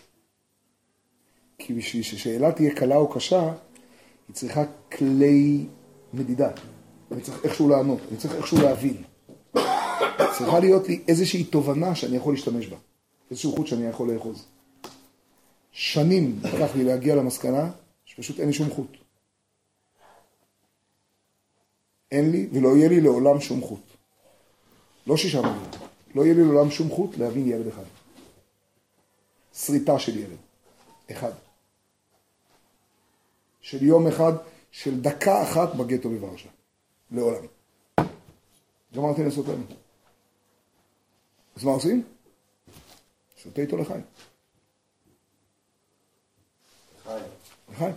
כי 1.59 1.75
בשביל 1.75 2.03
ששאלה 2.03 2.53
תהיה 2.53 2.75
קלה 2.75 2.97
או 2.97 3.09
קשה, 3.09 3.53
היא 4.29 4.35
צריכה 4.35 4.65
כלי 4.93 5.67
מדידה. 6.15 6.51
אני 7.13 7.21
צריך 7.21 7.45
איכשהו 7.45 7.69
לענות, 7.69 8.01
אני 8.11 8.17
צריך 8.17 8.35
איכשהו 8.35 8.59
להבין. 8.63 9.03
צריכה 10.39 10.59
להיות 10.61 10.89
לי 10.89 11.03
איזושהי 11.09 11.45
תובנה 11.45 11.95
שאני 11.95 12.17
יכול 12.17 12.35
להשתמש 12.35 12.67
בה. 12.67 12.77
איזשהו 13.31 13.57
חוט 13.57 13.67
שאני 13.67 13.87
יכול 13.87 14.13
לאחוז. 14.13 14.47
שנים 15.73 16.41
לקח 16.43 16.77
לי 16.77 16.85
להגיע 16.85 17.15
למסקנה 17.15 17.71
שפשוט 18.05 18.39
אין 18.41 18.47
לי 18.47 18.53
שום 18.53 18.71
חוט. 18.71 18.97
אין 22.13 22.31
לי 22.31 22.49
ולא 22.53 22.77
יהיה 22.77 22.89
לי 22.89 23.01
לעולם 23.01 23.41
שום 23.41 23.61
חוט. 23.61 23.83
לא 25.07 25.17
שישה 25.17 25.43
מיליון. 25.43 25.69
לא 26.15 26.23
יהיה 26.23 26.35
לי 26.35 26.45
לעולם 26.45 26.71
שום 26.71 26.91
חוט 26.91 27.17
להבין 27.17 27.49
ילד 27.49 27.67
אחד. 27.67 27.85
שריטה 29.55 29.99
של 29.99 30.19
ילד. 30.19 30.39
אחד. 31.11 31.33
של 33.61 33.83
יום 33.83 34.07
אחד, 34.07 34.33
של 34.71 35.01
דקה 35.01 35.43
אחת 35.43 35.75
בגטו 35.75 36.09
בוורשה. 36.09 36.49
לעולם. 37.11 37.45
גמרתי 38.95 39.25
לעשות 39.25 39.49
להם. 39.49 39.63
אז 41.57 41.65
מה 41.65 41.71
עושים? 41.71 42.05
שותה 43.43 43.61
איתו 43.61 43.77
לחיים. 43.77 44.03
חיים. 47.05 47.25
לחיים. 47.73 47.95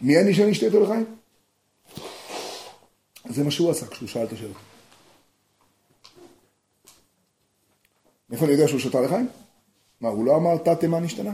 מי 0.00 0.18
אני 0.18 0.34
שאני 0.34 0.52
אשתה 0.52 0.66
איתו 0.66 0.80
לחיים? 0.80 1.16
זה 3.28 3.44
מה 3.44 3.50
שהוא 3.50 3.70
עשה 3.70 3.86
כשהוא 3.86 4.08
שאל 4.08 4.24
את 4.24 4.32
השאלה. 4.32 4.54
מאיפה 8.30 8.44
אני 8.44 8.52
יודע 8.52 8.68
שהוא 8.68 8.80
שתה 8.80 9.00
לחיים? 9.00 9.28
מה, 10.00 10.08
הוא 10.08 10.24
לא 10.24 10.36
אמר 10.36 10.58
תתה 10.58 10.88
מה 10.88 11.00
נשתנה? 11.00 11.32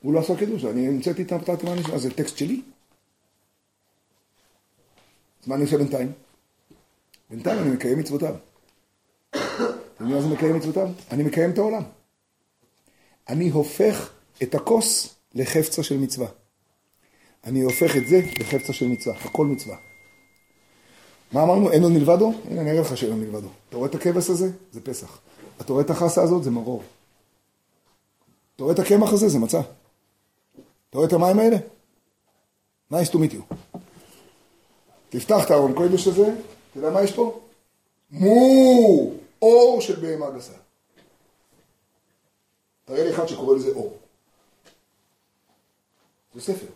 הוא 0.00 0.12
לא 0.12 0.20
עשה 0.20 0.36
קידוש, 0.38 0.64
אני 0.64 0.88
המצאתי 0.88 1.22
את 1.22 1.32
הפתעת 1.32 1.64
מה 1.64 1.74
נשמע, 1.74 1.98
זה 1.98 2.14
טקסט 2.14 2.36
שלי? 2.36 2.62
אז 5.42 5.48
מה 5.48 5.54
אני 5.54 5.64
עושה 5.64 5.76
בינתיים? 5.76 6.12
בינתיים 7.30 7.62
אני 7.62 7.70
מקיים 7.70 7.98
מצוותיו. 7.98 8.34
יודעים 10.00 10.16
מה 10.16 10.22
זה 10.22 10.28
מקיים 10.28 10.56
מצוותיו? 10.56 10.88
אני 11.10 11.22
מקיים 11.22 11.50
את 11.50 11.58
העולם. 11.58 11.82
אני 13.28 13.48
הופך 13.48 14.10
את 14.42 14.54
הכוס 14.54 15.14
לחפצה 15.34 15.82
של 15.82 15.98
מצווה. 15.98 16.28
אני 17.44 17.60
הופך 17.60 17.96
את 17.96 18.08
זה 18.08 18.20
לחפצה 18.40 18.72
של 18.72 18.88
מצווה, 18.88 19.16
הכל 19.16 19.46
מצווה. 19.46 19.76
מה 21.32 21.42
אמרנו? 21.42 21.72
אין 21.72 21.82
עוד 21.82 21.92
מלבדו? 21.92 22.32
הנה, 22.50 22.60
אני 22.60 22.70
אראה 22.70 22.80
לך 22.80 22.96
שאין 22.96 23.12
עוד 23.12 23.20
מלבדו. 23.20 23.48
אתה 23.68 23.76
רואה 23.76 23.88
את 23.88 23.94
הכבש 23.94 24.30
הזה? 24.30 24.50
זה 24.72 24.80
פסח. 24.80 25.18
אתה 25.60 25.72
רואה 25.72 25.84
את 25.84 25.90
החסה 25.90 26.22
הזאת? 26.22 26.44
זה 26.44 26.50
מרור. 26.50 26.82
אתה 28.56 28.62
רואה 28.62 28.74
את 28.74 28.78
הקמח 28.78 29.12
הזה? 29.12 29.28
זה 29.28 29.38
מצה. 29.38 29.60
אתה 30.90 30.98
רואה 30.98 31.08
את 31.08 31.12
המים 31.12 31.38
האלה? 31.38 31.56
nice 32.92 33.10
to 33.12 33.14
meet 33.14 33.32
you. 33.32 33.54
תפתח 35.08 35.44
את 35.46 35.50
הארון 35.50 35.74
קודש 35.74 36.08
הזה, 36.08 36.34
אתה 36.70 36.78
יודע 36.78 36.90
מה 36.90 37.02
יש 37.02 37.12
פה? 37.12 37.40
מו! 38.10 39.10
אור 39.42 39.80
של 39.80 40.00
בהמה 40.00 40.30
גסה. 40.30 40.52
תראה 42.84 43.04
לי 43.04 43.14
אחד 43.14 43.26
שקורא 43.26 43.56
לזה 43.56 43.70
אור. 43.70 43.98
זה 46.34 46.40
ספר. 46.40 46.66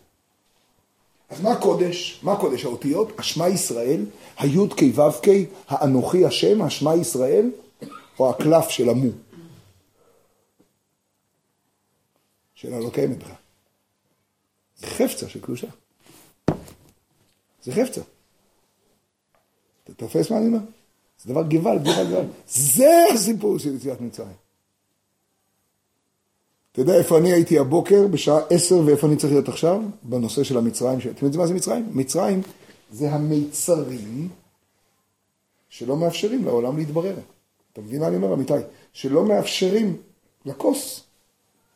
אז 1.28 1.40
מה 1.40 1.60
קודש? 1.60 2.20
מה 2.22 2.40
קודש? 2.40 2.64
האותיות? 2.64 3.09
השמע 3.18 3.48
ישראל, 3.48 4.06
היוד 4.39 4.74
קי 4.74 4.90
וו 4.90 5.20
קי, 5.22 5.47
האנוכי 5.68 6.24
השם, 6.24 6.62
השמע 6.62 6.94
ישראל, 6.94 7.51
או 8.18 8.30
הקלף 8.30 8.68
של 8.68 8.89
המו? 8.89 9.10
שאלה 12.55 12.78
לא 12.78 12.90
קיימת 12.90 13.18
בכלל. 13.18 13.34
זה 14.76 14.86
חפצה 14.86 15.28
של 15.28 15.40
קדושה. 15.40 15.66
זה 17.62 17.72
חפצה. 17.72 18.01
אתה 19.84 19.94
תופס 19.94 20.30
מה 20.30 20.39
אני 20.39 20.47
אומר? 20.47 20.59
זה 21.24 21.32
דבר 21.32 21.43
גוואלד, 21.43 21.85
גוואלד, 21.85 22.09
גוואלד. 22.09 22.28
זה 22.49 22.90
הסיפור 23.15 23.59
של 23.59 23.74
יציאת 23.74 24.01
מצרים. 24.01 24.43
אתה 26.73 26.81
יודע 26.81 26.94
איפה 26.94 27.19
אני 27.19 27.32
הייתי 27.32 27.59
הבוקר 27.59 28.07
בשעה 28.07 28.39
עשר 28.51 28.81
ואיפה 28.86 29.07
אני 29.07 29.16
צריך 29.16 29.32
להיות 29.32 29.49
עכשיו? 29.49 29.81
בנושא 30.03 30.44
של 30.44 30.59
המצרים. 30.59 30.99
אתם 30.99 31.24
יודעים 31.24 31.40
מה 31.40 31.47
זה 31.47 31.55
מצרים? 31.55 31.90
מצרים 31.94 32.43
זה 32.90 33.11
המיצרים 33.12 34.28
שלא 35.69 35.97
מאפשרים 35.97 36.44
לעולם 36.44 36.77
להתברר. 36.77 37.15
אתה 37.73 37.81
מבין 37.81 38.01
מה 38.01 38.09
אני 38.09 38.16
אומר, 38.16 38.35
אמיתי? 38.35 38.53
שלא 38.93 39.24
מאפשרים 39.24 39.97
לכוס 40.47 41.05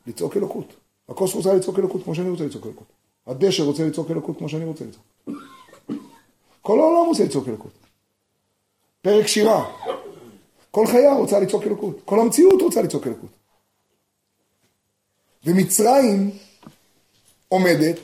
לצעוק 0.07 0.37
אלוקות. 0.37 0.73
הכוס 1.09 1.35
רוצה 1.35 1.55
לצעוק 1.55 1.79
אלוקות 1.79 2.05
כמו 2.05 2.15
שאני 2.15 2.31
רוצה 2.31 2.45
לצעוק 2.45 2.67
אלוקות. 2.67 2.87
הדשא 3.27 3.63
רוצה 3.63 3.87
לצעוק 3.87 4.11
אלוקות 4.11 4.39
כמו 4.39 4.49
שאני 4.49 4.65
רוצה 4.65 4.85
לצעוק. 4.85 5.39
כל 6.63 6.81
העולם 6.81 7.09
רוצה 7.09 7.25
לצעוק 7.25 7.49
אלוקות. 7.49 7.86
פרק 9.07 9.27
שירה. 9.27 9.73
כל 10.71 10.87
חיה 10.87 11.15
רוצה 11.15 11.41
לצעוק 11.41 11.63
אלוקות. 11.63 12.01
כל 12.05 12.21
המציאות 12.21 12.63
רוצה 12.63 12.83
לצעוק 12.83 13.07
אלוקות. 13.07 13.31
ומצרים 15.45 16.31
עומדת 17.49 17.99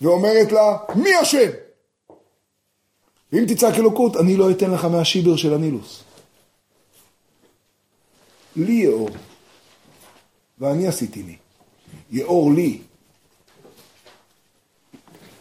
ואומרת 0.00 0.52
לה, 0.52 0.76
מי 0.94 1.14
השם? 1.14 1.50
ואם 3.32 3.44
תצעק 3.48 3.74
אלוקות, 3.74 4.16
אני 4.16 4.36
לא 4.36 4.50
אתן 4.50 4.70
לך 4.70 4.84
מהשיבר 4.84 5.36
של 5.36 5.54
הנילוס. 5.54 6.02
לי 8.56 8.72
יאור, 8.72 9.08
ואני 10.58 10.86
עשיתי 10.86 11.22
לי. 11.22 11.36
יאור 12.10 12.52
לי. 12.52 12.80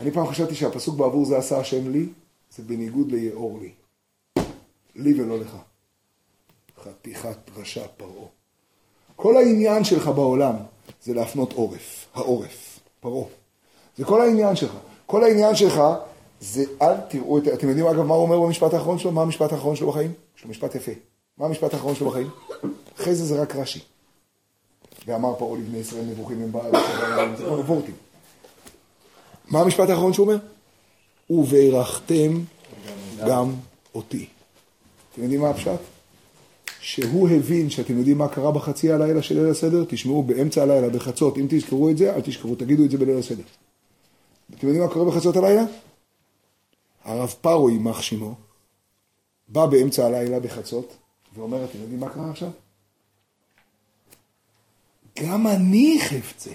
אני 0.02 0.12
פעם 0.12 0.28
חשבתי 0.28 0.56
שהפסוק 0.56 0.96
בעבור 0.96 1.26
זה 1.26 1.38
עשה 1.38 1.60
השם 1.60 1.92
לי, 1.92 2.06
זה 2.56 2.64
בניגוד 2.64 3.12
ליאור 3.12 3.60
לי. 3.62 3.85
לי 4.96 5.22
ולא 5.22 5.40
לך. 5.40 5.56
חתיכת 6.84 7.38
רשע 7.58 7.88
פרעה. 7.98 8.28
כל 9.16 9.38
העניין 9.38 9.84
שלך 9.84 10.08
בעולם 10.08 10.56
זה 11.04 11.14
להפנות 11.14 11.54
עורף, 11.54 12.06
העורף, 12.14 12.80
פרעה. 13.00 13.26
זה 13.98 14.06
כל 14.06 14.22
העניין 14.22 14.56
שלך. 14.56 14.72
כל 15.06 15.24
העניין 15.24 15.56
שלך 15.56 15.82
זה 16.40 16.64
אל 16.82 16.98
תראו 17.10 17.38
את... 17.38 17.48
אתם 17.48 17.70
יודעים 17.70 17.88
אגב 17.88 18.02
מה 18.02 18.14
הוא 18.14 18.24
אומר 18.24 18.40
במשפט 18.40 18.74
האחרון 18.74 19.00
שלו? 19.00 19.12
מה 19.12 19.22
המשפט 19.22 19.52
האחרון 19.52 19.76
שלו 19.76 19.92
בחיים? 19.92 20.12
יש 20.38 20.44
לו 20.44 20.50
משפט 20.50 20.76
יפה. 20.76 20.92
מה 21.38 21.46
המשפט 21.46 21.74
האחרון 21.74 21.96
שלו 21.96 22.10
בחיים? 22.10 22.30
אחרי 22.96 23.16
זה 23.16 23.26
זה 23.26 23.42
רק 23.42 23.56
רש"י. 23.56 23.80
ואמר 25.08 25.36
פרעה 25.36 25.60
לבני 25.60 25.78
ישראל 25.78 26.06
נבוכים 26.06 26.42
הם 26.42 26.52
בארץ, 26.52 26.74
זה 27.38 27.44
כמו 27.44 27.66
וורטים. 27.66 27.96
מה 29.48 29.62
המשפט 29.62 29.90
האחרון 29.90 30.14
שהוא 30.14 30.26
אומר? 30.26 30.38
וברכתם 31.30 32.40
גם 33.28 33.54
אותי. 33.96 34.28
אתם 35.16 35.24
יודעים 35.24 35.42
מה 35.42 35.50
הפשט? 35.50 35.80
שהוא 36.80 37.30
הבין 37.30 37.70
שאתם 37.70 37.98
יודעים 37.98 38.18
מה 38.18 38.28
קרה 38.28 38.52
בחצי 38.52 38.92
הלילה 38.92 39.22
של 39.22 39.36
ליל 39.36 39.50
הסדר, 39.50 39.84
תשמעו 39.88 40.24
באמצע 40.24 40.64
הלילה, 40.64 40.90
בחצות, 40.90 41.38
אם 41.38 41.46
תזכרו 41.50 41.90
את 41.90 41.98
זה, 41.98 42.16
אל 42.16 42.22
תזכרו, 42.22 42.56
תגידו 42.56 42.86
את 42.86 42.92
זה 42.92 42.98
בליל 42.98 43.18
הסדר. 43.18 43.44
אתם 44.56 44.68
יודעים 44.68 44.84
מה 44.86 44.94
קורה 44.94 45.12
בחצות 45.12 45.36
הלילה? 45.36 45.64
הרב 47.04 47.36
פארו, 47.42 47.70
יימח 47.70 48.02
שמו, 48.02 48.36
בא 49.48 49.66
באמצע 49.66 50.06
הלילה 50.06 50.40
בחצות, 50.40 50.96
ואומר, 51.36 51.66
אתם 51.66 51.78
יודעים 51.82 52.00
מה 52.00 52.10
קרה 52.10 52.32
עכשיו? 52.32 52.50
גם 55.24 55.48
אני 55.48 55.98
חפצה. 56.02 56.52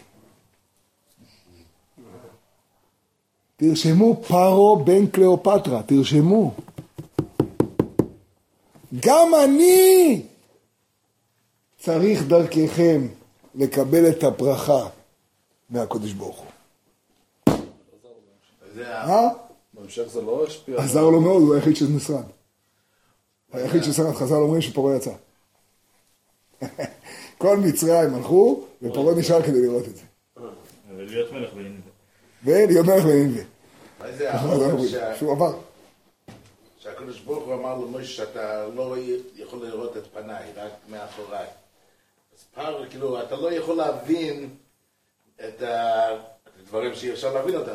תרשמו 3.56 4.22
פארו 4.28 4.82
בן 4.84 5.06
קליאופטרה, 5.06 5.82
תרשמו. 5.82 6.54
גם 8.96 9.30
אני 9.44 10.22
צריך 11.78 12.22
דרככם 12.22 13.06
לקבל 13.54 14.08
את 14.08 14.24
הברכה 14.24 14.88
מהקודש 15.70 16.12
ברוך 16.12 16.38
הוא. 16.38 16.46
אה? 18.80 19.28
בהמשך 19.74 20.02
זה 20.02 20.22
לא 20.22 20.46
השפיע. 20.46 20.82
עזר 20.82 21.04
לו 21.04 21.20
מאוד, 21.20 21.42
הוא 21.42 21.54
היחיד 21.54 21.76
שנשרד. 21.76 22.24
היחיד 23.52 23.82
ששרד, 23.82 24.14
חז"ל 24.14 24.34
אומרים 24.34 24.62
שפרעה 24.62 24.96
יצא. 24.96 25.12
כל 27.38 27.56
מצרים 27.56 28.14
הלכו, 28.14 28.64
ופרעה 28.82 29.14
נשאר 29.14 29.42
כדי 29.42 29.62
לראות 29.62 29.84
את 29.88 29.96
זה. 29.96 30.02
ולהיות 30.96 31.32
מלך 31.32 31.52
בנינווה. 31.52 31.90
ולהיות 32.44 32.86
מלך 32.86 33.04
בנינווה. 33.04 33.42
מה 34.00 34.12
זה 34.12 35.16
שהוא 35.18 35.32
עבר. 35.32 35.69
שהקדוש 36.82 37.20
ברוך 37.20 37.44
הוא 37.44 37.54
אמר 37.54 37.78
למשה 37.78 38.08
שאתה 38.08 38.66
לא 38.74 38.96
יכול 39.36 39.66
לראות 39.66 39.96
את 39.96 40.02
פניי, 40.14 40.52
רק 40.56 40.72
מאחוריי. 40.88 41.46
אז 42.34 42.44
פעם, 42.54 42.74
כאילו, 42.90 43.22
אתה 43.22 43.36
לא 43.36 43.52
יכול 43.52 43.76
להבין 43.76 44.48
את 45.36 45.62
הדברים 45.62 46.94
שאי 46.94 47.12
אפשר 47.12 47.34
להבין 47.34 47.56
אותם. 47.56 47.74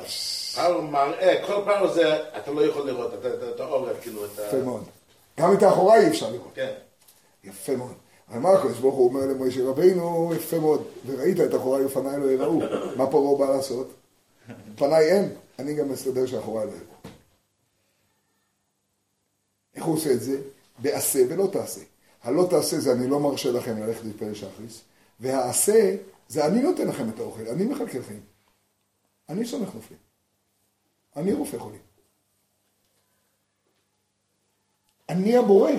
פעם 0.55 0.91
מראה, 0.91 1.43
כל 1.47 1.61
פעם 1.65 1.87
זה, 1.93 2.29
אתה 2.37 2.51
לא 2.51 2.65
יכול 2.65 2.87
לראות, 2.87 3.13
את 3.55 3.59
העורף, 3.59 4.01
כאילו, 4.01 4.25
את 4.25 4.39
ה... 4.39 4.41
יפה 4.41 4.57
מאוד. 4.57 4.83
גם 5.39 5.53
את 5.53 5.63
האחוריי 5.63 6.05
אי 6.05 6.07
אפשר 6.07 6.29
לראות. 6.29 6.51
כן. 6.55 6.73
יפה 7.43 7.75
מאוד. 7.75 7.93
אבל 8.29 8.39
מה 8.39 8.49
הקדוש 8.49 8.77
ברוך 8.77 8.95
הוא 8.95 9.09
אומר 9.09 9.25
למשה 9.25 9.63
רבינו, 9.63 10.31
יפה 10.35 10.59
מאוד, 10.59 10.83
וראית 11.05 11.39
את 11.39 11.55
אחוריי 11.55 11.85
ופניי 11.85 12.19
לא 12.19 12.25
יראו. 12.25 12.59
מה 12.95 13.11
פרעה 13.11 13.37
בא 13.37 13.55
לעשות? 13.55 13.87
פניי 14.75 15.11
אין, 15.11 15.35
אני 15.59 15.73
גם 15.73 15.91
אסתדר 15.91 16.25
שאחוריי 16.25 16.65
לא 16.65 16.71
יראו. 16.71 17.14
איך 19.75 19.85
הוא 19.85 19.95
עושה 19.95 20.11
את 20.13 20.21
זה? 20.21 20.41
בעשה 20.79 21.19
ולא 21.29 21.49
תעשה. 21.51 21.81
הלא 22.23 22.47
תעשה 22.49 22.79
זה 22.79 22.91
אני 22.91 23.07
לא 23.07 23.19
מרשה 23.19 23.51
לכם 23.51 23.77
ללכת 23.77 24.03
להתפלל 24.03 24.33
שחריס, 24.33 24.81
והעשה 25.19 25.95
זה 26.27 26.45
אני 26.45 26.61
נותן 26.61 26.87
לכם 26.87 27.09
את 27.09 27.19
האוכל, 27.19 27.47
אני 27.47 27.65
מחלקל 27.65 28.01
חיים. 28.03 28.19
אני 29.29 29.45
סומך 29.45 29.75
נופלים. 29.75 29.99
אני 31.15 31.33
רופא 31.33 31.57
חולים. 31.57 31.79
אני 35.09 35.37
הבורא. 35.37 35.71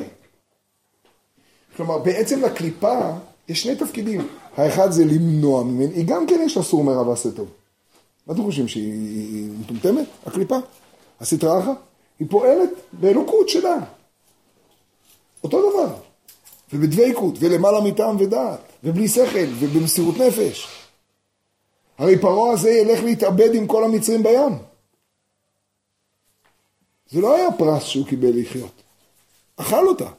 כלומר, 1.76 1.98
בעצם 1.98 2.40
לקליפה 2.42 2.98
יש 3.48 3.62
שני 3.62 3.76
תפקידים. 3.76 4.28
האחד 4.56 4.90
זה 4.90 5.04
למנוע 5.04 5.64
ממני, 5.64 5.94
היא 5.94 6.06
גם 6.08 6.26
כן 6.26 6.40
יש 6.46 6.56
לה 6.56 6.62
סור 6.62 6.84
מרע 6.84 7.08
ועשה 7.08 7.30
טוב. 7.30 7.48
מה 8.26 8.34
אתם 8.34 8.42
חושבים, 8.42 8.68
שהיא 8.68 8.92
היא- 8.92 9.34
היא 9.34 9.50
מטומטמת, 9.60 10.06
הקליפה? 10.26 10.56
הסטרא 11.20 11.60
אחא? 11.62 11.72
היא 12.18 12.28
פועלת 12.30 12.70
באלוקות 12.92 13.48
שלה. 13.48 13.76
אותו 15.44 15.70
דבר. 15.70 15.96
ובדבקות, 16.72 17.34
ולמעלה 17.40 17.80
מטעם 17.80 18.16
ודעת, 18.20 18.60
ובלי 18.84 19.08
שכל, 19.08 19.46
ובמסירות 19.60 20.14
נפש. 20.16 20.68
הרי 21.98 22.20
פרעה 22.20 22.52
הזה 22.52 22.70
ילך 22.70 23.02
להתאבד 23.04 23.54
עם 23.54 23.66
כל 23.66 23.84
המצרים 23.84 24.22
בים. 24.22 24.58
זה 27.10 27.20
לא 27.20 27.34
היה 27.36 27.48
פרס 27.58 27.84
שהוא 27.84 28.06
קיבל 28.06 28.40
לחיות. 28.40 28.82
אכל 29.56 29.88
אותה. 29.88 30.10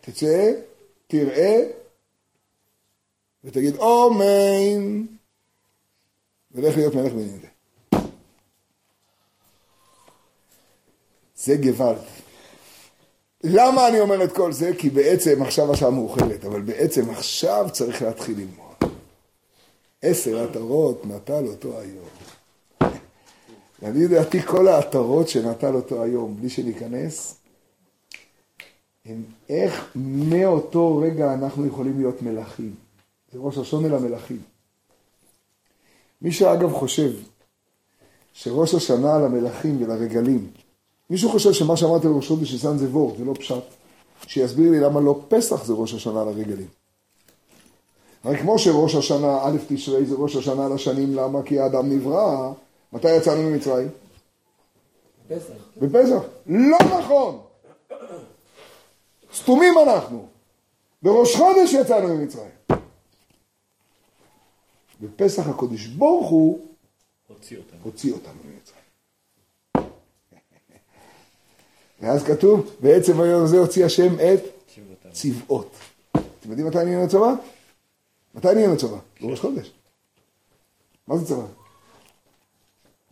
תצא, 0.00 0.52
תראה, 1.06 1.56
ותגיד 3.44 3.76
אומן, 3.76 5.06
ולך 6.52 6.76
להיות 6.76 6.94
מלך 6.94 7.12
בנינווה. 7.12 7.53
זה 11.44 11.56
גוואלד. 11.56 11.98
למה 13.44 13.88
אני 13.88 14.00
אומר 14.00 14.24
את 14.24 14.32
כל 14.32 14.52
זה? 14.52 14.70
כי 14.78 14.90
בעצם 14.90 15.42
עכשיו 15.42 15.72
השעה 15.72 15.90
מאוחרת, 15.90 16.44
אבל 16.44 16.60
בעצם 16.60 17.10
עכשיו 17.10 17.66
צריך 17.72 18.02
להתחיל 18.02 18.38
ללמוד. 18.38 18.94
עשר 20.02 20.48
עטרות 20.48 21.06
נטל 21.06 21.46
אותו 21.46 21.80
היום. 21.80 22.08
ואני 23.82 24.04
לדעתי 24.04 24.42
כל 24.42 24.68
העטרות 24.68 25.28
שנטל 25.28 25.74
אותו 25.74 26.02
היום, 26.02 26.36
בלי 26.36 26.50
שניכנס, 26.50 27.36
הם 29.06 29.22
איך 29.48 29.90
מאותו 29.94 30.96
רגע 30.96 31.34
אנחנו 31.34 31.66
יכולים 31.66 31.98
להיות 31.98 32.22
מלכים. 32.22 32.74
זה 33.32 33.38
ראש 33.38 33.58
השונה 33.58 33.88
למלכים. 33.88 34.42
מי 36.22 36.32
שאגב 36.32 36.72
חושב 36.72 37.12
שראש 38.32 38.74
השנה 38.74 39.18
למלכים 39.18 39.82
ולרגלים, 39.82 40.50
מישהו 41.10 41.30
חושב 41.30 41.52
שמה 41.52 41.76
שאמרתי 41.76 42.06
לראש 42.06 42.28
חודש 42.28 42.52
ניסן 42.52 42.78
זה 42.78 42.86
וורט, 42.86 43.18
זה 43.18 43.24
לא 43.24 43.34
פשט, 43.34 43.64
שיסביר 44.26 44.70
לי 44.70 44.80
למה 44.80 45.00
לא 45.00 45.20
פסח 45.28 45.64
זה 45.64 45.72
ראש 45.72 45.94
השנה 45.94 46.24
לרגלים. 46.24 46.68
הרי 48.24 48.38
כמו 48.38 48.58
שראש 48.58 48.94
השנה, 48.94 49.38
א' 49.42 49.56
תשרי 49.68 50.04
זה 50.04 50.14
ראש 50.18 50.36
השנה 50.36 50.68
לשנים, 50.68 51.14
למה? 51.14 51.42
כי 51.42 51.60
האדם 51.60 51.92
נברא, 51.92 52.52
מתי 52.92 53.16
יצאנו 53.16 53.42
ממצרים? 53.42 53.88
פסח. 55.28 55.54
בפסח. 55.76 56.22
לא 56.46 56.78
נכון! 56.98 57.40
סתומים 59.34 59.74
אנחנו. 59.78 60.26
בראש 61.02 61.36
חודש 61.36 61.72
יצאנו 61.72 62.08
ממצרים. 62.08 62.50
בפסח 65.00 65.48
הקודש 65.48 65.86
ברוך 65.86 66.30
הוא 66.30 66.58
הוציא 67.28 67.58
אותנו. 67.58 67.78
הוציא 67.82 68.12
אותנו 68.12 68.40
ממצרים. 68.44 68.84
ואז 72.04 72.24
כתוב, 72.24 72.70
בעצם 72.80 73.20
היום 73.20 73.44
הזה 73.44 73.58
הוציא 73.58 73.84
השם 73.84 74.14
את 74.14 74.40
צבאות. 75.12 75.70
אתם 76.10 76.50
יודעים 76.50 76.66
מתי 76.66 76.84
נהיינו 76.84 77.08
צבא? 77.08 77.34
מתי 78.34 78.54
נהיינו 78.54 78.76
צבא? 78.76 78.96
בראש 79.20 79.40
חודש. 79.40 79.72
מה 81.08 81.16
זה 81.18 81.26
צבא? 81.26 81.44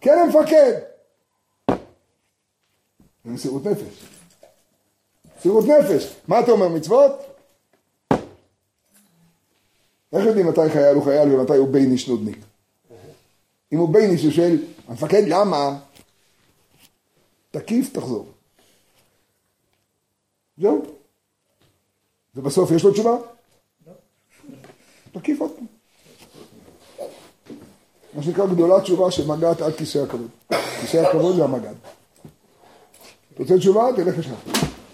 כן 0.00 0.18
המפקד! 0.18 0.72
במסירות 3.24 3.66
נפש. 3.66 4.04
מסירות 5.38 5.64
נפש. 5.64 6.14
מה 6.28 6.40
אתה 6.40 6.50
אומר, 6.50 6.68
מצוות? 6.68 7.12
איך 10.12 10.26
יודעים 10.26 10.46
מתי 10.46 10.70
חייל 10.72 10.94
הוא 10.94 11.04
חייל 11.04 11.34
ומתי 11.34 11.56
הוא 11.56 11.68
בייניש 11.68 12.08
נודניק? 12.08 12.38
אם 13.72 13.78
הוא 13.78 13.88
בייניש 13.88 14.24
הוא 14.24 14.32
שואל, 14.32 14.64
המפקד 14.88 15.22
למה? 15.26 15.78
תקיף, 17.50 17.92
תחזור. 17.92 18.26
זהו. 20.58 20.82
ובסוף 22.34 22.70
יש 22.70 22.84
לו 22.84 22.92
תשובה? 22.92 23.16
תקיף 25.12 25.40
עוד 25.40 25.50
פעם. 25.56 25.66
מה 28.14 28.22
שנקרא 28.22 28.46
גדולה 28.46 28.80
תשובה 28.80 29.10
שמגעת 29.10 29.60
עד 29.60 29.74
כיסא 29.74 29.98
הכבוד. 29.98 30.28
כיסא 30.80 30.96
הכבוד 30.96 31.36
זה 31.36 31.44
המגד. 31.44 31.74
אתה 33.34 33.42
רוצה 33.42 33.58
תשובה? 33.58 33.88
תלך 33.96 34.18
לשם. 34.18 34.34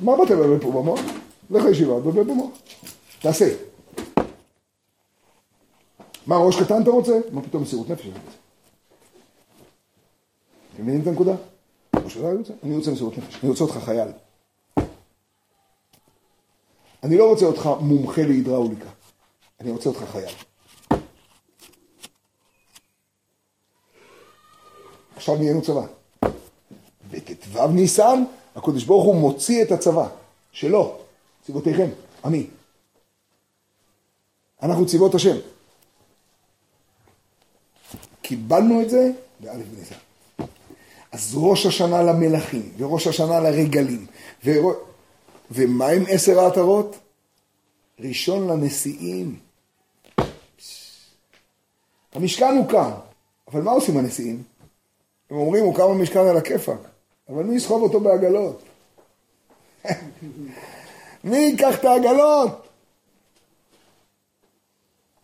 מה 0.01 0.17
באת 0.17 0.31
לבלבל 0.31 0.61
פה 0.61 0.71
במוח? 0.71 1.01
לך 1.51 1.65
לישיבה, 1.65 2.01
תבלבל 2.01 2.23
במוח. 2.23 2.51
תעשה. 3.21 3.55
מה, 6.27 6.37
ראש 6.37 6.63
קטן 6.63 6.83
אתה 6.83 6.91
רוצה? 6.91 7.21
מה 7.33 7.43
פתאום 7.43 7.63
מסירות 7.63 7.91
נפש 7.91 8.05
אני 8.05 8.11
רוצה? 8.11 8.37
אתם 10.75 10.83
מבינים 10.83 11.03
את 11.03 11.07
הנקודה? 11.07 11.35
אני 12.63 12.77
רוצה 12.77 12.91
מסירות 12.91 13.19
נפש. 13.19 13.39
אני 13.43 13.51
רוצה 13.51 13.65
אותך 13.65 13.77
חייל. 13.85 14.09
אני 17.03 17.17
לא 17.17 17.29
רוצה 17.31 17.47
אותך 17.47 17.71
מומחה 17.81 18.23
להידראוליקה. 18.23 18.89
אני 19.61 19.71
רוצה 19.71 19.89
אותך 19.89 20.05
חייל. 20.13 20.35
עכשיו 25.17 25.37
נהיינו 25.37 25.63
צבא. 25.63 25.87
בט"ו 27.11 27.69
ניסן, 27.69 28.25
הקדוש 28.57 28.85
ברוך 28.85 29.05
הוא 29.05 29.15
מוציא 29.15 29.63
את 29.63 29.73
הצבא 29.73 30.09
שלו, 30.53 30.99
צבאותיכם, 31.47 31.89
עמי. 32.25 32.47
אנחנו 34.63 34.87
צבאות 34.87 35.15
השם. 35.15 35.37
קיבלנו 38.23 38.83
את 38.83 38.91
זה 38.91 39.11
באלף 39.41 39.67
בניסן. 39.67 39.95
אז 41.13 41.35
ראש 41.37 41.67
השנה 41.67 42.03
למלכים, 42.03 42.73
וראש 42.79 43.07
השנה 43.07 43.41
לרגלים, 43.41 44.07
ורו... 44.45 44.88
ומה 45.51 45.89
עם 45.89 46.05
עשר 46.09 46.41
העטרות? 46.41 46.97
ראשון 48.01 48.49
לנשיאים. 48.51 49.39
המשכן 52.13 52.57
הוקם, 52.57 52.91
אבל 53.49 53.61
מה 53.63 53.71
עושים 53.71 53.97
הנשיאים? 53.97 54.43
הם 55.31 55.37
אומרים, 55.37 55.65
הוקם 55.65 55.83
המשכן 55.83 56.19
על 56.19 56.37
הכיפאק, 56.37 56.81
אבל 57.29 57.43
מי 57.43 57.57
יסחוב 57.57 57.83
אותו 57.83 58.01
בעגלות? 58.01 58.63
מי 61.25 61.37
ייקח 61.37 61.79
את 61.79 61.85
העגלות? 61.85 62.69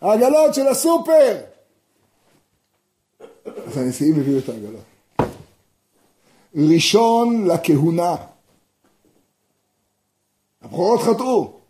העגלות 0.01 0.55
של 0.55 0.69
הסופר! 0.69 1.41
אז 3.45 3.77
הנשיאים 3.77 4.21
הביאו 4.21 4.39
את 4.39 4.49
העגלות. 4.49 4.85
ראשון 6.55 7.47
לכהונה. 7.47 8.17
הבכורות 10.65 11.01
חטאו, 11.01 11.61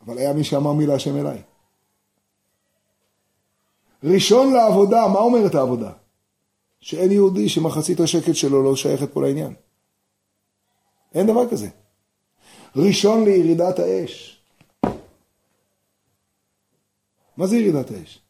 אבל 0.00 0.18
היה 0.18 0.32
מי 0.32 0.44
שאמר 0.44 0.72
מילה 0.72 0.94
השם 0.94 1.16
אליי. 1.16 1.42
ראשון 4.04 4.52
לעבודה, 4.52 5.08
מה 5.12 5.18
אומרת 5.18 5.54
העבודה? 5.54 5.92
שאין 6.80 7.12
יהודי 7.12 7.48
שמחצית 7.48 8.00
השקט 8.00 8.34
שלו 8.34 8.62
לא 8.62 8.76
שייכת 8.76 9.12
פה 9.12 9.22
לעניין. 9.22 9.54
אין 11.14 11.26
דבר 11.26 11.50
כזה. 11.50 11.68
ראשון 12.76 13.24
לירידת 13.24 13.78
האש. 13.78 14.40
מה 17.36 17.46
זה 17.46 17.56
ירידת 17.56 17.90
האש? 17.90 18.20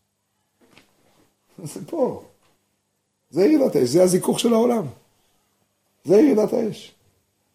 זה 1.62 1.87
פה. 1.87 2.25
זה 3.31 3.45
ירידת 3.45 3.77
האש, 3.77 3.89
זה 3.89 4.03
הזיכוך 4.03 4.41
של 4.41 4.53
העולם. 4.53 4.87
זה 6.05 6.16
ירידת 6.16 6.53
האש. 6.53 6.95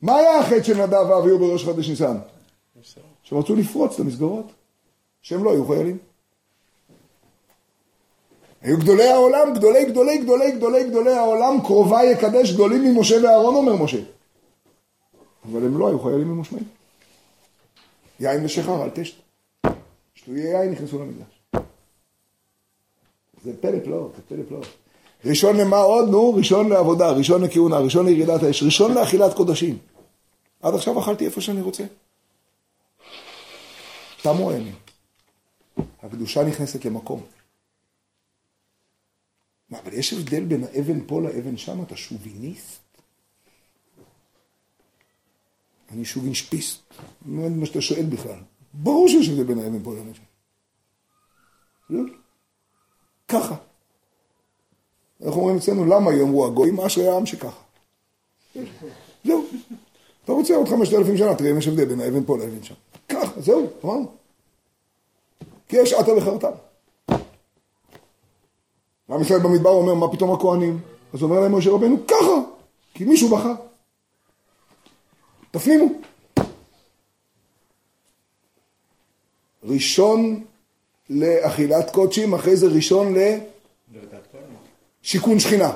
מה 0.02 0.16
היה 0.16 0.40
החטא 0.40 0.64
של 0.64 0.84
נדב 0.84 1.10
ואביהו 1.10 1.40
בראש 1.40 1.64
חודש 1.64 1.90
ניסן? 1.90 2.18
שהם 3.24 3.38
רצו 3.38 3.56
לפרוץ 3.56 3.94
את 3.94 4.00
המסגרות, 4.00 4.46
שהם 5.22 5.44
לא 5.44 5.52
היו 5.52 5.68
חיילים. 5.68 5.98
היו 8.62 8.78
גדולי 8.78 9.08
העולם, 9.08 9.54
גדולי 9.56 9.86
גדולי 9.86 10.18
גדולי 10.18 10.52
גדולי 10.52 10.90
גדולי 10.90 11.14
העולם, 11.14 11.62
קרובה 11.62 12.04
יקדש 12.04 12.54
גדולים 12.54 12.84
ממשה 12.84 13.16
ואהרון, 13.24 13.56
אומר 13.56 13.84
משה. 13.84 14.02
אבל 15.46 15.66
הם 15.66 15.78
לא 15.78 15.88
היו 15.88 16.00
חיילים 16.00 16.28
ממושמעים. 16.28 16.66
יין 18.20 18.46
ושחר, 18.46 18.84
אל 18.84 18.90
תשת. 18.90 19.16
שטויי 20.16 20.42
יין 20.42 20.72
נכנסו 20.72 21.00
למקדש. 21.00 21.64
זה 23.44 23.62
פלא 23.62 23.80
פלאות, 23.84 24.12
זה 24.16 24.22
פלא 24.28 24.44
פלאות. 24.48 24.68
ראשון 25.26 25.58
למה 25.58 25.78
עוד? 25.78 26.10
נו, 26.10 26.34
ראשון 26.34 26.70
לעבודה, 26.70 27.12
ראשון 27.12 27.44
לכהונה, 27.44 27.78
ראשון 27.78 28.06
לירידת 28.06 28.44
האש, 28.44 28.64
ראשון 28.64 28.94
לאכילת 28.94 29.34
קודשים. 29.34 29.78
עד 30.62 30.74
עכשיו 30.74 31.00
אכלתי 31.00 31.26
איפה 31.26 31.42
שאני 31.42 31.62
רוצה. 31.62 31.84
תמו 34.22 34.52
הימים. 34.52 34.76
הקדושה 36.04 36.44
נכנסת 36.44 36.86
למקום. 36.86 37.24
מה, 39.70 39.80
אבל 39.80 39.94
יש 39.94 40.14
הבדל 40.14 40.46
בין 40.46 40.64
האבן 40.64 41.08
פה 41.08 41.22
לאבן 41.22 41.58
שם? 41.58 41.84
אתה 41.84 41.96
שוביניסט? 41.96 42.82
אני 45.92 46.06
שובינשפיסט. 46.06 46.82
לא 47.26 47.44
יודע 47.44 47.56
מה 47.56 47.66
שאתה 47.66 47.82
שואל 47.82 48.06
בכלל. 48.06 48.40
ברור 48.74 49.08
שיש 49.08 49.30
הבדל 49.30 49.44
בין 49.44 49.60
האבן 49.60 49.84
פה 49.84 49.96
לאבן 49.96 50.14
שם. 50.14 50.24
לא. 51.90 52.04
ככה. 53.28 53.56
איך 55.26 55.36
אומרים 55.36 55.58
אצלנו, 55.58 55.86
למה 55.86 56.14
יאמרו 56.14 56.46
הגויים? 56.46 56.80
אשרי 56.80 57.08
העם 57.08 57.26
שככה. 57.26 57.62
זהו. 59.26 59.46
אתה 60.26 60.32
רוצה 60.32 60.56
עוד 60.56 60.68
חמשת 60.68 60.94
אלפים 60.94 61.18
שנה, 61.18 61.36
תראה 61.36 61.52
אם 61.52 61.58
יש 61.58 61.68
הבדל 61.68 61.86
בין 61.86 62.00
האבן 62.00 62.24
פה 62.24 62.38
לאבן 62.38 62.64
שם. 62.64 62.74
ככה, 63.10 63.42
זהו, 63.42 63.68
אמרנו. 63.86 64.12
כי 65.68 65.78
יש 65.78 65.94
עתה 65.94 66.14
וחרתם. 66.14 66.52
עם 69.10 69.22
ישראל 69.22 69.40
במדבר 69.40 69.70
אומר, 69.70 69.94
מה 69.94 70.12
פתאום 70.12 70.32
הכהנים? 70.32 70.80
אז 71.14 71.24
אומר 71.24 71.40
להם 71.40 71.56
משה 71.56 71.70
רבנו, 71.70 71.98
ככה, 72.08 72.40
כי 72.94 73.04
מישהו 73.04 73.30
בחר. 73.30 73.54
תפנימו. 75.52 75.86
ראשון 79.64 80.44
לאכילת 81.10 81.90
קודשים, 81.94 82.34
אחרי 82.34 82.56
זה 82.56 82.68
ראשון 82.68 83.14
לשיכון 85.04 85.40
שכינה. 85.40 85.72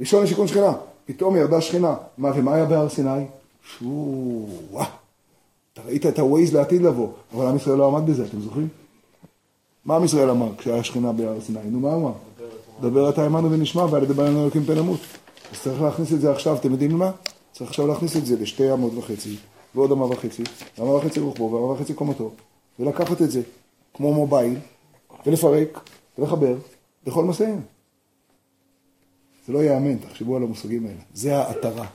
ראשון 0.00 0.22
לשיכון 0.24 0.48
שכינה. 0.48 0.72
פתאום 1.04 1.36
ירדה 1.36 1.60
שכינה. 1.60 1.94
מה, 2.18 2.30
ומה 2.34 2.54
היה 2.54 2.64
בהר 2.64 2.88
סיני? 2.88 3.24
שו, 3.78 3.86
וואה. 4.70 4.86
אתה 5.72 5.82
ראית 5.86 6.06
את 6.06 6.18
הווייז 6.18 6.54
לעתיד 6.54 6.82
לבוא, 6.82 7.08
אבל 7.34 7.46
עם 7.46 7.56
ישראל 7.56 7.76
לא 7.76 7.86
עמד 7.86 8.10
בזה, 8.10 8.24
אתם 8.26 8.40
זוכרים? 8.40 8.68
מה 9.84 9.96
עם 9.96 10.04
ישראל 10.04 10.30
אמר 10.30 10.56
כשהיה 10.58 10.84
שכינה 10.84 11.12
בהר 11.12 11.40
סיני? 11.40 11.60
נו, 11.64 11.80
מה 11.80 11.94
אמר? 11.94 12.12
דבר 12.80 13.08
אתה 13.08 13.24
עמנו 13.24 13.50
ונשמע, 13.50 13.84
ועל 13.90 14.02
ידי 14.02 14.12
בנו 14.12 14.42
אלוקים 14.42 14.64
פן 14.64 14.78
נמות. 14.78 15.00
אז 15.52 15.60
צריך 15.62 15.82
להכניס 15.82 16.12
את 16.12 16.20
זה 16.20 16.32
עכשיו, 16.32 16.56
אתם 16.56 16.72
יודעים 16.72 16.92
מה? 16.92 17.10
צריך 17.52 17.70
עכשיו 17.70 17.86
להכניס 17.86 18.16
את 18.16 18.26
זה 18.26 18.36
לשתי 18.40 18.72
אמות 18.72 18.92
וחצי, 18.94 19.36
ועוד 19.74 19.92
אמה 19.92 20.04
וחצי, 20.04 20.42
ואמה 20.78 20.90
וחצי 20.90 21.20
רוחבו, 21.20 21.52
ואמה 21.52 21.72
וחצי 21.72 21.94
קומתו, 21.94 22.30
ולקחת 22.78 23.22
את 23.22 23.30
זה, 23.30 23.42
כמו 23.94 24.14
מובייל, 24.14 24.56
ולפרק, 25.26 25.80
ולחבר, 26.18 26.54
לכל 27.06 27.24
מסעיהם. 27.24 27.60
זה 29.46 29.52
לא 29.52 29.58
ייאמן, 29.58 29.98
תחשבו 29.98 30.36
על 30.36 30.42
המושגים 30.42 30.86
האלה. 30.86 31.00
זה 31.14 31.36
העטרה. 31.36 31.86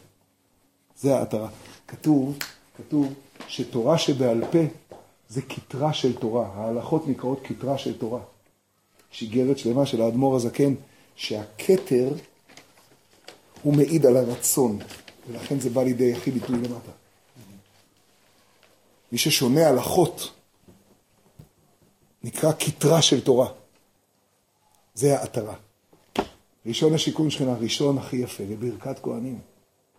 זה 0.98 1.18
העטרה. 1.18 1.50
כתוב, 1.88 2.38
כתוב 2.78 3.14
שתורה 3.48 3.98
שבעל 3.98 4.44
פה 4.52 4.60
זה 5.30 5.42
כתרה 5.42 5.94
של 5.94 6.16
תורה. 6.16 6.48
ההלכות 6.54 7.08
נקראות 7.08 7.40
כתרה 7.44 7.78
של 7.78 7.98
תורה. 7.98 8.22
יש 9.14 9.22
איגרת 9.22 9.58
שלמה 9.58 9.86
של 9.86 10.02
האדמו"ר 10.02 10.36
הזקן, 10.36 10.74
שהכתר 11.16 12.14
הוא 13.64 13.74
מעיד 13.74 14.06
על 14.06 14.18
הרצון, 14.18 14.80
ולכן 15.30 15.60
זה 15.60 15.70
בא 15.70 15.84
לידי 15.84 16.14
הכי 16.14 16.32
ביטוי 16.32 16.56
למטה. 16.56 16.92
מי 19.12 19.18
ששונה 19.18 19.68
הלכות 19.68 20.34
נקרא 22.24 22.52
כתרה 22.60 23.02
של 23.02 23.22
תורה. 23.22 23.48
זה 24.94 25.20
העטרה. 25.20 25.56
ראשון 26.68 26.94
השיכון 26.94 27.30
שכינה, 27.30 27.54
ראשון 27.54 27.98
הכי 27.98 28.18
יפה, 28.18 28.44
לברכת 28.44 29.00
כהנים. 29.00 29.40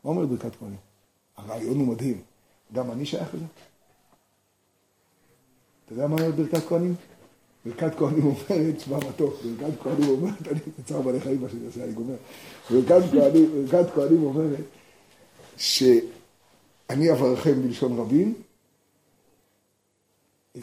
מה 0.05 0.11
אומר 0.11 0.27
ברכת 0.27 0.57
כהנים? 0.57 0.78
הרעיון 1.36 1.78
הוא 1.78 1.86
מדהים. 1.86 2.20
גם 2.73 2.90
אני 2.90 3.07
שייך 3.07 3.35
לזה. 3.35 3.45
אתה 5.85 5.93
יודע 5.93 6.07
מה 6.07 6.16
אומרת 6.16 6.35
ברכת 6.35 6.69
כהנים? 6.69 6.95
ברכת 7.66 7.99
כהנים 7.99 8.24
אומרת, 8.24 8.81
שמע 8.81 8.97
מתוק, 8.97 9.35
ברכת 9.59 9.82
כהנים 9.82 10.09
אומרת, 10.09 10.49
אני 10.49 10.61
צער 10.85 11.03
בעלי 11.03 11.20
חיים 11.20 11.43
מה 11.43 11.49
שאני 11.49 11.66
עושה, 11.66 11.85
אני 11.85 11.93
גומר. 11.93 12.15
ברכת 12.70 13.95
כהנים, 13.95 14.23
אומרת 14.23 14.65
שאני 15.57 17.12
אברכם 17.12 17.62
בלשון 17.62 17.99
רבים, 17.99 18.35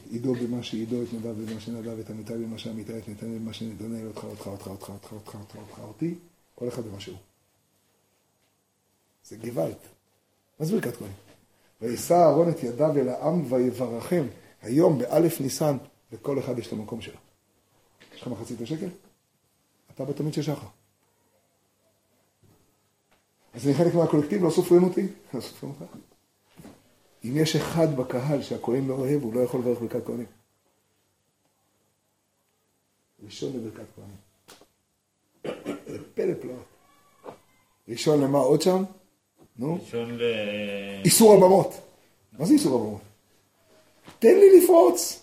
עידו 0.09 0.33
במה 0.35 0.63
שעידו, 0.63 1.03
את 1.03 1.13
נדב 1.13 1.51
במה 1.51 1.59
שנדב, 1.59 1.99
את 1.99 2.09
עמיתי 2.09 2.33
במה 2.33 2.57
שעמיתי, 2.57 2.97
את 2.97 3.09
נתנאל 3.09 3.37
במה 3.37 3.53
שנתנאל, 3.53 4.07
אותך, 4.07 4.23
אותך, 4.23 4.47
אותך, 4.47 4.67
אותך, 4.67 4.89
אותך, 4.89 5.13
אותך, 5.13 5.35
אותך, 5.35 5.55
אותך, 5.55 5.79
אותי, 5.79 6.15
כל 6.55 6.67
אחד 6.67 6.83
במה 6.83 6.99
שהוא. 6.99 7.17
זה 9.25 9.37
גוואלד. 9.37 9.75
מה 10.59 10.65
זה 10.65 10.73
ברכת 10.73 10.95
כהנים? 10.95 11.15
וישא 11.81 12.13
אהרון 12.13 12.49
את 12.49 12.63
ידיו 12.63 12.97
אל 12.97 13.09
העם 13.09 13.53
ויברכם. 13.53 14.25
היום, 14.61 14.99
באלף 14.99 15.41
ניסן, 15.41 15.77
לכל 16.11 16.39
אחד 16.39 16.59
יש 16.59 16.67
את 16.67 16.73
המקום 16.73 17.01
שלו. 17.01 17.17
יש 18.15 18.21
לך 18.21 18.27
מחצית 18.27 18.61
השקל? 18.61 18.89
אתה 19.93 20.05
בתמיד 20.05 20.33
של 20.33 20.41
שחר. 20.41 20.67
אז 23.53 23.67
אני 23.67 23.73
חלק 23.73 23.95
מהקולקטיב, 23.95 24.43
לא 24.43 24.49
סופרים 24.49 24.83
אותי? 24.83 25.07
לא 25.33 25.41
סופרים 25.41 25.73
אותך. 25.81 25.95
אם 27.29 27.37
יש 27.37 27.55
אחד 27.55 27.95
בקהל 27.95 28.41
שהכהן 28.41 28.87
לא 28.87 28.93
אוהב, 28.93 29.23
הוא 29.23 29.33
לא 29.33 29.39
יכול 29.39 29.59
לברך 29.59 29.79
ברכת 29.79 30.05
כהנים. 30.05 30.25
ראשון 33.25 33.53
לברכת 33.53 33.85
כהנים. 33.95 34.17
זה 35.87 35.97
פלא 36.13 36.33
פלאות. 36.41 36.65
ראשון 37.87 38.21
למה 38.21 38.37
עוד 38.37 38.61
שם? 38.61 38.83
נו? 39.57 39.79
ראשון 39.81 40.17
ל... 40.17 40.21
איסור 41.05 41.33
הבמות. 41.33 41.73
מה 42.39 42.45
זה 42.45 42.53
איסור 42.53 42.75
הבמות? 42.75 43.01
תן 44.19 44.35
לי 44.39 44.59
לפרוץ. 44.59 45.21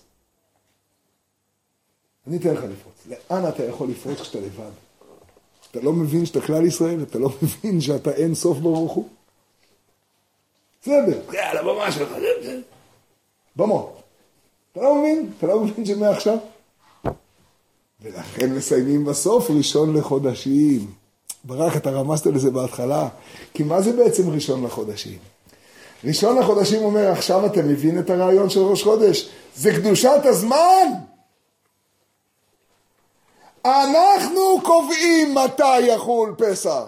אני 2.27 2.37
אתן 2.37 2.53
לך 2.53 2.63
לפרוץ. 2.63 3.07
לאן 3.07 3.49
אתה 3.49 3.63
יכול 3.63 3.89
לפרוץ 3.89 4.19
כשאתה 4.21 4.39
לבד? 4.39 4.71
אתה 5.71 5.81
לא 5.81 5.93
מבין 5.93 6.25
שאתה 6.25 6.41
כלל 6.41 6.65
ישראל? 6.65 7.03
אתה 7.03 7.19
לא 7.19 7.29
מבין 7.41 7.81
שאתה 7.81 8.11
אין 8.11 8.35
סוף 8.35 8.57
ברוך 8.57 8.91
הוא? 8.91 9.09
בסדר, 10.83 11.19
יאללה, 11.33 11.63
במה 11.63 11.91
שלך. 11.91 12.09
במות. 13.55 14.01
אתה 14.71 14.81
לא 14.81 14.95
מבין? 14.95 15.31
אתה 15.37 15.47
לא 15.47 15.59
מבין 15.59 15.85
שמעכשיו? 15.85 16.37
ולכן 18.01 18.53
מסיימים 18.53 19.05
בסוף 19.05 19.49
ראשון 19.49 19.97
לחודשים. 19.97 20.91
ברק, 21.43 21.75
אתה 21.75 21.91
רמזת 21.91 22.25
לזה 22.25 22.51
בהתחלה, 22.51 23.07
כי 23.53 23.63
מה 23.63 23.81
זה 23.81 23.91
בעצם 23.93 24.29
ראשון 24.29 24.65
לחודשים? 24.65 25.17
ראשון 26.03 26.39
לחודשים 26.39 26.83
אומר, 26.83 27.11
עכשיו 27.11 27.45
אתה 27.45 27.61
מבין 27.61 27.99
את 27.99 28.09
הרעיון 28.09 28.49
של 28.49 28.59
ראש 28.59 28.83
חודש? 28.83 29.29
זה 29.55 29.71
קדושת 29.71 30.21
הזמן! 30.23 30.87
אנחנו 33.65 34.61
קובעים 34.63 35.35
מתי 35.35 35.79
יחול 35.79 36.35
פסח. 36.37 36.83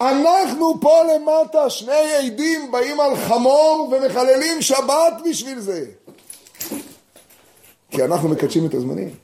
אנחנו 0.00 0.80
פה 0.80 1.02
למטה, 1.02 1.70
שני 1.70 2.14
עדים 2.14 2.72
באים 2.72 3.00
על 3.00 3.16
חמור 3.16 3.92
ומחללים 3.92 4.62
שבת 4.62 5.14
בשביל 5.30 5.58
זה. 5.58 5.84
כי 7.90 8.04
אנחנו 8.04 8.28
מקדשים 8.28 8.66
את 8.66 8.74
הזמנים. 8.74 9.14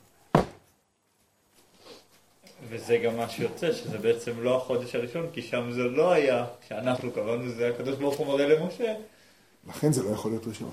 וזה 2.69 2.97
גם 2.97 3.17
מה 3.17 3.29
שיוצא, 3.29 3.73
שזה 3.73 3.99
בעצם 3.99 4.33
לא 4.41 4.57
החודש 4.57 4.95
הראשון, 4.95 5.27
כי 5.33 5.43
שם 5.43 5.73
זה 5.73 5.83
לא 5.83 6.13
היה, 6.13 6.45
כשאנחנו 6.67 7.13
קראנו 7.13 7.51
זה 7.51 7.69
הקדוש 7.69 7.97
ברוך 7.97 8.17
הוא 8.17 8.27
מראה 8.27 8.47
למשה. 8.47 8.95
לכן 9.69 9.93
זה 9.93 10.03
לא 10.03 10.11
יכול 10.11 10.31
להיות 10.31 10.47
ראשון. 10.47 10.71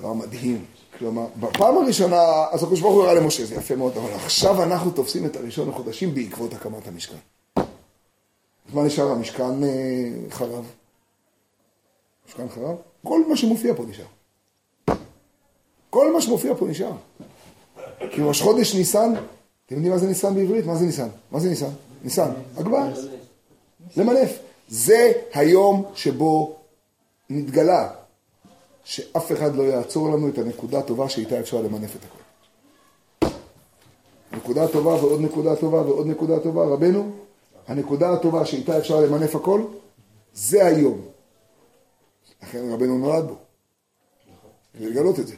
דבר 0.00 0.12
מדהים. 0.12 0.64
כלומר, 0.98 1.26
בפעם 1.40 1.78
הראשונה, 1.78 2.22
אז 2.50 2.62
הקדוש 2.62 2.80
ברוך 2.80 2.94
הוא 2.94 3.02
הראה 3.02 3.14
למשה, 3.14 3.44
זה 3.44 3.54
יפה 3.54 3.76
מאוד, 3.76 3.96
אבל 3.96 4.12
עכשיו 4.14 4.62
אנחנו 4.62 4.90
תופסים 4.90 5.26
את 5.26 5.36
הראשון 5.36 5.68
לחודשים 5.68 6.14
בעקבות 6.14 6.54
הקמת 6.54 6.88
המשכן. 6.88 7.16
אז 7.56 8.74
מה 8.74 8.82
נשאר? 8.82 9.10
המשכן 9.10 9.64
אה, 9.64 10.10
חרב. 10.30 10.64
משכן 12.28 12.48
חרב? 12.48 12.76
כל 13.04 13.28
מה 13.28 13.36
שמופיע 13.36 13.74
פה 13.74 13.84
נשאר. 13.84 14.04
כל 15.90 16.12
מה 16.12 16.20
שמופיע 16.20 16.54
פה 16.58 16.66
נשאר. 16.66 16.92
כי 18.10 18.20
ראש 18.22 18.42
חודש 18.42 18.74
ניסן, 18.74 19.12
אתם 19.66 19.74
יודעים 19.74 19.92
מה 19.92 19.98
זה 19.98 20.06
ניסן 20.06 20.34
בעברית? 20.34 20.66
מה 20.66 20.74
זה 20.74 20.84
ניסן? 20.84 21.08
מה 21.30 21.40
זה 21.40 21.48
ניסן? 21.48 21.70
ניסן, 22.04 22.30
הגבה. 22.56 22.88
למנף. 23.96 24.38
זה 24.68 25.12
היום 25.32 25.84
שבו 25.94 26.56
נתגלה 27.30 27.88
שאף 28.84 29.32
אחד 29.32 29.54
לא 29.54 29.62
יעצור 29.62 30.08
לנו 30.08 30.28
את 30.28 30.38
הנקודה 30.38 30.78
הטובה 30.78 31.08
שאיתה 31.08 31.40
אפשר 31.40 31.62
למנף 31.62 31.96
את 31.96 32.00
הכל. 32.04 32.20
נקודה 34.36 34.68
טובה 34.68 34.94
ועוד 34.94 35.20
נקודה 35.20 35.56
טובה 35.56 35.80
ועוד 35.82 36.06
נקודה 36.06 36.40
טובה, 36.40 36.64
רבנו, 36.64 37.12
הנקודה 37.66 38.12
הטובה 38.12 38.46
שאיתה 38.46 38.78
אפשר 38.78 39.00
למנף 39.00 39.36
הכל, 39.36 39.62
זה 40.34 40.66
היום. 40.66 41.00
לכן 42.42 42.72
רבנו 42.72 42.98
נולד 42.98 43.24
בו. 43.24 43.36
ולגלות 44.74 45.18
את 45.18 45.26
זה. 45.26 45.34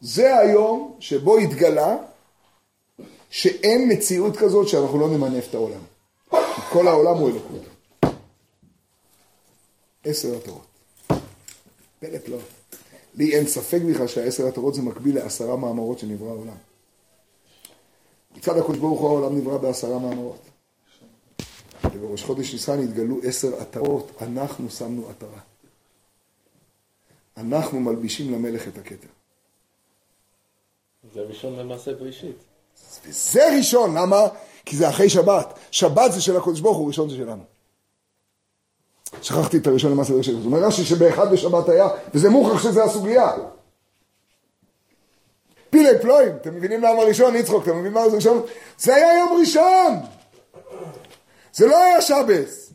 זה 0.00 0.38
היום 0.38 0.96
שבו 1.00 1.38
התגלה 1.38 1.96
שאין 3.30 3.92
מציאות 3.92 4.36
כזאת 4.36 4.68
שאנחנו 4.68 4.98
לא 4.98 5.08
נמנף 5.08 5.48
את 5.50 5.54
העולם. 5.54 5.80
כל 6.72 6.88
העולם 6.88 7.16
הוא 7.16 7.28
אלוקות. 7.28 7.62
עשר 10.04 10.36
התורות. 10.36 10.66
פלא 12.00 12.18
פלאות. 12.24 12.55
לי 13.16 13.36
אין 13.36 13.46
ספק 13.46 13.78
בכלל 13.90 14.06
שהעשר 14.06 14.46
התורות 14.46 14.74
זה 14.74 14.82
מקביל 14.82 15.14
לעשרה 15.14 15.56
מאמרות 15.56 15.98
שנברא 15.98 16.28
העולם. 16.28 16.56
מצד 18.36 18.58
הקדוש 18.58 18.78
ברוך 18.78 19.00
הוא 19.00 19.08
העולם 19.08 19.38
נברא 19.38 19.58
בעשרה 19.58 19.98
מאמרות. 19.98 20.40
ובראש 21.84 22.24
חודש 22.24 22.52
ניסן 22.52 22.82
התגלו 22.82 23.20
עשר 23.22 23.60
עטרות, 23.60 24.12
אנחנו 24.20 24.70
שמנו 24.70 25.08
עטרה. 25.08 25.40
אנחנו 27.36 27.80
מלבישים 27.80 28.32
למלך 28.32 28.68
את 28.68 28.78
הכתר. 28.78 29.08
זה 31.14 31.20
ראשון 31.20 31.56
למעשה 31.58 31.94
בראשית. 31.94 32.36
וזה 33.06 33.56
ראשון, 33.56 33.98
למה? 33.98 34.20
כי 34.64 34.76
זה 34.76 34.88
אחרי 34.88 35.10
שבת. 35.10 35.58
שבת 35.70 36.12
זה 36.12 36.20
של 36.20 36.36
הקדוש 36.36 36.60
ברוך 36.60 36.76
הוא, 36.76 36.88
ראשון 36.88 37.08
זה 37.08 37.16
שלנו. 37.16 37.42
שכחתי 39.22 39.56
את 39.56 39.66
הראשון 39.66 39.90
למעשה 39.90 40.12
בראשית. 40.12 40.34
זאת 40.36 40.46
אומרת 40.46 40.62
רש"י 40.62 40.84
שבאחד 40.84 41.32
בשבת 41.32 41.68
היה, 41.68 41.88
וזה 42.14 42.30
מוכרח 42.30 42.62
שזה 42.62 42.84
הסוגיה. 42.84 43.30
פילי 45.70 45.98
פלואים, 46.02 46.32
אתם 46.40 46.54
מבינים 46.54 46.82
למה 46.82 47.02
ראשון? 47.02 47.36
יצחוק, 47.36 47.62
אתם 47.62 47.72
מבינים 47.72 47.92
מה 47.92 48.08
זה 48.08 48.16
ראשון? 48.16 48.42
זה 48.78 48.94
היה 48.94 49.18
יום 49.18 49.38
ראשון! 49.40 49.94
זה 51.54 51.66
לא 51.66 51.82
היה 51.82 52.02
שבס. 52.02 52.72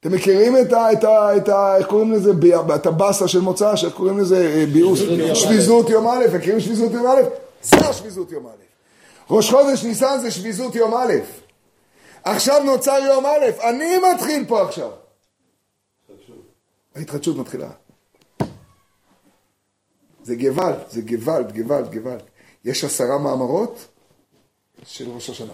אתם 0.00 0.12
מכירים 0.12 0.56
את 0.56 0.72
ה... 0.72 0.92
את 0.92 1.04
ה... 1.04 1.36
את 1.36 1.48
ה... 1.48 1.76
איך 1.76 1.86
קוראים 1.86 2.12
לזה? 2.12 2.32
את 2.74 2.86
הבאסה 2.86 3.28
של 3.28 3.40
מוצ"ש, 3.40 3.84
איך 3.84 3.94
קוראים 3.94 4.18
לזה? 4.18 4.36
אה, 4.36 4.64
ביוס? 4.72 4.98
שביזות 5.34 5.90
יום 5.90 6.06
א', 6.08 6.24
מכירים 6.34 6.60
שביזות 6.60 6.92
יום 6.92 7.06
א'? 7.06 7.20
זה 7.62 7.76
השביזות 7.76 8.32
יום 8.32 8.46
א'. 8.46 8.50
ראש 9.30 9.50
חודש 9.50 9.84
ניסן 9.84 10.18
זה 10.20 10.30
שביזות 10.30 10.74
יום 10.74 10.94
א'. 10.94 11.12
עכשיו 12.24 12.62
נוצר 12.64 12.98
יום 13.06 13.26
א', 13.26 13.68
אני 13.68 13.98
מתחיל 14.12 14.44
פה 14.48 14.62
עכשיו. 14.62 14.90
ההתחדשות 16.94 17.36
מתחילה. 17.36 17.70
זה 20.22 20.36
גוואלד, 20.36 20.78
זה 20.90 21.00
גוואלד, 21.00 21.52
גוואלד, 21.56 21.94
גוואלד. 21.94 22.22
יש 22.64 22.84
עשרה 22.84 23.18
מאמרות 23.18 23.88
של 24.84 25.10
ראש 25.10 25.30
השנה. 25.30 25.52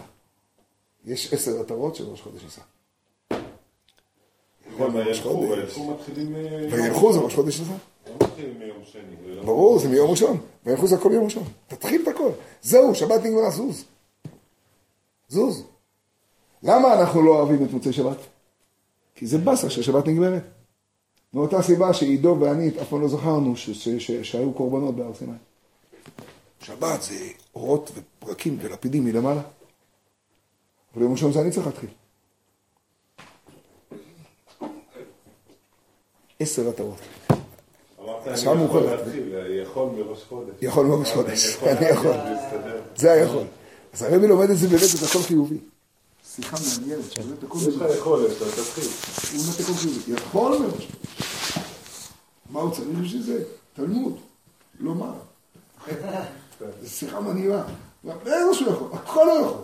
יש 1.04 1.32
עשר 1.32 1.60
עטרות 1.60 1.94
של 1.94 2.04
ראש 2.04 2.20
חודש. 2.22 2.58
הילכו 5.58 5.94
מתחילים... 5.94 6.36
אה, 6.36 6.66
וילכו 6.70 7.12
זה 7.12 7.18
ראש 7.18 7.34
חודש 7.34 7.60
ניסן. 7.60 7.72
לא 8.06 9.36
לא- 9.36 9.42
ברור, 9.42 9.78
זה 9.78 9.88
מיום 9.88 10.10
ראשון. 10.10 10.40
וילכו 10.66 10.86
זה 10.86 10.96
הכל 10.96 11.10
יום 11.12 11.24
ראשון. 11.24 11.44
תתחיל 11.66 12.02
את 12.02 12.08
הכל. 12.08 12.30
זהו, 12.62 12.94
שבת 12.94 13.20
נגמרה, 13.24 13.50
זוז. 13.50 13.84
זוז. 15.28 15.64
למה 16.62 17.00
אנחנו 17.00 17.22
לא 17.22 17.30
אוהבים 17.30 17.64
את 17.64 17.70
מוצאי 17.70 17.92
שבת? 17.92 18.16
כי 19.14 19.26
זה 19.26 19.38
באסה 19.38 19.70
ששבת 19.70 20.06
נגמרת. 20.06 20.42
מאותה 21.36 21.62
סיבה 21.62 21.94
שעידו 21.94 22.36
ואני 22.40 22.68
אף 22.82 22.88
פעם 22.88 23.00
לא 23.02 23.08
זכרנו 23.08 23.56
ש- 23.56 23.70
ש- 23.70 23.88
ש- 23.88 24.10
שהיו 24.30 24.52
קורבנות 24.52 24.96
בהר 24.96 25.14
סיני. 25.14 25.32
שבת 26.60 27.02
זה 27.02 27.14
אורות 27.54 27.90
ופרקים 27.94 28.58
ולפידים 28.62 29.04
מלמעלה. 29.04 29.40
אבל 30.94 31.02
יום 31.02 31.12
ראשון 31.12 31.32
זה 31.32 31.40
אני 31.40 31.50
צריך 31.50 31.66
להתחיל. 31.66 31.88
עשר 36.40 36.68
עטרות. 36.68 36.98
אמרת, 38.00 38.26
השעה 38.26 38.52
אני 38.52 38.64
יכול 38.64 38.80
מאוחרת. 38.82 39.00
להתחיל, 39.06 39.32
יכול 39.62 39.88
מראש 39.96 40.24
חודש. 40.24 40.54
יכול 40.62 40.86
מראש 40.86 41.12
חודש, 41.12 41.56
אני 41.62 41.86
יכול. 41.88 42.12
זה 42.96 43.12
היכול. 43.12 43.44
אז 43.92 44.02
הרבי 44.02 44.28
לומד 44.28 44.50
את 44.50 44.56
זה 44.56 44.68
באמת, 44.68 44.80
זה 44.82 45.06
הכל 45.06 45.18
חיובי. 45.18 45.58
שיחה 46.36 46.56
מעניינת, 46.80 47.12
שבאמת 47.12 47.42
הכל 47.44 47.58
יש 47.68 47.76
לך 47.76 47.82
יכולת, 47.98 48.30
אתה 48.36 48.44
תתחיל. 48.44 48.84
הוא 49.32 49.46
באמת 49.46 49.60
הכל 49.60 49.72
חיובי. 49.72 50.12
יכול 50.12 50.58
מראש. 50.58 50.88
מה 52.50 52.60
הוא 52.60 52.74
צריך 52.74 52.88
בשביל 53.02 53.22
זה? 53.22 53.44
תלמוד. 53.74 54.16
לא 54.80 54.94
מה. 54.94 55.12
זו 56.82 56.90
שיחה 56.90 57.20
מנהימה. 57.20 57.62
בטח 58.04 58.52
שהוא 58.52 58.72
יכול, 58.72 58.88
הכל 58.92 59.24
לא 59.26 59.32
יכול. 59.32 59.62